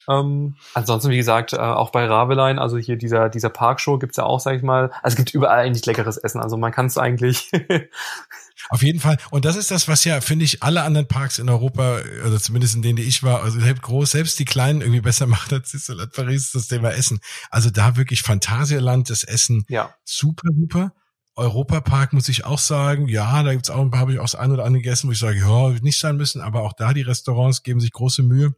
Ähm, 0.08 0.54
ansonsten, 0.74 1.10
wie 1.10 1.16
gesagt, 1.16 1.52
äh, 1.52 1.56
auch 1.56 1.90
bei 1.90 2.06
Ravelein, 2.06 2.58
also 2.58 2.78
hier 2.78 2.96
dieser, 2.96 3.28
dieser 3.28 3.50
Parkshow 3.50 3.98
gibt's 3.98 4.16
ja 4.16 4.24
auch, 4.24 4.40
sag 4.40 4.56
ich 4.56 4.62
mal, 4.62 4.90
also 5.02 5.14
es 5.14 5.16
gibt 5.16 5.34
überall 5.34 5.58
eigentlich 5.58 5.86
leckeres 5.86 6.16
Essen. 6.16 6.40
Also 6.40 6.56
man 6.56 6.72
kann 6.72 6.86
es 6.86 6.98
eigentlich 6.98 7.50
Auf 8.68 8.82
jeden 8.82 9.00
Fall. 9.00 9.16
Und 9.30 9.44
das 9.44 9.56
ist 9.56 9.70
das, 9.70 9.88
was 9.88 10.04
ja, 10.04 10.20
finde 10.20 10.44
ich, 10.44 10.62
alle 10.62 10.82
anderen 10.82 11.08
Parks 11.08 11.38
in 11.38 11.48
Europa, 11.48 12.00
oder 12.26 12.40
zumindest 12.40 12.74
in 12.74 12.82
denen 12.82 12.96
die 12.96 13.02
ich 13.02 13.22
war, 13.22 13.42
also 13.42 13.60
selbst 13.60 13.82
groß, 13.82 14.10
selbst 14.10 14.38
die 14.38 14.44
kleinen 14.44 14.80
irgendwie 14.80 15.00
besser 15.00 15.26
macht 15.26 15.52
als 15.52 15.70
Disneyland 15.70 16.12
Paris, 16.12 16.52
das 16.52 16.68
Thema 16.68 16.90
Essen. 16.90 17.20
Also 17.50 17.70
da 17.70 17.96
wirklich 17.96 18.22
Phantasialand, 18.22 19.10
das 19.10 19.24
Essen 19.24 19.64
ja. 19.68 19.94
super, 20.04 20.48
super. 20.58 20.92
Europapark 21.36 22.14
muss 22.14 22.30
ich 22.30 22.46
auch 22.46 22.58
sagen, 22.58 23.08
ja, 23.08 23.42
da 23.42 23.52
gibt's 23.52 23.68
auch 23.68 23.82
ein 23.82 23.90
paar, 23.90 24.00
habe 24.00 24.12
ich 24.14 24.18
auch 24.18 24.24
das 24.24 24.34
ein 24.34 24.52
oder 24.52 24.64
andere 24.64 24.82
gegessen, 24.82 25.08
wo 25.08 25.12
ich 25.12 25.18
sage, 25.18 25.38
ja, 25.38 25.68
nicht 25.82 25.98
sein 25.98 26.16
müssen, 26.16 26.40
aber 26.40 26.62
auch 26.62 26.72
da 26.72 26.94
die 26.94 27.02
Restaurants 27.02 27.62
geben 27.62 27.78
sich 27.78 27.92
große 27.92 28.22
Mühe. 28.22 28.54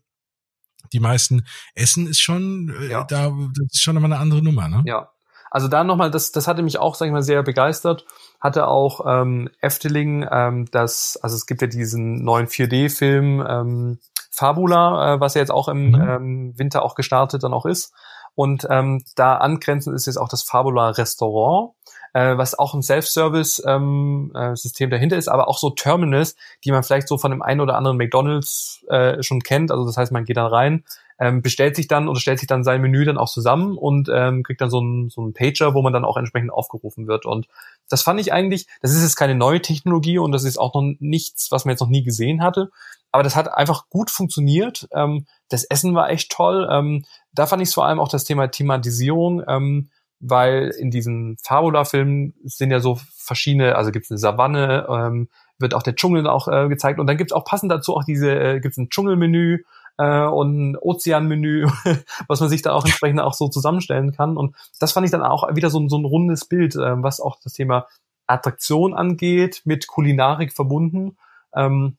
Die 0.92 1.00
meisten 1.00 1.44
Essen 1.74 2.06
ist 2.06 2.20
schon, 2.20 2.72
äh, 2.80 2.90
ja. 2.92 3.04
da, 3.04 3.30
das 3.30 3.66
ist 3.72 3.82
schon 3.82 3.96
immer 3.96 4.06
eine 4.06 4.18
andere 4.18 4.42
Nummer, 4.42 4.68
ne? 4.68 4.84
Ja. 4.86 5.11
Also 5.50 5.66
da 5.66 5.82
nochmal, 5.82 6.11
das, 6.11 6.30
das 6.30 6.46
hatte 6.46 6.62
mich 6.62 6.78
auch, 6.78 6.94
sag 6.94 7.06
ich 7.06 7.12
mal, 7.12 7.22
sehr 7.22 7.42
begeistert 7.42 8.04
hatte 8.41 8.68
auch 8.68 9.05
ähm, 9.07 9.51
Efteling, 9.61 10.26
ähm, 10.30 10.66
das, 10.70 11.18
also 11.22 11.34
es 11.36 11.47
gibt 11.47 11.61
ja 11.62 11.68
diesen 11.68 12.22
neuen 12.24 12.47
4D-Film 12.47 13.45
ähm, 13.49 13.99
Fabula, 14.30 15.14
äh, 15.14 15.20
was 15.20 15.34
ja 15.34 15.41
jetzt 15.41 15.51
auch 15.51 15.68
im 15.68 15.91
mhm. 15.91 15.95
ähm, 16.01 16.59
Winter 16.59 16.82
auch 16.84 16.95
gestartet 16.95 17.43
dann 17.43 17.53
auch 17.53 17.66
ist. 17.66 17.93
Und 18.34 18.68
ähm, 18.70 19.03
da 19.16 19.36
angrenzend 19.36 19.97
ist 19.97 20.07
jetzt 20.07 20.16
auch 20.16 20.28
das 20.28 20.45
Fabula 20.45 20.91
Restaurant, 20.91 21.72
äh, 22.12 22.36
was 22.36 22.57
auch 22.57 22.72
ein 22.72 22.82
Self-Service-System 22.82 23.66
ähm, 23.66 24.32
äh, 24.32 24.89
dahinter 24.89 25.16
ist, 25.16 25.26
aber 25.26 25.49
auch 25.49 25.59
so 25.59 25.70
Terminals, 25.70 26.36
die 26.64 26.70
man 26.70 26.84
vielleicht 26.84 27.09
so 27.09 27.18
von 27.18 27.32
dem 27.32 27.43
einen 27.43 27.61
oder 27.61 27.76
anderen 27.76 27.97
McDonalds 27.97 28.84
äh, 28.89 29.20
schon 29.24 29.41
kennt. 29.41 29.72
Also 29.72 29.84
das 29.84 29.97
heißt, 29.97 30.12
man 30.12 30.24
geht 30.24 30.36
dann 30.36 30.47
rein, 30.47 30.84
ähm, 31.18 31.42
bestellt 31.42 31.76
sich 31.76 31.88
dann 31.88 32.08
oder 32.08 32.20
stellt 32.20 32.38
sich 32.38 32.46
dann 32.46 32.64
sein 32.64 32.80
Menü 32.80 33.04
dann 33.04 33.18
auch 33.18 33.28
zusammen 33.28 33.76
und 33.76 34.08
ähm, 34.12 34.42
kriegt 34.42 34.60
dann 34.60 34.70
so 34.70 34.78
einen 34.78 35.10
so 35.10 35.20
einen 35.20 35.34
Pager, 35.34 35.74
wo 35.74 35.82
man 35.82 35.92
dann 35.92 36.04
auch 36.04 36.16
entsprechend 36.16 36.52
aufgerufen 36.52 37.08
wird. 37.08 37.26
Und 37.26 37.46
das 37.88 38.02
fand 38.02 38.20
ich 38.20 38.32
eigentlich, 38.32 38.66
das 38.80 38.92
ist 38.92 39.02
jetzt 39.02 39.16
keine 39.16 39.34
neue 39.34 39.60
Technologie 39.60 40.18
und 40.18 40.32
das 40.32 40.44
ist 40.44 40.58
auch 40.58 40.74
noch 40.74 40.94
nichts, 41.00 41.50
was 41.50 41.64
man 41.64 41.72
jetzt 41.72 41.80
noch 41.80 41.88
nie 41.88 42.04
gesehen 42.04 42.42
hatte. 42.42 42.70
Aber 43.10 43.22
das 43.22 43.36
hat 43.36 43.52
einfach 43.52 43.88
gut 43.88 44.10
funktioniert. 44.10 44.88
Ähm, 44.92 45.26
das 45.48 45.64
Essen 45.64 45.94
war 45.94 46.10
echt 46.10 46.30
toll. 46.30 46.68
Ähm, 46.70 47.04
da 47.32 47.46
fand 47.46 47.62
ich 47.62 47.72
vor 47.72 47.86
allem 47.86 48.00
auch 48.00 48.08
das 48.08 48.24
Thema 48.24 48.48
Thematisierung, 48.48 49.42
ähm, 49.48 49.90
weil 50.20 50.70
in 50.78 50.90
diesen 50.90 51.36
Fabula-Filmen 51.42 52.34
sind 52.44 52.70
ja 52.70 52.80
so 52.80 52.98
verschiedene, 53.16 53.76
also 53.76 53.90
gibt 53.90 54.04
es 54.04 54.10
eine 54.10 54.18
Savanne, 54.18 54.86
ähm, 54.88 55.28
wird 55.58 55.74
auch 55.74 55.82
der 55.82 55.94
Dschungel 55.94 56.26
auch 56.26 56.48
äh, 56.48 56.68
gezeigt 56.68 57.00
und 57.00 57.06
dann 57.06 57.16
gibt 57.16 57.30
es 57.30 57.34
auch 57.34 57.44
passend 57.44 57.72
dazu 57.72 57.96
auch 57.96 58.04
diese, 58.04 58.30
äh, 58.30 58.60
gibt 58.60 58.72
es 58.72 58.78
ein 58.78 58.88
Dschungelmenü 58.88 59.64
äh, 59.99 60.24
und 60.24 60.70
ein 60.70 60.76
Ozeanmenü, 60.76 61.68
was 62.28 62.40
man 62.40 62.49
sich 62.49 62.62
da 62.62 62.72
auch 62.72 62.84
entsprechend 62.84 63.20
auch 63.20 63.34
so 63.34 63.49
zusammenstellen 63.49 64.12
kann. 64.12 64.36
Und 64.36 64.57
das 64.80 64.92
fand 64.92 65.05
ich 65.05 65.11
dann 65.11 65.22
auch 65.22 65.55
wieder 65.55 65.70
so, 65.70 65.86
so 65.88 65.99
ein 65.99 66.05
rundes 66.05 66.46
Bild, 66.46 66.74
äh, 66.76 67.03
was 67.03 67.20
auch 67.20 67.38
das 67.42 67.53
Thema 67.53 67.86
Attraktion 68.26 68.94
angeht, 68.94 69.62
mit 69.64 69.86
Kulinarik 69.86 70.53
verbunden. 70.53 71.16
Ähm, 71.55 71.96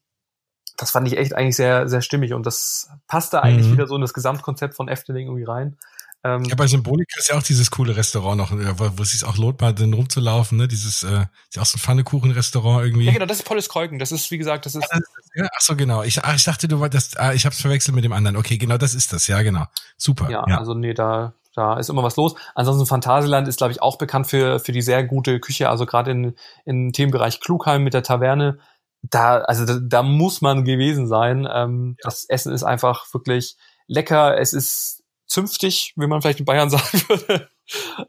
das 0.78 0.92
fand 0.92 1.08
ich 1.08 1.18
echt 1.18 1.36
eigentlich 1.36 1.58
sehr, 1.58 1.90
sehr 1.90 2.02
stimmig 2.02 2.34
und 2.34 2.46
das 2.46 2.90
passte 3.08 3.44
eigentlich 3.44 3.68
mhm. 3.68 3.74
wieder 3.74 3.88
so 3.88 3.96
in 3.96 4.02
das 4.02 4.14
Gesamtkonzept 4.14 4.76
von 4.76 4.88
Efteling 4.88 5.28
irgendwie 5.28 5.44
rein. 5.44 5.78
Ähm, 6.24 6.44
ja, 6.44 6.56
bei 6.56 6.68
Symbolika 6.68 7.18
ist 7.18 7.30
ja 7.30 7.38
auch 7.38 7.44
dieses 7.44 7.72
coole 7.72 7.96
Restaurant 7.96 8.38
noch, 8.38 8.52
äh, 8.52 8.78
wo, 8.78 8.90
wo 8.98 9.04
es 9.04 9.12
sich 9.12 9.24
auch 9.24 9.38
lohnt, 9.38 9.62
mal 9.62 9.74
drin 9.74 9.94
rumzulaufen, 9.94 10.58
ne? 10.58 10.68
Dieses, 10.68 11.04
äh, 11.04 11.22
ist 11.48 11.56
ja 11.56 11.62
auch 11.62 11.66
so 11.66 11.78
ein 11.78 11.80
Pfannekuchen-Restaurant 11.80 12.86
irgendwie. 12.86 13.06
Ja, 13.06 13.14
genau, 13.14 13.26
das 13.26 13.38
ist 13.38 13.44
Polles 13.44 13.70
Kreuken. 13.70 14.00
Das 14.00 14.12
ist, 14.12 14.30
wie 14.30 14.38
gesagt, 14.38 14.66
das 14.66 14.76
ist. 14.76 14.86
Ja, 14.92 15.00
ja, 15.36 15.48
ach 15.56 15.62
so, 15.62 15.78
genau. 15.78 16.04
Ich, 16.04 16.22
ach, 16.24 16.36
ich 16.36 16.44
dachte, 16.44 16.68
du 16.68 16.80
wolltest, 16.80 17.18
ah, 17.20 17.34
ich 17.34 17.46
hab's 17.46 17.62
verwechselt 17.62 17.96
mit 17.96 18.04
dem 18.04 18.12
anderen. 18.12 18.36
Okay, 18.36 18.58
genau, 18.58 18.78
das 18.78 18.94
ist 18.94 19.14
das, 19.14 19.28
ja, 19.28 19.42
genau. 19.44 19.66
Super. 19.96 20.30
Ja, 20.30 20.44
ja. 20.46 20.58
also 20.58 20.74
nee, 20.74 20.94
da, 20.94 21.34
da 21.56 21.78
ist 21.78 21.90
immer 21.90 22.04
was 22.04 22.18
los. 22.18 22.36
Ansonsten 22.54 22.86
Phantasialand 22.86 23.48
ist, 23.48 23.58
glaube 23.58 23.72
ich, 23.72 23.82
auch 23.82 23.98
bekannt 23.98 24.28
für, 24.28 24.60
für 24.60 24.74
die 24.74 24.82
sehr 24.82 25.06
gute 25.06 25.40
Küche, 25.40 25.70
also 25.70 25.86
gerade 25.86 26.12
in, 26.12 26.36
in 26.66 26.92
Themenbereich 26.92 27.40
Klugheim 27.40 27.84
mit 27.84 27.94
der 27.94 28.04
Taverne. 28.04 28.60
Da, 29.04 29.38
also 29.38 29.66
da, 29.66 29.80
da 29.82 30.04
muss 30.04 30.42
man 30.42 30.66
gewesen 30.66 31.08
sein. 31.08 31.48
Ähm, 31.50 31.96
ja. 31.98 32.10
Das 32.10 32.26
Essen 32.26 32.54
ist 32.54 32.64
einfach 32.64 33.06
wirklich 33.14 33.56
lecker. 33.88 34.38
Es 34.38 34.52
ist 34.52 34.99
zünftig, 35.30 35.94
wie 35.96 36.08
man 36.08 36.22
vielleicht 36.22 36.40
in 36.40 36.46
Bayern 36.46 36.70
sagen 36.70 37.02
würde. 37.08 37.50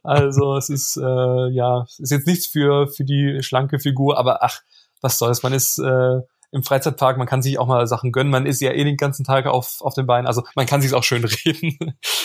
Also 0.02 0.56
es 0.56 0.70
ist 0.70 0.96
äh, 0.96 1.48
ja, 1.50 1.86
ist 1.98 2.10
jetzt 2.10 2.26
nichts 2.26 2.46
für 2.46 2.88
für 2.88 3.04
die 3.04 3.42
schlanke 3.42 3.78
Figur, 3.78 4.18
aber 4.18 4.42
ach, 4.42 4.60
was 5.02 5.18
soll's, 5.18 5.42
man 5.42 5.52
ist 5.52 5.78
äh, 5.78 6.20
im 6.52 6.64
Freizeitpark, 6.64 7.16
man 7.16 7.26
kann 7.26 7.42
sich 7.42 7.58
auch 7.58 7.66
mal 7.66 7.86
Sachen 7.86 8.10
gönnen. 8.10 8.30
Man 8.30 8.46
ist 8.46 8.60
ja 8.60 8.72
eh 8.72 8.82
den 8.84 8.96
ganzen 8.96 9.24
Tag 9.24 9.46
auf, 9.46 9.80
auf 9.80 9.94
den 9.94 10.06
Beinen. 10.06 10.26
Also 10.26 10.42
man 10.56 10.66
kann 10.66 10.82
sich 10.82 10.94
auch 10.94 11.04
schön 11.04 11.24
reden. 11.44 11.78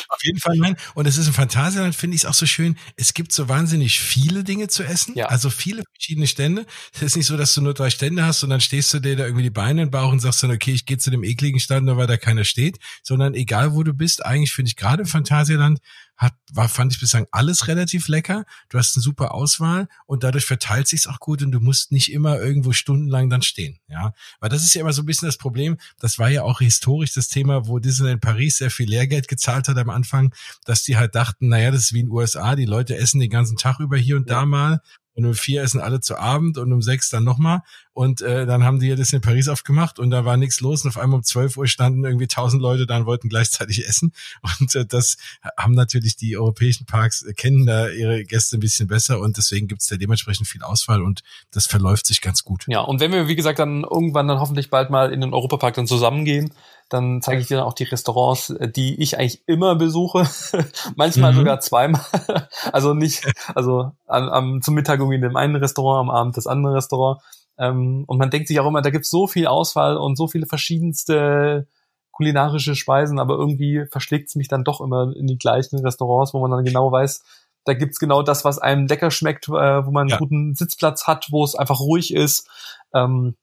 Auf 0.09 0.23
jeden 0.23 0.39
Fall, 0.39 0.57
nein. 0.57 0.75
Und 0.95 1.07
es 1.07 1.17
ist 1.17 1.27
im 1.27 1.33
Phantasialand, 1.33 1.95
finde 1.95 2.15
ich 2.15 2.23
es 2.23 2.29
auch 2.29 2.33
so 2.33 2.45
schön. 2.45 2.77
Es 2.95 3.13
gibt 3.13 3.31
so 3.31 3.49
wahnsinnig 3.49 3.99
viele 3.99 4.43
Dinge 4.43 4.67
zu 4.67 4.83
essen. 4.83 5.15
Ja. 5.15 5.27
Also 5.27 5.49
viele 5.49 5.83
verschiedene 5.93 6.27
Stände. 6.27 6.65
Es 6.93 7.01
ist 7.01 7.15
nicht 7.15 7.27
so, 7.27 7.37
dass 7.37 7.53
du 7.53 7.61
nur 7.61 7.73
drei 7.73 7.89
Stände 7.89 8.25
hast 8.25 8.43
und 8.43 8.49
dann 8.49 8.61
stehst 8.61 8.93
du 8.93 8.99
dir 8.99 9.15
da 9.15 9.25
irgendwie 9.25 9.43
die 9.43 9.49
Beine 9.51 9.83
in 9.83 9.87
den 9.87 9.91
Bauch 9.91 10.11
und 10.11 10.19
sagst 10.19 10.41
dann, 10.41 10.51
okay, 10.51 10.71
ich 10.71 10.85
gehe 10.85 10.97
zu 10.97 11.11
dem 11.11 11.23
ekligen 11.23 11.59
Stand, 11.59 11.85
nur 11.85 11.97
weil 11.97 12.07
da 12.07 12.17
keiner 12.17 12.45
steht. 12.45 12.79
Sondern 13.03 13.35
egal 13.35 13.73
wo 13.73 13.83
du 13.83 13.93
bist, 13.93 14.25
eigentlich 14.25 14.51
finde 14.51 14.69
ich 14.69 14.75
gerade 14.75 15.03
im 15.03 15.07
Phantasialand 15.07 15.79
hat, 16.17 16.33
war, 16.51 16.69
fand 16.69 16.93
ich 16.93 16.99
bislang 16.99 17.27
alles 17.31 17.67
relativ 17.67 18.07
lecker. 18.07 18.45
Du 18.69 18.77
hast 18.77 18.95
eine 18.95 19.03
super 19.03 19.33
Auswahl 19.33 19.87
und 20.05 20.23
dadurch 20.23 20.45
verteilt 20.45 20.87
sich's 20.87 21.07
auch 21.07 21.19
gut 21.19 21.41
und 21.41 21.51
du 21.51 21.59
musst 21.59 21.91
nicht 21.91 22.11
immer 22.11 22.39
irgendwo 22.39 22.71
stundenlang 22.71 23.29
dann 23.29 23.41
stehen. 23.41 23.79
Ja, 23.87 24.13
weil 24.39 24.49
das 24.49 24.63
ist 24.63 24.73
ja 24.73 24.81
immer 24.81 24.93
so 24.93 25.01
ein 25.01 25.05
bisschen 25.05 25.27
das 25.27 25.37
Problem. 25.37 25.77
Das 25.99 26.17
war 26.19 26.29
ja 26.29 26.43
auch 26.43 26.59
historisch 26.59 27.13
das 27.13 27.27
Thema, 27.27 27.67
wo 27.67 27.79
Disneyland 27.79 28.21
Paris 28.21 28.57
sehr 28.57 28.71
viel 28.71 28.89
Lehrgeld 28.89 29.27
gezahlt 29.27 29.67
hat 29.67 29.77
am 29.77 29.89
Anfang, 29.89 30.33
dass 30.65 30.83
die 30.83 30.97
halt 30.97 31.15
dachten, 31.15 31.49
naja, 31.49 31.71
das 31.71 31.83
ist 31.83 31.93
wie 31.93 31.99
in 31.99 32.07
den 32.07 32.13
USA, 32.13 32.55
die 32.55 32.65
Leute 32.65 32.95
essen 32.95 33.19
den 33.19 33.29
ganzen 33.29 33.57
Tag 33.57 33.79
über 33.79 33.97
hier 33.97 34.15
und 34.15 34.29
ja. 34.29 34.35
da 34.35 34.45
mal 34.45 34.81
und 35.15 35.25
um 35.25 35.33
vier 35.33 35.63
essen 35.63 35.79
alle 35.79 36.01
zu 36.01 36.17
Abend 36.17 36.57
und 36.57 36.71
um 36.71 36.81
sechs 36.81 37.09
dann 37.09 37.23
nochmal. 37.23 37.61
Und 37.93 38.21
äh, 38.21 38.45
dann 38.45 38.65
haben 38.65 38.79
die 38.79 38.93
das 38.93 39.13
in 39.13 39.21
Paris 39.21 39.47
aufgemacht 39.47 39.99
und 39.99 40.09
da 40.09 40.25
war 40.25 40.35
nichts 40.35 40.59
los. 40.59 40.83
Und 40.83 40.89
auf 40.89 40.97
einmal 40.97 41.19
um 41.19 41.23
zwölf 41.23 41.55
Uhr 41.55 41.67
standen 41.67 42.03
irgendwie 42.03 42.27
tausend 42.27 42.61
Leute 42.61 42.85
da 42.85 42.97
und 42.97 43.05
wollten 43.05 43.29
gleichzeitig 43.29 43.85
essen. 43.87 44.11
Und 44.59 44.75
äh, 44.75 44.85
das 44.85 45.15
haben 45.57 45.73
natürlich 45.73 46.17
die 46.17 46.37
europäischen 46.37 46.85
Parks, 46.85 47.23
äh, 47.23 47.33
kennen 47.33 47.65
da 47.65 47.87
ihre 47.87 48.25
Gäste 48.25 48.57
ein 48.57 48.59
bisschen 48.59 48.87
besser 48.87 49.19
und 49.21 49.37
deswegen 49.37 49.67
gibt's 49.67 49.87
da 49.87 49.95
dementsprechend 49.95 50.47
viel 50.47 50.61
Auswahl 50.61 51.01
und 51.01 51.21
das 51.51 51.67
verläuft 51.67 52.05
sich 52.05 52.19
ganz 52.19 52.43
gut. 52.43 52.65
Ja, 52.67 52.81
und 52.81 52.99
wenn 52.99 53.13
wir, 53.13 53.29
wie 53.29 53.35
gesagt, 53.35 53.59
dann 53.59 53.83
irgendwann 53.83 54.27
dann 54.27 54.39
hoffentlich 54.39 54.69
bald 54.69 54.89
mal 54.89 55.13
in 55.13 55.21
den 55.21 55.33
Europapark 55.33 55.75
dann 55.75 55.87
zusammengehen, 55.87 56.51
dann 56.89 57.21
zeige 57.21 57.41
ich 57.41 57.47
dir 57.47 57.57
dann 57.57 57.65
auch 57.65 57.73
die 57.73 57.83
Restaurants, 57.83 58.51
äh, 58.51 58.69
die 58.69 59.01
ich 59.01 59.17
eigentlich 59.17 59.41
immer 59.47 59.75
besuche, 59.75 60.27
manchmal 60.95 61.33
mhm. 61.33 61.37
sogar 61.37 61.59
zweimal. 61.59 62.01
also 62.71 62.93
nicht, 62.93 63.25
also 63.53 63.91
am, 64.05 64.29
am, 64.29 64.61
zum 64.61 64.75
Mittag 64.75 64.99
irgendwie 64.99 65.15
in 65.15 65.21
dem 65.21 65.35
einen 65.35 65.55
Restaurant, 65.55 66.09
am 66.09 66.15
Abend 66.15 66.37
das 66.37 66.47
andere 66.47 66.75
Restaurant. 66.75 67.21
Ähm, 67.57 68.03
und 68.07 68.17
man 68.17 68.29
denkt 68.29 68.47
sich 68.47 68.59
auch 68.59 68.67
immer, 68.67 68.81
da 68.81 68.89
gibt's 68.89 69.09
so 69.09 69.27
viel 69.27 69.47
Auswahl 69.47 69.97
und 69.97 70.15
so 70.15 70.27
viele 70.27 70.45
verschiedenste 70.45 71.67
kulinarische 72.11 72.75
Speisen, 72.75 73.19
aber 73.19 73.35
irgendwie 73.35 73.85
verschlägt's 73.91 74.35
mich 74.35 74.47
dann 74.47 74.63
doch 74.63 74.79
immer 74.79 75.13
in 75.15 75.27
die 75.27 75.37
gleichen 75.37 75.79
Restaurants, 75.79 76.33
wo 76.33 76.39
man 76.39 76.51
dann 76.51 76.63
genau 76.63 76.91
weiß, 76.91 77.23
da 77.65 77.73
gibt's 77.73 77.99
genau 77.99 78.21
das, 78.21 78.45
was 78.45 78.59
einem 78.59 78.87
lecker 78.87 79.11
schmeckt, 79.11 79.49
äh, 79.49 79.51
wo 79.85 79.91
man 79.91 80.03
einen 80.03 80.09
ja. 80.11 80.17
guten 80.17 80.55
Sitzplatz 80.55 81.07
hat, 81.07 81.27
wo 81.31 81.43
es 81.43 81.55
einfach 81.55 81.79
ruhig 81.79 82.13
ist. 82.13 82.47
Ähm, 82.93 83.35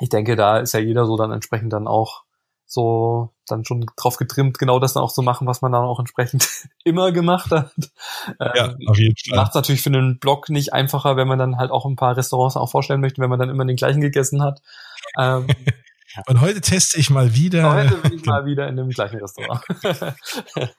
ich 0.00 0.08
denke, 0.08 0.36
da 0.36 0.58
ist 0.58 0.72
ja 0.72 0.80
jeder 0.80 1.06
so 1.06 1.16
dann 1.16 1.32
entsprechend 1.32 1.72
dann 1.72 1.86
auch 1.86 2.22
so 2.72 3.30
dann 3.46 3.64
schon 3.64 3.84
drauf 3.96 4.16
getrimmt, 4.16 4.58
genau 4.58 4.78
das 4.78 4.94
dann 4.94 5.02
auch 5.02 5.10
zu 5.10 5.16
so 5.16 5.22
machen, 5.22 5.46
was 5.46 5.60
man 5.62 5.72
dann 5.72 5.84
auch 5.84 5.98
entsprechend 5.98 6.48
immer 6.84 7.12
gemacht 7.12 7.50
hat. 7.50 7.72
Ja, 8.40 8.70
ähm, 8.70 8.78
auf 8.86 8.98
jeden 8.98 9.14
Fall. 9.16 9.36
Macht 9.36 9.50
es 9.50 9.54
natürlich 9.54 9.82
für 9.82 9.90
einen 9.90 10.18
Blog 10.18 10.48
nicht 10.48 10.72
einfacher, 10.72 11.16
wenn 11.16 11.28
man 11.28 11.38
dann 11.38 11.58
halt 11.58 11.70
auch 11.70 11.84
ein 11.84 11.96
paar 11.96 12.16
Restaurants 12.16 12.56
auch 12.56 12.70
vorstellen 12.70 13.00
möchte, 13.00 13.20
wenn 13.20 13.30
man 13.30 13.38
dann 13.38 13.50
immer 13.50 13.64
den 13.64 13.76
gleichen 13.76 14.00
gegessen 14.00 14.42
hat. 14.42 14.62
Ähm, 15.18 15.46
Und 16.26 16.42
heute 16.42 16.60
teste 16.60 16.98
ich 16.98 17.08
mal 17.08 17.34
wieder. 17.34 17.72
Heute 17.72 17.96
bin 17.96 18.12
ich 18.12 18.24
mal 18.26 18.44
wieder 18.44 18.68
in 18.68 18.76
dem 18.76 18.90
gleichen 18.90 19.18
Restaurant. 19.18 19.62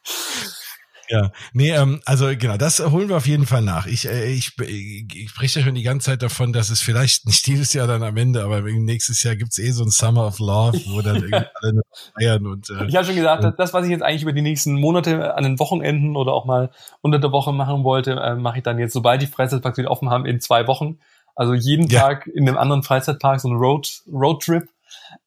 Ja, 1.14 1.30
nee, 1.54 1.70
ähm, 1.70 2.02
also 2.06 2.26
genau, 2.36 2.58
das 2.58 2.80
holen 2.80 3.08
wir 3.08 3.18
auf 3.18 3.28
jeden 3.28 3.46
Fall 3.46 3.62
nach. 3.62 3.86
Ich, 3.86 4.10
äh, 4.10 4.34
ich, 4.34 4.58
ich 4.60 5.30
spreche 5.30 5.60
ja 5.60 5.66
schon 5.66 5.76
die 5.76 5.84
ganze 5.84 6.08
Zeit 6.08 6.24
davon, 6.24 6.54
dass 6.54 6.72
es 6.72 6.82
vielleicht 6.82 7.28
nicht 7.28 7.46
dieses 7.46 7.72
Jahr 7.72 7.86
dann 7.86 8.02
am 8.02 8.18
Ende, 8.18 8.44
aber 8.44 8.62
nächstes 8.64 9.22
Jahr 9.22 9.36
gibt's 9.36 9.60
eh 9.60 9.70
so 9.70 9.84
ein 9.84 9.92
Summer 9.92 10.26
of 10.26 10.40
Love, 10.40 10.80
wo 10.88 11.02
dann 11.02 11.18
irgendwie 11.18 11.36
alle 11.62 11.82
feiern 12.20 12.48
und 12.48 12.68
äh, 12.72 12.86
Ich 12.88 12.96
habe 12.96 13.06
schon 13.06 13.16
gesagt, 13.16 13.44
und, 13.44 13.60
das, 13.60 13.76
was 13.76 13.86
ich 13.86 13.92
jetzt 13.92 14.02
eigentlich 14.02 14.24
über 14.24 14.34
die 14.34 14.42
nächsten 14.42 14.74
Monate 14.74 15.36
an 15.36 15.44
den 15.44 15.60
Wochenenden 15.60 16.16
oder 16.16 16.34
auch 16.34 16.46
mal 16.46 16.72
unter 17.02 17.20
der 17.20 17.32
Woche 17.32 17.54
machen 17.54 17.84
wollte, 17.84 18.14
äh, 18.14 18.34
mache 18.34 18.58
ich 18.58 18.64
dann 18.64 18.80
jetzt, 18.80 18.94
sobald 18.94 19.22
die 19.22 19.28
Freizeitparks 19.28 19.78
wieder 19.78 19.92
offen 19.92 20.10
haben, 20.10 20.26
in 20.26 20.42
zwei 20.42 20.66
Wochen. 20.66 20.98
Also 21.36 21.54
jeden 21.54 21.86
ja. 21.90 22.00
Tag 22.00 22.26
in 22.26 22.48
einem 22.48 22.58
anderen 22.58 22.82
Freizeitpark, 22.82 23.40
so 23.40 23.50
ein 23.50 23.56
Road, 23.56 24.02
Roadtrip. 24.12 24.68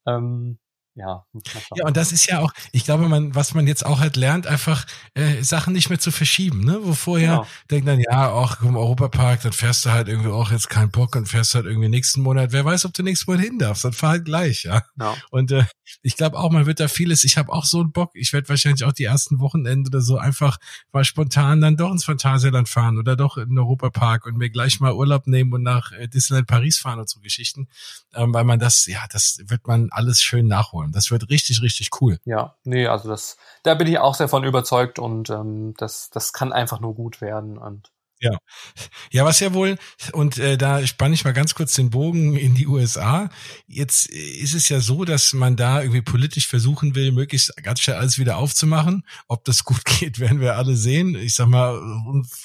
Ähm, 0.04 0.58
ja. 0.96 1.24
Ja, 1.74 1.84
und 1.86 1.96
das 1.96 2.10
ist 2.10 2.26
ja 2.26 2.40
auch, 2.40 2.52
ich 2.72 2.84
glaube, 2.84 3.08
man, 3.08 3.34
was 3.34 3.52
man 3.52 3.66
jetzt 3.66 3.84
auch 3.84 4.00
halt 4.00 4.16
lernt, 4.16 4.46
einfach 4.46 4.86
äh, 5.14 5.42
Sachen 5.42 5.74
nicht 5.74 5.90
mehr 5.90 5.98
zu 5.98 6.10
verschieben, 6.10 6.64
ne? 6.64 6.78
Wo 6.82 6.94
vorher 6.94 7.30
genau. 7.30 7.46
denkt 7.70 7.88
dann, 7.88 8.00
ja, 8.00 8.30
auch 8.30 8.62
im 8.62 8.76
Europapark, 8.76 9.42
dann 9.42 9.52
fährst 9.52 9.84
du 9.84 9.90
halt 9.90 10.08
irgendwie 10.08 10.30
auch 10.30 10.50
jetzt 10.50 10.70
keinen 10.70 10.90
Bock 10.90 11.14
und 11.14 11.28
fährst 11.28 11.54
halt 11.54 11.66
irgendwie 11.66 11.88
nächsten 11.88 12.22
Monat. 12.22 12.52
Wer 12.52 12.64
weiß, 12.64 12.86
ob 12.86 12.94
du 12.94 13.02
nächsten 13.02 13.30
Monat 13.30 13.46
hin 13.46 13.58
darfst, 13.58 13.84
dann 13.84 13.92
fahr 13.92 14.10
halt 14.10 14.24
gleich, 14.24 14.64
ja. 14.64 14.82
ja. 14.98 15.14
Und 15.30 15.52
äh, 15.52 15.64
ich 16.02 16.16
glaube 16.16 16.38
auch, 16.38 16.50
man 16.50 16.66
wird 16.66 16.80
da 16.80 16.88
vieles, 16.88 17.24
ich 17.24 17.36
habe 17.36 17.52
auch 17.52 17.64
so 17.64 17.80
einen 17.80 17.92
Bock, 17.92 18.12
ich 18.14 18.32
werde 18.32 18.48
wahrscheinlich 18.48 18.84
auch 18.84 18.92
die 18.92 19.04
ersten 19.04 19.38
Wochenende 19.40 19.88
oder 19.88 20.00
so 20.00 20.16
einfach 20.16 20.56
mal 20.92 21.04
spontan 21.04 21.60
dann 21.60 21.76
doch 21.76 21.92
ins 21.92 22.04
Phantasialand 22.04 22.68
fahren 22.68 22.98
oder 22.98 23.16
doch 23.16 23.36
in 23.36 23.50
den 23.50 23.58
Europapark 23.58 24.26
und 24.26 24.36
mir 24.36 24.50
gleich 24.50 24.80
mal 24.80 24.92
Urlaub 24.92 25.26
nehmen 25.26 25.52
und 25.52 25.62
nach 25.62 25.92
äh, 25.92 26.08
Disneyland 26.08 26.46
Paris 26.48 26.78
fahren 26.78 26.98
und 26.98 27.08
so 27.08 27.20
Geschichten, 27.20 27.68
ähm, 28.14 28.32
weil 28.32 28.44
man 28.44 28.58
das, 28.58 28.86
ja, 28.86 29.04
das 29.10 29.38
wird 29.46 29.66
man 29.66 29.88
alles 29.90 30.20
schön 30.22 30.46
nachholen. 30.46 30.85
Das 30.92 31.10
wird 31.10 31.28
richtig, 31.30 31.62
richtig 31.62 31.90
cool. 32.00 32.18
Ja, 32.24 32.56
nee, 32.64 32.86
also 32.86 33.08
das, 33.08 33.36
da 33.62 33.74
bin 33.74 33.86
ich 33.86 33.98
auch 33.98 34.14
sehr 34.14 34.28
von 34.28 34.44
überzeugt 34.44 34.98
und 34.98 35.30
ähm, 35.30 35.74
das, 35.76 36.10
das 36.10 36.32
kann 36.32 36.52
einfach 36.52 36.80
nur 36.80 36.94
gut 36.94 37.20
werden 37.20 37.58
und 37.58 37.90
ja. 38.20 38.38
Ja, 39.10 39.24
was 39.24 39.40
ja 39.40 39.52
wohl, 39.52 39.76
und 40.12 40.38
äh, 40.38 40.56
da 40.56 40.86
spanne 40.86 41.14
ich 41.14 41.24
mal 41.24 41.32
ganz 41.32 41.54
kurz 41.54 41.74
den 41.74 41.90
Bogen 41.90 42.36
in 42.36 42.54
die 42.54 42.66
USA. 42.66 43.28
Jetzt 43.66 44.06
ist 44.06 44.54
es 44.54 44.68
ja 44.68 44.80
so, 44.80 45.04
dass 45.04 45.32
man 45.32 45.56
da 45.56 45.82
irgendwie 45.82 46.02
politisch 46.02 46.46
versuchen 46.46 46.94
will, 46.94 47.12
möglichst 47.12 47.54
ganz 47.62 47.80
schnell 47.80 47.96
alles 47.96 48.18
wieder 48.18 48.38
aufzumachen. 48.38 49.04
Ob 49.28 49.44
das 49.44 49.64
gut 49.64 49.84
geht, 49.84 50.18
werden 50.18 50.40
wir 50.40 50.56
alle 50.56 50.76
sehen. 50.76 51.14
Ich 51.14 51.34
sag 51.34 51.48
mal, 51.48 51.78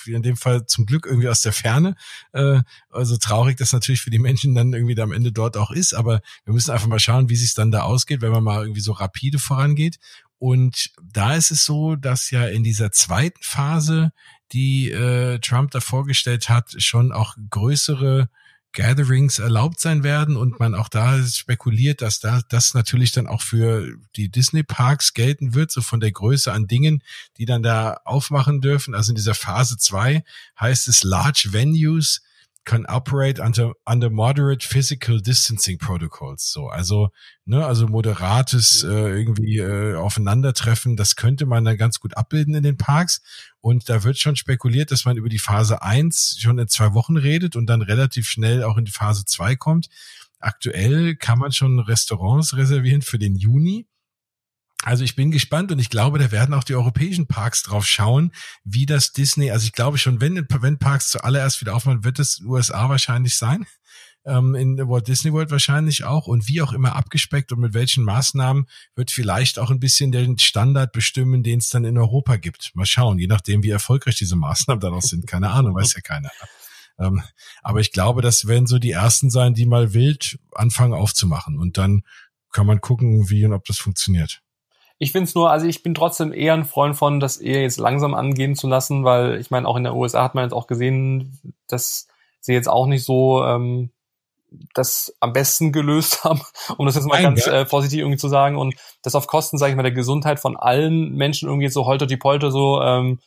in 0.06 0.24
dem 0.24 0.36
Fall 0.36 0.66
zum 0.66 0.86
Glück 0.86 1.06
irgendwie 1.06 1.30
aus 1.30 1.42
der 1.42 1.54
Ferne. 1.54 1.96
Äh, 2.34 2.62
also 2.90 3.18
traurig 3.18 3.58
das 3.58 3.72
natürlich 3.72 4.02
für 4.02 4.12
die 4.12 4.20
Menschen 4.20 4.56
dann 4.56 4.74
irgendwie 4.74 4.96
da 4.96 5.04
am 5.04 5.14
Ende 5.14 5.32
dort 5.32 5.56
auch 5.56 5.72
ist, 5.72 5.94
aber 5.94 6.22
wir 6.46 6.54
müssen 6.54 6.72
einfach 6.72 6.88
mal 6.88 7.00
schauen, 7.00 7.30
wie 7.30 7.36
sich 7.36 7.54
dann 7.54 7.72
da 7.72 7.84
ausgeht, 7.84 8.22
wenn 8.22 8.32
man 8.32 8.44
mal 8.44 8.64
irgendwie 8.64 8.82
so 8.82 8.92
rapide 8.92 9.40
vorangeht. 9.40 9.98
Und 10.38 10.90
da 11.04 11.36
ist 11.36 11.52
es 11.52 11.66
so, 11.66 11.96
dass 11.96 12.32
ja 12.32 12.48
in 12.48 12.64
dieser 12.64 12.92
zweiten 12.92 13.44
Phase 13.44 14.12
die 14.52 14.91
äh, 14.91 15.39
Trump 15.39 15.72
da 15.72 15.80
vorgestellt 15.80 16.49
hat, 16.49 16.76
schon 16.78 17.12
auch 17.12 17.36
größere 17.49 18.30
Gatherings 18.74 19.39
erlaubt 19.39 19.82
sein 19.82 20.04
werden 20.04 20.38
und 20.38 20.60
man 20.60 20.76
auch 20.76 20.88
da 20.88 21.22
spekuliert, 21.24 22.02
dass 22.02 22.20
da 22.20 22.41
das 22.47 22.74
natürlich 22.74 23.12
dann 23.12 23.28
auch 23.28 23.41
für 23.41 23.97
die 24.16 24.30
Disney 24.30 24.64
Parks 24.64 25.14
gelten 25.14 25.54
wird, 25.54 25.72
so 25.72 25.82
von 25.82 25.99
der 25.99 26.12
Größe 26.12 26.52
an 26.54 26.68
Dingen, 26.68 27.04
die 27.38 27.45
dann 27.45 27.64
da 27.64 27.99
aufmachen 28.06 28.62
dürfen. 28.62 28.95
Also 28.95 29.12
in 29.12 29.16
dieser 29.16 29.36
Phase 29.36 29.78
zwei 29.78 30.24
heißt 30.60 30.88
es 30.88 31.04
Large 31.04 31.49
Venues 31.52 32.22
can 32.64 32.86
operate 32.86 33.39
under, 33.39 33.74
under 33.86 34.09
moderate 34.09 34.64
physical 34.64 35.20
distancing 35.20 35.78
protocols. 35.78 36.51
So, 36.51 36.68
also, 36.68 37.09
ne, 37.45 37.66
also 37.66 37.88
moderates 37.88 38.84
äh, 38.84 38.88
irgendwie 38.88 39.57
äh, 39.57 39.95
Aufeinandertreffen, 39.95 40.95
das 40.95 41.16
könnte 41.16 41.45
man 41.45 41.66
dann 41.66 41.78
ganz 41.78 41.99
gut 41.99 42.16
abbilden 42.16 42.53
in 42.53 42.64
den 42.64 42.78
Parks. 42.78 43.22
Und 43.62 43.89
da 43.89 44.03
wird 44.03 44.20
schon 44.20 44.36
spekuliert, 44.36 44.91
dass 44.91 45.05
man 45.05 45.18
über 45.18 45.30
die 45.30 45.39
Phase 45.39 45.82
eins 45.82 46.38
schon 46.39 46.59
in 46.59 46.68
zwei 46.68 46.93
Wochen 46.93 47.18
redet 47.18 47.55
und 47.55 47.68
dann 47.68 47.82
relativ 47.82 48.28
schnell 48.28 48.64
auch 48.64 48.78
in 48.78 48.86
die 48.86 48.91
Phase 48.91 49.26
zwei 49.26 49.55
kommt. 49.55 49.88
Aktuell 50.39 51.16
kann 51.16 51.39
man 51.39 51.51
schon 51.51 51.80
Restaurants 51.80 52.55
reservieren 52.55 53.01
für 53.01 53.20
den 53.20 53.36
Juni. 53.36 53.88
Also 54.84 55.04
ich 55.04 55.16
bin 55.16 55.30
gespannt 55.30 55.72
und 55.72 55.80
ich 55.80 55.90
glaube, 55.90 56.18
da 56.18 56.32
werden 56.32 56.56
auch 56.56 56.64
die 56.64 56.76
europäischen 56.76 57.28
Parks 57.28 57.62
drauf 57.64 57.86
schauen, 57.86 58.32
wie 58.64 58.86
das 58.86 59.12
Disney, 59.14 59.52
also 59.52 59.66
ich 59.66 59.74
glaube 59.74 59.98
schon, 59.98 60.22
wenn, 60.22 60.48
wenn 60.50 60.80
Parks 60.80 61.12
zuallererst 61.12 61.62
wieder 61.62 61.76
aufmachen, 61.76 62.04
wird 62.04 62.18
es 62.20 62.42
USA 62.42 62.90
wahrscheinlich 62.90 63.38
sein, 63.38 63.68
ähm, 64.26 64.56
in 64.56 64.78
Walt 64.78 65.08
Disney 65.08 65.34
World 65.34 65.52
wahrscheinlich 65.52 66.04
auch 66.04 66.28
und 66.28 66.48
wie 66.48 66.62
auch 66.62 66.74
immer 66.74 66.96
abgespeckt 66.96 67.52
und 67.52 67.60
mit 67.60 67.74
welchen 67.74 68.04
Maßnahmen 68.04 68.66
wird 68.96 69.12
vielleicht 69.12 69.60
auch 69.60 69.70
ein 69.70 69.80
bisschen 69.80 70.12
den 70.12 70.38
Standard 70.40 70.92
bestimmen, 70.92 71.44
den 71.44 71.60
es 71.60 71.70
dann 71.70 71.86
in 71.86 71.98
Europa 71.98 72.38
gibt. 72.38 72.72
Mal 72.74 72.86
schauen, 72.86 73.20
je 73.20 73.28
nachdem, 73.28 73.64
wie 73.64 73.70
erfolgreich 73.70 74.16
diese 74.16 74.36
Maßnahmen 74.36 74.80
dann 74.80 74.94
auch 74.94 75.02
sind. 75.02 75.28
Keine 75.28 75.52
Ahnung, 75.52 75.76
weiß 75.76 75.94
ja 75.94 76.02
keiner. 76.02 76.32
Ähm, 77.00 77.24
aber 77.62 77.80
ich 77.80 77.92
glaube, 77.92 78.22
das 78.22 78.48
werden 78.48 78.68
so 78.68 78.80
die 78.80 78.92
ersten 78.92 79.30
sein, 79.30 79.54
die 79.54 79.66
mal 79.66 79.94
wild 79.94 80.40
anfangen 80.54 80.94
aufzumachen 80.94 81.58
und 81.58 81.78
dann 81.78 82.04
kann 82.52 82.68
man 82.68 82.82
gucken, 82.82 83.30
wie 83.30 83.46
und 83.46 83.54
ob 83.54 83.66
das 83.66 83.78
funktioniert. 83.78 84.42
Ich 85.02 85.14
finde 85.14 85.24
es 85.28 85.34
nur, 85.34 85.49
also 85.49 85.66
ich 85.66 85.82
bin 85.82 85.95
trotzdem 85.95 86.32
eher 86.32 86.54
ein 86.54 86.64
Freund 86.64 86.95
von, 86.95 87.20
das 87.20 87.38
eher 87.38 87.64
jetzt 87.64 87.80
langsam 87.80 88.14
angehen 88.14 88.54
zu 88.54 88.68
lassen, 88.68 89.04
weil 89.04 89.39
ich 89.39 89.49
meine, 89.49 89.68
auch 89.68 89.76
in 89.76 89.84
der 89.84 89.95
USA 89.95 90.24
hat 90.24 90.36
man 90.36 90.43
jetzt 90.43 90.54
auch 90.54 90.68
gesehen, 90.68 91.39
dass 91.68 92.08
sie 92.39 92.54
jetzt 92.54 92.70
auch 92.70 92.86
nicht 92.86 93.04
so 93.04 93.43
ähm, 93.43 93.89
das 94.76 95.16
am 95.20 95.34
besten 95.34 95.72
gelöst 95.72 96.24
haben, 96.24 96.41
um 96.78 96.86
das 96.86 96.93
jetzt 96.93 97.08
mal 97.08 97.16
Nein, 97.16 97.34
ganz 97.34 97.47
ja. 97.47 97.62
äh, 97.62 97.66
vorsichtig 97.66 97.97
irgendwie 97.97 98.20
zu 98.20 98.28
sagen. 98.28 98.58
Und 98.58 98.76
das 99.02 99.16
auf 99.16 99.26
Kosten, 99.26 99.58
sage 99.58 99.72
ich 99.72 99.76
mal, 99.76 99.82
der 99.82 99.91
Gesundheit 99.91 100.39
von 100.39 100.56
allen 100.56 101.16
Menschen 101.16 101.49
irgendwie 101.49 101.70
so 101.70 101.88
holter 101.88 102.06
die 102.06 102.18
Polter 102.18 102.52
so 102.52 102.80
ähm, 102.80 103.18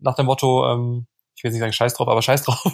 nach 0.00 0.16
dem 0.16 0.26
Motto, 0.26 0.66
ähm, 0.66 1.06
ich 1.36 1.44
will 1.44 1.52
nicht 1.52 1.60
sagen 1.60 1.72
Scheiß 1.72 1.94
drauf, 1.94 2.08
aber 2.08 2.22
Scheiß 2.22 2.42
drauf. 2.46 2.72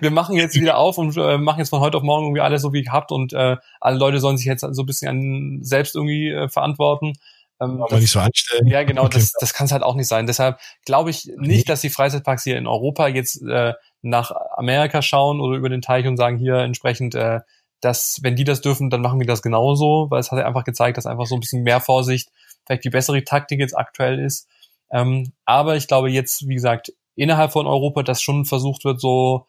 Wir 0.00 0.12
machen 0.12 0.36
jetzt 0.36 0.54
wieder 0.54 0.78
auf 0.78 0.98
und 0.98 1.16
äh, 1.16 1.36
machen 1.36 1.58
jetzt 1.58 1.70
von 1.70 1.80
heute 1.80 1.96
auf 1.96 2.04
morgen 2.04 2.26
irgendwie 2.26 2.42
alles 2.42 2.62
so 2.62 2.72
wie 2.72 2.84
gehabt 2.84 3.10
und 3.10 3.32
äh, 3.32 3.56
alle 3.80 3.98
Leute 3.98 4.20
sollen 4.20 4.36
sich 4.36 4.46
jetzt 4.46 4.60
so 4.60 4.82
ein 4.84 4.86
bisschen 4.86 5.08
an 5.08 5.58
selbst 5.64 5.96
irgendwie 5.96 6.30
äh, 6.30 6.48
verantworten. 6.48 7.14
Ähm, 7.60 7.82
Aber 7.82 7.88
das, 7.90 8.00
nicht 8.00 8.12
so 8.12 8.20
anstellen. 8.20 8.66
Ja, 8.68 8.84
genau, 8.84 9.04
okay. 9.04 9.18
das, 9.18 9.32
das 9.32 9.52
kann 9.52 9.66
es 9.66 9.72
halt 9.72 9.82
auch 9.82 9.94
nicht 9.94 10.08
sein. 10.08 10.26
Deshalb 10.26 10.58
glaube 10.84 11.10
ich 11.10 11.30
nicht, 11.36 11.68
dass 11.68 11.80
die 11.80 11.90
Freizeitparks 11.90 12.44
hier 12.44 12.56
in 12.56 12.66
Europa 12.66 13.08
jetzt 13.08 13.42
äh, 13.42 13.74
nach 14.02 14.30
Amerika 14.56 15.02
schauen 15.02 15.40
oder 15.40 15.56
über 15.56 15.68
den 15.68 15.82
Teich 15.82 16.06
und 16.06 16.16
sagen 16.16 16.38
hier 16.38 16.56
entsprechend, 16.56 17.14
äh, 17.14 17.40
dass 17.80 18.18
wenn 18.22 18.36
die 18.36 18.44
das 18.44 18.60
dürfen, 18.60 18.90
dann 18.90 19.02
machen 19.02 19.20
wir 19.20 19.26
das 19.26 19.42
genauso, 19.42 20.06
weil 20.10 20.20
es 20.20 20.30
hat 20.30 20.38
ja 20.38 20.46
einfach 20.46 20.64
gezeigt, 20.64 20.96
dass 20.98 21.06
einfach 21.06 21.26
so 21.26 21.36
ein 21.36 21.40
bisschen 21.40 21.62
mehr 21.62 21.80
Vorsicht 21.80 22.30
vielleicht 22.66 22.84
die 22.84 22.90
bessere 22.90 23.22
Taktik 23.24 23.60
jetzt 23.60 23.76
aktuell 23.76 24.18
ist. 24.18 24.48
Ähm, 24.90 25.32
aber 25.44 25.76
ich 25.76 25.86
glaube 25.86 26.10
jetzt, 26.10 26.48
wie 26.48 26.54
gesagt, 26.54 26.92
innerhalb 27.14 27.52
von 27.52 27.66
Europa, 27.66 28.02
dass 28.02 28.22
schon 28.22 28.44
versucht 28.44 28.84
wird, 28.84 29.00
so 29.00 29.46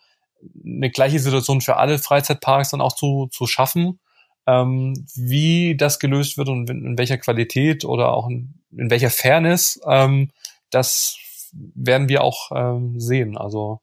eine 0.65 0.89
gleiche 0.89 1.19
Situation 1.19 1.61
für 1.61 1.77
alle 1.77 1.99
Freizeitparks 1.99 2.69
dann 2.69 2.81
auch 2.81 2.95
zu, 2.95 3.27
zu 3.31 3.45
schaffen 3.45 3.99
ähm, 4.49 5.05
wie 5.15 5.75
das 5.75 5.99
gelöst 5.99 6.37
wird 6.37 6.49
und 6.49 6.69
in, 6.69 6.97
welcher 6.97 7.17
Qualität 7.17 7.85
oder 7.85 8.13
auch 8.13 8.27
in, 8.27 8.55
in 8.71 8.89
welcher 8.89 9.09
Fairness, 9.09 9.79
ähm, 9.87 10.31
das 10.71 11.17
werden 11.51 12.09
wir 12.09 12.23
auch 12.23 12.51
ähm, 12.55 12.99
sehen. 12.99 13.37
Also 13.37 13.81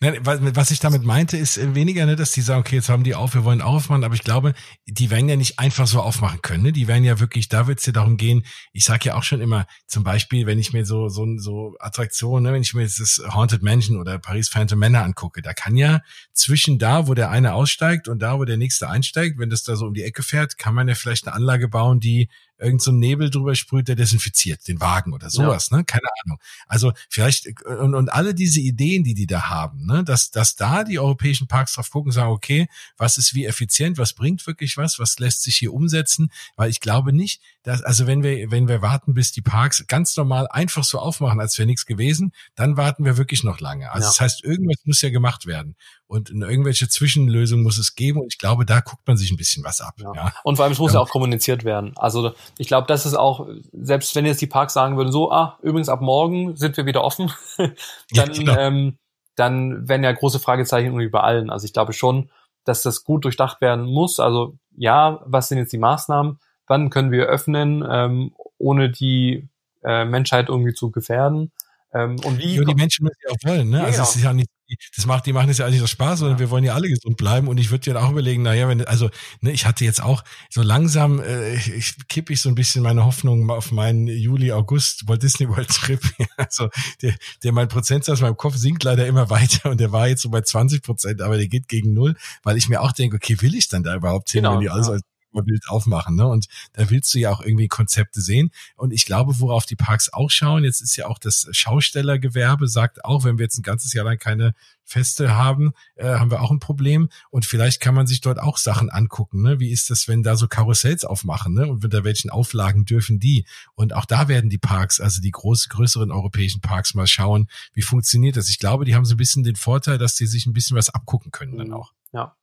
was 0.00 0.70
ich 0.70 0.80
damit 0.80 1.04
meinte, 1.04 1.38
ist 1.38 1.56
äh, 1.56 1.74
weniger, 1.74 2.04
ne, 2.04 2.16
dass 2.16 2.32
die 2.32 2.42
sagen, 2.42 2.60
okay, 2.60 2.76
jetzt 2.76 2.90
haben 2.90 3.02
die 3.02 3.14
auf, 3.14 3.34
wir 3.34 3.44
wollen 3.44 3.62
aufmachen, 3.62 4.04
aber 4.04 4.14
ich 4.14 4.24
glaube, 4.24 4.52
die 4.86 5.10
werden 5.10 5.28
ja 5.28 5.36
nicht 5.36 5.58
einfach 5.58 5.86
so 5.86 6.00
aufmachen 6.00 6.42
können. 6.42 6.64
Ne? 6.64 6.72
Die 6.72 6.86
werden 6.86 7.04
ja 7.04 7.18
wirklich, 7.18 7.48
da 7.48 7.66
wird 7.66 7.78
es 7.78 7.86
ja 7.86 7.92
darum 7.92 8.18
gehen, 8.18 8.44
ich 8.72 8.84
sage 8.84 9.06
ja 9.06 9.14
auch 9.14 9.22
schon 9.22 9.40
immer, 9.40 9.66
zum 9.86 10.04
Beispiel, 10.04 10.46
wenn 10.46 10.58
ich 10.58 10.72
mir 10.74 10.84
so 10.84 11.08
so 11.08 11.26
so 11.38 11.76
Attraktionen, 11.80 12.44
ne, 12.44 12.52
wenn 12.52 12.62
ich 12.62 12.74
mir 12.74 12.82
jetzt 12.82 13.00
das 13.00 13.22
Haunted 13.30 13.62
Mansion 13.62 13.98
oder 13.98 14.18
Paris 14.18 14.48
Phantom 14.50 14.78
Manor 14.78 15.02
angucke, 15.02 15.40
da 15.40 15.54
kann 15.54 15.76
ja 15.76 16.00
zwischen 16.32 16.78
da, 16.78 17.08
wo 17.08 17.14
der 17.14 17.30
eine 17.30 17.54
aussteigt 17.54 18.08
und 18.08 18.20
da, 18.20 18.38
wo 18.38 18.44
der 18.44 18.58
nächste 18.58 18.90
einsteigt, 18.90 19.38
wenn 19.38 19.48
das 19.48 19.62
da 19.62 19.76
so 19.76 19.86
um 19.86 19.94
die 19.94 20.02
Ecke 20.02 20.22
fährt, 20.22 20.58
kann 20.58 20.74
man 20.74 20.88
ja 20.88 20.94
vielleicht 20.94 21.26
eine 21.26 21.34
Anlage 21.34 21.68
bauen, 21.68 22.00
die 22.00 22.28
irgend 22.58 22.82
so 22.82 22.92
Nebel 22.92 23.30
drüber 23.30 23.54
sprüht, 23.54 23.88
der 23.88 23.96
desinfiziert 23.96 24.66
den 24.66 24.80
Wagen 24.80 25.12
oder 25.12 25.30
sowas, 25.30 25.68
ja. 25.70 25.78
ne? 25.78 25.84
Keine 25.84 26.08
Ahnung. 26.24 26.38
Also 26.66 26.92
vielleicht 27.10 27.46
und, 27.64 27.94
und 27.94 28.08
alle 28.12 28.34
diese 28.34 28.60
Ideen, 28.60 29.04
die 29.04 29.14
die 29.14 29.26
da 29.26 29.48
haben, 29.48 29.85
ne, 29.86 30.04
dass 30.04 30.30
dass 30.30 30.56
da 30.56 30.84
die 30.84 30.98
europäischen 30.98 31.46
Parks 31.46 31.74
drauf 31.74 31.90
gucken, 31.90 32.12
sagen, 32.12 32.30
okay, 32.30 32.68
was 32.96 33.18
ist 33.18 33.34
wie 33.34 33.46
effizient, 33.46 33.98
was 33.98 34.12
bringt 34.12 34.46
wirklich 34.46 34.76
was, 34.76 34.98
was 34.98 35.18
lässt 35.18 35.42
sich 35.42 35.56
hier 35.56 35.72
umsetzen, 35.72 36.30
weil 36.56 36.70
ich 36.70 36.80
glaube 36.80 37.12
nicht, 37.12 37.40
dass 37.62 37.82
also 37.82 38.06
wenn 38.06 38.22
wir 38.22 38.50
wenn 38.50 38.68
wir 38.68 38.82
warten, 38.82 39.14
bis 39.14 39.32
die 39.32 39.42
Parks 39.42 39.86
ganz 39.86 40.16
normal 40.16 40.46
einfach 40.48 40.84
so 40.84 40.98
aufmachen, 40.98 41.40
als 41.40 41.58
wäre 41.58 41.66
nichts 41.66 41.86
gewesen, 41.86 42.32
dann 42.54 42.76
warten 42.76 43.04
wir 43.04 43.16
wirklich 43.16 43.44
noch 43.44 43.60
lange. 43.60 43.90
Also 43.92 44.04
ja. 44.04 44.10
das 44.10 44.20
heißt, 44.20 44.44
irgendwas 44.44 44.78
muss 44.84 45.02
ja 45.02 45.10
gemacht 45.10 45.46
werden 45.46 45.76
und 46.08 46.30
in 46.30 46.42
irgendwelche 46.42 46.88
Zwischenlösungen 46.88 47.64
muss 47.64 47.78
es 47.78 47.94
geben 47.94 48.20
und 48.20 48.28
ich 48.28 48.38
glaube, 48.38 48.64
da 48.64 48.80
guckt 48.80 49.06
man 49.06 49.16
sich 49.16 49.30
ein 49.30 49.36
bisschen 49.36 49.64
was 49.64 49.80
ab. 49.80 49.94
Ja. 49.98 50.12
ja. 50.14 50.32
Und 50.44 50.56
vor 50.56 50.64
allem, 50.64 50.72
es 50.72 50.78
muss 50.78 50.92
ja. 50.92 51.00
ja 51.00 51.04
auch 51.04 51.10
kommuniziert 51.10 51.64
werden. 51.64 51.92
Also 51.96 52.32
ich 52.58 52.68
glaube, 52.68 52.86
das 52.86 53.06
ist 53.06 53.14
auch, 53.14 53.48
selbst 53.72 54.14
wenn 54.14 54.26
jetzt 54.26 54.40
die 54.40 54.46
Parks 54.46 54.74
sagen 54.74 54.96
würden, 54.96 55.12
so, 55.12 55.32
ah, 55.32 55.58
übrigens 55.62 55.88
ab 55.88 56.00
morgen 56.00 56.56
sind 56.56 56.76
wir 56.76 56.86
wieder 56.86 57.02
offen, 57.02 57.32
dann, 57.58 57.74
ja, 58.12 58.24
genau. 58.26 58.56
ähm, 58.56 58.98
dann 59.36 59.88
werden 59.88 60.02
ja 60.02 60.12
große 60.12 60.40
Fragezeichen 60.40 60.86
irgendwie 60.86 61.08
bei 61.08 61.20
allen. 61.20 61.50
Also 61.50 61.64
ich 61.64 61.72
glaube 61.72 61.92
schon, 61.92 62.30
dass 62.64 62.82
das 62.82 63.04
gut 63.04 63.24
durchdacht 63.24 63.60
werden 63.60 63.84
muss. 63.84 64.18
Also 64.18 64.56
ja, 64.76 65.20
was 65.24 65.48
sind 65.48 65.58
jetzt 65.58 65.72
die 65.72 65.78
Maßnahmen? 65.78 66.38
Wann 66.66 66.90
können 66.90 67.12
wir 67.12 67.26
öffnen, 67.26 67.86
ähm, 67.88 68.34
ohne 68.58 68.90
die 68.90 69.48
äh, 69.84 70.04
Menschheit 70.04 70.48
irgendwie 70.48 70.74
zu 70.74 70.90
gefährden? 70.90 71.52
Ähm, 71.94 72.16
und 72.24 72.38
wie 72.38 72.56
ja, 72.56 72.64
die 72.64 72.74
Menschen 72.74 73.04
müssen 73.04 73.20
ja 73.24 73.34
auch 73.34 73.48
wollen, 73.48 73.70
ne? 73.70 73.78
Ja, 73.78 73.84
also 73.84 74.02
es 74.02 74.16
ist 74.16 74.22
ja 74.24 74.32
nicht 74.32 74.50
das 74.96 75.06
macht, 75.06 75.26
die 75.26 75.32
machen 75.32 75.48
das 75.48 75.58
ja 75.58 75.68
nicht 75.70 75.82
aus 75.82 75.90
Spaß, 75.90 76.20
sondern 76.20 76.36
ja. 76.36 76.40
wir 76.40 76.50
wollen 76.50 76.64
ja 76.64 76.74
alle 76.74 76.88
gesund 76.88 77.16
bleiben. 77.16 77.48
Und 77.48 77.58
ich 77.58 77.70
würde 77.70 77.84
dir 77.84 78.02
auch 78.02 78.10
überlegen, 78.10 78.42
naja, 78.42 78.68
wenn, 78.68 78.84
also, 78.86 79.10
ne, 79.40 79.52
ich 79.52 79.66
hatte 79.66 79.84
jetzt 79.84 80.02
auch 80.02 80.24
so 80.50 80.62
langsam, 80.62 81.20
äh, 81.20 81.54
ich, 81.54 81.72
ich 81.72 82.08
kippe 82.08 82.32
ich 82.32 82.40
so 82.40 82.48
ein 82.48 82.54
bisschen 82.54 82.82
meine 82.82 83.04
Hoffnung 83.04 83.48
auf 83.50 83.72
meinen 83.72 84.06
Juli, 84.06 84.52
August 84.52 85.08
Walt 85.08 85.22
Disney 85.22 85.48
World 85.48 85.68
Trip. 85.68 86.00
also, 86.36 86.68
der, 87.02 87.14
der 87.42 87.52
mein 87.52 87.68
Prozentsatz 87.68 88.20
meinem 88.20 88.36
Kopf 88.36 88.56
sinkt 88.56 88.84
leider 88.84 89.06
immer 89.06 89.30
weiter 89.30 89.70
und 89.70 89.80
der 89.80 89.92
war 89.92 90.08
jetzt 90.08 90.22
so 90.22 90.30
bei 90.30 90.40
20 90.40 90.82
Prozent, 90.82 91.22
aber 91.22 91.36
der 91.36 91.48
geht 91.48 91.68
gegen 91.68 91.92
null, 91.92 92.16
weil 92.42 92.56
ich 92.56 92.68
mir 92.68 92.80
auch 92.80 92.92
denke, 92.92 93.16
okay, 93.16 93.40
will 93.40 93.54
ich 93.54 93.68
dann 93.68 93.82
da 93.82 93.94
überhaupt 93.94 94.30
hin, 94.30 94.42
genau, 94.42 94.54
wenn 94.54 94.60
die 94.60 94.70
alles 94.70 94.88
ja. 94.88 94.94
als 94.94 95.02
mal 95.36 95.46
wild 95.46 95.68
aufmachen. 95.68 96.16
Ne? 96.16 96.26
Und 96.26 96.46
da 96.72 96.90
willst 96.90 97.14
du 97.14 97.18
ja 97.18 97.30
auch 97.30 97.40
irgendwie 97.40 97.68
Konzepte 97.68 98.20
sehen. 98.20 98.50
Und 98.76 98.92
ich 98.92 99.06
glaube, 99.06 99.38
worauf 99.38 99.66
die 99.66 99.76
Parks 99.76 100.12
auch 100.12 100.30
schauen, 100.30 100.64
jetzt 100.64 100.80
ist 100.80 100.96
ja 100.96 101.06
auch 101.06 101.18
das 101.18 101.48
Schaustellergewerbe, 101.52 102.68
sagt 102.68 103.04
auch, 103.04 103.24
wenn 103.24 103.38
wir 103.38 103.44
jetzt 103.44 103.58
ein 103.58 103.62
ganzes 103.62 103.92
Jahr 103.92 104.04
lang 104.04 104.18
keine 104.18 104.54
Feste 104.86 105.34
haben, 105.34 105.72
äh, 105.96 106.14
haben 106.14 106.30
wir 106.30 106.40
auch 106.40 106.50
ein 106.50 106.60
Problem. 106.60 107.08
Und 107.30 107.44
vielleicht 107.44 107.80
kann 107.80 107.94
man 107.94 108.06
sich 108.06 108.20
dort 108.20 108.38
auch 108.38 108.56
Sachen 108.56 108.88
angucken. 108.88 109.42
Ne? 109.42 109.58
Wie 109.60 109.70
ist 109.70 109.90
das, 109.90 110.08
wenn 110.08 110.22
da 110.22 110.36
so 110.36 110.46
Karussells 110.46 111.04
aufmachen? 111.04 111.54
Ne? 111.54 111.66
Und 111.66 111.84
unter 111.84 112.04
welchen 112.04 112.30
Auflagen 112.30 112.84
dürfen 112.84 113.18
die? 113.18 113.46
Und 113.74 113.92
auch 113.94 114.04
da 114.04 114.28
werden 114.28 114.48
die 114.48 114.58
Parks, 114.58 115.00
also 115.00 115.20
die 115.20 115.32
groß, 115.32 115.68
größeren 115.68 116.10
europäischen 116.10 116.60
Parks 116.60 116.94
mal 116.94 117.06
schauen, 117.06 117.48
wie 117.74 117.82
funktioniert 117.82 118.36
das. 118.36 118.48
Ich 118.48 118.58
glaube, 118.58 118.84
die 118.84 118.94
haben 118.94 119.04
so 119.04 119.14
ein 119.14 119.18
bisschen 119.18 119.42
den 119.42 119.56
Vorteil, 119.56 119.98
dass 119.98 120.14
die 120.14 120.26
sich 120.26 120.46
ein 120.46 120.52
bisschen 120.52 120.76
was 120.76 120.88
abgucken 120.88 121.32
können 121.32 121.58
dann 121.58 121.72
auch. 121.72 121.92
Ja. 122.12 122.36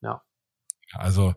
Ja. 0.00 0.22
Also 0.92 1.34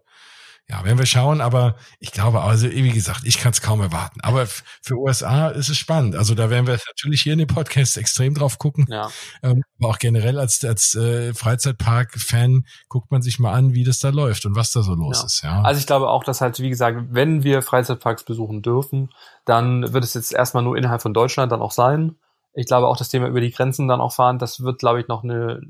ja, 0.67 0.83
werden 0.83 0.97
wir 0.97 1.05
schauen, 1.05 1.41
aber 1.41 1.75
ich 1.99 2.11
glaube, 2.11 2.41
also 2.41 2.67
wie 2.69 2.89
gesagt, 2.89 3.21
ich 3.23 3.37
kann 3.37 3.51
es 3.51 3.61
kaum 3.61 3.81
erwarten. 3.81 4.19
Aber 4.21 4.47
für 4.47 4.95
USA 4.95 5.49
ist 5.49 5.69
es 5.69 5.77
spannend. 5.77 6.15
Also 6.15 6.33
da 6.33 6.49
werden 6.49 6.65
wir 6.65 6.79
natürlich 6.87 7.21
hier 7.21 7.33
in 7.33 7.39
dem 7.39 7.47
Podcast 7.47 7.97
extrem 7.97 8.33
drauf 8.33 8.57
gucken. 8.57 8.87
Ja. 8.89 9.09
Ähm, 9.43 9.61
aber 9.79 9.89
auch 9.89 9.99
generell 9.99 10.39
als, 10.39 10.65
als 10.65 10.95
äh, 10.95 11.35
Freizeitpark-Fan 11.35 12.65
guckt 12.89 13.11
man 13.11 13.21
sich 13.21 13.37
mal 13.37 13.53
an, 13.53 13.75
wie 13.75 13.83
das 13.83 13.99
da 13.99 14.09
läuft 14.09 14.47
und 14.47 14.55
was 14.55 14.71
da 14.71 14.81
so 14.81 14.95
los 14.95 15.19
ja. 15.19 15.25
ist. 15.25 15.43
Ja. 15.43 15.61
Also 15.61 15.79
ich 15.79 15.85
glaube 15.85 16.09
auch, 16.09 16.23
dass 16.23 16.41
halt, 16.41 16.59
wie 16.59 16.69
gesagt, 16.69 16.99
wenn 17.11 17.43
wir 17.43 17.61
Freizeitparks 17.61 18.23
besuchen 18.23 18.63
dürfen, 18.63 19.09
dann 19.45 19.93
wird 19.93 20.03
es 20.03 20.15
jetzt 20.15 20.33
erstmal 20.33 20.63
nur 20.63 20.77
innerhalb 20.77 21.03
von 21.03 21.13
Deutschland 21.13 21.51
dann 21.51 21.61
auch 21.61 21.71
sein. 21.71 22.15
Ich 22.55 22.65
glaube 22.65 22.87
auch, 22.87 22.97
das 22.97 23.09
Thema 23.09 23.27
über 23.27 23.41
die 23.41 23.51
Grenzen 23.51 23.87
dann 23.87 24.01
auch 24.01 24.13
fahren, 24.13 24.39
das 24.39 24.61
wird, 24.61 24.79
glaube 24.79 24.99
ich, 24.99 25.07
noch 25.07 25.23
eine 25.23 25.61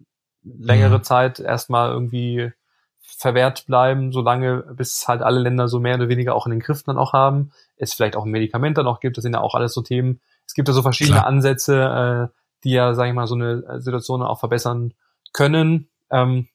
längere 0.44 1.00
mhm. 1.00 1.04
Zeit 1.04 1.40
erstmal 1.42 1.90
irgendwie 1.90 2.54
verwehrt 3.06 3.66
bleiben, 3.66 4.12
solange 4.12 4.64
bis 4.76 5.08
halt 5.08 5.22
alle 5.22 5.40
Länder 5.40 5.68
so 5.68 5.80
mehr 5.80 5.96
oder 5.96 6.10
weniger 6.10 6.36
auch 6.36 6.46
in 6.46 6.52
den 6.52 6.60
Griff 6.60 6.84
dann 6.84 6.98
auch 6.98 7.14
haben. 7.14 7.52
Es 7.78 7.94
vielleicht 7.94 8.16
auch 8.16 8.26
ein 8.26 8.32
Medikament 8.32 8.78
dann 8.78 8.88
auch 8.88 9.00
gibt, 9.00 9.18
das 9.18 9.24
sind 9.24 9.34
ja 9.34 9.42
auch 9.42 9.56
alles 9.56 9.74
so 9.74 9.82
Themen. 9.82 10.22
Es 10.46 10.54
gibt 10.54 10.68
ja 10.68 10.74
so 10.74 10.82
verschiedene 10.82 11.18
Klar. 11.18 11.28
Ansätze, 11.28 12.30
äh, 12.32 12.36
die 12.64 12.72
ja, 12.72 12.94
sage 12.94 13.10
ich 13.10 13.16
mal, 13.16 13.28
so 13.28 13.36
eine 13.36 13.82
Situation 13.82 14.22
auch 14.22 14.40
verbessern 14.40 14.94
können. 15.34 15.90
Ähm, 16.12 16.48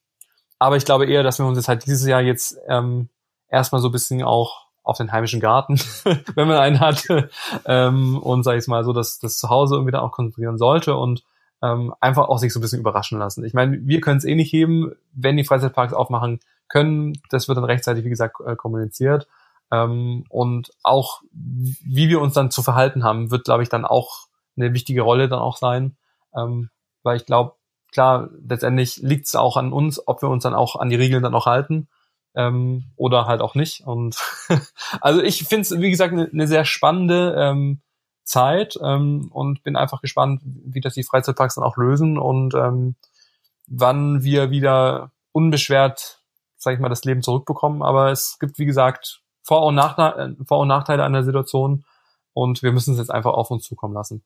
aber 0.59 0.77
ich 0.77 0.85
glaube 0.85 1.07
eher, 1.07 1.23
dass 1.23 1.39
wir 1.39 1.47
uns 1.47 1.59
jetzt 1.59 1.69
halt 1.69 1.87
dieses 1.87 2.07
Jahr 2.07 2.21
jetzt 2.21 2.59
ähm, 2.69 3.09
erstmal 3.49 3.81
so 3.81 3.89
ein 3.89 3.93
bisschen 3.93 4.23
auch 4.23 4.67
auf 4.83 4.97
den 4.97 5.13
heimischen 5.13 5.41
Garten, 5.41 5.79
wenn 6.35 6.49
man 6.49 6.59
einen 6.59 6.81
hat, 6.81 7.05
ähm, 7.67 8.19
und 8.19 8.43
sage 8.43 8.59
ich 8.59 8.67
mal 8.67 8.85
so, 8.85 8.93
dass 8.93 9.19
das 9.19 9.39
Zuhause 9.39 9.77
irgendwie 9.77 9.93
da 9.93 10.01
auch 10.01 10.13
konzentrieren 10.13 10.59
sollte 10.59 10.97
und 10.97 11.23
ähm, 11.63 11.95
einfach 12.01 12.29
auch 12.29 12.39
sich 12.39 12.53
so 12.53 12.59
ein 12.59 12.63
bisschen 12.63 12.81
überraschen 12.81 13.19
lassen. 13.19 13.45
Ich 13.45 13.55
meine, 13.55 13.79
wir 13.83 14.01
können 14.01 14.19
es 14.19 14.25
eh 14.25 14.35
nicht 14.35 14.53
heben, 14.53 14.93
wenn 15.13 15.37
die 15.37 15.45
Freizeitparks 15.45 15.93
aufmachen 15.93 16.41
können. 16.69 17.15
Das 17.31 17.49
wird 17.49 17.59
dann 17.59 17.65
rechtzeitig, 17.65 18.05
wie 18.05 18.11
gesagt, 18.11 18.37
äh, 18.45 18.57
kommuniziert. 18.57 19.29
Ähm, 19.71 20.25
und 20.29 20.71
auch, 20.83 21.23
wie 21.33 22.09
wir 22.09 22.21
uns 22.21 22.35
dann 22.35 22.51
zu 22.51 22.63
verhalten 22.63 23.05
haben, 23.05 23.31
wird, 23.31 23.45
glaube 23.45 23.63
ich, 23.63 23.69
dann 23.69 23.85
auch 23.85 24.27
eine 24.57 24.73
wichtige 24.73 25.03
Rolle 25.03 25.29
dann 25.29 25.39
auch 25.39 25.57
sein. 25.57 25.97
Ähm, 26.35 26.71
weil 27.03 27.17
ich 27.17 27.27
glaube, 27.27 27.55
klar, 27.93 28.31
letztendlich 28.47 28.99
liegt 28.99 29.27
es 29.27 29.35
auch 29.35 29.57
an 29.57 29.73
uns, 29.73 30.07
ob 30.07 30.23
wir 30.23 30.29
uns 30.29 30.43
dann 30.43 30.55
auch 30.55 30.77
an 30.77 30.91
die 30.91 30.97
Regeln 30.97 31.23
dann 31.23 31.35
auch 31.35 31.47
halten 31.47 31.89
ähm, 32.35 32.85
oder 32.97 33.27
halt 33.27 33.43
auch 33.43 33.55
nicht. 33.55 33.87
Und 33.87 34.17
also 35.01 35.23
ich 35.23 35.45
finde 35.45 35.63
es, 35.63 35.79
wie 35.79 35.91
gesagt, 35.91 36.13
eine 36.13 36.29
ne 36.33 36.47
sehr 36.47 36.65
spannende 36.65 37.35
ähm, 37.37 37.81
Zeit 38.31 38.79
ähm, 38.83 39.29
und 39.33 39.63
bin 39.63 39.77
einfach 39.77 40.01
gespannt, 40.01 40.41
wie 40.45 40.81
das 40.81 40.95
die 40.95 41.03
Freizeitparks 41.03 41.57
dann 41.57 41.65
auch 41.65 41.77
lösen 41.77 42.17
und 42.17 42.55
ähm, 42.55 42.95
wann 43.67 44.23
wir 44.23 44.51
wieder 44.51 45.11
unbeschwert, 45.33 46.23
sag 46.57 46.75
ich 46.75 46.81
mal, 46.81 46.89
das 46.89 47.05
Leben 47.05 47.23
zurückbekommen. 47.23 47.83
Aber 47.83 48.11
es 48.11 48.39
gibt, 48.39 48.59
wie 48.59 48.67
gesagt, 48.67 49.23
Vor- 49.43 49.67
und, 49.67 49.75
Nachteile, 49.75 50.37
Vor 50.47 50.61
und 50.61 50.69
Nachteile 50.69 51.05
an 51.05 51.13
der 51.13 51.25
Situation 51.25 51.85
und 52.33 52.63
wir 52.63 52.73
müssen 52.73 52.93
es 52.93 52.99
jetzt 52.99 53.11
einfach 53.11 53.33
auf 53.33 53.51
uns 53.51 53.65
zukommen 53.65 53.95
lassen. 53.95 54.23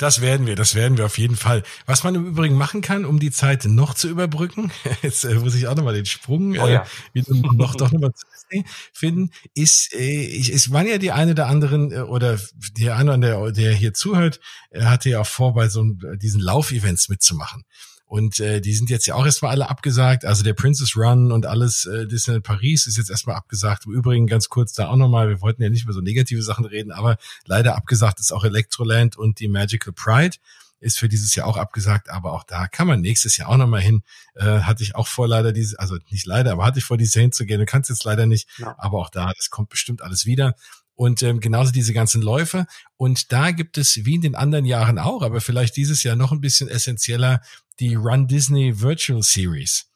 Das 0.00 0.22
werden 0.22 0.46
wir, 0.46 0.56
das 0.56 0.74
werden 0.74 0.96
wir 0.96 1.04
auf 1.04 1.18
jeden 1.18 1.36
Fall. 1.36 1.62
Was 1.84 2.04
man 2.04 2.14
im 2.14 2.24
Übrigen 2.24 2.54
machen 2.54 2.80
kann, 2.80 3.04
um 3.04 3.20
die 3.20 3.30
Zeit 3.30 3.66
noch 3.66 3.92
zu 3.92 4.08
überbrücken, 4.08 4.72
jetzt 5.02 5.24
äh, 5.24 5.34
muss 5.34 5.54
ich 5.54 5.66
auch 5.66 5.76
nochmal 5.76 5.92
den 5.92 6.06
Sprung 6.06 6.52
oh, 6.52 6.66
ja. 6.66 6.84
äh, 6.84 6.86
wieder 7.12 7.34
noch 7.52 7.74
doch 7.74 7.92
nochmal 7.92 8.10
zu 8.14 8.64
finden, 8.94 9.30
ist, 9.52 9.92
äh, 9.92 10.22
ich, 10.22 10.54
es 10.54 10.72
waren 10.72 10.86
ja 10.86 10.96
die 10.96 11.12
eine 11.12 11.32
oder 11.32 11.48
anderen, 11.48 11.92
äh, 11.92 11.98
oder 12.00 12.38
der 12.78 12.96
eine, 12.96 13.20
der, 13.20 13.52
der 13.52 13.74
hier 13.74 13.92
zuhört, 13.92 14.40
er 14.70 14.88
hatte 14.88 15.10
ja 15.10 15.20
auch 15.20 15.26
vor, 15.26 15.52
bei 15.52 15.68
so 15.68 15.84
äh, 15.84 16.16
diesen 16.16 16.40
Laufevents 16.40 17.10
mitzumachen. 17.10 17.64
Und 18.10 18.40
äh, 18.40 18.60
die 18.60 18.74
sind 18.74 18.90
jetzt 18.90 19.06
ja 19.06 19.14
auch 19.14 19.24
erstmal 19.24 19.52
alle 19.52 19.70
abgesagt. 19.70 20.24
Also 20.24 20.42
der 20.42 20.52
Princess 20.52 20.96
Run 20.96 21.30
und 21.30 21.46
alles 21.46 21.86
äh, 21.86 22.08
Disneyland 22.08 22.44
Paris 22.44 22.88
ist 22.88 22.96
jetzt 22.96 23.08
erstmal 23.08 23.36
abgesagt. 23.36 23.86
Im 23.86 23.92
Übrigen 23.92 24.26
ganz 24.26 24.48
kurz 24.48 24.72
da 24.72 24.88
auch 24.88 24.96
nochmal, 24.96 25.28
wir 25.28 25.40
wollten 25.40 25.62
ja 25.62 25.70
nicht 25.70 25.84
über 25.84 25.92
so 25.92 26.00
negative 26.00 26.42
Sachen 26.42 26.64
reden, 26.64 26.90
aber 26.90 27.18
leider 27.46 27.76
abgesagt 27.76 28.18
ist 28.18 28.32
auch 28.32 28.42
Electroland 28.42 29.16
und 29.16 29.38
die 29.38 29.46
Magical 29.46 29.92
Pride 29.92 30.38
ist 30.80 30.98
für 30.98 31.08
dieses 31.08 31.36
Jahr 31.36 31.46
auch 31.46 31.56
abgesagt, 31.56 32.10
aber 32.10 32.32
auch 32.32 32.42
da 32.42 32.66
kann 32.66 32.88
man 32.88 33.00
nächstes 33.00 33.36
Jahr 33.36 33.48
auch 33.48 33.56
nochmal 33.56 33.80
hin. 33.80 34.02
Äh, 34.34 34.62
hatte 34.62 34.82
ich 34.82 34.96
auch 34.96 35.06
vor, 35.06 35.28
leider 35.28 35.52
diese, 35.52 35.78
also 35.78 35.96
nicht 36.10 36.26
leider, 36.26 36.50
aber 36.50 36.64
hatte 36.64 36.80
ich 36.80 36.84
vor, 36.84 36.96
diese 36.96 37.20
hinzugehen. 37.20 37.60
Du 37.60 37.66
kannst 37.66 37.90
jetzt 37.90 38.02
leider 38.02 38.26
nicht, 38.26 38.48
ja. 38.58 38.74
aber 38.76 38.98
auch 38.98 39.10
da, 39.10 39.32
das 39.36 39.50
kommt 39.50 39.68
bestimmt 39.68 40.02
alles 40.02 40.26
wieder. 40.26 40.56
Und 40.96 41.22
ähm, 41.22 41.40
genauso 41.40 41.70
diese 41.70 41.94
ganzen 41.94 42.20
Läufe. 42.20 42.66
Und 42.96 43.32
da 43.32 43.52
gibt 43.52 43.78
es, 43.78 44.04
wie 44.04 44.16
in 44.16 44.20
den 44.20 44.34
anderen 44.34 44.66
Jahren 44.66 44.98
auch, 44.98 45.22
aber 45.22 45.40
vielleicht 45.40 45.76
dieses 45.76 46.02
Jahr 46.02 46.16
noch 46.16 46.32
ein 46.32 46.42
bisschen 46.42 46.68
essentieller, 46.68 47.40
die 47.80 47.94
Run 47.94 48.28
Disney 48.28 48.80
Virtual 48.80 49.22
Series. 49.22 49.86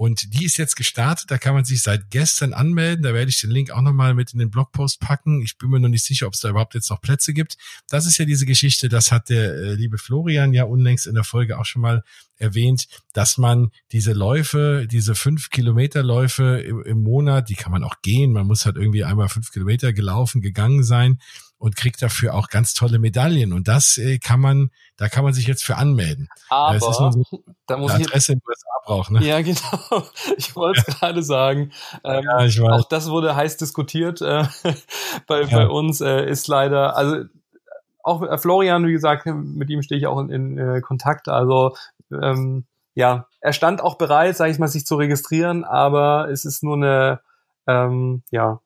Und 0.00 0.32
die 0.32 0.44
ist 0.44 0.58
jetzt 0.58 0.76
gestartet, 0.76 1.28
da 1.28 1.38
kann 1.38 1.54
man 1.54 1.64
sich 1.64 1.82
seit 1.82 2.08
gestern 2.10 2.52
anmelden. 2.52 3.02
Da 3.02 3.14
werde 3.14 3.30
ich 3.30 3.40
den 3.40 3.50
Link 3.50 3.72
auch 3.72 3.82
nochmal 3.82 4.14
mit 4.14 4.32
in 4.32 4.38
den 4.38 4.48
Blogpost 4.48 5.00
packen. 5.00 5.42
Ich 5.42 5.58
bin 5.58 5.70
mir 5.70 5.80
noch 5.80 5.88
nicht 5.88 6.04
sicher, 6.04 6.28
ob 6.28 6.34
es 6.34 6.40
da 6.40 6.50
überhaupt 6.50 6.74
jetzt 6.74 6.88
noch 6.88 7.00
Plätze 7.00 7.34
gibt. 7.34 7.56
Das 7.88 8.06
ist 8.06 8.16
ja 8.16 8.24
diese 8.24 8.46
Geschichte, 8.46 8.88
das 8.88 9.10
hat 9.10 9.28
der 9.28 9.54
äh, 9.54 9.74
liebe 9.74 9.98
Florian 9.98 10.52
ja 10.52 10.62
unlängst 10.62 11.08
in 11.08 11.16
der 11.16 11.24
Folge 11.24 11.58
auch 11.58 11.64
schon 11.64 11.82
mal 11.82 12.04
erwähnt, 12.36 12.86
dass 13.12 13.38
man 13.38 13.72
diese 13.90 14.12
Läufe, 14.12 14.86
diese 14.88 15.16
fünf 15.16 15.50
Kilometer 15.50 16.04
Läufe 16.04 16.60
im, 16.60 16.80
im 16.84 17.00
Monat, 17.00 17.48
die 17.48 17.56
kann 17.56 17.72
man 17.72 17.82
auch 17.82 18.00
gehen. 18.00 18.32
Man 18.32 18.46
muss 18.46 18.66
halt 18.66 18.76
irgendwie 18.76 19.02
einmal 19.02 19.28
fünf 19.28 19.50
Kilometer 19.50 19.92
gelaufen, 19.92 20.40
gegangen 20.40 20.84
sein 20.84 21.18
und 21.58 21.76
kriegt 21.76 22.00
dafür 22.00 22.34
auch 22.34 22.48
ganz 22.48 22.72
tolle 22.72 22.98
Medaillen. 22.98 23.52
Und 23.52 23.68
das 23.68 23.98
äh, 23.98 24.18
kann 24.18 24.40
man, 24.40 24.70
da 24.96 25.08
kann 25.08 25.24
man 25.24 25.32
sich 25.32 25.46
jetzt 25.46 25.64
für 25.64 25.76
anmelden. 25.76 26.28
Aber 26.48 26.78
so 26.78 27.24
da 27.66 27.76
muss 27.76 27.94
ich 27.98 28.06
Adresse 28.06 28.32
in 28.32 28.38
den 28.38 28.48
USA 28.48 28.68
brauchen. 28.84 29.18
Ne? 29.18 29.26
Ja, 29.26 29.42
genau. 29.42 30.04
Ich 30.36 30.54
wollte 30.54 30.80
es 30.80 30.86
ja. 30.86 30.94
gerade 30.94 31.22
sagen. 31.22 31.72
Ähm, 32.04 32.24
ja, 32.24 32.44
ich 32.44 32.60
weiß. 32.60 32.70
Auch 32.70 32.88
das 32.88 33.10
wurde 33.10 33.34
heiß 33.34 33.56
diskutiert 33.56 34.22
äh, 34.22 34.44
bei, 35.26 35.42
ja. 35.42 35.56
bei 35.56 35.68
uns. 35.68 36.00
Äh, 36.00 36.28
ist 36.30 36.46
leider, 36.46 36.96
also 36.96 37.24
auch 38.02 38.22
äh, 38.22 38.38
Florian, 38.38 38.86
wie 38.86 38.92
gesagt, 38.92 39.26
mit 39.26 39.68
ihm 39.68 39.82
stehe 39.82 39.98
ich 39.98 40.06
auch 40.06 40.20
in, 40.20 40.30
in 40.30 40.58
äh, 40.58 40.80
Kontakt. 40.80 41.28
Also 41.28 41.76
ähm, 42.10 42.64
ja, 42.94 43.26
er 43.40 43.52
stand 43.52 43.80
auch 43.80 43.96
bereit, 43.96 44.36
sage 44.36 44.52
ich 44.52 44.58
mal, 44.58 44.68
sich 44.68 44.86
zu 44.86 44.96
registrieren, 44.96 45.64
aber 45.64 46.28
es 46.30 46.44
ist 46.44 46.62
nur 46.62 46.76
eine 46.76 47.20
ähm, 47.66 48.22
ja 48.30 48.60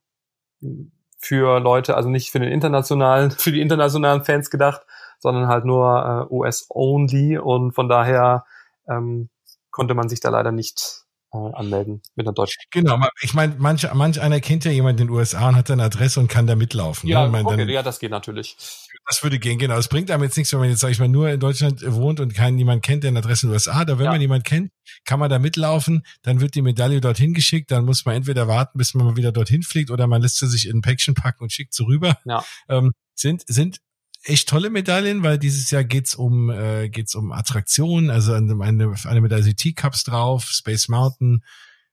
für 1.22 1.60
Leute, 1.60 1.96
also 1.96 2.10
nicht 2.10 2.30
für 2.30 2.40
den 2.40 2.50
internationalen, 2.50 3.30
für 3.38 3.52
die 3.52 3.60
internationalen 3.60 4.24
Fans 4.24 4.50
gedacht, 4.50 4.82
sondern 5.18 5.46
halt 5.46 5.64
nur 5.64 6.28
äh, 6.30 6.34
US-only 6.34 7.38
und 7.38 7.72
von 7.72 7.88
daher 7.88 8.44
ähm, 8.88 9.30
konnte 9.70 9.94
man 9.94 10.08
sich 10.08 10.20
da 10.20 10.28
leider 10.28 10.52
nicht 10.52 11.04
äh, 11.32 11.38
anmelden 11.38 12.02
mit 12.16 12.26
einer 12.26 12.34
deutschen. 12.34 12.60
Genau, 12.70 12.98
ich 13.22 13.32
meine, 13.32 13.54
manch, 13.58 13.86
manch 13.94 14.20
einer 14.20 14.40
kennt 14.40 14.64
ja 14.64 14.72
jemanden 14.72 15.02
in 15.02 15.08
den 15.08 15.16
USA 15.16 15.48
und 15.48 15.56
hat 15.56 15.70
eine 15.70 15.84
Adresse 15.84 16.20
und 16.20 16.28
kann 16.28 16.46
da 16.46 16.56
mitlaufen. 16.56 17.08
Ja, 17.08 17.20
ne? 17.20 17.26
ich 17.26 17.32
mein, 17.32 17.46
okay, 17.46 17.56
dann, 17.56 17.68
ja, 17.68 17.82
das 17.82 18.00
geht 18.00 18.10
natürlich. 18.10 18.56
Das 19.06 19.22
würde 19.22 19.38
gehen, 19.38 19.58
genau. 19.58 19.76
Es 19.76 19.88
bringt 19.88 20.10
einem 20.10 20.22
jetzt 20.22 20.36
nichts, 20.36 20.52
wenn 20.52 20.60
man 20.60 20.68
jetzt, 20.68 20.80
sag 20.80 20.90
ich 20.90 21.00
mal, 21.00 21.08
nur 21.08 21.28
in 21.28 21.40
Deutschland 21.40 21.82
wohnt 21.84 22.20
und 22.20 22.34
keinen 22.34 22.58
jemand 22.58 22.82
kennt, 22.82 23.02
der 23.02 23.08
eine 23.08 23.18
Adresse 23.18 23.46
in 23.46 23.50
den 23.50 23.54
USA. 23.54 23.84
Da, 23.84 23.98
wenn 23.98 24.04
ja. 24.04 24.12
man 24.12 24.20
jemanden 24.20 24.44
kennt, 24.44 24.70
kann 25.04 25.18
man 25.18 25.28
da 25.28 25.38
mitlaufen, 25.38 26.04
dann 26.22 26.40
wird 26.40 26.54
die 26.54 26.62
Medaille 26.62 27.00
dorthin 27.00 27.34
geschickt, 27.34 27.72
dann 27.72 27.84
muss 27.84 28.04
man 28.04 28.14
entweder 28.14 28.46
warten, 28.46 28.78
bis 28.78 28.94
man 28.94 29.06
mal 29.06 29.16
wieder 29.16 29.32
dorthin 29.32 29.62
fliegt, 29.62 29.90
oder 29.90 30.06
man 30.06 30.22
lässt 30.22 30.38
sie 30.38 30.46
sich 30.46 30.68
in 30.68 30.78
ein 30.78 30.82
Päckchen 30.82 31.14
packen 31.14 31.42
und 31.42 31.52
schickt 31.52 31.74
sie 31.74 31.84
rüber. 31.84 32.16
Ja. 32.24 32.44
Ähm, 32.68 32.92
sind, 33.14 33.42
sind 33.48 33.80
echt 34.22 34.48
tolle 34.48 34.70
Medaillen, 34.70 35.24
weil 35.24 35.38
dieses 35.38 35.70
Jahr 35.72 35.82
geht's 35.82 36.14
um 36.14 36.50
äh, 36.50 36.88
geht's 36.88 37.16
um 37.16 37.32
Attraktionen, 37.32 38.08
also 38.08 38.34
eine, 38.34 38.54
eine 38.54 39.20
Medaille 39.20 39.56
Teacups 39.56 40.04
drauf, 40.04 40.44
Space 40.44 40.88
Mountain, 40.88 41.42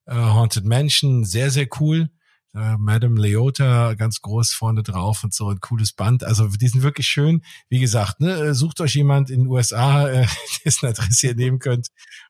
äh, 0.06 0.14
Haunted 0.14 0.65
Mansion, 0.65 1.26
sehr 1.26 1.49
sehr 1.49 1.68
cool 1.80 2.10
äh, 2.56 2.78
Madame 2.78 3.20
Leota 3.20 3.94
ganz 3.94 4.22
groß 4.22 4.54
vorne 4.54 4.84
drauf 4.84 5.24
und 5.24 5.34
so 5.34 5.50
ein 5.50 5.60
cooles 5.60 5.94
Band. 5.94 6.24
Also 6.24 6.48
die 6.48 6.68
sind 6.68 6.82
wirklich 6.82 7.08
schön. 7.08 7.44
Wie 7.70 7.80
gesagt, 7.80 8.20
ne, 8.20 8.54
sucht 8.54 8.82
euch 8.82 8.96
jemand 8.96 9.30
in 9.30 9.42
den 9.42 9.48
USA, 9.48 10.08
äh, 10.08 10.28
dessen 10.66 10.88
Adresse 10.88 11.28
ihr 11.28 11.36
nehmen 11.36 11.60
könnt 11.60 11.90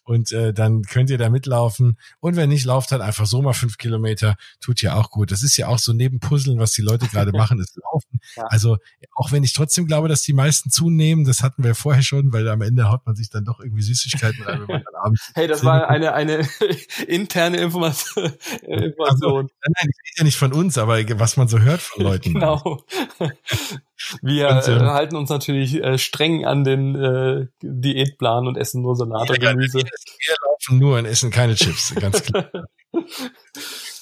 und 0.09 0.31
äh, 0.31 0.53
dann 0.53 0.81
könnt 0.81 1.11
ihr 1.11 1.19
da 1.19 1.29
mitlaufen. 1.29 1.99
Und 2.19 2.35
wenn 2.35 2.49
nicht, 2.49 2.65
lauft 2.65 2.91
halt 2.91 3.03
einfach 3.03 3.27
so 3.27 3.43
mal 3.43 3.53
fünf 3.53 3.77
Kilometer, 3.77 4.37
tut 4.59 4.81
ja 4.81 4.95
auch 4.95 5.11
gut. 5.11 5.31
Das 5.31 5.43
ist 5.43 5.55
ja 5.55 5.67
auch 5.67 5.77
so 5.77 5.93
neben 5.93 6.19
Puzzeln, 6.19 6.57
was 6.57 6.71
die 6.71 6.81
Leute 6.81 7.07
gerade 7.07 7.31
machen, 7.37 7.59
ist 7.59 7.77
Laufen. 7.77 8.19
Ja. 8.35 8.45
Also 8.45 8.77
auch 9.13 9.31
wenn 9.31 9.43
ich 9.43 9.53
trotzdem 9.53 9.85
glaube, 9.85 10.07
dass 10.07 10.23
die 10.23 10.33
meisten 10.33 10.71
zunehmen, 10.71 11.25
das 11.25 11.43
hatten 11.43 11.63
wir 11.63 11.75
vorher 11.75 12.01
schon, 12.01 12.33
weil 12.33 12.47
am 12.49 12.63
Ende 12.63 12.89
haut 12.89 13.05
man 13.05 13.15
sich 13.15 13.29
dann 13.29 13.45
doch 13.45 13.59
irgendwie 13.59 13.83
Süßigkeiten 13.83 14.43
rein, 14.43 14.61
wenn 14.61 14.77
man 14.77 14.83
dann 14.83 14.95
abends. 14.95 15.31
Hey, 15.35 15.47
das 15.47 15.63
war 15.63 15.87
eine, 15.87 16.13
eine 16.13 16.39
interne 17.07 17.57
Information. 17.57 18.33
Also, 18.97 19.41
nein, 19.41 19.49
nein, 19.61 19.89
ich 19.89 20.09
rede 20.09 20.17
ja 20.17 20.23
nicht 20.23 20.37
von 20.37 20.53
uns, 20.53 20.79
aber 20.79 20.97
was 21.19 21.37
man 21.37 21.47
so 21.47 21.59
hört 21.59 21.81
von 21.81 22.03
Leuten. 22.03 22.33
genau. 22.33 22.83
Wir 24.21 24.49
und, 24.49 24.67
äh, 24.67 24.79
halten 24.79 25.15
uns 25.15 25.29
natürlich 25.29 25.75
äh, 25.83 25.97
streng 25.97 26.45
an 26.45 26.63
den 26.63 26.95
äh, 26.95 27.47
Diätplan 27.61 28.47
und 28.47 28.57
essen 28.57 28.81
nur 28.81 28.95
Salat 28.95 29.29
und 29.29 29.39
Gemüse. 29.39 29.79
Wir 29.79 30.35
laufen 30.47 30.79
nur 30.79 30.97
und 30.97 31.05
essen 31.05 31.31
keine 31.31 31.55
Chips, 31.55 31.93
ganz 31.95 32.23
klar. 32.23 32.49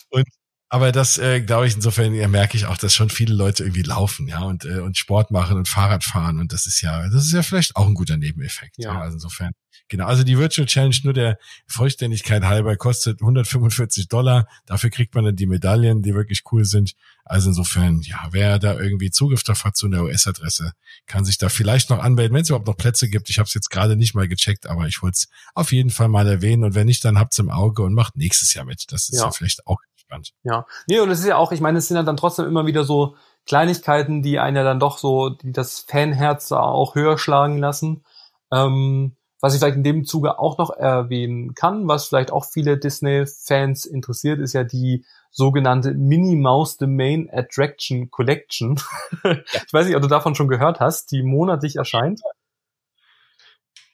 und 0.10 0.26
aber 0.70 0.92
das 0.92 1.18
äh, 1.18 1.42
glaube 1.42 1.68
ich 1.68 1.76
insofern 1.76 2.14
ja, 2.14 2.28
merke 2.28 2.58
ich 2.58 2.66
auch, 2.66 2.78
dass 2.78 2.94
schon 2.94 3.10
viele 3.10 3.34
Leute 3.34 3.64
irgendwie 3.64 3.84
laufen, 3.84 4.28
ja 4.28 4.42
und 4.42 4.66
äh, 4.66 4.80
und 4.80 4.98
Sport 4.98 5.32
machen 5.32 5.58
und 5.58 5.68
Fahrrad 5.68 6.04
fahren 6.04 6.40
und 6.40 6.52
das 6.52 6.68
ist 6.68 6.82
ja 6.82 7.08
das 7.10 7.26
ist 7.26 7.34
ja 7.34 7.42
vielleicht 7.42 7.76
auch 7.76 7.88
ein 7.88 7.94
guter 7.94 8.18
Nebeneffekt. 8.18 8.78
Ja. 8.78 8.94
ja. 8.94 9.02
Also 9.02 9.16
insofern 9.16 9.54
genau. 9.88 10.06
Also 10.06 10.24
die 10.24 10.38
Virtual 10.38 10.68
Challenge 10.68 10.96
nur 11.04 11.14
der 11.14 11.38
Vollständigkeit 11.68 12.44
halber 12.44 12.76
kostet 12.76 13.22
145 13.22 14.08
Dollar. 14.08 14.48
Dafür 14.66 14.90
kriegt 14.90 15.16
man 15.16 15.26
dann 15.26 15.36
die 15.36 15.46
Medaillen, 15.46 16.02
die 16.02 16.14
wirklich 16.14 16.44
cool 16.52 16.66
sind. 16.66 16.94
Also 17.26 17.50
insofern 17.50 18.02
ja, 18.02 18.28
wer 18.32 18.60
da 18.60 18.80
irgendwie 18.80 19.12
Zugriff 19.12 19.44
darauf 19.44 19.66
hat 19.66 19.76
zu 19.76 19.88
einer 19.88 20.04
US-Adresse, 20.04 20.72
kann 21.06 21.26
sich 21.26 21.38
da 21.38 21.50
vielleicht 21.50 21.90
noch 21.90 22.00
anmelden, 22.00 22.36
wenn 22.36 22.42
es 22.42 22.50
überhaupt 22.50 22.68
noch 22.68 22.78
Plätze 22.78 23.10
gibt. 23.10 23.30
Ich 23.30 23.40
habe 23.40 23.48
es 23.48 23.54
jetzt 23.54 23.70
gerade 23.70 23.96
nicht 23.96 24.16
mal 24.16 24.28
gecheckt, 24.28 24.68
aber 24.68 24.88
ich 24.88 25.02
wollte 25.02 25.16
es 25.16 25.30
auf 25.54 25.72
jeden 25.72 25.90
Fall 25.90 26.08
mal 26.08 26.28
erwähnen 26.28 26.64
und 26.64 26.76
wenn 26.76 26.88
nicht, 26.88 27.04
dann 27.04 27.20
habt's 27.20 27.40
im 27.40 27.50
Auge 27.50 27.84
und 27.84 27.94
macht 27.94 28.16
nächstes 28.16 28.54
Jahr 28.54 28.66
mit. 28.66 28.92
Das 28.92 29.10
ist 29.10 29.20
ja, 29.20 29.26
ja 29.26 29.32
vielleicht 29.32 29.68
auch 29.68 29.80
spannend. 29.96 30.34
Ja, 30.44 30.66
nee, 30.88 31.00
und 31.00 31.10
es 31.10 31.20
ist 31.20 31.26
ja 31.26 31.38
auch, 31.38 31.52
ich 31.52 31.62
meine, 31.62 31.80
es 31.80 31.88
sind 31.88 31.98
ja 31.98 32.04
dann 32.04 32.18
trotzdem 32.18 32.46
immer 32.46 32.66
wieder 32.66 32.84
so 32.84 33.16
Kleinigkeiten, 33.46 34.24
die 34.24 34.40
einen 34.40 34.58
ja 34.58 34.64
dann 34.64 34.80
doch 34.80 34.98
so, 34.98 35.30
die 35.30 35.52
das 35.52 35.80
Fanherz 35.80 36.52
auch 36.52 36.96
höher 36.96 37.18
schlagen 37.18 37.58
lassen. 37.58 38.04
Ähm, 38.52 39.16
was 39.48 39.54
ich 39.54 39.62
vielleicht 39.62 39.78
in 39.78 39.84
dem 39.84 40.04
Zuge 40.04 40.40
auch 40.40 40.58
noch 40.58 40.72
erwähnen 40.72 41.54
kann, 41.54 41.88
was 41.88 42.06
vielleicht 42.06 42.32
auch 42.32 42.44
viele 42.44 42.78
Disney-Fans 42.78 43.86
interessiert, 43.86 44.40
ist 44.40 44.52
ja 44.52 44.66
die 44.66 45.06
sogenannte 45.32 45.94
Minnie 45.94 46.36
Mouse 46.36 46.76
The 46.78 46.86
Main 46.86 47.30
Attraction 47.32 48.12
Collection. 48.12 48.78
ich 49.24 49.72
weiß 49.72 49.86
nicht, 49.86 49.96
ob 49.96 50.02
du 50.02 50.10
davon 50.10 50.36
schon 50.36 50.50
gehört 50.50 50.82
hast, 50.82 51.12
die 51.12 51.24
monatlich 51.24 51.78
erscheint. 51.78 52.20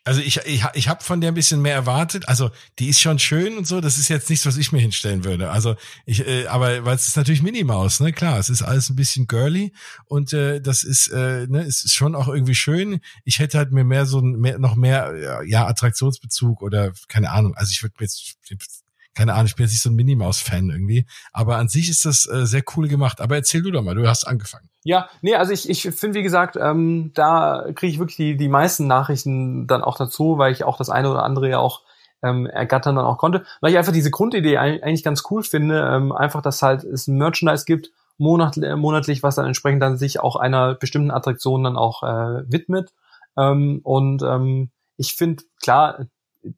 Also 0.05 0.19
ich, 0.19 0.37
ich, 0.45 0.65
ich 0.73 0.89
habe 0.89 1.03
von 1.03 1.21
der 1.21 1.31
ein 1.31 1.35
bisschen 1.35 1.61
mehr 1.61 1.75
erwartet. 1.75 2.27
Also 2.27 2.51
die 2.79 2.89
ist 2.89 2.99
schon 2.99 3.19
schön 3.19 3.57
und 3.57 3.65
so. 3.65 3.79
Das 3.79 3.97
ist 3.97 4.09
jetzt 4.09 4.29
nichts, 4.29 4.45
was 4.45 4.57
ich 4.57 4.71
mir 4.71 4.79
hinstellen 4.79 5.23
würde. 5.23 5.49
Also 5.49 5.75
ich, 6.05 6.27
äh, 6.27 6.47
aber 6.47 6.83
weil 6.83 6.95
es 6.95 7.07
ist 7.07 7.15
natürlich 7.15 7.41
Minimaus, 7.41 8.01
ne? 8.01 8.11
Klar, 8.11 8.37
es 8.37 8.49
ist 8.49 8.61
alles 8.63 8.89
ein 8.89 8.97
bisschen 8.97 9.27
girly 9.27 9.73
und 10.05 10.33
äh, 10.33 10.59
das 10.59 10.83
ist, 10.83 11.07
äh, 11.07 11.47
ne, 11.47 11.61
es 11.61 11.85
ist 11.85 11.93
schon 11.93 12.15
auch 12.15 12.27
irgendwie 12.27 12.55
schön. 12.55 12.99
Ich 13.23 13.39
hätte 13.39 13.57
halt 13.57 13.71
mir 13.71 13.85
mehr 13.85 14.05
so 14.05 14.19
ein, 14.19 14.39
mehr, 14.39 14.59
noch 14.59 14.75
mehr, 14.75 15.41
ja, 15.45 15.67
Attraktionsbezug 15.67 16.61
oder 16.61 16.91
keine 17.07 17.31
Ahnung. 17.31 17.55
Also 17.55 17.71
ich 17.71 17.81
würde 17.81 17.95
mir 17.97 18.05
jetzt 18.05 18.82
keine 19.13 19.33
Ahnung, 19.33 19.45
ich 19.45 19.55
bin 19.55 19.65
jetzt 19.65 19.73
nicht 19.73 19.83
so 19.83 19.89
ein 19.89 19.95
Minimaus-Fan 19.95 20.69
irgendwie. 20.69 21.05
Aber 21.31 21.57
an 21.57 21.69
sich 21.69 21.89
ist 21.89 22.05
das 22.05 22.27
äh, 22.27 22.45
sehr 22.45 22.63
cool 22.75 22.87
gemacht. 22.87 23.21
Aber 23.21 23.35
erzähl 23.35 23.61
du 23.61 23.71
doch 23.71 23.83
mal, 23.83 23.95
du 23.95 24.07
hast 24.07 24.25
angefangen. 24.25 24.69
Ja, 24.83 25.09
nee, 25.21 25.35
also 25.35 25.53
ich, 25.53 25.69
ich 25.69 25.83
finde, 25.83 26.19
wie 26.19 26.23
gesagt, 26.23 26.57
ähm, 26.59 27.11
da 27.13 27.65
kriege 27.75 27.93
ich 27.93 27.99
wirklich 27.99 28.17
die, 28.17 28.37
die 28.37 28.49
meisten 28.49 28.87
Nachrichten 28.87 29.67
dann 29.67 29.83
auch 29.83 29.97
dazu, 29.97 30.37
weil 30.37 30.51
ich 30.51 30.63
auch 30.63 30.77
das 30.77 30.89
eine 30.89 31.09
oder 31.09 31.23
andere 31.23 31.49
ja 31.49 31.59
auch 31.59 31.81
ähm, 32.21 32.47
ergattern 32.47 32.95
dann 32.95 33.05
auch 33.05 33.17
konnte. 33.17 33.45
Weil 33.61 33.71
ich 33.71 33.77
einfach 33.77 33.93
diese 33.93 34.11
Grundidee 34.11 34.57
eigentlich 34.57 35.03
ganz 35.03 35.23
cool 35.29 35.43
finde, 35.43 35.89
ähm, 35.93 36.11
einfach, 36.11 36.41
dass 36.41 36.61
halt 36.61 36.83
es 36.83 37.07
ein 37.07 37.17
Merchandise 37.17 37.65
gibt, 37.65 37.91
monatlich, 38.17 38.75
monatlich, 38.75 39.23
was 39.23 39.35
dann 39.35 39.45
entsprechend 39.45 39.81
dann 39.81 39.97
sich 39.97 40.19
auch 40.19 40.35
einer 40.35 40.75
bestimmten 40.75 41.11
Attraktion 41.11 41.63
dann 41.63 41.77
auch 41.77 42.03
äh, 42.03 42.51
widmet. 42.51 42.93
Ähm, 43.37 43.81
und 43.83 44.23
ähm, 44.23 44.71
ich 44.97 45.15
finde, 45.15 45.43
klar, 45.61 46.07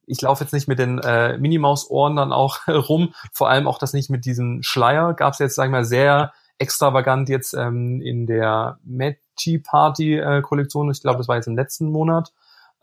ich 0.05 0.21
laufe 0.21 0.43
jetzt 0.43 0.53
nicht 0.53 0.67
mit 0.67 0.79
den 0.79 0.99
äh, 0.99 1.37
Minimaus-Ohren 1.37 2.15
dann 2.15 2.31
auch 2.31 2.59
rum, 2.67 3.13
vor 3.31 3.49
allem 3.49 3.67
auch 3.67 3.77
das 3.77 3.93
nicht 3.93 4.09
mit 4.09 4.25
diesem 4.25 4.63
Schleier. 4.63 5.13
Gab 5.13 5.33
es 5.33 5.39
jetzt, 5.39 5.55
sagen 5.55 5.71
wir 5.71 5.79
mal, 5.79 5.85
sehr 5.85 6.33
extravagant 6.57 7.29
jetzt 7.29 7.53
ähm, 7.53 8.01
in 8.01 8.27
der 8.27 8.79
Matchy 8.83 9.59
Party 9.59 10.17
äh, 10.17 10.41
Kollektion. 10.41 10.89
Ich 10.91 11.01
glaube, 11.01 11.17
das 11.17 11.27
war 11.27 11.35
jetzt 11.35 11.47
im 11.47 11.55
letzten 11.55 11.89
Monat. 11.89 12.31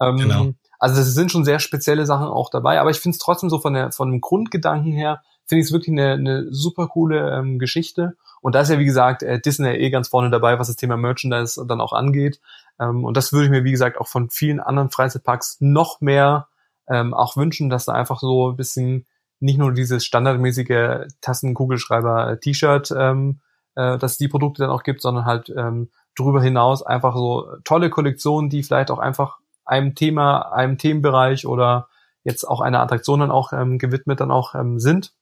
Ähm, 0.00 0.16
genau. 0.16 0.48
Also 0.78 1.00
es 1.00 1.14
sind 1.14 1.30
schon 1.30 1.44
sehr 1.44 1.60
spezielle 1.60 2.06
Sachen 2.06 2.26
auch 2.26 2.50
dabei, 2.50 2.80
aber 2.80 2.90
ich 2.90 2.98
finde 2.98 3.14
es 3.14 3.20
trotzdem 3.20 3.50
so 3.50 3.60
von 3.60 3.72
der 3.72 3.92
von 3.92 4.10
dem 4.10 4.20
Grundgedanken 4.20 4.92
her 4.92 5.22
finde 5.46 5.60
ich 5.60 5.68
es 5.68 5.72
wirklich 5.72 5.92
eine, 5.92 6.12
eine 6.12 6.46
super 6.52 6.88
coole 6.88 7.38
ähm, 7.38 7.58
Geschichte. 7.58 8.16
Und 8.40 8.56
da 8.56 8.62
ist 8.62 8.70
ja 8.70 8.80
wie 8.80 8.84
gesagt 8.84 9.22
äh, 9.22 9.40
Disney 9.40 9.68
eh 9.68 9.90
ganz 9.90 10.08
vorne 10.08 10.30
dabei, 10.30 10.58
was 10.58 10.66
das 10.66 10.76
Thema 10.76 10.96
Merchandise 10.96 11.64
dann 11.66 11.80
auch 11.80 11.92
angeht. 11.92 12.40
Ähm, 12.80 13.04
und 13.04 13.16
das 13.16 13.32
würde 13.32 13.44
ich 13.44 13.50
mir 13.50 13.64
wie 13.64 13.70
gesagt 13.70 13.98
auch 13.98 14.08
von 14.08 14.28
vielen 14.28 14.60
anderen 14.60 14.90
Freizeitparks 14.90 15.58
noch 15.60 16.00
mehr 16.00 16.48
ähm, 16.88 17.14
auch 17.14 17.36
wünschen, 17.36 17.70
dass 17.70 17.86
da 17.86 17.92
einfach 17.92 18.20
so 18.20 18.50
ein 18.50 18.56
bisschen 18.56 19.06
nicht 19.40 19.58
nur 19.58 19.72
dieses 19.72 20.04
standardmäßige 20.04 21.08
Tassen-Kugelschreiber-T-Shirt, 21.20 22.92
ähm, 22.96 23.40
äh, 23.74 23.98
dass 23.98 24.18
die 24.18 24.28
Produkte 24.28 24.62
dann 24.62 24.70
auch 24.70 24.82
gibt, 24.82 25.02
sondern 25.02 25.24
halt 25.24 25.52
ähm, 25.56 25.90
darüber 26.16 26.42
hinaus 26.42 26.82
einfach 26.82 27.14
so 27.16 27.48
tolle 27.64 27.90
Kollektionen, 27.90 28.50
die 28.50 28.62
vielleicht 28.62 28.90
auch 28.90 28.98
einfach 28.98 29.38
einem 29.64 29.94
Thema, 29.94 30.52
einem 30.52 30.78
Themenbereich 30.78 31.46
oder 31.46 31.88
jetzt 32.24 32.44
auch 32.44 32.60
einer 32.60 32.80
Attraktion 32.80 33.20
dann 33.20 33.30
auch 33.30 33.52
ähm, 33.52 33.78
gewidmet 33.78 34.20
dann 34.20 34.30
auch 34.30 34.54
ähm, 34.54 34.78
sind. 34.78 35.12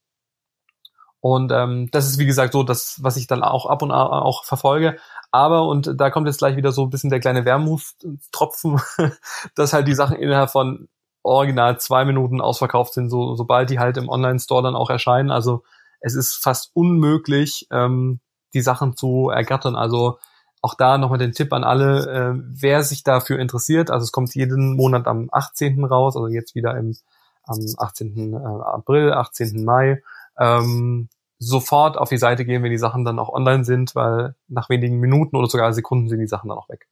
Und 1.20 1.52
ähm, 1.52 1.88
das 1.92 2.06
ist 2.06 2.18
wie 2.18 2.26
gesagt 2.26 2.54
so 2.54 2.62
das, 2.62 2.98
was 3.02 3.16
ich 3.16 3.26
dann 3.26 3.42
auch 3.42 3.66
ab 3.66 3.82
und 3.82 3.90
an 3.90 4.08
auch 4.08 4.44
verfolge. 4.44 4.98
Aber, 5.30 5.66
und 5.66 6.00
da 6.00 6.10
kommt 6.10 6.26
jetzt 6.26 6.38
gleich 6.38 6.56
wieder 6.56 6.72
so 6.72 6.84
ein 6.84 6.90
bisschen 6.90 7.10
der 7.10 7.20
kleine 7.20 7.44
Wermutstropfen, 7.44 8.80
dass 9.54 9.72
halt 9.72 9.86
die 9.86 9.94
Sachen 9.94 10.16
innerhalb 10.16 10.50
von 10.50 10.88
original 11.22 11.78
zwei 11.78 12.04
Minuten 12.04 12.40
ausverkauft 12.40 12.94
sind, 12.94 13.10
so, 13.10 13.34
sobald 13.34 13.70
die 13.70 13.78
halt 13.78 13.96
im 13.96 14.08
Online-Store 14.08 14.62
dann 14.62 14.76
auch 14.76 14.90
erscheinen. 14.90 15.30
Also 15.30 15.62
es 16.00 16.14
ist 16.14 16.42
fast 16.42 16.70
unmöglich, 16.74 17.66
ähm, 17.70 18.20
die 18.54 18.62
Sachen 18.62 18.96
zu 18.96 19.28
ergattern. 19.30 19.76
Also 19.76 20.18
auch 20.62 20.74
da 20.74 20.98
nochmal 20.98 21.18
den 21.18 21.32
Tipp 21.32 21.52
an 21.52 21.64
alle, 21.64 22.06
äh, 22.06 22.42
wer 22.44 22.82
sich 22.82 23.02
dafür 23.02 23.38
interessiert. 23.38 23.90
Also 23.90 24.04
es 24.04 24.12
kommt 24.12 24.34
jeden 24.34 24.76
Monat 24.76 25.06
am 25.06 25.28
18. 25.30 25.84
raus, 25.84 26.16
also 26.16 26.28
jetzt 26.28 26.54
wieder 26.54 26.76
im, 26.76 26.96
am 27.44 27.58
18. 27.78 28.34
Äh, 28.34 28.36
April, 28.36 29.12
18. 29.12 29.64
Mai. 29.64 30.02
Ähm, 30.38 31.08
sofort 31.38 31.96
auf 31.96 32.10
die 32.10 32.18
Seite 32.18 32.44
gehen, 32.44 32.62
wenn 32.62 32.70
die 32.70 32.78
Sachen 32.78 33.04
dann 33.04 33.18
auch 33.18 33.30
online 33.30 33.64
sind, 33.64 33.94
weil 33.94 34.34
nach 34.48 34.68
wenigen 34.68 35.00
Minuten 35.00 35.36
oder 35.36 35.48
sogar 35.48 35.72
Sekunden 35.72 36.08
sind 36.08 36.20
die 36.20 36.26
Sachen 36.26 36.48
dann 36.48 36.58
auch 36.58 36.68
weg. 36.68 36.86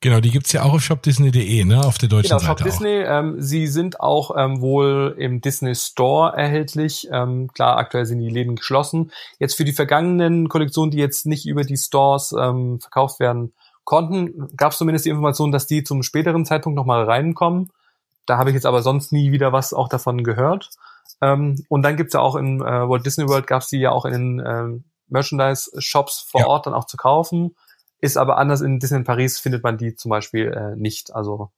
Genau, 0.00 0.20
die 0.20 0.30
gibt's 0.30 0.52
ja 0.52 0.62
auch 0.62 0.74
auf 0.74 0.82
shopdisney.de, 0.82 1.64
ne, 1.64 1.84
auf 1.84 1.98
der 1.98 2.08
deutschen 2.08 2.38
genau, 2.38 2.40
Seite. 2.40 2.62
Shop 2.62 2.70
Disney. 2.70 3.02
Ähm, 3.04 3.40
sie 3.40 3.66
sind 3.66 4.00
auch 4.00 4.30
ähm, 4.36 4.60
wohl 4.60 5.16
im 5.18 5.40
Disney 5.40 5.74
Store 5.74 6.36
erhältlich. 6.36 7.08
Ähm, 7.10 7.48
klar, 7.52 7.76
aktuell 7.78 8.06
sind 8.06 8.20
die 8.20 8.28
Läden 8.28 8.54
geschlossen. 8.54 9.10
Jetzt 9.40 9.56
für 9.56 9.64
die 9.64 9.72
vergangenen 9.72 10.48
Kollektionen, 10.48 10.92
die 10.92 10.98
jetzt 10.98 11.26
nicht 11.26 11.46
über 11.46 11.64
die 11.64 11.76
Stores 11.76 12.32
ähm, 12.38 12.78
verkauft 12.80 13.18
werden 13.18 13.54
konnten, 13.82 14.48
gab 14.56 14.70
es 14.70 14.78
zumindest 14.78 15.04
die 15.04 15.10
Information, 15.10 15.50
dass 15.50 15.66
die 15.66 15.82
zum 15.82 16.04
späteren 16.04 16.44
Zeitpunkt 16.46 16.76
nochmal 16.76 17.02
reinkommen. 17.04 17.72
Da 18.24 18.38
habe 18.38 18.50
ich 18.50 18.54
jetzt 18.54 18.66
aber 18.66 18.82
sonst 18.82 19.10
nie 19.12 19.32
wieder 19.32 19.52
was 19.52 19.72
auch 19.72 19.88
davon 19.88 20.22
gehört. 20.22 20.70
Ähm, 21.20 21.64
und 21.68 21.82
dann 21.82 21.96
gibt's 21.96 22.14
ja 22.14 22.20
auch 22.20 22.36
in 22.36 22.60
äh, 22.60 22.88
Walt 22.88 23.04
Disney 23.04 23.28
World 23.28 23.48
gab's 23.48 23.68
die 23.68 23.80
ja 23.80 23.90
auch 23.90 24.04
in 24.04 24.12
den 24.12 24.46
ähm, 24.46 24.84
Merchandise-Shops 25.08 26.20
vor 26.20 26.42
ja. 26.42 26.46
Ort 26.46 26.66
dann 26.66 26.74
auch 26.74 26.84
zu 26.84 26.96
kaufen. 26.96 27.56
Ist 28.00 28.16
aber 28.16 28.38
anders 28.38 28.60
in 28.60 28.78
Disneyland 28.78 29.06
Paris 29.06 29.38
findet 29.38 29.62
man 29.62 29.76
die 29.78 29.94
zum 29.94 30.10
Beispiel 30.10 30.52
äh, 30.52 30.76
nicht. 30.76 31.14
Also 31.14 31.50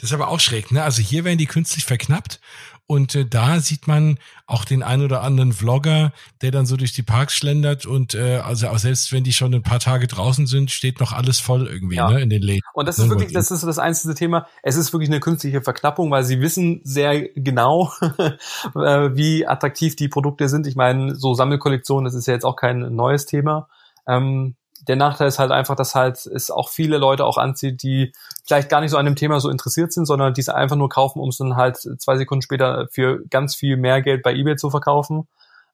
das 0.00 0.10
ist 0.10 0.14
aber 0.14 0.28
auch 0.28 0.38
schräg, 0.38 0.70
ne? 0.70 0.82
Also 0.82 1.02
hier 1.02 1.24
werden 1.24 1.38
die 1.38 1.46
künstlich 1.46 1.84
verknappt 1.84 2.40
und 2.86 3.14
äh, 3.16 3.26
da 3.26 3.58
sieht 3.60 3.88
man 3.88 4.18
auch 4.46 4.64
den 4.64 4.82
ein 4.82 5.02
oder 5.02 5.22
anderen 5.22 5.52
Vlogger, 5.52 6.12
der 6.40 6.52
dann 6.52 6.66
so 6.66 6.76
durch 6.76 6.92
die 6.92 7.02
Parks 7.02 7.34
schlendert 7.34 7.84
und 7.84 8.14
äh, 8.14 8.36
also 8.36 8.68
auch 8.68 8.78
selbst 8.78 9.12
wenn 9.12 9.24
die 9.24 9.32
schon 9.32 9.52
ein 9.54 9.62
paar 9.62 9.80
Tage 9.80 10.06
draußen 10.06 10.46
sind, 10.46 10.70
steht 10.70 11.00
noch 11.00 11.12
alles 11.12 11.40
voll 11.40 11.66
irgendwie 11.66 11.96
ja. 11.96 12.10
ne, 12.10 12.20
in 12.20 12.30
den 12.30 12.42
Läden. 12.42 12.62
Und 12.74 12.86
das 12.86 12.98
ist 12.98 13.06
ne? 13.06 13.10
wirklich, 13.10 13.32
das 13.32 13.50
ist 13.50 13.62
das 13.62 13.78
einzige 13.78 14.14
Thema. 14.14 14.46
Es 14.62 14.76
ist 14.76 14.92
wirklich 14.92 15.10
eine 15.10 15.20
künstliche 15.20 15.62
Verknappung, 15.62 16.10
weil 16.10 16.24
sie 16.24 16.40
wissen 16.40 16.80
sehr 16.84 17.28
genau, 17.34 17.92
äh, 18.00 19.10
wie 19.14 19.46
attraktiv 19.46 19.96
die 19.96 20.08
Produkte 20.08 20.48
sind. 20.48 20.66
Ich 20.66 20.76
meine, 20.76 21.16
so 21.16 21.34
Sammelkollektionen, 21.34 22.04
das 22.04 22.14
ist 22.14 22.26
ja 22.26 22.34
jetzt 22.34 22.44
auch 22.44 22.56
kein 22.56 22.94
neues 22.94 23.26
Thema. 23.26 23.68
Ähm, 24.06 24.54
der 24.80 24.96
Nachteil 24.96 25.28
ist 25.28 25.38
halt 25.38 25.50
einfach, 25.50 25.76
dass 25.76 25.94
halt 25.94 26.24
es 26.26 26.50
auch 26.50 26.68
viele 26.68 26.98
Leute 26.98 27.24
auch 27.24 27.38
anzieht, 27.38 27.82
die 27.82 28.12
vielleicht 28.46 28.68
gar 28.68 28.80
nicht 28.80 28.90
so 28.90 28.96
an 28.96 29.04
dem 29.04 29.16
Thema 29.16 29.40
so 29.40 29.50
interessiert 29.50 29.92
sind, 29.92 30.06
sondern 30.06 30.34
die 30.34 30.40
es 30.40 30.48
einfach 30.48 30.76
nur 30.76 30.88
kaufen, 30.88 31.20
um 31.20 31.28
es 31.30 31.38
dann 31.38 31.56
halt 31.56 31.76
zwei 31.76 32.16
Sekunden 32.16 32.42
später 32.42 32.86
für 32.90 33.20
ganz 33.30 33.54
viel 33.54 33.76
mehr 33.76 34.02
Geld 34.02 34.22
bei 34.22 34.34
eBay 34.34 34.56
zu 34.56 34.70
verkaufen. 34.70 35.28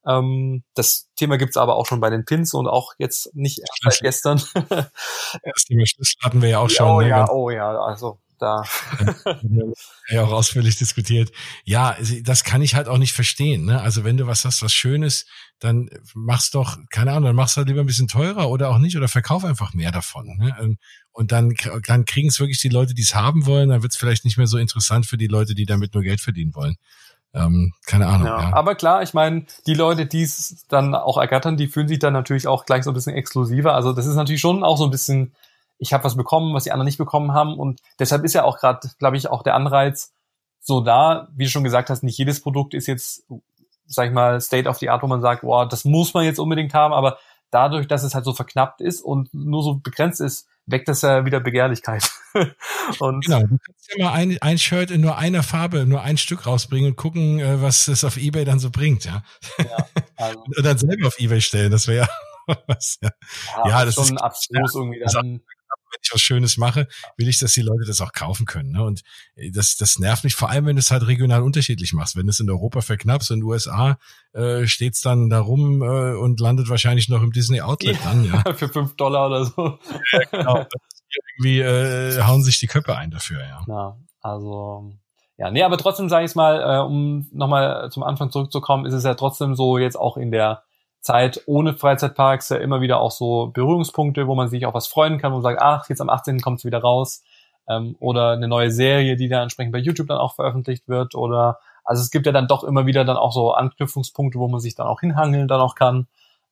Ähm, 0.07 0.63
das 0.75 1.09
Thema 1.17 1.39
gibt's 1.39 1.57
aber 1.57 1.77
auch 1.77 1.87
schon 1.87 2.01
bei 2.01 2.11
den 2.11 2.25
Pins 2.25 2.55
und 2.55 2.67
auch 2.67 2.93
jetzt 2.99 3.35
nicht 3.35 3.61
erst 3.61 3.81
seit 3.83 4.01
gestern. 4.01 4.43
das 4.69 5.65
Thema 5.67 5.87
Schlüssel 5.87 6.17
hatten 6.23 6.43
wir 6.43 6.49
ja 6.49 6.59
auch 6.59 6.71
schon. 6.71 6.89
Oh 6.89 7.01
ne? 7.01 7.09
ja, 7.09 7.29
oh 7.31 7.51
ja, 7.51 7.79
also 7.79 8.19
da. 8.39 8.65
ja, 10.09 10.23
auch 10.23 10.33
ausführlich 10.33 10.77
diskutiert. 10.77 11.33
Ja, 11.65 11.97
das 12.23 12.45
kann 12.45 12.63
ich 12.63 12.75
halt 12.75 12.89
auch 12.89 12.99
nicht 12.99 13.13
verstehen. 13.13 13.65
Ne? 13.65 13.81
Also 13.81 14.05
wenn 14.05 14.17
du 14.17 14.27
was 14.27 14.45
hast, 14.45 14.63
was 14.63 14.73
Schönes, 14.73 15.27
dann 15.59 15.89
mach's 16.15 16.51
doch, 16.51 16.77
keine 16.91 17.13
Ahnung, 17.13 17.25
dann 17.25 17.37
mach's 17.37 17.57
halt 17.57 17.69
lieber 17.69 17.81
ein 17.81 17.87
bisschen 17.87 18.09
teurer 18.09 18.49
oder 18.49 18.71
auch 18.71 18.79
nicht 18.79 18.97
oder 18.97 19.09
verkauf 19.09 19.45
einfach 19.45 19.75
mehr 19.75 19.93
davon. 19.93 20.37
Ne? 20.39 20.57
Ähm, 20.61 20.79
und 21.13 21.31
dann, 21.31 21.55
dann 21.87 22.05
kriegen 22.05 22.29
es 22.29 22.41
wirklich 22.41 22.61
die 22.61 22.69
Leute, 22.69 22.93
die 22.93 23.03
es 23.03 23.15
haben 23.15 23.47
wollen. 23.47 23.69
Dann 23.69 23.83
wird 23.83 23.93
es 23.93 23.99
vielleicht 23.99 24.25
nicht 24.25 24.37
mehr 24.37 24.49
so 24.49 24.59
interessant 24.59 25.07
für 25.07 25.17
die 25.17 25.29
Leute, 25.29 25.55
die 25.55 25.67
damit 25.67 25.95
nur 25.95 26.03
Geld 26.03 26.21
verdienen 26.21 26.55
wollen. 26.55 26.77
Ähm, 27.35 27.73
keine 27.87 28.07
Ahnung. 28.07 28.27
Ja, 28.29 28.41
ja. 28.41 28.53
Aber 28.53 28.75
klar, 28.77 29.03
ich 29.03 29.13
meine, 29.13 29.47
die 29.67 29.75
Leute, 29.75 30.07
die 30.07 30.23
es 30.23 30.67
dann 30.69 30.95
auch 30.95 31.19
ergattern, 31.19 31.57
die 31.57 31.67
fühlen 31.67 31.89
sich 31.89 31.99
dann 31.99 32.13
natürlich 32.13 32.47
auch 32.47 32.65
gleich 32.65 32.85
so 32.85 32.91
ein 32.91 32.95
bisschen 32.95 33.15
exklusiver. 33.15 33.75
Also 33.75 33.93
das 33.93 34.07
ist 34.07 34.15
natürlich 34.15 34.41
schon 34.41 34.63
auch 34.63 34.79
so 34.79 34.85
ein 34.85 34.91
bisschen 34.91 35.35
ich 35.79 35.93
habe 35.93 36.05
was 36.05 36.17
bekommen, 36.17 36.55
was 36.55 36.65
die 36.65 36.73
anderen 36.73 36.87
nicht 36.87 36.99
bekommen 36.99 37.33
haben. 37.33 37.59
Und 37.59 37.81
deshalb 37.99 38.25
ist 38.25 38.35
ja 38.35 38.45
auch 38.45 38.59
gerade, 38.59 38.89
glaube 38.99 39.17
ich, 39.17 39.29
auch 39.29 39.43
der 39.43 39.55
Anreiz 39.55 40.15
so 40.61 40.81
da, 40.81 41.29
wie 41.35 41.45
du 41.45 41.51
schon 41.51 41.65
gesagt 41.65 41.91
hast, 41.91 42.03
nicht 42.03 42.19
jedes 42.19 42.41
Produkt 42.41 42.73
ist 42.73 42.87
jetzt, 42.87 43.27
sag 43.87 44.07
ich 44.07 44.13
mal, 44.13 44.41
State 44.41 44.69
of 44.69 44.79
the 44.79 44.89
Art, 44.89 45.03
wo 45.03 45.07
man 45.07 45.21
sagt, 45.21 45.43
boah, 45.43 45.69
das 45.69 45.85
muss 45.85 46.15
man 46.15 46.25
jetzt 46.25 46.39
unbedingt 46.39 46.73
haben, 46.73 46.95
aber 46.95 47.19
dadurch, 47.51 47.87
dass 47.87 48.03
es 48.03 48.15
halt 48.15 48.25
so 48.25 48.33
verknappt 48.33 48.81
ist 48.81 49.03
und 49.03 49.33
nur 49.35 49.63
so 49.63 49.75
begrenzt 49.75 50.21
ist, 50.21 50.49
weckt 50.67 50.89
das 50.89 51.03
ja 51.03 51.27
wieder 51.27 51.41
Begehrlichkeit. 51.41 52.11
und 52.99 53.27
genau, 53.27 53.41
du 53.41 53.59
kannst 53.59 53.95
ja 53.95 54.05
mal 54.05 54.13
ein, 54.13 54.39
ein 54.41 54.59
Shirt 54.59 54.91
in 54.91 55.03
nur 55.03 55.19
einer 55.19 55.43
Farbe, 55.43 55.85
nur 55.87 56.03
ein 56.03 56.17
Stück 56.17 56.47
rausbringen 56.47 56.93
und 56.93 56.97
gucken, 56.97 57.39
äh, 57.41 57.61
was 57.61 57.87
es 57.87 58.03
auf 58.03 58.17
Ebay 58.17 58.47
dann 58.47 58.59
so 58.59 58.71
bringt, 58.71 59.05
ja. 59.05 59.23
ja 59.59 59.87
also. 60.17 60.41
und 60.57 60.65
dann 60.65 60.79
selber 60.79 61.09
auf 61.09 61.19
Ebay 61.19 61.43
stellen, 61.43 61.71
das 61.71 61.87
wäre 61.87 62.07
ja 62.07 62.55
was. 62.67 62.99
Ja, 63.03 63.11
ja, 63.57 63.69
ja 63.69 63.85
das 63.85 63.95
schon 63.95 64.05
ist 64.05 64.23
abstrus 64.23 64.75
irgendwie 64.75 65.05
dann 65.13 65.41
wenn 65.95 66.01
ich 66.03 66.13
was 66.13 66.21
Schönes 66.21 66.57
mache, 66.57 66.89
will 67.17 67.29
ich, 67.29 67.39
dass 67.39 67.53
die 67.53 67.63
Leute 67.63 67.85
das 67.87 68.01
auch 68.01 68.13
kaufen 68.13 68.47
können. 68.47 68.73
Ne? 68.73 68.83
Und 68.83 69.03
äh, 69.37 69.51
das, 69.51 69.77
das 69.77 69.99
nervt 69.99 70.25
mich 70.25 70.35
vor 70.35 70.51
allem, 70.51 70.67
wenn 70.67 70.77
du 70.77 70.81
es 70.81 70.91
halt 70.91 71.07
regional 71.07 71.43
unterschiedlich 71.43 71.93
machst. 71.93 72.17
Wenn 72.17 72.27
du 72.27 72.31
es 72.31 72.41
in 72.41 72.51
Europa 72.51 72.81
verknappst, 72.81 73.31
in 73.31 73.41
den 73.41 73.45
USA 73.45 73.99
äh, 74.33 74.67
steht 74.67 74.95
es 74.95 75.01
dann 75.01 75.31
da 75.31 75.41
rum 75.41 75.83
äh, 75.83 76.15
und 76.17 76.41
landet 76.41 76.69
wahrscheinlich 76.69 77.09
noch 77.09 77.23
im 77.23 77.33
Disney 77.33 77.61
Outlet 77.61 77.99
dann, 78.05 78.25
ja. 78.25 78.43
Für 78.55 78.69
fünf 78.69 78.97
Dollar 78.97 79.29
oder 79.29 79.45
so. 79.45 79.79
Ja, 80.13 80.19
genau. 80.31 80.67
Irgendwie 81.39 81.61
äh, 81.61 82.23
hauen 82.23 82.43
sich 82.43 82.59
die 82.59 82.67
Köpfe 82.67 82.97
ein 82.97 83.11
dafür, 83.11 83.41
ja. 83.41 83.61
Ja, 83.69 83.97
also 84.21 84.93
ja, 85.37 85.51
nee, 85.51 85.63
aber 85.63 85.79
trotzdem 85.79 86.09
sage 86.09 86.27
ich 86.27 86.35
mal, 86.35 86.61
äh, 86.61 86.85
um 86.85 87.29
nochmal 87.33 87.91
zum 87.91 88.03
Anfang 88.03 88.31
zurückzukommen, 88.31 88.87
ist 88.87 88.95
es 88.95 89.05
ja 89.05 89.15
trotzdem 89.15 89.55
so 89.55 89.79
jetzt 89.79 89.97
auch 89.97 90.17
in 90.17 90.31
der 90.31 90.64
Zeit 91.05 91.43
ohne 91.47 91.75
Freizeitparks 91.75 92.49
ja 92.49 92.57
immer 92.57 92.81
wieder 92.81 92.99
auch 92.99 93.11
so 93.11 93.49
Berührungspunkte, 93.49 94.27
wo 94.27 94.35
man 94.35 94.49
sich 94.49 94.65
auch 94.65 94.73
was 94.73 94.87
freuen 94.87 95.19
kann, 95.19 95.33
wo 95.33 95.37
man 95.37 95.43
sagt, 95.43 95.61
ach, 95.61 95.89
jetzt 95.91 96.01
am 96.01 96.09
18. 96.09 96.41
kommt 96.41 96.61
es 96.61 96.65
wieder 96.65 96.79
raus. 96.79 97.23
Ähm, 97.69 97.95
oder 98.01 98.33
eine 98.33 98.49
neue 98.49 98.71
Serie, 98.71 99.17
die 99.17 99.29
dann 99.29 99.43
entsprechend 99.43 99.73
bei 99.73 99.79
YouTube 99.79 100.09
dann 100.09 100.17
auch 100.17 100.35
veröffentlicht 100.35 100.89
wird. 100.89 101.15
Oder 101.15 101.59
also 101.85 102.01
es 102.03 102.11
gibt 102.11 102.25
ja 102.25 102.33
dann 102.33 102.49
doch 102.49 102.65
immer 102.65 102.87
wieder 102.87 103.05
dann 103.05 103.19
auch 103.19 103.33
so 103.33 103.53
Anknüpfungspunkte, 103.53 104.39
wo 104.39 104.49
man 104.49 104.61
sich 104.61 104.75
dann 104.75 104.87
auch 104.87 105.01
hinhangeln 105.01 105.47
dann 105.47 105.61
auch 105.61 105.75
kann, 105.75 106.09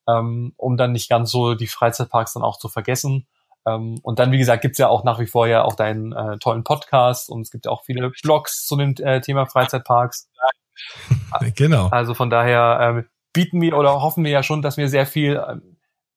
ähm, 0.07 0.53
um 0.57 0.77
dann 0.77 0.91
nicht 0.91 1.09
ganz 1.09 1.31
so 1.31 1.55
die 1.55 1.67
Freizeitparks 1.67 2.33
dann 2.33 2.43
auch 2.43 2.57
zu 2.59 2.69
vergessen. 2.69 3.25
Ähm, 3.65 3.99
und 4.03 4.19
dann, 4.19 4.31
wie 4.31 4.37
gesagt, 4.37 4.61
gibt's 4.61 4.77
ja 4.77 4.87
auch 4.87 5.03
nach 5.03 5.19
wie 5.19 5.25
vor 5.25 5.47
ja 5.47 5.63
auch 5.63 5.75
deinen 5.75 6.13
äh, 6.13 6.37
tollen 6.37 6.63
Podcast 6.63 7.29
und 7.29 7.41
es 7.41 7.49
gibt 7.49 7.65
ja 7.65 7.71
auch 7.71 7.83
viele 7.85 8.11
Blogs 8.21 8.67
zu 8.67 8.75
dem 8.75 8.93
äh, 8.97 9.19
Thema 9.21 9.47
Freizeitparks. 9.47 10.29
genau. 11.55 11.87
Also 11.87 12.13
von 12.13 12.29
daher, 12.29 12.97
äh, 12.99 13.03
bieten 13.33 13.61
wir 13.61 13.77
oder 13.77 14.01
hoffen 14.01 14.23
wir 14.23 14.31
ja 14.31 14.43
schon, 14.43 14.61
dass 14.61 14.77
wir 14.77 14.87
sehr 14.87 15.05
viel 15.05 15.41
ähm, 15.49 15.72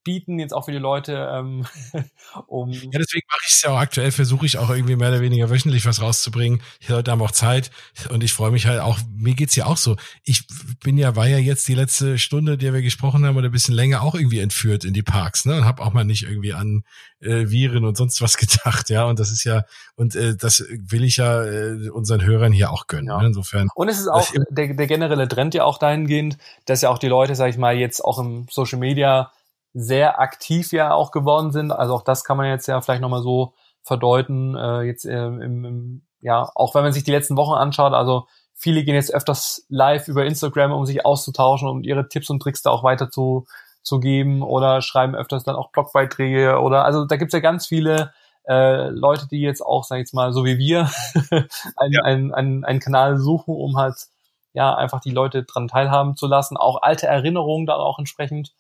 bieten, 0.07 0.39
jetzt 0.39 0.55
auch 0.55 0.65
für 0.65 0.73
die 0.73 0.79
Leute. 0.79 1.29
Ähm, 1.33 1.67
um 2.47 2.71
ja, 2.71 2.99
deswegen 2.99 3.27
mache 3.29 3.41
ich 3.49 3.57
es 3.57 3.63
ja 3.63 3.71
auch 3.71 3.79
aktuell, 3.79 4.13
versuche 4.13 4.47
ich 4.47 4.57
auch 4.57 4.71
irgendwie 4.71 4.95
mehr 4.95 5.09
oder 5.09 5.21
weniger 5.21 5.51
wöchentlich 5.51 5.85
was 5.85 6.01
rauszubringen. 6.01 6.63
Die 6.87 6.93
Leute 6.93 7.11
haben 7.11 7.21
auch 7.21 7.33
Zeit 7.33 7.73
und 8.11 8.23
ich 8.23 8.33
freue 8.33 8.53
mich 8.53 8.67
halt 8.67 8.81
auch, 8.81 9.01
mir 9.13 9.35
geht's 9.35 9.57
ja 9.57 9.67
auch 9.67 9.77
so. 9.77 9.97
Ich 10.23 10.47
bin 10.83 10.97
ja, 10.97 11.17
war 11.17 11.27
ja 11.27 11.39
jetzt 11.39 11.67
die 11.67 11.75
letzte 11.75 12.19
Stunde, 12.19 12.57
der 12.57 12.73
wir 12.73 12.83
gesprochen 12.83 13.27
haben, 13.27 13.37
oder 13.37 13.49
ein 13.49 13.53
bisschen 13.53 13.75
länger 13.75 14.03
auch 14.03 14.15
irgendwie 14.15 14.39
entführt 14.39 14.85
in 14.85 14.95
die 14.95 15.03
Parks, 15.03 15.45
ne? 15.45 15.57
Und 15.57 15.65
habe 15.65 15.83
auch 15.83 15.93
mal 15.93 16.05
nicht 16.05 16.23
irgendwie 16.23 16.55
an 16.55 16.85
äh, 17.21 17.51
Viren 17.51 17.85
und 17.85 17.97
sonst 17.97 18.23
was 18.23 18.37
gedacht, 18.39 18.89
ja. 18.89 19.07
Und 19.07 19.19
das 19.19 19.33
ist 19.33 19.43
ja, 19.43 19.65
und 19.97 20.15
äh, 20.15 20.37
das 20.37 20.65
will 20.71 21.03
ich 21.03 21.17
ja 21.17 21.43
äh, 21.45 21.89
unseren 21.91 22.25
Hörern 22.25 22.53
hier 22.53 22.71
auch 22.71 22.87
gönnen. 22.87 23.09
Ja. 23.09 23.21
Ne? 23.21 23.27
Insofern. 23.27 23.69
Und 23.75 23.89
es 23.89 23.99
ist 23.99 24.09
auch 24.09 24.31
der, 24.51 24.75
der 24.75 24.87
generelle 24.87 25.27
Trend 25.27 25.55
ja 25.55 25.65
auch 25.65 25.79
dahingehend, 25.79 26.39
dass 26.65 26.83
ja 26.83 26.91
auch 26.91 26.99
die 26.99 27.09
Leute, 27.09 27.35
sag 27.35 27.51
ich 27.51 27.59
mal, 27.59 27.77
jetzt 27.77 28.05
auch 28.05 28.21
im 28.21 28.47
Social 28.51 28.79
Media 28.79 29.33
sehr 29.79 30.21
aktiv 30.21 30.73
ja 30.73 30.95
auch 30.95 31.11
geworden 31.11 31.53
sind. 31.53 31.71
Also 31.71 31.95
auch 31.95 32.03
das 32.03 32.25
kann 32.25 32.39
man 32.39 32.47
jetzt 32.47 32.67
ja 32.67 32.81
vielleicht 32.81 33.03
nochmal 33.03 33.23
so 33.23 33.53
verdeuten. 33.83 34.57
Äh, 34.57 34.83
jetzt 34.83 35.05
äh, 35.05 35.27
im, 35.27 35.65
im, 35.65 36.03
ja, 36.23 36.51
auch 36.55 36.75
wenn 36.75 36.83
man 36.83 36.95
sich 36.95 37.05
die 37.05 37.11
letzten 37.11 37.37
Wochen 37.37 37.53
anschaut, 37.53 37.93
also 37.93 38.27
viele 38.55 38.85
gehen 38.85 38.95
jetzt 38.95 39.13
öfters 39.13 39.67
live 39.69 40.09
über 40.09 40.25
Instagram, 40.25 40.73
um 40.73 40.87
sich 40.87 41.05
auszutauschen 41.05 41.69
und 41.69 41.77
um 41.77 41.83
ihre 41.83 42.09
Tipps 42.09 42.31
und 42.31 42.41
Tricks 42.41 42.63
da 42.63 42.71
auch 42.71 42.85
weiter 42.85 43.11
zu, 43.11 43.47
zu 43.83 44.01
geben 44.01 44.43
oder 44.43 44.81
schreiben 44.81 45.15
öfters 45.15 45.45
dann 45.45 45.57
auch 45.57 45.71
Blogbeiträge 45.73 46.59
oder 46.61 46.87
also 46.87 47.05
da 47.05 47.17
gibt's 47.17 47.35
ja 47.35 47.41
ganz 47.41 47.67
viele 47.67 48.15
äh, 48.49 48.89
Leute, 48.89 49.29
die 49.29 49.41
jetzt 49.41 49.61
auch, 49.61 49.85
sag 49.85 49.97
ich 49.97 50.05
jetzt 50.05 50.15
mal, 50.15 50.33
so 50.33 50.47
wie 50.47 50.57
wir, 50.57 50.91
einen, 51.77 51.93
ja. 51.93 52.03
einen, 52.03 52.33
einen, 52.33 52.65
einen 52.65 52.81
Kanal 52.81 53.19
suchen, 53.19 53.55
um 53.55 53.77
halt 53.77 54.07
ja 54.55 54.75
einfach 54.75 55.01
die 55.01 55.11
Leute 55.11 55.45
dran 55.45 55.69
teilhaben 55.69 56.17
zu 56.17 56.27
lassen, 56.27 56.57
auch 56.57 56.81
alte 56.81 57.07
Erinnerungen 57.07 57.67
dann 57.67 57.79
auch 57.79 57.99
entsprechend 57.99 58.55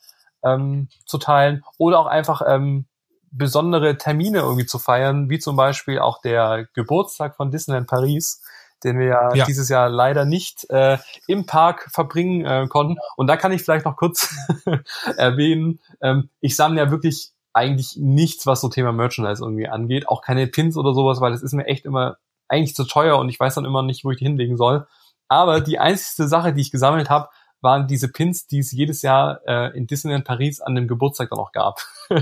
ähm, 0.46 0.88
zu 1.04 1.18
teilen 1.18 1.64
oder 1.78 1.98
auch 1.98 2.06
einfach 2.06 2.42
ähm, 2.46 2.86
besondere 3.30 3.98
Termine 3.98 4.38
irgendwie 4.38 4.66
zu 4.66 4.78
feiern, 4.78 5.28
wie 5.28 5.38
zum 5.38 5.56
Beispiel 5.56 5.98
auch 5.98 6.20
der 6.20 6.68
Geburtstag 6.74 7.36
von 7.36 7.50
Disneyland 7.50 7.86
Paris, 7.86 8.42
den 8.84 8.98
wir 8.98 9.06
ja, 9.06 9.34
ja. 9.34 9.44
dieses 9.44 9.68
Jahr 9.68 9.88
leider 9.88 10.24
nicht 10.24 10.68
äh, 10.70 10.98
im 11.26 11.46
Park 11.46 11.88
verbringen 11.92 12.44
äh, 12.44 12.66
konnten. 12.68 12.96
Und 13.16 13.26
da 13.26 13.36
kann 13.36 13.52
ich 13.52 13.62
vielleicht 13.62 13.84
noch 13.84 13.96
kurz 13.96 14.34
erwähnen, 15.16 15.80
ähm, 16.00 16.30
ich 16.40 16.56
sammle 16.56 16.80
ja 16.80 16.90
wirklich 16.90 17.32
eigentlich 17.52 17.96
nichts, 17.96 18.46
was 18.46 18.60
so 18.60 18.68
Thema 18.68 18.92
Merchandise 18.92 19.42
irgendwie 19.42 19.68
angeht, 19.68 20.08
auch 20.08 20.20
keine 20.20 20.46
Pins 20.46 20.76
oder 20.76 20.92
sowas, 20.92 21.20
weil 21.20 21.32
das 21.32 21.42
ist 21.42 21.54
mir 21.54 21.66
echt 21.66 21.86
immer 21.86 22.18
eigentlich 22.48 22.74
zu 22.74 22.84
teuer 22.84 23.18
und 23.18 23.28
ich 23.28 23.40
weiß 23.40 23.54
dann 23.54 23.64
immer 23.64 23.82
nicht, 23.82 24.04
wo 24.04 24.10
ich 24.10 24.18
die 24.18 24.26
hinlegen 24.26 24.56
soll. 24.56 24.86
Aber 25.28 25.60
die 25.60 25.78
einzige 25.78 26.28
Sache, 26.28 26.52
die 26.52 26.60
ich 26.60 26.70
gesammelt 26.70 27.10
habe, 27.10 27.28
waren 27.66 27.88
diese 27.88 28.08
Pins, 28.08 28.46
die 28.46 28.60
es 28.60 28.70
jedes 28.70 29.02
Jahr 29.02 29.40
äh, 29.46 29.76
in 29.76 29.88
Disneyland 29.88 30.24
Paris 30.24 30.60
an 30.60 30.76
dem 30.76 30.86
Geburtstag 30.86 31.30
dann 31.30 31.40
auch 31.40 31.50
gab. 31.50 31.80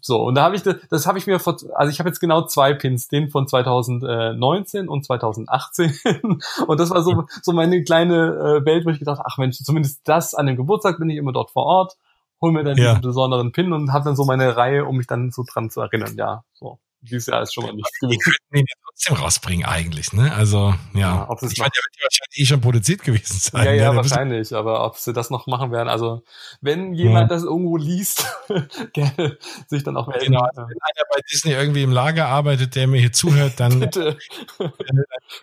so, 0.00 0.22
und 0.22 0.36
da 0.36 0.44
habe 0.44 0.54
ich 0.54 0.62
das, 0.62 0.76
das 0.88 1.06
habe 1.08 1.18
ich 1.18 1.26
mir 1.26 1.40
vor, 1.40 1.56
also 1.74 1.90
ich 1.90 1.98
habe 1.98 2.08
jetzt 2.08 2.20
genau 2.20 2.46
zwei 2.46 2.72
Pins, 2.72 3.08
den 3.08 3.30
von 3.30 3.48
2019 3.48 4.88
und 4.88 5.04
2018. 5.04 5.92
und 6.68 6.80
das 6.80 6.90
war 6.90 7.02
so, 7.02 7.24
so 7.42 7.52
meine 7.52 7.82
kleine 7.82 8.60
äh, 8.60 8.64
Welt, 8.64 8.86
wo 8.86 8.90
ich 8.90 9.00
gedacht, 9.00 9.20
ach 9.24 9.36
Mensch, 9.38 9.58
zumindest 9.58 10.02
das 10.04 10.34
an 10.34 10.46
dem 10.46 10.56
Geburtstag 10.56 10.98
bin 10.98 11.10
ich 11.10 11.16
immer 11.16 11.32
dort 11.32 11.50
vor 11.50 11.64
Ort, 11.64 11.96
hol 12.40 12.52
mir 12.52 12.62
dann 12.62 12.78
ja. 12.78 12.90
diesen 12.90 13.02
besonderen 13.02 13.50
Pin 13.50 13.72
und 13.72 13.92
habe 13.92 14.04
dann 14.04 14.16
so 14.16 14.24
meine 14.24 14.56
Reihe, 14.56 14.84
um 14.84 14.96
mich 14.96 15.08
dann 15.08 15.32
so 15.32 15.42
dran 15.46 15.68
zu 15.68 15.80
erinnern, 15.80 16.14
ja. 16.16 16.44
So 16.54 16.78
dieses 17.00 17.26
Jahr 17.26 17.42
ist 17.42 17.54
schon 17.54 17.64
mal 17.64 17.72
nichts 17.72 17.90
gewesen. 18.00 18.18
Die 18.18 18.30
könnten 18.30 18.56
ihn 18.56 18.66
ja 18.68 18.74
trotzdem 18.84 19.16
rausbringen 19.16 19.66
eigentlich, 19.66 20.12
ne? 20.12 20.34
Also, 20.34 20.74
ja. 20.94 21.00
ja 21.00 21.26
ob 21.28 21.42
ich 21.42 21.58
meine, 21.58 21.70
der 21.70 21.82
wird 21.82 21.96
wahrscheinlich 22.02 22.38
eh 22.38 22.44
schon 22.44 22.60
produziert 22.60 23.02
gewesen 23.02 23.38
sein. 23.38 23.64
Ja, 23.64 23.72
ja, 23.72 23.90
ne? 23.90 23.96
wahrscheinlich. 23.96 24.54
Aber 24.54 24.84
ob 24.84 24.96
sie 24.96 25.12
das 25.12 25.30
noch 25.30 25.46
machen 25.46 25.72
werden, 25.72 25.88
also 25.88 26.22
wenn 26.60 26.94
jemand 26.94 27.30
ja. 27.30 27.36
das 27.36 27.44
irgendwo 27.44 27.76
liest, 27.76 28.26
gerne 28.92 29.38
sich 29.68 29.84
dann 29.84 29.96
auch 29.96 30.08
melden. 30.08 30.26
Genau, 30.26 30.40
wenn 30.54 30.62
einer 30.64 31.06
bei 31.14 31.20
Disney 31.30 31.52
irgendwie 31.52 31.82
im 31.82 31.92
Lager 31.92 32.26
arbeitet, 32.26 32.74
der 32.74 32.86
mir 32.86 33.00
hier 33.00 33.12
zuhört, 33.12 33.60
dann, 33.60 33.80
Bitte. 33.80 34.18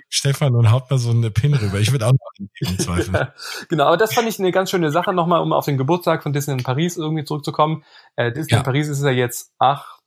Stefan 0.09 0.55
und 0.55 0.71
haut 0.71 0.89
mal 0.89 0.97
so 0.97 1.11
eine 1.11 1.31
Pin 1.31 1.53
rüber. 1.53 1.79
Ich 1.79 1.91
würde 1.91 2.07
auch 2.07 2.11
noch 2.11 2.49
im 2.59 2.79
Zweifel. 2.79 3.33
genau, 3.69 3.85
aber 3.85 3.97
das 3.97 4.13
fand 4.13 4.27
ich 4.27 4.39
eine 4.39 4.51
ganz 4.51 4.69
schöne 4.69 4.91
Sache 4.91 5.13
nochmal, 5.13 5.41
um 5.41 5.53
auf 5.53 5.65
den 5.65 5.77
Geburtstag 5.77 6.23
von 6.23 6.33
Disney 6.33 6.53
in 6.53 6.63
Paris 6.63 6.97
irgendwie 6.97 7.23
zurückzukommen. 7.23 7.83
Äh, 8.15 8.31
Disney 8.31 8.53
ja. 8.53 8.57
in 8.59 8.63
Paris 8.63 8.87
ist 8.87 9.03
ja 9.03 9.11
jetzt 9.11 9.53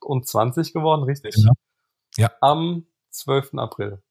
28 0.01 0.73
geworden, 0.73 1.03
richtig? 1.03 1.35
Genau. 1.35 1.53
Ja. 2.17 2.31
Am 2.41 2.85
12. 3.11 3.55
April. 3.55 4.01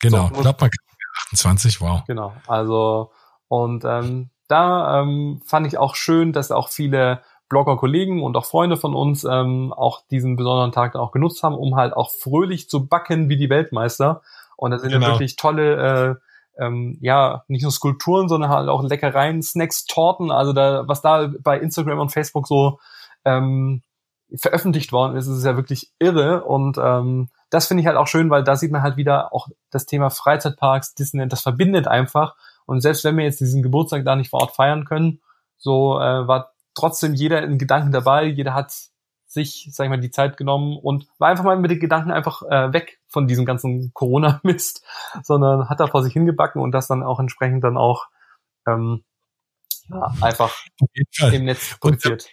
Genau, 0.00 0.28
so, 0.28 0.34
ich 0.34 0.40
glaube, 0.40 0.58
man 0.60 0.70
28, 1.22 1.80
wow. 1.80 2.02
Genau, 2.06 2.34
also 2.46 3.10
und 3.48 3.84
ähm, 3.84 4.30
da 4.48 5.00
ähm, 5.00 5.40
fand 5.44 5.66
ich 5.66 5.78
auch 5.78 5.94
schön, 5.94 6.32
dass 6.32 6.50
auch 6.50 6.68
viele 6.68 7.22
Blogger-Kollegen 7.48 8.22
und 8.22 8.36
auch 8.36 8.44
Freunde 8.44 8.76
von 8.76 8.94
uns 8.94 9.24
ähm, 9.24 9.72
auch 9.72 10.02
diesen 10.10 10.36
besonderen 10.36 10.72
Tag 10.72 10.92
dann 10.92 11.02
auch 11.02 11.12
genutzt 11.12 11.42
haben, 11.42 11.54
um 11.54 11.76
halt 11.76 11.94
auch 11.94 12.10
fröhlich 12.10 12.68
zu 12.68 12.86
backen 12.86 13.28
wie 13.28 13.36
die 13.36 13.50
Weltmeister. 13.50 14.22
Und 14.56 14.72
da 14.72 14.78
sind 14.78 14.90
genau. 14.90 15.06
ja 15.06 15.12
wirklich 15.12 15.36
tolle, 15.36 16.18
äh, 16.58 16.64
ähm, 16.64 16.98
ja, 17.00 17.44
nicht 17.48 17.62
nur 17.62 17.70
Skulpturen, 17.70 18.28
sondern 18.28 18.50
halt 18.50 18.68
auch 18.68 18.82
Leckereien, 18.82 19.42
Snacks, 19.42 19.84
Torten. 19.84 20.30
Also 20.30 20.52
da, 20.52 20.88
was 20.88 21.02
da 21.02 21.30
bei 21.40 21.58
Instagram 21.58 22.00
und 22.00 22.10
Facebook 22.10 22.48
so 22.48 22.80
ähm, 23.24 23.82
veröffentlicht 24.34 24.92
worden 24.92 25.16
ist, 25.16 25.26
ist 25.26 25.38
es 25.38 25.44
ja 25.44 25.56
wirklich 25.56 25.92
irre. 25.98 26.44
Und 26.44 26.78
ähm, 26.78 27.28
das 27.50 27.66
finde 27.66 27.82
ich 27.82 27.86
halt 27.86 27.96
auch 27.96 28.06
schön, 28.06 28.30
weil 28.30 28.44
da 28.44 28.56
sieht 28.56 28.72
man 28.72 28.82
halt 28.82 28.96
wieder 28.96 29.32
auch 29.32 29.48
das 29.70 29.86
Thema 29.86 30.10
Freizeitparks, 30.10 30.94
Disneyland, 30.94 31.32
das 31.32 31.42
verbindet 31.42 31.86
einfach. 31.86 32.36
Und 32.66 32.80
selbst 32.80 33.04
wenn 33.04 33.16
wir 33.16 33.24
jetzt 33.24 33.40
diesen 33.40 33.62
Geburtstag 33.62 34.04
da 34.04 34.16
nicht 34.16 34.30
vor 34.30 34.40
Ort 34.40 34.56
feiern 34.56 34.84
können, 34.84 35.20
so 35.56 35.98
äh, 35.98 36.26
war 36.26 36.52
trotzdem 36.74 37.14
jeder 37.14 37.42
in 37.42 37.58
Gedanken 37.58 37.92
dabei, 37.92 38.24
jeder 38.24 38.54
hat 38.54 38.72
sich, 39.26 39.68
sag 39.72 39.84
ich 39.84 39.90
mal, 39.90 40.00
die 40.00 40.10
Zeit 40.10 40.36
genommen 40.36 40.76
und 40.76 41.06
war 41.18 41.28
einfach 41.28 41.44
mal 41.44 41.56
mit 41.56 41.70
den 41.70 41.80
Gedanken 41.80 42.10
einfach 42.10 42.42
äh, 42.42 42.72
weg 42.72 43.00
von 43.08 43.26
diesem 43.26 43.44
ganzen 43.44 43.92
Corona-Mist, 43.92 44.84
sondern 45.22 45.68
hat 45.68 45.80
da 45.80 45.86
vor 45.86 46.02
sich 46.02 46.12
hingebacken 46.12 46.60
und 46.60 46.72
das 46.72 46.88
dann 46.88 47.02
auch 47.02 47.20
entsprechend 47.20 47.62
dann 47.64 47.76
auch 47.76 48.06
ähm, 48.66 49.04
ja, 49.88 50.12
einfach 50.20 50.54
im 51.32 51.44
Netz 51.44 51.78
produziert. 51.78 52.28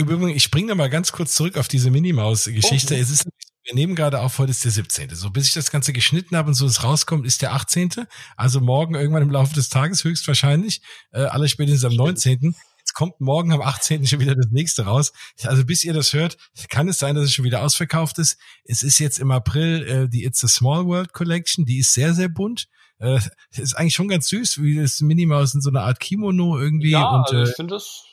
Übrigens, 0.00 0.36
ich 0.36 0.42
springe 0.42 0.68
da 0.68 0.74
mal 0.74 0.90
ganz 0.90 1.12
kurz 1.12 1.34
zurück 1.34 1.56
auf 1.58 1.68
diese 1.68 1.90
Minimaus-Geschichte. 1.90 2.94
Oh. 2.94 2.98
Es 2.98 3.10
ist 3.10 3.26
wir 3.64 3.74
nehmen 3.74 3.94
gerade 3.94 4.20
auf, 4.20 4.38
heute 4.38 4.50
ist 4.50 4.64
der 4.64 4.72
17. 4.72 5.14
So, 5.14 5.30
bis 5.30 5.46
ich 5.46 5.52
das 5.52 5.70
Ganze 5.70 5.92
geschnitten 5.92 6.36
habe 6.36 6.48
und 6.48 6.54
so 6.54 6.66
es 6.66 6.82
rauskommt, 6.82 7.26
ist 7.26 7.42
der 7.42 7.52
18. 7.52 7.90
Also 8.36 8.60
morgen 8.60 8.94
irgendwann 8.94 9.22
im 9.22 9.30
Laufe 9.30 9.54
des 9.54 9.68
Tages 9.68 10.02
höchstwahrscheinlich. 10.02 10.80
Äh, 11.12 11.20
aller 11.20 11.46
spätestens 11.46 11.84
am 11.84 11.94
19. 11.94 12.54
Jetzt 12.78 12.94
kommt 12.94 13.20
morgen 13.20 13.52
am 13.52 13.60
18. 13.60 14.06
schon 14.06 14.20
wieder 14.20 14.34
das 14.34 14.48
nächste 14.50 14.86
raus. 14.86 15.12
Also 15.44 15.64
bis 15.64 15.84
ihr 15.84 15.92
das 15.92 16.12
hört, 16.14 16.36
kann 16.70 16.88
es 16.88 16.98
sein, 16.98 17.14
dass 17.14 17.26
es 17.26 17.34
schon 17.34 17.44
wieder 17.44 17.62
ausverkauft 17.62 18.18
ist. 18.18 18.38
Es 18.64 18.82
ist 18.82 18.98
jetzt 18.98 19.18
im 19.18 19.30
April 19.30 19.86
äh, 19.86 20.08
die 20.08 20.24
It's 20.24 20.42
a 20.42 20.48
Small 20.48 20.86
World 20.86 21.12
Collection. 21.12 21.66
Die 21.66 21.78
ist 21.78 21.92
sehr, 21.92 22.14
sehr 22.14 22.28
bunt. 22.28 22.66
Äh, 22.98 23.20
ist 23.52 23.74
eigentlich 23.74 23.94
schon 23.94 24.08
ganz 24.08 24.28
süß, 24.28 24.62
wie 24.62 24.76
das 24.76 25.00
Minimaus 25.00 25.54
in 25.54 25.60
so 25.60 25.70
einer 25.70 25.82
Art 25.82 26.00
Kimono 26.00 26.58
irgendwie. 26.58 26.90
Ja, 26.90 27.08
und, 27.10 27.26
also 27.26 27.42
ich 27.42 27.50
äh, 27.50 27.54
finde 27.54 27.74
das 27.74 28.09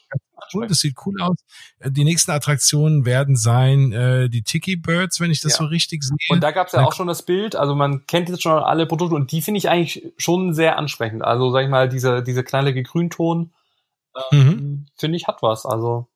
cool, 0.53 0.67
das 0.67 0.79
sieht 0.79 0.95
cool 1.05 1.21
aus. 1.21 1.37
Äh, 1.79 1.91
die 1.91 2.03
nächsten 2.03 2.31
Attraktionen 2.31 3.05
werden 3.05 3.35
sein 3.35 3.91
äh, 3.91 4.29
die 4.29 4.43
Tiki 4.43 4.75
Birds, 4.75 5.19
wenn 5.19 5.31
ich 5.31 5.41
das 5.41 5.53
ja. 5.53 5.57
so 5.59 5.65
richtig 5.65 6.03
sehe. 6.03 6.17
Und 6.29 6.41
da 6.41 6.51
gab 6.51 6.67
es 6.67 6.73
ja 6.73 6.85
auch 6.85 6.93
schon 6.93 7.07
das 7.07 7.23
Bild, 7.23 7.55
also 7.55 7.75
man 7.75 8.05
kennt 8.07 8.29
jetzt 8.29 8.43
schon 8.43 8.51
alle 8.51 8.85
Produkte 8.85 9.15
und 9.15 9.31
die 9.31 9.41
finde 9.41 9.57
ich 9.57 9.69
eigentlich 9.69 10.11
schon 10.17 10.53
sehr 10.53 10.77
ansprechend. 10.77 11.23
Also 11.23 11.51
sag 11.51 11.63
ich 11.63 11.69
mal, 11.69 11.89
diese, 11.89 12.23
diese 12.23 12.43
knallige 12.43 12.83
Grünton, 12.83 13.53
ähm, 14.31 14.39
mhm. 14.39 14.85
finde 14.95 15.17
ich, 15.17 15.27
hat 15.27 15.41
was. 15.41 15.65
Also 15.65 16.07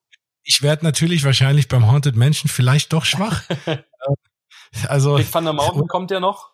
ich 0.43 0.61
werde 0.61 0.85
natürlich 0.85 1.23
wahrscheinlich 1.23 1.67
beim 1.67 1.91
Haunted 1.91 2.15
Mansion 2.15 2.49
vielleicht 2.49 2.93
doch 2.93 3.05
schwach. 3.05 3.43
Äh, 4.73 4.87
also 4.87 5.17
Big 5.17 5.29
Thunder 5.29 5.51
Mountain 5.51 5.87
kommt 5.87 6.11
ja 6.11 6.21
noch. 6.21 6.51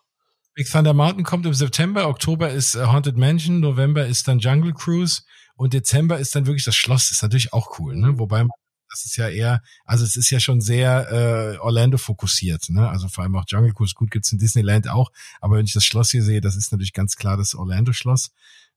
Big 0.54 0.68
Thunder 0.68 0.92
Mountain 0.92 1.24
kommt 1.24 1.46
im 1.46 1.54
September, 1.54 2.08
Oktober 2.08 2.50
ist 2.50 2.74
äh, 2.74 2.86
Haunted 2.86 3.16
Mansion, 3.16 3.60
November 3.60 4.06
ist 4.06 4.26
dann 4.26 4.40
Jungle 4.40 4.74
Cruise 4.74 5.22
und 5.58 5.74
Dezember 5.74 6.18
ist 6.18 6.34
dann 6.34 6.46
wirklich 6.46 6.64
das 6.64 6.76
Schloss, 6.76 7.10
ist 7.10 7.22
natürlich 7.22 7.52
auch 7.52 7.78
cool, 7.78 7.96
ne? 7.96 8.18
Wobei 8.18 8.38
man 8.38 8.50
das 8.90 9.04
ist 9.04 9.16
ja 9.16 9.28
eher, 9.28 9.62
also 9.84 10.04
es 10.04 10.16
ist 10.16 10.30
ja 10.30 10.40
schon 10.40 10.62
sehr 10.62 11.12
äh, 11.12 11.58
Orlando 11.58 11.98
fokussiert, 11.98 12.70
ne? 12.70 12.88
Also 12.88 13.08
vor 13.08 13.22
allem 13.24 13.36
auch 13.36 13.44
Jungle 13.46 13.74
Cruise, 13.74 13.94
gut 13.94 14.10
gibt's 14.10 14.32
in 14.32 14.38
Disneyland 14.38 14.88
auch, 14.88 15.12
aber 15.40 15.56
wenn 15.56 15.66
ich 15.66 15.74
das 15.74 15.84
Schloss 15.84 16.10
hier 16.10 16.22
sehe, 16.22 16.40
das 16.40 16.56
ist 16.56 16.72
natürlich 16.72 16.94
ganz 16.94 17.16
klar 17.16 17.36
das 17.36 17.54
Orlando 17.54 17.92
Schloss. 17.92 18.30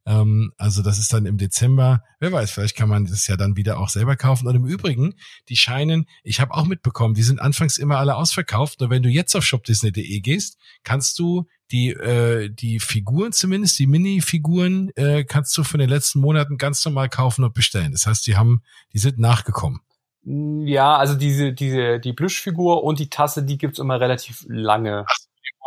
Ähm, 0.06 0.52
also 0.58 0.82
das 0.82 0.98
ist 0.98 1.14
dann 1.14 1.26
im 1.26 1.38
Dezember. 1.38 2.04
Wer 2.20 2.32
weiß, 2.32 2.52
vielleicht 2.52 2.76
kann 2.76 2.90
man 2.90 3.06
das 3.06 3.28
ja 3.28 3.38
dann 3.38 3.56
wieder 3.56 3.80
auch 3.80 3.90
selber 3.90 4.16
kaufen. 4.16 4.48
Und 4.48 4.56
im 4.56 4.66
Übrigen, 4.66 5.16
die 5.50 5.58
scheinen, 5.58 6.08
ich 6.24 6.40
habe 6.40 6.54
auch 6.54 6.66
mitbekommen, 6.66 7.14
die 7.14 7.24
sind 7.24 7.42
anfangs 7.42 7.78
immer 7.78 7.98
alle 7.98 8.16
ausverkauft. 8.16 8.80
Nur 8.80 8.90
wenn 8.90 9.04
du 9.04 9.10
jetzt 9.10 9.36
auf 9.36 9.46
shopdisney.de 9.46 10.20
gehst, 10.22 10.58
kannst 10.84 11.20
du 11.20 11.48
die 11.72 11.92
äh, 11.92 12.50
die 12.50 12.80
Figuren 12.80 13.32
zumindest, 13.32 13.80
die 13.80 13.88
Mini-Figuren, 13.88 14.92
äh, 14.96 15.24
kannst 15.24 15.58
du 15.58 15.64
von 15.64 15.80
den 15.80 15.90
letzten 15.90 16.20
Monaten 16.20 16.58
ganz 16.58 16.84
normal 16.84 17.10
kaufen 17.10 17.44
und 17.44 17.54
bestellen. 17.54 17.94
Das 17.94 18.06
heißt, 18.06 18.28
die 18.28 18.36
haben, 18.36 18.62
die 18.94 19.00
sind 19.00 19.20
nachgekommen. 19.20 19.82
Ja, 20.24 20.98
also 20.98 21.16
diese, 21.16 21.54
diese, 21.54 22.00
die 22.00 22.14
Plüschfigur 22.14 22.84
und 22.84 23.00
die 23.00 23.10
Tasse, 23.10 23.44
die 23.44 23.58
gibt's 23.58 23.80
immer 23.80 24.00
relativ 24.00 24.46
lange. 24.48 25.06
Ach, 25.08 25.16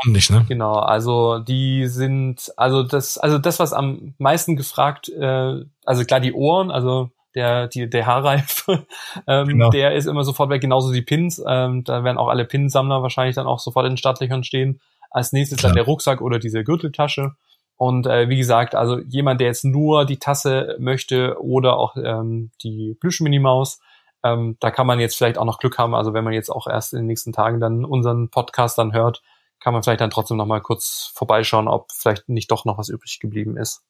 nicht, 0.05 0.31
ne? 0.31 0.45
Genau, 0.49 0.75
also 0.75 1.39
die 1.39 1.87
sind, 1.87 2.53
also 2.57 2.83
das, 2.83 3.19
also 3.19 3.39
das, 3.39 3.59
was 3.59 3.73
am 3.73 4.15
meisten 4.19 4.57
gefragt, 4.57 5.09
äh, 5.09 5.61
also 5.85 6.05
klar 6.05 6.21
die 6.21 6.33
Ohren, 6.33 6.71
also 6.71 7.11
der, 7.35 7.69
die, 7.69 7.89
der 7.89 8.07
Haarreif, 8.07 8.67
ähm, 9.27 9.49
genau. 9.49 9.71
der 9.71 9.95
ist 9.95 10.07
immer 10.07 10.25
sofort 10.25 10.51
weg, 10.51 10.61
genauso 10.61 10.93
die 10.93 11.03
Pins, 11.03 11.43
ähm, 11.47 11.85
da 11.85 12.05
werden 12.05 12.19
auch 12.19 12.29
alle 12.29 12.45
Pinsammler 12.45 13.03
wahrscheinlich 13.03 13.37
dann 13.37 13.47
auch 13.47 13.59
sofort 13.59 13.87
in 13.87 13.93
den 13.93 13.99
Startlöchern 13.99 14.45
stehen. 14.45 14.81
Als 15.11 15.33
nächstes 15.33 15.59
klar. 15.59 15.71
dann 15.71 15.77
der 15.77 15.85
Rucksack 15.85 16.21
oder 16.21 16.41
diese 16.41 16.65
Gürteltasche. 16.65 17.37
Und 17.77 18.07
äh, 18.07 18.29
wie 18.29 18.37
gesagt, 18.37 18.75
also 18.75 18.99
jemand, 18.99 19.41
der 19.41 19.49
jetzt 19.49 19.65
nur 19.65 20.05
die 20.05 20.19
Tasse 20.19 20.77
möchte 20.79 21.41
oder 21.41 21.77
auch 21.77 21.97
ähm, 21.97 22.51
die 22.63 22.97
Plüschminimaus, 23.01 23.81
ähm, 24.25 24.57
da 24.59 24.71
kann 24.71 24.87
man 24.87 24.99
jetzt 24.99 25.17
vielleicht 25.17 25.39
auch 25.39 25.45
noch 25.45 25.59
Glück 25.59 25.79
haben. 25.79 25.95
Also 25.95 26.15
wenn 26.15 26.25
man 26.25 26.33
jetzt 26.33 26.51
auch 26.51 26.67
erst 26.67 26.95
in 26.95 27.01
den 27.01 27.07
nächsten 27.07 27.33
Tagen 27.33 27.61
dann 27.61 27.85
unseren 27.85 28.29
Podcast 28.29 28.79
dann 28.79 28.93
hört, 28.93 29.23
kann 29.65 29.73
man 29.73 29.83
vielleicht 29.83 30.03
dann 30.03 30.11
trotzdem 30.11 30.37
noch 30.37 30.45
mal 30.45 30.61
kurz 30.61 31.11
vorbeischauen, 31.15 31.69
ob 31.69 31.91
vielleicht 31.91 32.29
nicht 32.29 32.51
doch 32.51 32.67
noch 32.67 32.77
was 32.77 32.91
übrig 32.91 33.19
geblieben 33.19 33.57
ist. 33.57 33.81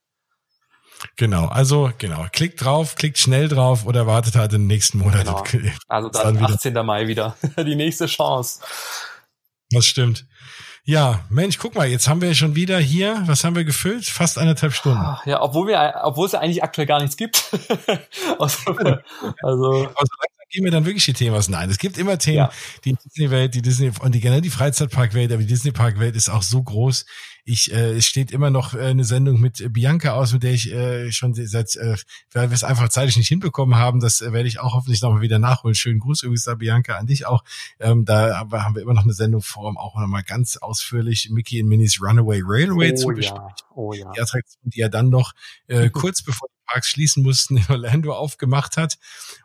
Genau, 1.16 1.46
also 1.46 1.90
genau, 1.98 2.26
klickt 2.32 2.64
drauf, 2.64 2.94
klickt 2.94 3.18
schnell 3.18 3.48
drauf 3.48 3.84
oder 3.84 4.06
wartet 4.06 4.36
halt 4.36 4.52
den 4.52 4.68
nächsten 4.68 4.98
Monat. 4.98 5.50
Genau. 5.50 5.72
Also 5.88 6.10
dann, 6.10 6.36
dann 6.36 6.44
18. 6.44 6.74
Mai 6.86 7.08
wieder, 7.08 7.36
die 7.58 7.74
nächste 7.74 8.06
Chance. 8.06 8.60
Das 9.70 9.84
stimmt. 9.84 10.26
Ja, 10.84 11.24
Mensch, 11.28 11.58
guck 11.58 11.74
mal, 11.74 11.88
jetzt 11.88 12.06
haben 12.06 12.20
wir 12.20 12.34
schon 12.34 12.54
wieder 12.54 12.78
hier, 12.78 13.24
was 13.26 13.42
haben 13.42 13.56
wir 13.56 13.64
gefüllt? 13.64 14.04
Fast 14.04 14.38
eineinhalb 14.38 14.74
Stunden. 14.74 15.02
Ja, 15.24 15.42
obwohl 15.42 15.66
wir, 15.66 16.02
obwohl 16.04 16.26
es 16.26 16.36
eigentlich 16.36 16.62
aktuell 16.62 16.86
gar 16.86 17.00
nichts 17.00 17.16
gibt. 17.16 17.42
also, 18.38 18.60
also, 19.42 19.88
also 19.96 20.14
gehen 20.54 20.64
wir 20.64 20.70
dann 20.70 20.86
wirklich 20.86 21.04
die 21.04 21.12
Themen 21.12 21.36
aus. 21.36 21.48
Nein, 21.48 21.68
es 21.68 21.78
gibt 21.78 21.98
immer 21.98 22.16
Themen, 22.16 22.36
ja. 22.36 22.50
die 22.84 22.94
Disney-Welt, 22.94 23.54
die 23.54 23.62
Disney 23.62 23.90
und 24.00 24.14
die 24.14 24.20
generell 24.20 24.40
die 24.40 24.50
Freizeitparkwelt, 24.50 25.32
aber 25.32 25.42
die 25.42 25.48
Disney-Parkwelt 25.48 26.14
ist 26.14 26.28
auch 26.28 26.42
so 26.42 26.62
groß. 26.62 27.06
Ich, 27.44 27.72
äh, 27.72 27.96
es 27.96 28.06
steht 28.06 28.30
immer 28.30 28.50
noch 28.50 28.72
äh, 28.72 28.78
eine 28.78 29.04
Sendung 29.04 29.40
mit 29.40 29.72
Bianca 29.72 30.12
aus, 30.12 30.32
mit 30.32 30.44
der 30.44 30.52
ich 30.52 30.72
äh, 30.72 31.10
schon 31.10 31.34
seit, 31.34 31.74
äh, 31.76 31.96
weil 32.32 32.50
wir 32.50 32.54
es 32.54 32.62
einfach 32.62 32.88
zeitlich 32.88 33.16
nicht 33.16 33.28
hinbekommen 33.28 33.76
haben, 33.76 34.00
das 34.00 34.20
äh, 34.20 34.32
werde 34.32 34.48
ich 34.48 34.60
auch 34.60 34.74
hoffentlich 34.74 35.02
nochmal 35.02 35.20
wieder 35.20 35.40
nachholen. 35.40 35.74
Schönen 35.74 35.98
Gruß 35.98 36.22
übrigens 36.22 36.44
da, 36.44 36.54
Bianca, 36.54 36.94
an 36.94 37.06
dich 37.06 37.26
auch. 37.26 37.42
Ähm, 37.80 38.04
da 38.04 38.46
haben 38.50 38.76
wir 38.76 38.82
immer 38.82 38.94
noch 38.94 39.04
eine 39.04 39.12
Sendung 39.12 39.42
vor, 39.42 39.74
auch 39.76 39.98
nochmal 39.98 40.22
ganz 40.22 40.56
ausführlich 40.56 41.30
Mickey 41.30 41.60
und 41.62 41.68
Minis 41.68 42.00
Runaway 42.00 42.42
Railway 42.44 42.92
oh, 42.92 42.96
zu 42.96 43.08
besprechen. 43.08 43.36
Ja. 43.36 43.54
Oh, 43.74 43.92
ja. 43.92 44.12
Die 44.12 44.20
Attraktion, 44.20 44.70
die 44.70 44.80
er 44.80 44.88
dann 44.88 45.10
noch 45.10 45.32
äh, 45.66 45.90
kurz 45.92 46.22
bevor 46.22 46.48
Parks 46.66 46.88
schließen 46.88 47.22
mussten, 47.22 47.56
in 47.58 47.66
Orlando 47.68 48.12
aufgemacht 48.14 48.76
hat. 48.76 48.98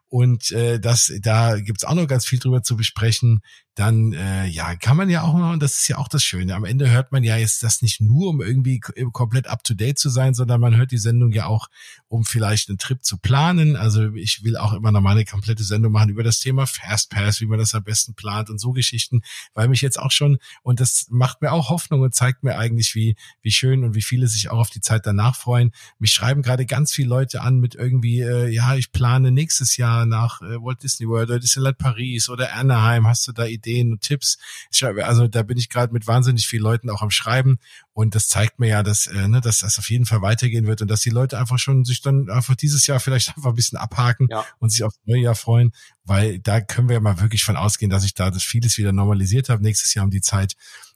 Und 0.07 0.51
äh, 0.51 0.79
das, 0.79 1.11
da 1.21 1.59
gibt's 1.59 1.83
auch 1.83 1.93
noch 1.93 2.07
ganz 2.07 2.25
viel 2.25 2.39
drüber 2.39 2.63
zu 2.63 2.75
besprechen 2.75 3.41
dann 3.80 4.11
äh, 4.11 4.45
ja 4.45 4.76
kann 4.76 4.97
man 4.97 5.10
ja 5.10 5.23
auch 5.23 5.38
noch, 5.38 5.51
und 5.51 5.64
das 5.64 5.77
ist 5.77 5.88
ja 5.88 5.97
auch 5.97 6.10
das 6.10 6.22
Schöne, 6.22 6.53
am 6.53 6.65
Ende 6.65 6.89
hört 6.89 7.14
man 7.14 7.23
ja 7.23 7.38
jetzt 7.38 7.64
das 7.64 7.81
nicht 7.81 8.01
nur, 8.01 8.30
um 8.30 8.41
irgendwie 8.41 8.80
komplett 8.80 9.47
up-to-date 9.47 9.97
zu 9.97 10.10
sein, 10.10 10.34
sondern 10.34 10.60
man 10.60 10.76
hört 10.76 10.91
die 10.91 10.97
Sendung 10.97 11.31
ja 11.31 11.45
auch, 11.45 11.69
um 12.10 12.26
vielleicht 12.26 12.68
einen 12.68 12.77
Trip 12.77 13.01
zu 13.03 13.18
planen. 13.18 13.77
Also 13.77 14.14
ich 14.15 14.43
will 14.43 14.57
auch 14.57 14.73
immer 14.73 14.91
noch 14.91 14.99
mal 14.99 15.11
eine 15.11 15.23
komplette 15.23 15.64
Sendung 15.64 15.93
machen 15.93 16.10
über 16.10 16.23
das 16.23 16.39
Thema 16.39 16.68
Fastpass, 16.68 17.39
wie 17.39 17.45
man 17.45 17.57
das 17.57 17.73
am 17.73 17.84
besten 17.84 18.15
plant 18.15 18.49
und 18.49 18.60
so 18.60 18.73
Geschichten, 18.73 19.22
weil 19.53 19.69
mich 19.69 19.81
jetzt 19.81 19.97
auch 19.97 20.11
schon, 20.11 20.39
und 20.61 20.81
das 20.81 21.07
macht 21.10 21.41
mir 21.41 21.53
auch 21.53 21.69
Hoffnung 21.69 22.01
und 22.01 22.14
zeigt 22.14 22.43
mir 22.43 22.57
eigentlich, 22.57 22.95
wie, 22.95 23.15
wie 23.41 23.51
schön 23.51 23.85
und 23.85 23.95
wie 23.95 24.01
viele 24.01 24.27
sich 24.27 24.49
auch 24.49 24.60
auf 24.60 24.69
die 24.69 24.81
Zeit 24.81 25.06
danach 25.06 25.38
freuen. 25.38 25.72
Mich 25.99 26.11
schreiben 26.11 26.41
gerade 26.41 26.65
ganz 26.65 26.91
viele 26.91 27.07
Leute 27.07 27.41
an 27.41 27.60
mit 27.60 27.76
irgendwie, 27.76 28.19
äh, 28.19 28.49
ja, 28.49 28.76
ich 28.76 28.91
plane 28.91 29.31
nächstes 29.31 29.77
Jahr 29.77 30.06
nach 30.06 30.41
äh, 30.41 30.61
Walt 30.61 30.84
Disney 30.84 31.07
World 31.07 31.30
oder 31.30 31.39
Disneyland 31.39 31.77
Paris 31.77 32.27
oder 32.27 32.53
Anaheim, 32.53 33.07
hast 33.07 33.26
du 33.27 33.31
da 33.31 33.45
Ideen? 33.45 33.68
Ideen 33.69 33.91
und 33.91 34.01
Tipps. 34.01 34.37
Also 34.81 35.27
da 35.27 35.43
bin 35.43 35.57
ich 35.57 35.69
gerade 35.69 35.93
mit 35.93 36.07
wahnsinnig 36.07 36.47
vielen 36.47 36.63
Leuten 36.63 36.89
auch 36.89 37.01
am 37.01 37.11
Schreiben 37.11 37.59
und 37.93 38.15
das 38.15 38.27
zeigt 38.27 38.59
mir 38.59 38.67
ja, 38.67 38.83
dass, 38.83 39.07
äh, 39.07 39.27
ne, 39.27 39.41
dass 39.41 39.59
das 39.59 39.77
auf 39.79 39.89
jeden 39.89 40.05
Fall 40.05 40.21
weitergehen 40.21 40.67
wird 40.67 40.81
und 40.81 40.89
dass 40.89 41.01
die 41.01 41.09
Leute 41.09 41.37
einfach 41.37 41.59
schon 41.59 41.85
sich 41.85 42.01
dann 42.01 42.29
einfach 42.29 42.55
dieses 42.55 42.87
Jahr 42.87 42.99
vielleicht 42.99 43.29
einfach 43.37 43.49
ein 43.49 43.55
bisschen 43.55 43.77
abhaken 43.77 44.27
ja. 44.29 44.45
und 44.59 44.71
sich 44.71 44.83
aufs 44.83 44.99
neue 45.05 45.21
Jahr 45.21 45.35
freuen, 45.35 45.71
weil 46.03 46.39
da 46.39 46.61
können 46.61 46.89
wir 46.89 46.95
ja 46.95 46.99
mal 46.99 47.19
wirklich 47.19 47.43
von 47.43 47.57
ausgehen, 47.57 47.89
dass 47.89 48.03
ich 48.03 48.13
da 48.13 48.31
das 48.31 48.43
vieles 48.43 48.77
wieder 48.77 48.91
normalisiert 48.91 49.49
habe 49.49 49.63
nächstes 49.63 49.93
Jahr 49.93 50.05
um 50.05 50.11
die 50.11 50.21
Zeit. 50.21 50.55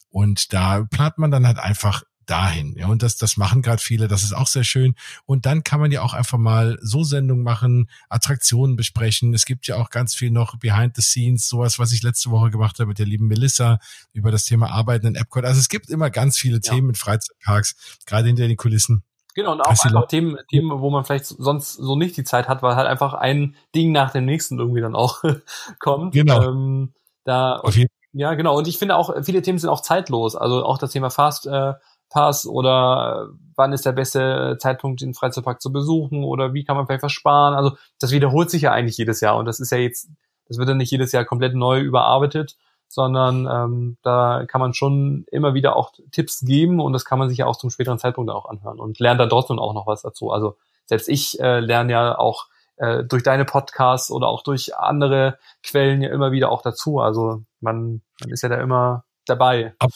Und 0.10 0.54
da 0.54 0.84
plant 0.84 1.18
man 1.18 1.32
dann 1.32 1.48
halt 1.48 1.58
einfach 1.58 2.04
dahin. 2.26 2.76
Ja, 2.78 2.88
und 2.88 3.04
das, 3.04 3.18
das 3.18 3.38
machen 3.38 3.62
gerade 3.62 3.82
viele, 3.82 4.08
das 4.08 4.24
ist 4.24 4.34
auch 4.34 4.48
sehr 4.48 4.64
schön. 4.64 4.96
Und 5.26 5.46
dann 5.46 5.64
kann 5.64 5.80
man 5.80 5.92
ja 5.92 6.02
auch 6.02 6.14
einfach 6.14 6.38
mal 6.38 6.78
so 6.82 7.04
Sendungen 7.04 7.44
machen, 7.44 7.90
Attraktionen 8.10 8.76
besprechen. 8.76 9.34
Es 9.34 9.46
gibt 9.46 9.68
ja 9.68 9.78
auch 9.78 9.90
ganz 9.90 10.16
viel 10.16 10.32
noch 10.32 10.58
behind 10.58 10.96
the 10.96 11.02
scenes, 11.02 11.48
sowas, 11.48 11.80
was 11.80 11.92
ich 11.92 12.04
letzte 12.04 12.32
Woche 12.32 12.50
gemacht 12.50 12.80
habe 12.80 12.88
mit 12.88 13.00
der 13.00 13.06
lieben 13.06 13.28
Melissa 13.28 13.80
über 14.14 14.32
das 14.32 14.46
Thema 14.46 14.72
Arbeiten 14.72 15.08
in 15.08 15.16
Epcot. 15.16 15.46
Also 15.46 15.60
es 15.60 15.70
gibt 15.70 15.90
immer 15.90 16.10
ganz 16.10 16.38
viele 16.38 16.60
ja. 16.64 16.72
Themen 16.72 16.90
in 16.90 16.96
Freizeitparks, 16.96 18.00
gerade 18.06 18.28
hinter 18.28 18.48
den 18.48 18.58
Kulissen. 18.58 19.04
Genau, 19.36 19.54
und 19.54 19.62
auch 19.62 19.70
einfach 19.70 20.08
Themen, 20.08 20.38
Themen, 20.50 20.70
wo 20.80 20.92
man 20.92 21.06
vielleicht 21.06 21.26
sonst 21.26 21.74
so 21.74 21.96
nicht 21.96 22.16
die 22.18 22.24
Zeit 22.24 22.48
hat, 22.48 22.62
weil 22.62 22.76
halt 22.76 22.88
einfach 22.88 23.16
ein 23.16 23.56
Ding 23.74 23.92
nach 23.92 24.12
dem 24.12 24.26
nächsten 24.26 24.60
irgendwie 24.60 24.82
dann 24.82 24.96
auch 24.96 25.24
kommt. 25.80 26.14
Genau. 26.14 26.50
Ähm, 26.50 26.94
da, 27.24 27.56
Auf 27.56 27.76
jeden 27.76 27.90
ja, 28.16 28.36
genau. 28.36 28.56
Und 28.56 28.68
ich 28.68 28.78
finde 28.78 28.96
auch, 28.96 29.12
viele 29.24 29.42
Themen 29.42 29.58
sind 29.58 29.72
auch 29.72 29.82
zeitlos. 29.82 30.36
Also 30.36 30.64
auch 30.64 30.78
das 30.78 30.92
Thema 30.92 31.10
Fast, 31.10 31.48
äh, 31.48 31.74
Pass 32.14 32.46
oder 32.46 33.30
wann 33.56 33.74
ist 33.74 33.86
der 33.86 33.92
beste 33.92 34.58
Zeitpunkt, 34.60 35.02
den 35.02 35.16
Freizeitpark 35.16 35.62
zu 35.62 35.72
besuchen 35.72 36.24
oder 36.24 36.54
wie 36.54 36.64
kann 36.64 36.78
man 36.78 36.86
vielleicht 36.86 37.04
was 37.04 37.12
sparen. 37.12 37.56
Also 37.56 37.76
das 38.00 38.12
wiederholt 38.12 38.50
sich 38.52 38.64
ja 38.64 38.72
eigentlich 38.72 38.98
jedes 38.98 39.20
Jahr 39.20 39.36
und 39.36 39.46
das 39.46 39.60
ist 39.60 39.72
ja 39.72 39.80
jetzt, 39.80 40.10
das 40.48 40.58
wird 40.58 40.70
ja 40.70 40.76
nicht 40.76 40.92
jedes 40.92 41.12
Jahr 41.12 41.26
komplett 41.26 41.56
neu 41.56 41.80
überarbeitet, 41.80 42.56
sondern 42.88 43.48
ähm, 43.52 43.98
da 44.04 44.46
kann 44.48 44.62
man 44.62 44.76
schon 44.76 45.26
immer 45.32 45.56
wieder 45.56 45.76
auch 45.76 45.92
Tipps 46.12 46.42
geben 46.42 46.80
und 46.80 46.94
das 46.94 47.04
kann 47.04 47.18
man 47.18 47.30
sich 47.30 47.40
ja 47.40 47.48
auch 47.48 47.58
zum 47.58 47.72
späteren 47.72 47.98
Zeitpunkt 47.98 48.30
auch 48.30 48.46
anhören 48.46 48.80
und 48.80 49.00
lernt 49.00 49.20
dann 49.20 49.30
trotzdem 49.30 49.58
auch 49.58 49.74
noch 49.74 49.88
was 49.88 50.04
dazu. 50.04 50.32
Also 50.32 50.56
selbst 50.86 51.10
ich 51.10 51.40
äh, 51.40 51.60
lerne 51.60 51.92
ja 51.92 52.18
auch 52.18 52.46
äh, 52.76 53.04
durch 53.04 53.24
deine 53.24 53.46
Podcasts 53.46 54.12
oder 54.12 54.28
auch 54.28 54.44
durch 54.44 54.78
andere 54.78 55.40
Quellen 55.64 56.04
ja 56.04 56.12
immer 56.12 56.32
wieder 56.32 56.52
auch 56.52 56.62
dazu. 56.62 57.00
Also 57.00 57.42
man, 57.60 58.02
man 58.22 58.30
ist 58.30 58.44
ja 58.44 58.50
da 58.50 58.58
immer 58.58 59.06
dabei. 59.26 59.74
Ab 59.80 59.90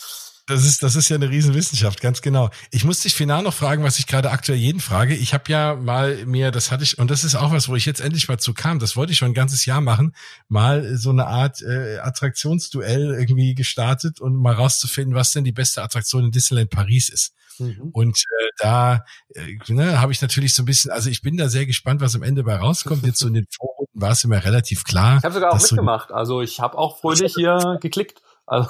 das 0.48 0.64
ist, 0.64 0.82
das 0.82 0.96
ist 0.96 1.10
ja 1.10 1.16
eine 1.16 1.30
Riesenwissenschaft, 1.30 2.02
ganz 2.02 2.22
genau. 2.22 2.50
Ich 2.72 2.86
muss 2.86 3.02
dich 3.02 3.14
final 3.14 3.44
noch 3.44 3.54
fragen, 3.54 3.84
was 3.84 4.00
ich 4.00 4.08
gerade 4.08 4.32
aktuell 4.32 4.58
jeden 4.58 4.80
frage. 4.80 5.14
Ich 5.14 5.34
habe 5.34 5.44
ja 5.52 5.76
mal 5.76 6.26
mir, 6.26 6.52
das 6.52 6.72
hatte 6.72 6.84
ich, 6.84 6.98
und 6.98 7.12
das 7.12 7.26
ist 7.26 7.36
auch 7.36 7.52
was, 7.52 7.68
wo 7.68 7.76
ich 7.76 7.86
jetzt 7.86 8.00
endlich 8.00 8.30
mal 8.30 8.40
zu 8.40 8.54
kam, 8.54 8.80
das 8.80 8.96
wollte 8.96 9.12
ich 9.12 9.18
schon 9.18 9.32
ein 9.32 9.34
ganzes 9.34 9.66
Jahr 9.66 9.82
machen, 9.82 10.16
mal 10.48 10.98
so 10.98 11.10
eine 11.10 11.28
Art 11.28 11.62
äh, 11.62 12.00
Attraktionsduell 12.00 13.14
irgendwie 13.14 13.56
gestartet 13.56 14.22
und 14.22 14.36
mal 14.36 14.54
rauszufinden, 14.54 15.16
was 15.16 15.34
denn 15.34 15.44
die 15.44 15.52
beste 15.52 15.84
Attraktion 15.84 16.26
in 16.26 16.32
Disneyland 16.32 16.70
Paris 16.70 17.10
ist. 17.10 17.34
Mhm. 17.60 17.90
Und 17.92 18.18
äh, 18.18 18.50
da 18.60 19.06
äh, 19.36 19.58
ne, 19.68 20.00
habe 20.00 20.14
ich 20.14 20.22
natürlich 20.22 20.54
so 20.54 20.64
ein 20.64 20.66
bisschen, 20.66 20.92
also 20.92 21.10
ich 21.10 21.22
bin 21.22 21.36
da 21.36 21.50
sehr 21.50 21.66
gespannt, 21.66 22.00
was 22.00 22.16
am 22.16 22.24
Ende 22.24 22.44
bei 22.44 22.56
rauskommt. 22.56 23.06
Jetzt 23.06 23.20
so 23.20 23.28
in 23.28 23.34
den 23.34 23.48
Foren 23.52 23.88
war 23.94 24.12
es 24.12 24.24
immer 24.24 24.44
relativ 24.44 24.86
klar. 24.86 25.18
Ich 25.18 25.24
habe 25.24 25.34
sogar 25.34 25.52
auch 25.52 25.60
mitgemacht. 25.60 26.10
So 26.10 26.16
also 26.16 26.42
ich 26.42 26.60
habe 26.62 26.78
auch 26.78 27.00
fröhlich 27.00 27.34
hier 27.36 27.78
geklickt. 27.82 28.22
Also 28.46 28.70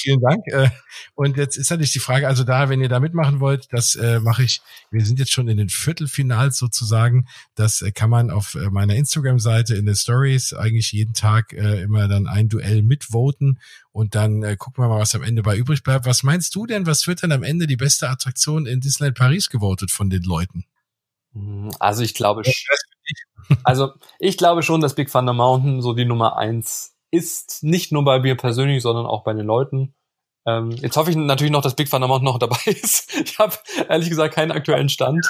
Vielen 0.00 0.20
Dank. 0.20 0.46
Äh, 0.46 0.70
und 1.14 1.36
jetzt 1.36 1.56
ist 1.56 1.70
natürlich 1.70 1.92
die 1.92 1.98
Frage, 1.98 2.26
also 2.26 2.44
da, 2.44 2.68
wenn 2.68 2.80
ihr 2.80 2.88
da 2.88 3.00
mitmachen 3.00 3.40
wollt, 3.40 3.66
das 3.70 3.94
äh, 3.96 4.20
mache 4.20 4.42
ich, 4.42 4.60
wir 4.90 5.04
sind 5.04 5.18
jetzt 5.18 5.32
schon 5.32 5.48
in 5.48 5.56
den 5.56 5.68
Viertelfinals 5.68 6.58
sozusagen. 6.58 7.26
Das 7.54 7.82
äh, 7.82 7.92
kann 7.92 8.10
man 8.10 8.30
auf 8.30 8.56
meiner 8.70 8.94
Instagram-Seite 8.94 9.74
in 9.74 9.86
den 9.86 9.94
Stories 9.94 10.52
eigentlich 10.52 10.92
jeden 10.92 11.14
Tag 11.14 11.52
immer 11.52 12.08
dann 12.08 12.26
ein 12.26 12.48
Duell 12.48 12.82
mitvoten 12.82 13.60
und 13.92 14.14
dann 14.14 14.56
gucken 14.58 14.82
wir 14.84 14.88
mal, 14.88 15.00
was 15.00 15.14
am 15.14 15.22
Ende 15.22 15.42
bei 15.42 15.56
übrig 15.56 15.82
bleibt. 15.82 16.06
Was 16.06 16.22
meinst 16.22 16.54
du 16.54 16.66
denn, 16.66 16.86
was 16.86 17.06
wird 17.06 17.22
denn 17.22 17.32
am 17.32 17.42
Ende 17.42 17.66
die 17.66 17.76
beste 17.76 18.08
Attraktion 18.08 18.66
in 18.66 18.80
Disneyland 18.80 19.16
Paris 19.16 19.50
gewotet 19.50 19.90
von 19.90 20.10
den 20.10 20.22
Leuten? 20.22 20.64
Hm, 21.32 21.70
also 21.78 22.02
ich 22.02 22.14
glaube, 22.14 22.42
also 23.64 23.92
ich 24.18 24.36
glaube 24.36 24.62
schon, 24.62 24.80
dass 24.80 24.94
Big 24.94 25.10
Thunder 25.10 25.32
Mountain 25.32 25.82
so 25.82 25.92
die 25.92 26.04
Nummer 26.04 26.36
eins 26.36 26.94
ist 27.10 27.62
nicht 27.62 27.92
nur 27.92 28.04
bei 28.04 28.20
mir 28.20 28.36
persönlich, 28.36 28.82
sondern 28.82 29.06
auch 29.06 29.24
bei 29.24 29.32
den 29.32 29.46
Leuten. 29.46 29.94
Ähm, 30.46 30.70
jetzt 30.70 30.96
hoffe 30.96 31.10
ich 31.10 31.16
natürlich 31.16 31.52
noch, 31.52 31.62
dass 31.62 31.76
Big 31.76 31.90
Thunder 31.90 32.08
Mountain 32.08 32.24
noch 32.24 32.38
dabei 32.38 32.60
ist. 32.66 33.12
Ich 33.14 33.38
habe 33.38 33.54
ehrlich 33.88 34.08
gesagt 34.08 34.34
keinen 34.34 34.52
aktuellen 34.52 34.88
Stand, 34.88 35.26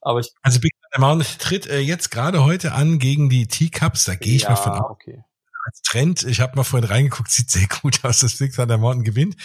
aber 0.00 0.20
ich 0.20 0.32
also 0.42 0.60
Big 0.60 0.72
Thunder 0.82 1.06
Mountain 1.06 1.38
tritt 1.38 1.66
äh, 1.66 1.78
jetzt 1.78 2.10
gerade 2.10 2.44
heute 2.44 2.72
an 2.72 2.98
gegen 2.98 3.28
die 3.28 3.46
Teacups. 3.46 4.04
Da 4.04 4.14
gehe 4.14 4.36
ich 4.36 4.42
ja, 4.42 4.50
mal 4.50 4.56
von 4.56 4.72
aus. 4.72 4.90
Okay. 4.90 5.22
Als 5.64 5.82
Trend, 5.82 6.22
ich 6.22 6.40
habe 6.40 6.56
mal 6.56 6.64
vorhin 6.64 6.88
reingeguckt, 6.88 7.30
sieht 7.30 7.50
sehr 7.50 7.68
gut 7.82 8.02
aus, 8.02 8.20
dass 8.20 8.38
Big 8.38 8.54
Thunder 8.54 8.78
Mountain 8.78 9.04
gewinnt. 9.04 9.36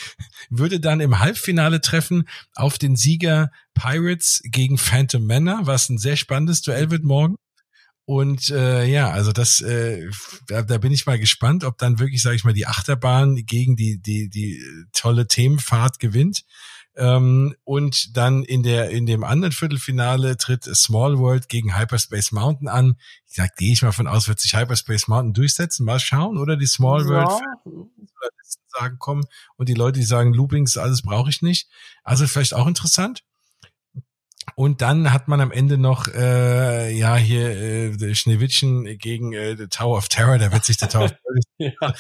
Würde 0.50 0.80
dann 0.80 1.02
im 1.02 1.20
Halbfinale 1.20 1.82
treffen 1.82 2.28
auf 2.56 2.78
den 2.78 2.96
Sieger 2.96 3.52
Pirates 3.74 4.42
gegen 4.46 4.78
Phantom 4.78 5.26
Manor, 5.26 5.62
was 5.64 5.90
ein 5.90 5.98
sehr 5.98 6.16
spannendes 6.16 6.62
Duell 6.62 6.92
wird 6.92 7.04
morgen. 7.04 7.36
Und 8.06 8.50
äh, 8.50 8.86
ja, 8.86 9.12
also 9.12 9.32
das, 9.32 9.62
äh, 9.62 10.10
da, 10.48 10.62
da 10.62 10.78
bin 10.78 10.92
ich 10.92 11.06
mal 11.06 11.20
gespannt, 11.20 11.64
ob 11.64 11.78
dann 11.78 12.00
wirklich, 12.00 12.22
sage 12.22 12.36
ich 12.36 12.44
mal, 12.44 12.54
die 12.54 12.68
Achterbahn 12.68 13.36
gegen 13.46 13.76
die 13.78 14.02
die 14.02 14.30
die 14.30 14.62
tolle 14.92 15.28
Themenfahrt 15.28 16.00
gewinnt. 16.00 16.44
Ähm, 16.96 17.56
und 17.64 18.16
dann 18.18 18.44
in 18.44 18.62
der 18.62 18.90
in 18.90 19.06
dem 19.06 19.24
anderen 19.24 19.54
Viertelfinale 19.54 20.38
tritt 20.38 20.64
Small 20.64 21.18
World 21.18 21.50
gegen 21.50 21.78
Hyperspace 21.78 22.34
Mountain 22.34 22.68
an. 22.68 22.98
Ich 23.28 23.36
sag, 23.36 23.56
gehe 23.56 23.72
ich 23.72 23.82
mal 23.82 23.94
von 23.94 24.08
aus, 24.08 24.28
wird 24.28 24.40
sich 24.40 24.54
Hyperspace 24.54 25.08
Mountain 25.08 25.34
durchsetzen. 25.34 25.86
Mal 25.86 26.00
schauen, 26.00 26.38
oder 26.38 26.58
die 26.58 26.68
Small 26.68 27.06
World 27.06 27.32
sagen 28.80 28.98
kommen 29.00 29.24
und 29.56 29.70
die 29.70 29.74
Leute, 29.74 30.00
die 30.00 30.06
sagen, 30.06 30.34
Loopings, 30.34 30.78
alles 30.78 31.04
brauche 31.04 31.30
ich 31.30 31.42
nicht. 31.42 31.70
Also 32.04 32.28
vielleicht 32.28 32.54
auch 32.54 32.68
interessant. 32.68 33.24
Und 34.56 34.82
dann 34.82 35.12
hat 35.12 35.28
man 35.28 35.42
am 35.42 35.52
Ende 35.52 35.78
noch, 35.78 36.08
äh, 36.08 36.92
ja, 36.96 37.16
hier 37.16 37.50
äh, 37.50 38.16
Schneewittchen 38.16 38.98
gegen 38.98 39.34
äh, 39.34 39.56
The 39.58 39.68
Tower 39.68 39.98
of 39.98 40.10
Terror, 40.10 40.38
da 40.38 40.52
wird 40.52 40.66
sich 40.66 40.78
der 40.78 40.90
Tower 40.90 41.06
of 41.06 41.12
Terror 41.12 41.74
ja. 41.82 41.94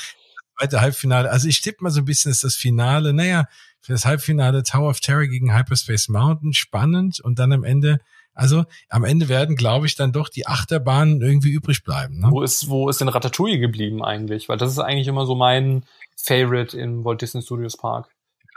zweite 0.59 0.81
Halbfinale. 0.81 1.29
Also 1.31 1.47
ich 1.47 1.61
tippe 1.61 1.83
mal 1.83 1.89
so 1.89 2.01
ein 2.01 2.05
bisschen, 2.05 2.31
ist 2.31 2.43
das 2.43 2.55
Finale, 2.55 3.13
naja, 3.13 3.45
für 3.81 3.91
das 3.91 4.05
Halbfinale 4.05 4.63
Tower 4.63 4.89
of 4.89 4.99
Terror 4.99 5.27
gegen 5.27 5.55
Hyperspace 5.55 6.09
Mountain, 6.09 6.53
spannend. 6.53 7.19
Und 7.19 7.39
dann 7.39 7.51
am 7.51 7.63
Ende, 7.63 7.99
also 8.33 8.63
am 8.89 9.03
Ende 9.03 9.27
werden, 9.29 9.55
glaube 9.55 9.87
ich, 9.87 9.95
dann 9.95 10.13
doch 10.13 10.29
die 10.29 10.47
Achterbahnen 10.47 11.21
irgendwie 11.21 11.51
übrig 11.51 11.83
bleiben. 11.83 12.19
Ne? 12.19 12.27
Wo 12.31 12.41
ist, 12.41 12.69
wo 12.69 12.89
ist 12.89 13.01
denn 13.01 13.09
Ratatouille 13.09 13.59
geblieben 13.59 14.03
eigentlich? 14.03 14.47
Weil 14.47 14.57
das 14.57 14.71
ist 14.71 14.79
eigentlich 14.79 15.07
immer 15.07 15.25
so 15.25 15.35
mein 15.35 15.83
Favorite 16.15 16.77
im 16.77 17.03
Walt 17.03 17.21
Disney 17.21 17.41
Studios 17.41 17.75
Park. 17.75 18.09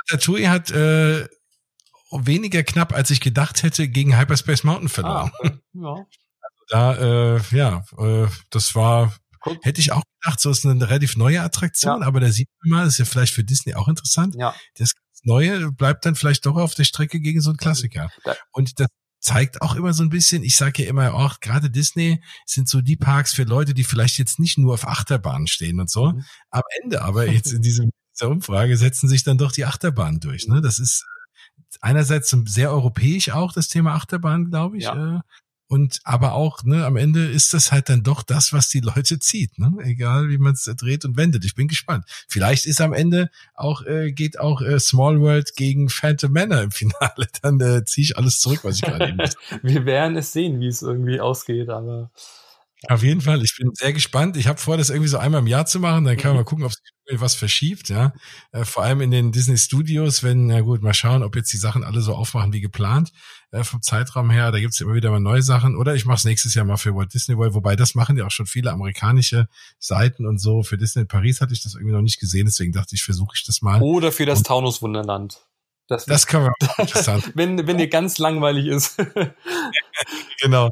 Ratatouille 0.08 0.48
hat 0.48 0.70
äh, 0.70 1.26
weniger 2.10 2.62
knapp, 2.62 2.92
als 2.92 3.10
ich 3.10 3.20
gedacht 3.20 3.62
hätte, 3.62 3.88
gegen 3.88 4.18
Hyperspace 4.18 4.64
Mountain 4.64 4.88
verloren. 4.88 5.30
Ah, 5.34 5.38
okay. 5.38 5.58
ja. 5.74 6.06
Da, 6.68 7.36
äh, 7.36 7.40
ja, 7.52 7.84
äh, 7.98 8.26
das 8.50 8.74
war, 8.74 9.14
Guck. 9.40 9.64
hätte 9.64 9.80
ich 9.80 9.92
auch 9.92 10.02
gedacht, 10.20 10.40
so 10.40 10.50
ist 10.50 10.66
eine 10.66 10.88
relativ 10.88 11.16
neue 11.16 11.40
Attraktion, 11.40 12.00
ja. 12.00 12.06
aber 12.06 12.18
da 12.18 12.32
sieht 12.32 12.48
man 12.62 12.78
mal, 12.78 12.84
das 12.84 12.94
ist 12.94 12.98
ja 12.98 13.04
vielleicht 13.04 13.34
für 13.34 13.44
Disney 13.44 13.74
auch 13.74 13.86
interessant. 13.86 14.34
Ja. 14.36 14.54
Das 14.76 14.92
Neue 15.26 15.72
bleibt 15.72 16.06
dann 16.06 16.14
vielleicht 16.14 16.46
doch 16.46 16.56
auf 16.56 16.74
der 16.76 16.84
Strecke 16.84 17.18
gegen 17.18 17.40
so 17.40 17.50
einen 17.50 17.56
Klassiker. 17.56 18.10
Und 18.52 18.78
das 18.78 18.86
zeigt 19.18 19.60
auch 19.60 19.74
immer 19.74 19.92
so 19.92 20.04
ein 20.04 20.08
bisschen, 20.08 20.44
ich 20.44 20.56
sage 20.56 20.84
ja 20.84 20.88
immer 20.88 21.14
auch, 21.14 21.40
gerade 21.40 21.68
Disney 21.68 22.22
sind 22.46 22.68
so 22.68 22.80
die 22.80 22.96
Parks 22.96 23.34
für 23.34 23.42
Leute, 23.42 23.74
die 23.74 23.82
vielleicht 23.82 24.18
jetzt 24.18 24.38
nicht 24.38 24.56
nur 24.56 24.74
auf 24.74 24.86
Achterbahnen 24.86 25.48
stehen 25.48 25.80
und 25.80 25.90
so. 25.90 26.12
Mhm. 26.12 26.24
Am 26.50 26.62
Ende 26.80 27.02
aber 27.02 27.26
jetzt 27.30 27.52
in 27.52 27.60
diesem, 27.60 27.90
dieser 28.14 28.30
Umfrage 28.30 28.76
setzen 28.76 29.08
sich 29.08 29.24
dann 29.24 29.36
doch 29.36 29.50
die 29.50 29.64
Achterbahnen 29.64 30.20
durch. 30.20 30.46
Ne? 30.46 30.60
Das 30.60 30.78
ist 30.78 31.04
einerseits 31.82 32.30
sehr 32.46 32.70
europäisch 32.70 33.30
auch 33.30 33.52
das 33.52 33.68
Thema 33.68 33.94
Achterbahn, 33.94 34.50
glaube 34.50 34.78
ich. 34.78 34.84
Ja. 34.84 35.18
Äh, 35.18 35.20
und 35.68 35.98
aber 36.04 36.34
auch, 36.34 36.62
ne, 36.62 36.84
am 36.84 36.96
Ende 36.96 37.26
ist 37.26 37.52
das 37.52 37.72
halt 37.72 37.88
dann 37.88 38.04
doch 38.04 38.22
das, 38.22 38.52
was 38.52 38.68
die 38.68 38.80
Leute 38.80 39.18
zieht, 39.18 39.58
ne? 39.58 39.72
Egal 39.82 40.28
wie 40.28 40.38
man 40.38 40.52
es 40.52 40.62
dreht 40.64 41.04
und 41.04 41.16
wendet. 41.16 41.44
Ich 41.44 41.56
bin 41.56 41.66
gespannt. 41.66 42.04
Vielleicht 42.28 42.66
ist 42.66 42.80
am 42.80 42.92
Ende 42.92 43.30
auch, 43.54 43.82
äh, 43.82 44.12
geht 44.12 44.38
auch 44.38 44.62
äh, 44.62 44.78
Small 44.78 45.20
World 45.20 45.56
gegen 45.56 45.88
Phantom 45.88 46.32
Manor 46.32 46.62
im 46.62 46.70
Finale. 46.70 47.26
Dann 47.42 47.60
äh, 47.60 47.84
ziehe 47.84 48.04
ich 48.04 48.16
alles 48.16 48.38
zurück, 48.38 48.60
was 48.62 48.76
ich 48.76 48.82
gerade 48.82 49.08
eben 49.08 49.18
Wir 49.62 49.84
werden 49.86 50.16
es 50.16 50.32
sehen, 50.32 50.60
wie 50.60 50.68
es 50.68 50.82
irgendwie 50.82 51.20
ausgeht, 51.20 51.68
aber. 51.68 52.10
Auf 52.88 53.02
jeden 53.02 53.22
Fall, 53.22 53.42
ich 53.42 53.56
bin 53.56 53.70
sehr 53.72 53.92
gespannt. 53.92 54.36
Ich 54.36 54.46
habe 54.46 54.58
vor, 54.58 54.76
das 54.76 54.90
irgendwie 54.90 55.08
so 55.08 55.16
einmal 55.16 55.40
im 55.40 55.46
Jahr 55.46 55.64
zu 55.64 55.80
machen. 55.80 56.04
Dann 56.04 56.16
kann 56.16 56.30
man 56.30 56.36
mhm. 56.36 56.40
mal 56.40 56.44
gucken, 56.44 56.64
ob 56.64 56.72
sich 56.72 57.20
was 57.20 57.34
verschiebt. 57.34 57.88
Ja, 57.88 58.12
äh, 58.52 58.64
vor 58.64 58.82
allem 58.82 59.00
in 59.00 59.10
den 59.10 59.32
Disney 59.32 59.56
Studios, 59.56 60.22
wenn 60.22 60.46
na 60.46 60.60
gut, 60.60 60.82
mal 60.82 60.92
schauen, 60.92 61.22
ob 61.22 61.36
jetzt 61.36 61.52
die 61.52 61.56
Sachen 61.56 61.84
alle 61.84 62.02
so 62.02 62.14
aufmachen 62.14 62.52
wie 62.52 62.60
geplant 62.60 63.12
äh, 63.50 63.64
vom 63.64 63.80
Zeitraum 63.80 64.30
her. 64.30 64.52
Da 64.52 64.60
gibt's 64.60 64.80
immer 64.80 64.94
wieder 64.94 65.10
mal 65.10 65.20
neue 65.20 65.42
Sachen. 65.42 65.74
Oder 65.74 65.94
ich 65.94 66.04
mache 66.04 66.18
es 66.18 66.24
nächstes 66.24 66.54
Jahr 66.54 66.66
mal 66.66 66.76
für 66.76 66.94
Walt 66.94 67.14
Disney 67.14 67.36
World. 67.38 67.54
Wobei 67.54 67.76
das 67.76 67.94
machen 67.94 68.18
ja 68.18 68.26
auch 68.26 68.30
schon 68.30 68.46
viele 68.46 68.70
amerikanische 68.70 69.48
Seiten 69.78 70.26
und 70.26 70.38
so. 70.38 70.62
Für 70.62 70.76
Disney 70.76 71.06
Paris 71.06 71.40
hatte 71.40 71.54
ich 71.54 71.62
das 71.62 71.74
irgendwie 71.74 71.94
noch 71.94 72.02
nicht 72.02 72.20
gesehen, 72.20 72.44
deswegen 72.44 72.72
dachte 72.72 72.94
ich, 72.94 73.02
versuche 73.02 73.32
ich 73.36 73.44
das 73.44 73.62
mal. 73.62 73.80
Oder 73.80 74.12
für 74.12 74.26
das 74.26 74.42
Taunus 74.42 74.82
Wunderland. 74.82 75.46
Das, 75.88 76.04
das 76.04 76.26
kann 76.26 76.42
man 76.42 76.52
interessant. 76.78 77.32
wenn 77.34 77.66
wenn 77.66 77.78
dir 77.78 77.88
ganz 77.88 78.18
langweilig 78.18 78.66
ist. 78.66 78.96
genau. 80.42 80.70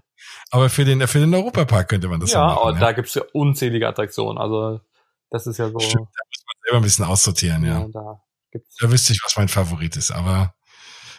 Aber 0.55 0.71
für 0.71 0.85
den, 0.85 1.05
für 1.09 1.19
den 1.19 1.35
Europapark 1.35 1.89
könnte 1.89 2.07
man 2.07 2.21
das 2.21 2.33
ja, 2.33 2.47
machen. 2.47 2.75
Ja, 2.75 2.81
da 2.81 2.93
gibt's 2.93 3.15
ja 3.15 3.23
unzählige 3.33 3.89
Attraktionen. 3.89 4.39
Also 4.39 4.81
das 5.29 5.49
ist 5.49 5.59
ja 5.59 5.69
so. 5.69 5.81
Stimmt, 5.81 6.07
da 6.15 6.25
muss 6.29 6.45
man 6.47 6.63
selber 6.63 6.77
ein 6.77 6.83
bisschen 6.85 7.05
aussortieren, 7.07 7.65
ja. 7.65 7.81
ja 7.81 7.89
da, 7.93 8.23
gibt's 8.53 8.77
da 8.77 8.89
wüsste 8.89 9.15
ich, 9.15 9.21
was 9.25 9.37
mein 9.37 9.49
Favorit 9.49 9.97
ist, 9.97 10.13
aber 10.13 10.55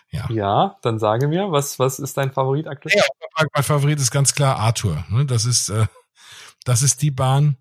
ja. 0.09 0.29
Ja, 0.29 0.77
dann 0.83 0.99
sage 0.99 1.27
mir, 1.27 1.51
was, 1.51 1.79
was 1.79 1.99
ist 1.99 2.15
dein 2.15 2.31
Favorit 2.31 2.67
aktuell? 2.67 2.95
Ja, 2.95 3.03
mein 3.53 3.63
Favorit 3.65 3.99
ist 3.99 4.09
ganz 4.09 4.33
klar 4.35 4.55
Arthur. 4.55 5.03
Ne? 5.09 5.25
Das 5.25 5.43
ist, 5.43 5.67
äh, 5.67 5.87
das 6.63 6.81
ist 6.81 7.01
die 7.01 7.11
Bahn, 7.11 7.57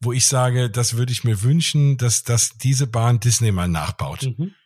wo 0.00 0.12
ich 0.12 0.26
sage, 0.26 0.70
das 0.70 0.96
würde 0.96 1.12
ich 1.12 1.22
mir 1.22 1.44
wünschen, 1.44 1.98
dass, 1.98 2.24
dass 2.24 2.58
diese 2.58 2.88
Bahn 2.88 3.20
Disney 3.20 3.52
mal 3.52 3.68
nachbaut. 3.68 4.22
Mhm. 4.22 4.56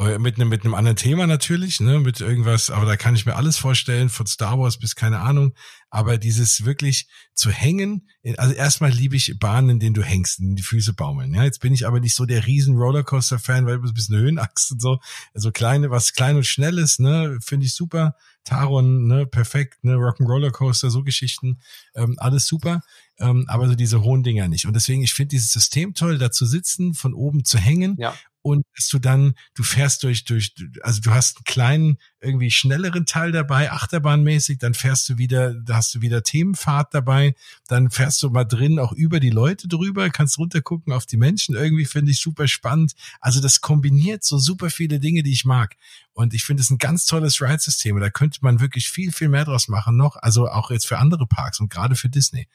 Äh, 0.00 0.18
mit 0.18 0.34
einem 0.34 0.48
mit 0.48 0.64
einem 0.64 0.74
anderen 0.74 0.96
Thema 0.96 1.28
natürlich, 1.28 1.78
ne, 1.78 2.00
mit 2.00 2.20
irgendwas, 2.20 2.68
aber 2.68 2.84
da 2.84 2.96
kann 2.96 3.14
ich 3.14 3.26
mir 3.26 3.36
alles 3.36 3.56
vorstellen, 3.56 4.08
von 4.08 4.26
Star 4.26 4.58
Wars 4.58 4.76
bis 4.76 4.96
keine 4.96 5.20
Ahnung, 5.20 5.54
aber 5.88 6.18
dieses 6.18 6.64
wirklich 6.64 7.06
zu 7.32 7.50
hängen, 7.50 8.08
also 8.36 8.54
erstmal 8.54 8.90
liebe 8.90 9.14
ich 9.14 9.38
Bahnen, 9.38 9.70
in 9.70 9.78
denen 9.78 9.94
du 9.94 10.02
hängst, 10.02 10.40
in 10.40 10.56
die 10.56 10.64
Füße 10.64 10.94
baumeln. 10.94 11.32
Ja, 11.32 11.44
jetzt 11.44 11.60
bin 11.60 11.72
ich 11.72 11.86
aber 11.86 12.00
nicht 12.00 12.16
so 12.16 12.26
der 12.26 12.44
riesen 12.44 12.76
Rollercoaster 12.76 13.38
Fan, 13.38 13.66
weil 13.66 13.76
du 13.76 13.82
bist 13.82 13.94
bisschen 13.94 14.16
Höhenachs 14.16 14.68
und 14.72 14.82
so, 14.82 14.98
also 15.32 15.52
kleine, 15.52 15.90
was 15.90 16.12
klein 16.12 16.34
und 16.34 16.46
schnelles, 16.46 16.98
ne, 16.98 17.38
finde 17.40 17.66
ich 17.66 17.74
super. 17.74 18.16
Taron, 18.42 19.06
ne, 19.06 19.26
perfekt, 19.26 19.84
ne, 19.84 19.94
Rock'n'Roller 19.94 20.50
Coaster, 20.50 20.90
so 20.90 21.04
Geschichten, 21.04 21.60
ähm, 21.94 22.16
alles 22.18 22.48
super, 22.48 22.82
ähm, 23.18 23.44
aber 23.46 23.68
so 23.68 23.76
diese 23.76 24.02
hohen 24.02 24.24
Dinger 24.24 24.48
nicht. 24.48 24.66
Und 24.66 24.74
deswegen, 24.74 25.04
ich 25.04 25.14
finde 25.14 25.28
dieses 25.28 25.52
System 25.52 25.94
toll, 25.94 26.18
da 26.18 26.32
zu 26.32 26.46
sitzen, 26.46 26.94
von 26.94 27.14
oben 27.14 27.44
zu 27.44 27.58
hängen 27.58 27.96
ja 27.96 28.12
und 28.44 28.66
dass 28.76 28.88
du 28.88 28.98
dann, 28.98 29.32
du 29.54 29.62
fährst 29.62 30.02
durch, 30.02 30.26
durch, 30.26 30.54
also 30.82 31.00
du 31.00 31.12
hast 31.12 31.38
einen 31.38 31.44
kleinen, 31.44 31.98
irgendwie 32.20 32.50
schnelleren 32.50 33.06
Teil 33.06 33.32
dabei, 33.32 33.72
Achterbahnmäßig, 33.72 34.58
dann 34.58 34.74
fährst 34.74 35.08
du 35.08 35.16
wieder, 35.16 35.54
da 35.54 35.76
hast 35.76 35.94
du 35.94 36.02
wieder 36.02 36.22
Themenfahrt 36.22 36.92
dabei, 36.92 37.34
dann 37.68 37.88
fährst 37.90 38.22
du 38.22 38.28
mal 38.28 38.44
drin 38.44 38.78
auch 38.78 38.92
über 38.92 39.18
die 39.18 39.30
Leute 39.30 39.66
drüber, 39.66 40.10
kannst 40.10 40.36
runtergucken 40.36 40.92
auf 40.92 41.06
die 41.06 41.16
Menschen, 41.16 41.54
irgendwie 41.54 41.86
finde 41.86 42.10
ich 42.10 42.20
super 42.20 42.46
spannend. 42.46 42.92
Also 43.18 43.40
das 43.40 43.62
kombiniert 43.62 44.24
so 44.24 44.38
super 44.38 44.68
viele 44.68 45.00
Dinge, 45.00 45.22
die 45.22 45.32
ich 45.32 45.46
mag. 45.46 45.76
Und 46.12 46.34
ich 46.34 46.44
finde 46.44 46.62
es 46.62 46.68
ein 46.68 46.76
ganz 46.76 47.06
tolles 47.06 47.40
Ride-System. 47.40 47.98
Da 47.98 48.10
könnte 48.10 48.40
man 48.42 48.60
wirklich 48.60 48.90
viel, 48.90 49.10
viel 49.10 49.30
mehr 49.30 49.46
draus 49.46 49.68
machen 49.68 49.96
noch. 49.96 50.16
Also 50.16 50.48
auch 50.48 50.70
jetzt 50.70 50.86
für 50.86 50.98
andere 50.98 51.26
Parks 51.26 51.60
und 51.60 51.70
gerade 51.70 51.96
für 51.96 52.10
Disney. 52.10 52.46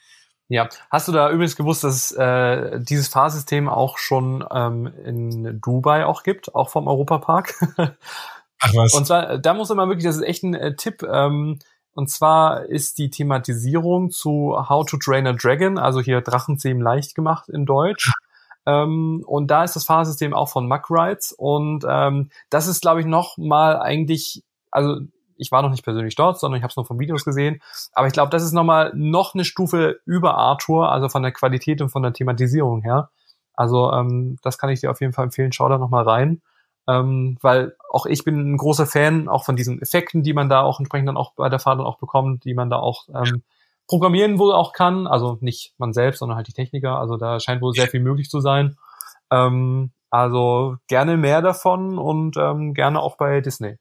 Ja, 0.49 0.67
hast 0.89 1.07
du 1.07 1.11
da 1.11 1.29
übrigens 1.29 1.55
gewusst, 1.55 1.83
dass 1.83 1.95
es 1.95 2.11
äh, 2.11 2.79
dieses 2.81 3.07
Fahrsystem 3.07 3.69
auch 3.69 3.99
schon 3.99 4.43
ähm, 4.51 4.91
in 5.05 5.61
Dubai 5.61 6.05
auch 6.05 6.23
gibt, 6.23 6.55
auch 6.55 6.69
vom 6.69 6.87
Europapark? 6.87 7.53
Ach 7.77 8.73
was. 8.73 8.93
Und 8.93 9.05
zwar, 9.05 9.37
da 9.37 9.53
muss 9.53 9.69
man 9.69 9.87
wirklich, 9.87 10.05
das 10.05 10.17
ist 10.17 10.23
echt 10.23 10.43
ein 10.43 10.55
äh, 10.55 10.75
Tipp. 10.75 11.03
Ähm, 11.03 11.59
und 11.93 12.09
zwar 12.09 12.65
ist 12.65 12.97
die 12.97 13.11
Thematisierung 13.11 14.09
zu 14.09 14.55
How 14.57 14.85
to 14.85 14.97
Train 14.97 15.27
a 15.27 15.33
Dragon, 15.33 15.77
also 15.77 16.01
hier 16.01 16.21
Drachenzähmen 16.21 16.81
leicht 16.81 17.13
gemacht 17.13 17.47
in 17.47 17.65
Deutsch. 17.65 18.11
Ähm, 18.65 19.23
und 19.25 19.47
da 19.51 19.63
ist 19.63 19.75
das 19.75 19.85
Fahrsystem 19.85 20.33
auch 20.33 20.49
von 20.49 20.67
Muck 20.67 20.89
Rides. 20.89 21.31
Und 21.31 21.85
ähm, 21.87 22.31
das 22.49 22.67
ist, 22.67 22.81
glaube 22.81 23.01
ich, 23.01 23.05
noch 23.05 23.37
mal 23.37 23.79
eigentlich, 23.79 24.43
also 24.71 24.97
ich 25.39 25.51
war 25.51 25.61
noch 25.61 25.69
nicht 25.69 25.83
persönlich 25.83 26.15
dort, 26.15 26.39
sondern 26.39 26.57
ich 26.57 26.63
habe 26.63 26.71
es 26.71 26.75
nur 26.75 26.85
von 26.85 26.99
Videos 26.99 27.25
gesehen. 27.25 27.61
Aber 27.93 28.07
ich 28.07 28.13
glaube, 28.13 28.29
das 28.29 28.43
ist 28.43 28.51
nochmal 28.51 28.91
noch 28.93 29.33
eine 29.33 29.45
Stufe 29.45 29.99
über 30.05 30.35
Arthur, 30.35 30.91
also 30.91 31.09
von 31.09 31.23
der 31.23 31.31
Qualität 31.31 31.81
und 31.81 31.89
von 31.89 32.03
der 32.03 32.13
Thematisierung 32.13 32.81
her. 32.81 33.09
Also 33.53 33.91
ähm, 33.91 34.37
das 34.41 34.57
kann 34.57 34.69
ich 34.69 34.79
dir 34.79 34.91
auf 34.91 35.01
jeden 35.01 35.13
Fall 35.13 35.25
empfehlen. 35.25 35.51
Schau 35.51 35.67
da 35.69 35.77
nochmal 35.77 36.03
rein. 36.03 36.41
Ähm, 36.87 37.37
weil 37.41 37.75
auch 37.89 38.05
ich 38.05 38.23
bin 38.23 38.53
ein 38.53 38.57
großer 38.57 38.85
Fan 38.85 39.27
auch 39.27 39.43
von 39.43 39.55
diesen 39.55 39.81
Effekten, 39.81 40.23
die 40.23 40.33
man 40.33 40.49
da 40.49 40.61
auch 40.61 40.79
entsprechend 40.79 41.07
dann 41.07 41.17
auch 41.17 41.33
bei 41.33 41.49
der 41.49 41.59
Fahrt 41.59 41.79
dann 41.79 41.85
auch 41.85 41.99
bekommt, 41.99 42.45
die 42.45 42.53
man 42.53 42.69
da 42.69 42.77
auch 42.77 43.07
ähm, 43.13 43.43
programmieren 43.87 44.39
wohl 44.39 44.53
auch 44.53 44.73
kann. 44.73 45.07
Also 45.07 45.37
nicht 45.41 45.73
man 45.77 45.93
selbst, 45.93 46.19
sondern 46.19 46.37
halt 46.37 46.47
die 46.47 46.53
Techniker. 46.53 46.97
Also 46.97 47.17
da 47.17 47.39
scheint 47.39 47.61
wohl 47.61 47.73
sehr 47.73 47.87
viel 47.87 47.99
möglich 47.99 48.29
zu 48.29 48.39
sein. 48.39 48.77
Ähm, 49.31 49.91
also 50.09 50.77
gerne 50.87 51.17
mehr 51.17 51.41
davon 51.41 51.97
und 51.97 52.37
ähm, 52.37 52.73
gerne 52.73 52.99
auch 52.99 53.17
bei 53.17 53.41
Disney. 53.41 53.77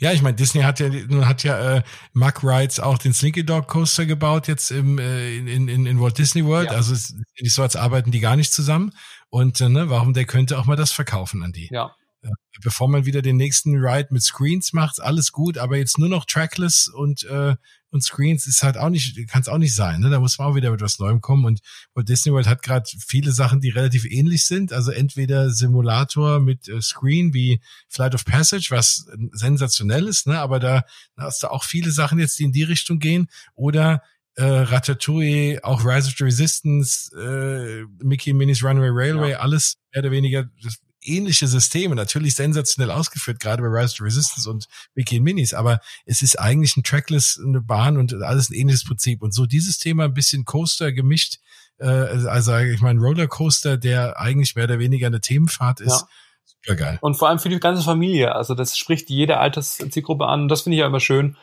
Ja, 0.00 0.12
ich 0.12 0.22
meine, 0.22 0.36
Disney 0.36 0.62
hat 0.62 0.80
ja 0.80 0.90
hat 1.26 1.44
ja 1.44 1.76
äh, 1.76 1.82
Mark 2.12 2.42
Rides 2.42 2.80
auch 2.80 2.98
den 2.98 3.12
Slinky 3.12 3.44
Dog 3.44 3.68
Coaster 3.68 4.06
gebaut 4.06 4.48
jetzt 4.48 4.70
im 4.70 4.98
äh, 4.98 5.36
in, 5.36 5.68
in, 5.68 5.86
in 5.86 6.00
Walt 6.00 6.18
Disney 6.18 6.44
World. 6.44 6.70
Ja. 6.70 6.76
Also 6.76 6.92
es 6.92 7.14
nicht 7.40 7.54
so, 7.54 7.62
als 7.62 7.76
arbeiten 7.76 8.10
die 8.10 8.20
gar 8.20 8.36
nicht 8.36 8.52
zusammen. 8.52 8.92
Und 9.30 9.60
äh, 9.60 9.68
ne, 9.68 9.88
warum 9.88 10.12
der 10.12 10.24
könnte 10.24 10.58
auch 10.58 10.66
mal 10.66 10.76
das 10.76 10.92
verkaufen 10.92 11.42
an 11.42 11.52
die? 11.52 11.68
Ja. 11.72 11.94
Äh, 12.22 12.30
bevor 12.62 12.88
man 12.88 13.06
wieder 13.06 13.22
den 13.22 13.36
nächsten 13.36 13.76
Ride 13.76 14.08
mit 14.10 14.22
Screens 14.22 14.72
macht, 14.72 15.00
alles 15.00 15.32
gut, 15.32 15.58
aber 15.58 15.76
jetzt 15.76 15.98
nur 15.98 16.08
noch 16.08 16.24
Trackless 16.24 16.88
und 16.88 17.24
äh, 17.24 17.56
und 17.92 18.02
Screens 18.02 18.46
ist 18.46 18.62
halt 18.62 18.78
auch 18.78 18.88
nicht, 18.88 19.28
kann 19.28 19.42
es 19.42 19.48
auch 19.48 19.58
nicht 19.58 19.74
sein. 19.74 20.00
Ne? 20.00 20.08
Da 20.08 20.18
muss 20.18 20.38
man 20.38 20.48
auch 20.48 20.54
wieder 20.54 20.70
mit 20.70 20.80
was 20.80 20.98
Neuem 20.98 21.20
kommen. 21.20 21.44
Und 21.44 21.60
Walt 21.92 22.08
Disney 22.08 22.32
World 22.32 22.46
hat 22.46 22.62
gerade 22.62 22.88
viele 23.06 23.32
Sachen, 23.32 23.60
die 23.60 23.68
relativ 23.68 24.06
ähnlich 24.06 24.46
sind. 24.46 24.72
Also 24.72 24.90
entweder 24.92 25.50
Simulator 25.50 26.40
mit 26.40 26.68
äh, 26.68 26.80
Screen 26.80 27.34
wie 27.34 27.60
Flight 27.88 28.14
of 28.14 28.24
Passage, 28.24 28.68
was 28.70 29.06
sensationell 29.32 30.08
ist, 30.08 30.26
ne? 30.26 30.38
aber 30.38 30.58
da, 30.58 30.84
da 31.16 31.24
hast 31.24 31.42
du 31.42 31.48
auch 31.48 31.64
viele 31.64 31.90
Sachen 31.90 32.18
jetzt, 32.18 32.38
die 32.38 32.44
in 32.44 32.52
die 32.52 32.62
Richtung 32.62 32.98
gehen. 32.98 33.28
Oder 33.54 34.02
äh, 34.36 34.44
Ratatouille, 34.44 35.60
auch 35.62 35.84
Rise 35.84 36.08
of 36.08 36.14
the 36.16 36.24
Resistance, 36.24 37.14
äh, 37.14 37.84
Mickey 38.02 38.32
Minis 38.32 38.64
Runaway 38.64 38.88
Railway, 38.90 39.30
ja. 39.32 39.40
alles 39.40 39.76
mehr 39.92 40.02
oder 40.02 40.10
weniger 40.10 40.48
das 40.62 40.78
ähnliche 41.02 41.46
Systeme, 41.46 41.94
natürlich 41.94 42.34
sensationell 42.34 42.90
ausgeführt, 42.90 43.40
gerade 43.40 43.62
bei 43.62 43.68
Rise 43.68 43.96
to 43.96 44.04
Resistance 44.04 44.48
und 44.48 44.66
Wiki 44.94 45.20
Minis, 45.20 45.54
aber 45.54 45.80
es 46.06 46.22
ist 46.22 46.38
eigentlich 46.38 46.76
ein 46.76 46.82
Trackless, 46.82 47.40
eine 47.44 47.60
Bahn 47.60 47.96
und 47.96 48.14
alles 48.22 48.50
ein 48.50 48.54
ähnliches 48.54 48.84
Prinzip. 48.84 49.22
Und 49.22 49.34
so 49.34 49.46
dieses 49.46 49.78
Thema 49.78 50.04
ein 50.04 50.14
bisschen 50.14 50.44
Coaster 50.44 50.92
gemischt, 50.92 51.38
äh, 51.78 51.86
also 51.86 52.56
ich 52.56 52.80
meine 52.80 53.00
Rollercoaster, 53.00 53.76
der 53.76 54.18
eigentlich 54.18 54.54
mehr 54.54 54.64
oder 54.64 54.78
weniger 54.78 55.08
eine 55.08 55.20
Themenfahrt 55.20 55.80
ist. 55.80 56.00
Ja. 56.00 56.08
Super 56.44 56.76
geil. 56.76 56.98
Und 57.00 57.14
vor 57.14 57.28
allem 57.28 57.38
für 57.38 57.48
die 57.48 57.58
ganze 57.58 57.82
Familie. 57.82 58.34
Also 58.34 58.54
das 58.54 58.76
spricht 58.76 59.10
jede 59.10 59.38
Alterszielgruppe 59.38 60.26
an. 60.26 60.42
Und 60.42 60.48
das 60.48 60.62
finde 60.62 60.76
ich 60.76 60.80
ja 60.80 60.86
immer 60.86 61.00
schön, 61.00 61.36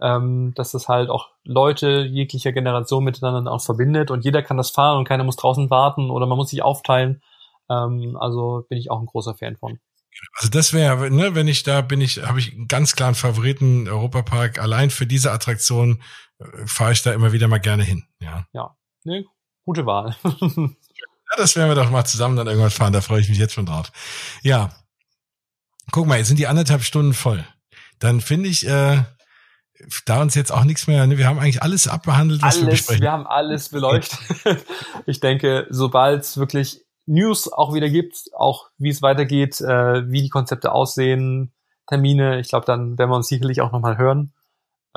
ähm, 0.00 0.52
dass 0.54 0.72
das 0.72 0.88
halt 0.88 1.08
auch 1.08 1.28
Leute 1.44 2.02
jeglicher 2.02 2.52
Generation 2.52 3.04
miteinander 3.04 3.50
auch 3.50 3.62
verbindet 3.62 4.10
und 4.10 4.24
jeder 4.24 4.42
kann 4.42 4.58
das 4.58 4.70
fahren 4.70 4.98
und 4.98 5.08
keiner 5.08 5.24
muss 5.24 5.36
draußen 5.36 5.70
warten 5.70 6.10
oder 6.10 6.26
man 6.26 6.36
muss 6.36 6.50
sich 6.50 6.62
aufteilen. 6.62 7.22
Ähm, 7.70 8.16
also 8.18 8.64
bin 8.68 8.78
ich 8.78 8.90
auch 8.90 9.00
ein 9.00 9.06
großer 9.06 9.34
Fan 9.34 9.56
von. 9.56 9.78
Also 10.38 10.50
das 10.50 10.72
wäre, 10.72 11.10
ne, 11.10 11.34
wenn 11.34 11.48
ich 11.48 11.62
da 11.62 11.82
bin, 11.82 12.00
ich 12.00 12.22
habe 12.22 12.38
ich 12.38 12.54
einen 12.54 12.68
ganz 12.68 12.96
klaren 12.96 13.14
Favoriten 13.14 13.88
Europapark. 13.88 14.58
Allein 14.58 14.90
für 14.90 15.06
diese 15.06 15.32
Attraktion 15.32 16.02
äh, 16.38 16.66
fahre 16.66 16.92
ich 16.92 17.02
da 17.02 17.12
immer 17.12 17.32
wieder 17.32 17.48
mal 17.48 17.58
gerne 17.58 17.84
hin. 17.84 18.04
Ja. 18.20 18.46
Ja, 18.52 18.76
ne, 19.04 19.24
gute 19.64 19.84
Wahl. 19.84 20.16
ja, 20.24 21.36
das 21.36 21.56
werden 21.56 21.68
wir 21.68 21.74
doch 21.74 21.90
mal 21.90 22.04
zusammen 22.04 22.36
dann 22.36 22.46
irgendwann 22.46 22.70
fahren. 22.70 22.92
Da 22.92 23.00
freue 23.00 23.20
ich 23.20 23.28
mich 23.28 23.38
jetzt 23.38 23.52
schon 23.52 23.66
drauf. 23.66 23.92
Ja, 24.42 24.70
guck 25.92 26.06
mal, 26.06 26.18
jetzt 26.18 26.28
sind 26.28 26.38
die 26.38 26.46
anderthalb 26.46 26.82
Stunden 26.82 27.14
voll. 27.14 27.44
Dann 27.98 28.20
finde 28.20 28.48
ich, 28.48 28.66
äh, 28.66 29.02
da 30.06 30.22
uns 30.22 30.34
jetzt 30.34 30.52
auch 30.52 30.64
nichts 30.64 30.86
mehr, 30.86 31.06
ne, 31.06 31.18
wir 31.18 31.26
haben 31.26 31.38
eigentlich 31.38 31.62
alles 31.62 31.88
abbehandelt, 31.88 32.42
was 32.42 32.56
alles, 32.56 32.66
wir 32.66 32.70
besprechen. 32.70 33.02
Wir 33.02 33.12
haben 33.12 33.26
alles 33.26 33.68
beleuchtet. 33.68 34.18
ich 35.06 35.20
denke, 35.20 35.66
sobald 35.70 36.22
es 36.22 36.38
wirklich 36.38 36.85
News 37.06 37.52
auch 37.52 37.74
wieder 37.74 37.88
gibt, 37.88 38.30
auch 38.34 38.68
wie 38.78 38.90
es 38.90 39.02
weitergeht, 39.02 39.60
äh, 39.60 40.10
wie 40.10 40.22
die 40.22 40.28
Konzepte 40.28 40.72
aussehen, 40.72 41.52
Termine. 41.86 42.40
Ich 42.40 42.48
glaube, 42.48 42.66
dann 42.66 42.98
werden 42.98 43.10
wir 43.10 43.16
uns 43.16 43.28
sicherlich 43.28 43.60
auch 43.60 43.72
nochmal 43.72 43.96
hören. 43.96 44.32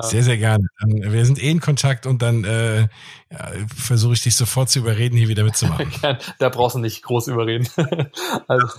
Sehr, 0.02 0.22
sehr 0.22 0.38
gerne. 0.38 0.66
Dann, 0.80 1.12
wir 1.12 1.24
sind 1.24 1.42
eh 1.42 1.50
in 1.50 1.60
Kontakt 1.60 2.06
und 2.06 2.22
dann 2.22 2.44
äh, 2.44 2.82
ja, 3.30 3.50
versuche 3.74 4.14
ich 4.14 4.22
dich 4.22 4.34
sofort 4.34 4.70
zu 4.70 4.78
überreden, 4.78 5.16
hier 5.16 5.28
wieder 5.28 5.44
mitzumachen. 5.44 5.90
da 6.38 6.48
brauchst 6.48 6.76
du 6.76 6.80
nicht 6.80 7.02
groß 7.02 7.28
überreden. 7.28 7.68
also. 8.48 8.66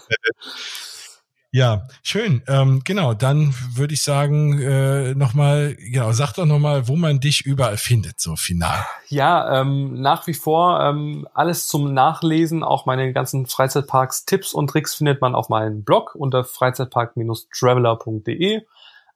Ja, 1.53 1.81
schön. 2.01 2.41
Ähm, 2.47 2.79
genau, 2.85 3.13
dann 3.13 3.53
würde 3.75 3.93
ich 3.93 4.03
sagen, 4.03 4.57
äh, 4.61 5.13
nochmal, 5.15 5.75
genau, 5.75 6.13
sag 6.13 6.31
doch 6.33 6.45
nochmal, 6.45 6.87
wo 6.87 6.95
man 6.95 7.19
dich 7.19 7.45
überall 7.45 7.75
findet, 7.75 8.21
so 8.21 8.37
final. 8.37 8.85
Ja, 9.09 9.59
ähm, 9.59 10.01
nach 10.01 10.27
wie 10.27 10.33
vor 10.33 10.79
ähm, 10.79 11.27
alles 11.33 11.67
zum 11.67 11.93
Nachlesen, 11.93 12.63
auch 12.63 12.85
meine 12.85 13.11
ganzen 13.11 13.47
Freizeitparks, 13.47 14.23
Tipps 14.23 14.53
und 14.53 14.69
Tricks 14.69 14.95
findet 14.95 15.19
man 15.19 15.35
auf 15.35 15.49
meinem 15.49 15.83
Blog 15.83 16.15
unter 16.15 16.45
freizeitpark-traveler.de. 16.45 18.61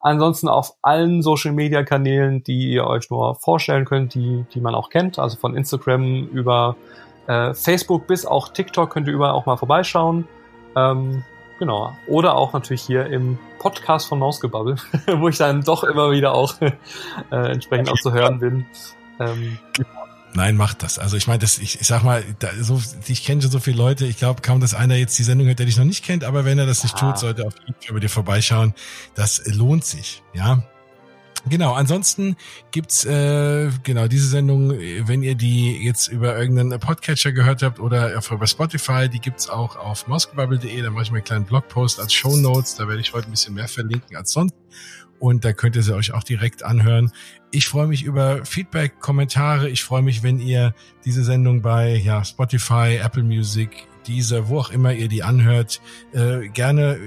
Ansonsten 0.01 0.49
auf 0.49 0.73
allen 0.81 1.21
Social 1.21 1.53
Media 1.53 1.83
Kanälen, 1.83 2.43
die 2.43 2.69
ihr 2.69 2.85
euch 2.85 3.09
nur 3.09 3.35
vorstellen 3.35 3.85
könnt, 3.85 4.13
die, 4.13 4.43
die 4.53 4.59
man 4.59 4.75
auch 4.75 4.89
kennt, 4.89 5.19
also 5.19 5.37
von 5.37 5.55
Instagram 5.55 6.27
über 6.27 6.75
äh, 7.27 7.53
Facebook 7.53 8.07
bis 8.07 8.25
auch 8.25 8.49
TikTok 8.49 8.89
könnt 8.89 9.07
ihr 9.07 9.13
überall 9.13 9.31
auch 9.31 9.45
mal 9.45 9.55
vorbeischauen. 9.55 10.27
Ähm, 10.75 11.23
Genau. 11.59 11.97
Oder 12.07 12.35
auch 12.35 12.53
natürlich 12.53 12.81
hier 12.81 13.05
im 13.05 13.37
Podcast 13.59 14.07
von 14.07 14.19
Mausgebabbel, 14.19 14.75
wo 15.17 15.29
ich 15.29 15.37
dann 15.37 15.61
doch 15.61 15.83
immer 15.83 16.11
wieder 16.11 16.33
auch 16.33 16.59
äh, 16.61 16.71
entsprechend 17.31 17.89
auch 17.89 17.99
zu 17.99 18.11
hören 18.11 18.39
bin. 18.39 18.65
Ähm, 19.19 19.57
Nein, 20.33 20.57
macht 20.57 20.83
das. 20.83 20.99
Also 20.99 21.15
ich 21.15 21.27
meine, 21.27 21.39
das, 21.39 21.57
ich, 21.59 21.79
ich 21.79 21.87
sag 21.87 22.03
mal, 22.03 22.21
da, 22.39 22.49
so, 22.59 22.81
ich 23.07 23.23
kenne 23.23 23.41
schon 23.41 23.51
so 23.51 23.59
viele 23.59 23.77
Leute. 23.77 24.05
Ich 24.05 24.17
glaube 24.17 24.41
kaum, 24.41 24.59
dass 24.59 24.73
einer 24.73 24.95
jetzt 24.95 25.17
die 25.17 25.23
Sendung 25.23 25.47
hört, 25.47 25.59
der 25.59 25.65
dich 25.65 25.77
noch 25.77 25.85
nicht 25.85 26.03
kennt. 26.03 26.25
Aber 26.25 26.43
wenn 26.43 26.59
er 26.59 26.65
das 26.65 26.83
nicht 26.83 26.95
ah. 26.95 27.11
tut, 27.11 27.19
sollte 27.19 27.43
er 27.43 27.47
auf 27.47 27.53
Fall 27.55 27.93
bei 27.93 27.99
dir 28.01 28.09
vorbeischauen. 28.09 28.73
Das 29.13 29.41
lohnt 29.45 29.85
sich. 29.85 30.23
Ja, 30.33 30.63
Genau, 31.47 31.73
ansonsten 31.73 32.35
gibt's 32.71 33.05
äh, 33.05 33.69
genau 33.83 34.07
diese 34.07 34.27
Sendung, 34.27 34.71
wenn 34.71 35.21
ihr 35.21 35.35
die 35.35 35.83
jetzt 35.83 36.07
über 36.07 36.37
irgendeinen 36.37 36.79
Podcatcher 36.79 37.31
gehört 37.33 37.61
habt 37.61 37.79
oder 37.79 38.19
über 38.31 38.47
Spotify, 38.47 39.07
die 39.07 39.19
gibt's 39.19 39.47
auch 39.47 39.75
auf 39.75 40.07
moskobubble.de, 40.07 40.81
da 40.81 40.89
mache 40.89 41.03
ich 41.03 41.11
mir 41.11 41.17
einen 41.17 41.23
kleinen 41.23 41.45
Blogpost 41.45 41.99
als 41.99 42.13
Show 42.13 42.35
Notes, 42.35 42.75
da 42.75 42.87
werde 42.87 42.99
ich 42.99 43.13
heute 43.13 43.27
ein 43.27 43.31
bisschen 43.31 43.53
mehr 43.53 43.67
verlinken 43.67 44.17
als 44.17 44.31
sonst. 44.31 44.55
Und 45.19 45.45
da 45.45 45.53
könnt 45.53 45.75
ihr 45.75 45.83
sie 45.83 45.95
euch 45.95 46.13
auch 46.13 46.23
direkt 46.23 46.63
anhören. 46.63 47.11
Ich 47.51 47.67
freue 47.67 47.87
mich 47.87 48.03
über 48.03 48.43
Feedback, 48.43 48.99
Kommentare, 48.99 49.69
ich 49.69 49.83
freue 49.83 50.01
mich, 50.01 50.23
wenn 50.23 50.39
ihr 50.39 50.73
diese 51.05 51.23
Sendung 51.23 51.61
bei 51.61 51.95
ja, 51.95 52.25
Spotify, 52.25 52.99
Apple 53.01 53.23
Music, 53.23 53.87
dieser, 54.07 54.47
wo 54.49 54.59
auch 54.59 54.69
immer 54.69 54.93
ihr 54.93 55.07
die 55.07 55.23
anhört, 55.23 55.81
äh, 56.13 56.47
gerne 56.49 56.97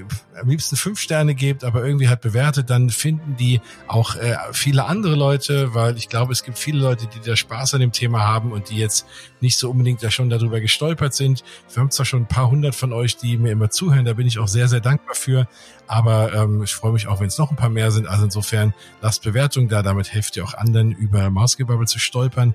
am 0.40 0.48
liebsten 0.48 0.76
fünf 0.76 1.00
Sterne 1.00 1.34
gebt, 1.34 1.64
aber 1.64 1.84
irgendwie 1.84 2.08
halt 2.08 2.20
bewertet, 2.20 2.70
dann 2.70 2.90
finden 2.90 3.36
die 3.36 3.60
auch 3.86 4.14
äh, 4.16 4.36
viele 4.52 4.84
andere 4.84 5.14
Leute, 5.14 5.74
weil 5.74 5.96
ich 5.96 6.08
glaube, 6.08 6.32
es 6.32 6.42
gibt 6.42 6.58
viele 6.58 6.80
Leute, 6.80 7.06
die 7.06 7.20
da 7.20 7.36
Spaß 7.36 7.74
an 7.74 7.80
dem 7.80 7.92
Thema 7.92 8.20
haben 8.20 8.52
und 8.52 8.70
die 8.70 8.76
jetzt 8.76 9.06
nicht 9.40 9.58
so 9.58 9.70
unbedingt 9.70 10.02
da 10.02 10.10
schon 10.10 10.30
darüber 10.30 10.60
gestolpert 10.60 11.14
sind. 11.14 11.42
Wir 11.72 11.80
haben 11.80 11.90
zwar 11.90 12.06
schon 12.06 12.22
ein 12.22 12.28
paar 12.28 12.50
hundert 12.50 12.74
von 12.74 12.92
euch, 12.92 13.16
die 13.16 13.36
mir 13.36 13.52
immer 13.52 13.70
zuhören, 13.70 14.04
da 14.04 14.12
bin 14.12 14.26
ich 14.26 14.38
auch 14.38 14.48
sehr, 14.48 14.68
sehr 14.68 14.80
dankbar 14.80 15.14
für, 15.14 15.48
aber 15.86 16.32
ähm, 16.34 16.62
ich 16.62 16.74
freue 16.74 16.92
mich 16.92 17.08
auch, 17.08 17.20
wenn 17.20 17.28
es 17.28 17.38
noch 17.38 17.50
ein 17.50 17.56
paar 17.56 17.70
mehr 17.70 17.90
sind. 17.90 18.06
Also 18.06 18.24
insofern 18.24 18.74
lasst 19.00 19.22
Bewertung 19.22 19.68
da, 19.68 19.82
damit 19.82 20.12
helft 20.12 20.36
ihr 20.36 20.44
auch 20.44 20.54
anderen 20.54 20.92
über 20.92 21.30
Mausgebubble 21.30 21.86
zu 21.86 21.98
stolpern. 21.98 22.54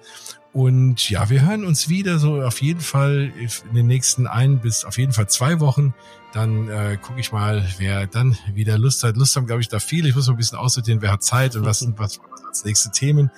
Und 0.53 1.09
ja, 1.09 1.31
wir 1.31 1.41
hören 1.41 1.65
uns 1.65 1.89
wieder 1.89 2.19
so 2.19 2.43
auf 2.43 2.61
jeden 2.61 2.79
Fall 2.79 3.33
in 3.67 3.75
den 3.75 3.87
nächsten 3.87 4.27
ein 4.27 4.59
bis 4.59 4.85
auf 4.85 4.99
jeden 4.99 5.11
Fall 5.11 5.27
zwei 5.27 5.59
Wochen. 5.59 5.95
Dann 6.31 6.69
äh, 6.69 6.97
gucke 7.01 7.19
ich 7.19 7.31
mal, 7.31 7.67
wer 7.79 8.05
dann 8.05 8.37
wieder 8.53 8.77
Lust 8.77 9.03
hat. 9.03 9.17
Lust 9.17 9.35
haben, 9.35 9.47
glaube 9.47 9.61
ich, 9.61 9.67
da 9.67 9.79
viele. 9.79 10.09
Ich 10.09 10.15
muss 10.15 10.27
mal 10.27 10.33
ein 10.33 10.37
bisschen 10.37 10.59
aussortieren, 10.59 11.01
wer 11.01 11.11
hat 11.11 11.23
Zeit 11.23 11.55
und 11.55 11.65
was 11.65 11.79
sind 11.79 11.97
was, 11.99 12.19
was 12.29 12.45
als 12.45 12.65
nächste 12.65 12.91
Themen. 12.91 13.31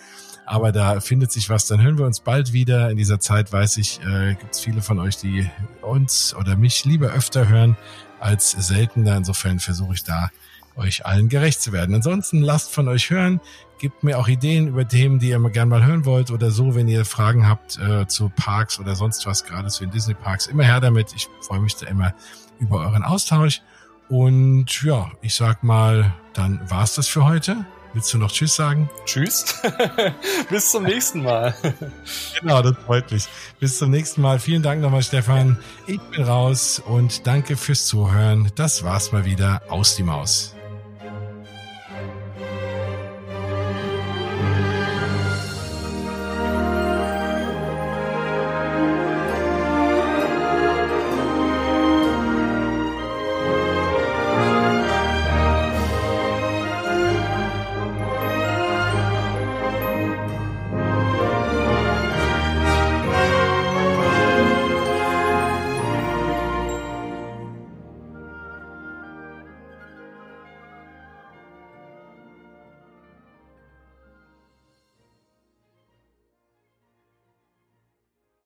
Aber 0.46 0.74
da 0.74 1.00
findet 1.00 1.32
sich 1.32 1.50
was. 1.50 1.68
Dann 1.68 1.82
hören 1.82 1.98
wir 1.98 2.06
uns 2.06 2.20
bald 2.20 2.52
wieder. 2.52 2.92
In 2.92 2.98
dieser 2.98 3.22
Zeit 3.22 3.52
weiß 3.52 3.78
ich, 3.78 4.02
äh, 4.02 4.36
gibt 4.36 4.54
es 4.54 4.60
viele 4.60 4.82
von 4.82 5.00
euch, 5.00 5.16
die 5.16 5.50
uns 5.82 6.36
oder 6.36 6.58
mich 6.58 6.84
lieber 6.84 7.14
öfter 7.14 7.48
hören 7.48 7.78
als 8.20 8.52
seltener. 8.52 9.16
Insofern 9.16 9.60
versuche 9.60 9.94
ich 9.94 10.04
da 10.04 10.32
euch 10.76 11.06
allen 11.06 11.30
gerecht 11.30 11.62
zu 11.62 11.72
werden. 11.72 11.96
Ansonsten 11.96 12.42
lasst 12.42 12.72
von 12.72 12.88
euch 12.88 13.10
hören. 13.10 13.40
Gebt 13.78 14.04
mir 14.04 14.18
auch 14.18 14.28
Ideen 14.28 14.68
über 14.68 14.88
Themen, 14.88 15.20
die 15.20 15.30
ihr 15.30 15.40
mal 15.40 15.52
gerne 15.52 15.70
mal 15.70 15.86
hören 15.86 16.06
wollt 16.06 16.32
oder 16.32 16.50
so, 16.52 16.76
wenn 16.76 16.88
ihr 16.88 17.06
Fragen 17.06 17.48
habt 17.48 17.78
äh, 17.78 18.08
zu 18.08 18.30
Parks 18.30 18.80
oder 18.80 18.96
sonst 18.96 19.26
was, 19.26 19.44
gerade 19.44 19.68
zu 19.68 19.84
den 19.84 19.92
Disney 19.92 20.14
Parks. 20.14 20.48
Immer 20.48 20.64
her 20.64 20.80
damit. 20.80 21.14
Ich 21.16 21.28
freue 21.42 21.60
mich 21.60 21.76
da 21.76 21.88
immer 21.88 22.14
über 22.60 22.80
euren 22.80 23.04
Austausch. 23.04 23.62
Und 24.08 24.84
ja, 24.84 25.12
ich 25.22 25.36
sag 25.36 25.64
mal, 25.64 26.14
dann 26.34 26.62
war's 26.70 26.96
das 26.96 27.08
für 27.08 27.26
heute. 27.26 27.66
Willst 27.96 28.14
du 28.14 28.18
noch 28.18 28.32
Tschüss 28.32 28.56
sagen? 28.56 28.90
Tschüss. 29.06 29.62
Bis 30.50 30.72
zum 30.72 30.84
nächsten 30.84 31.24
Mal. 31.24 31.56
genau, 32.42 32.62
das 32.62 32.76
freut 32.86 33.10
mich. 33.10 33.28
Bis 33.62 33.78
zum 33.78 33.90
nächsten 33.90 34.22
Mal. 34.22 34.40
Vielen 34.40 34.62
Dank 34.62 34.82
nochmal, 34.82 35.02
Stefan. 35.02 35.58
Ich 35.88 36.02
bin 36.12 36.24
raus 36.24 36.82
und 36.86 37.26
danke 37.26 37.56
fürs 37.56 37.86
Zuhören. 37.86 38.52
Das 38.56 38.84
war's 38.84 39.14
mal 39.14 39.24
wieder 39.24 39.62
aus 39.70 39.96
die 39.96 40.04
Maus. 40.04 40.55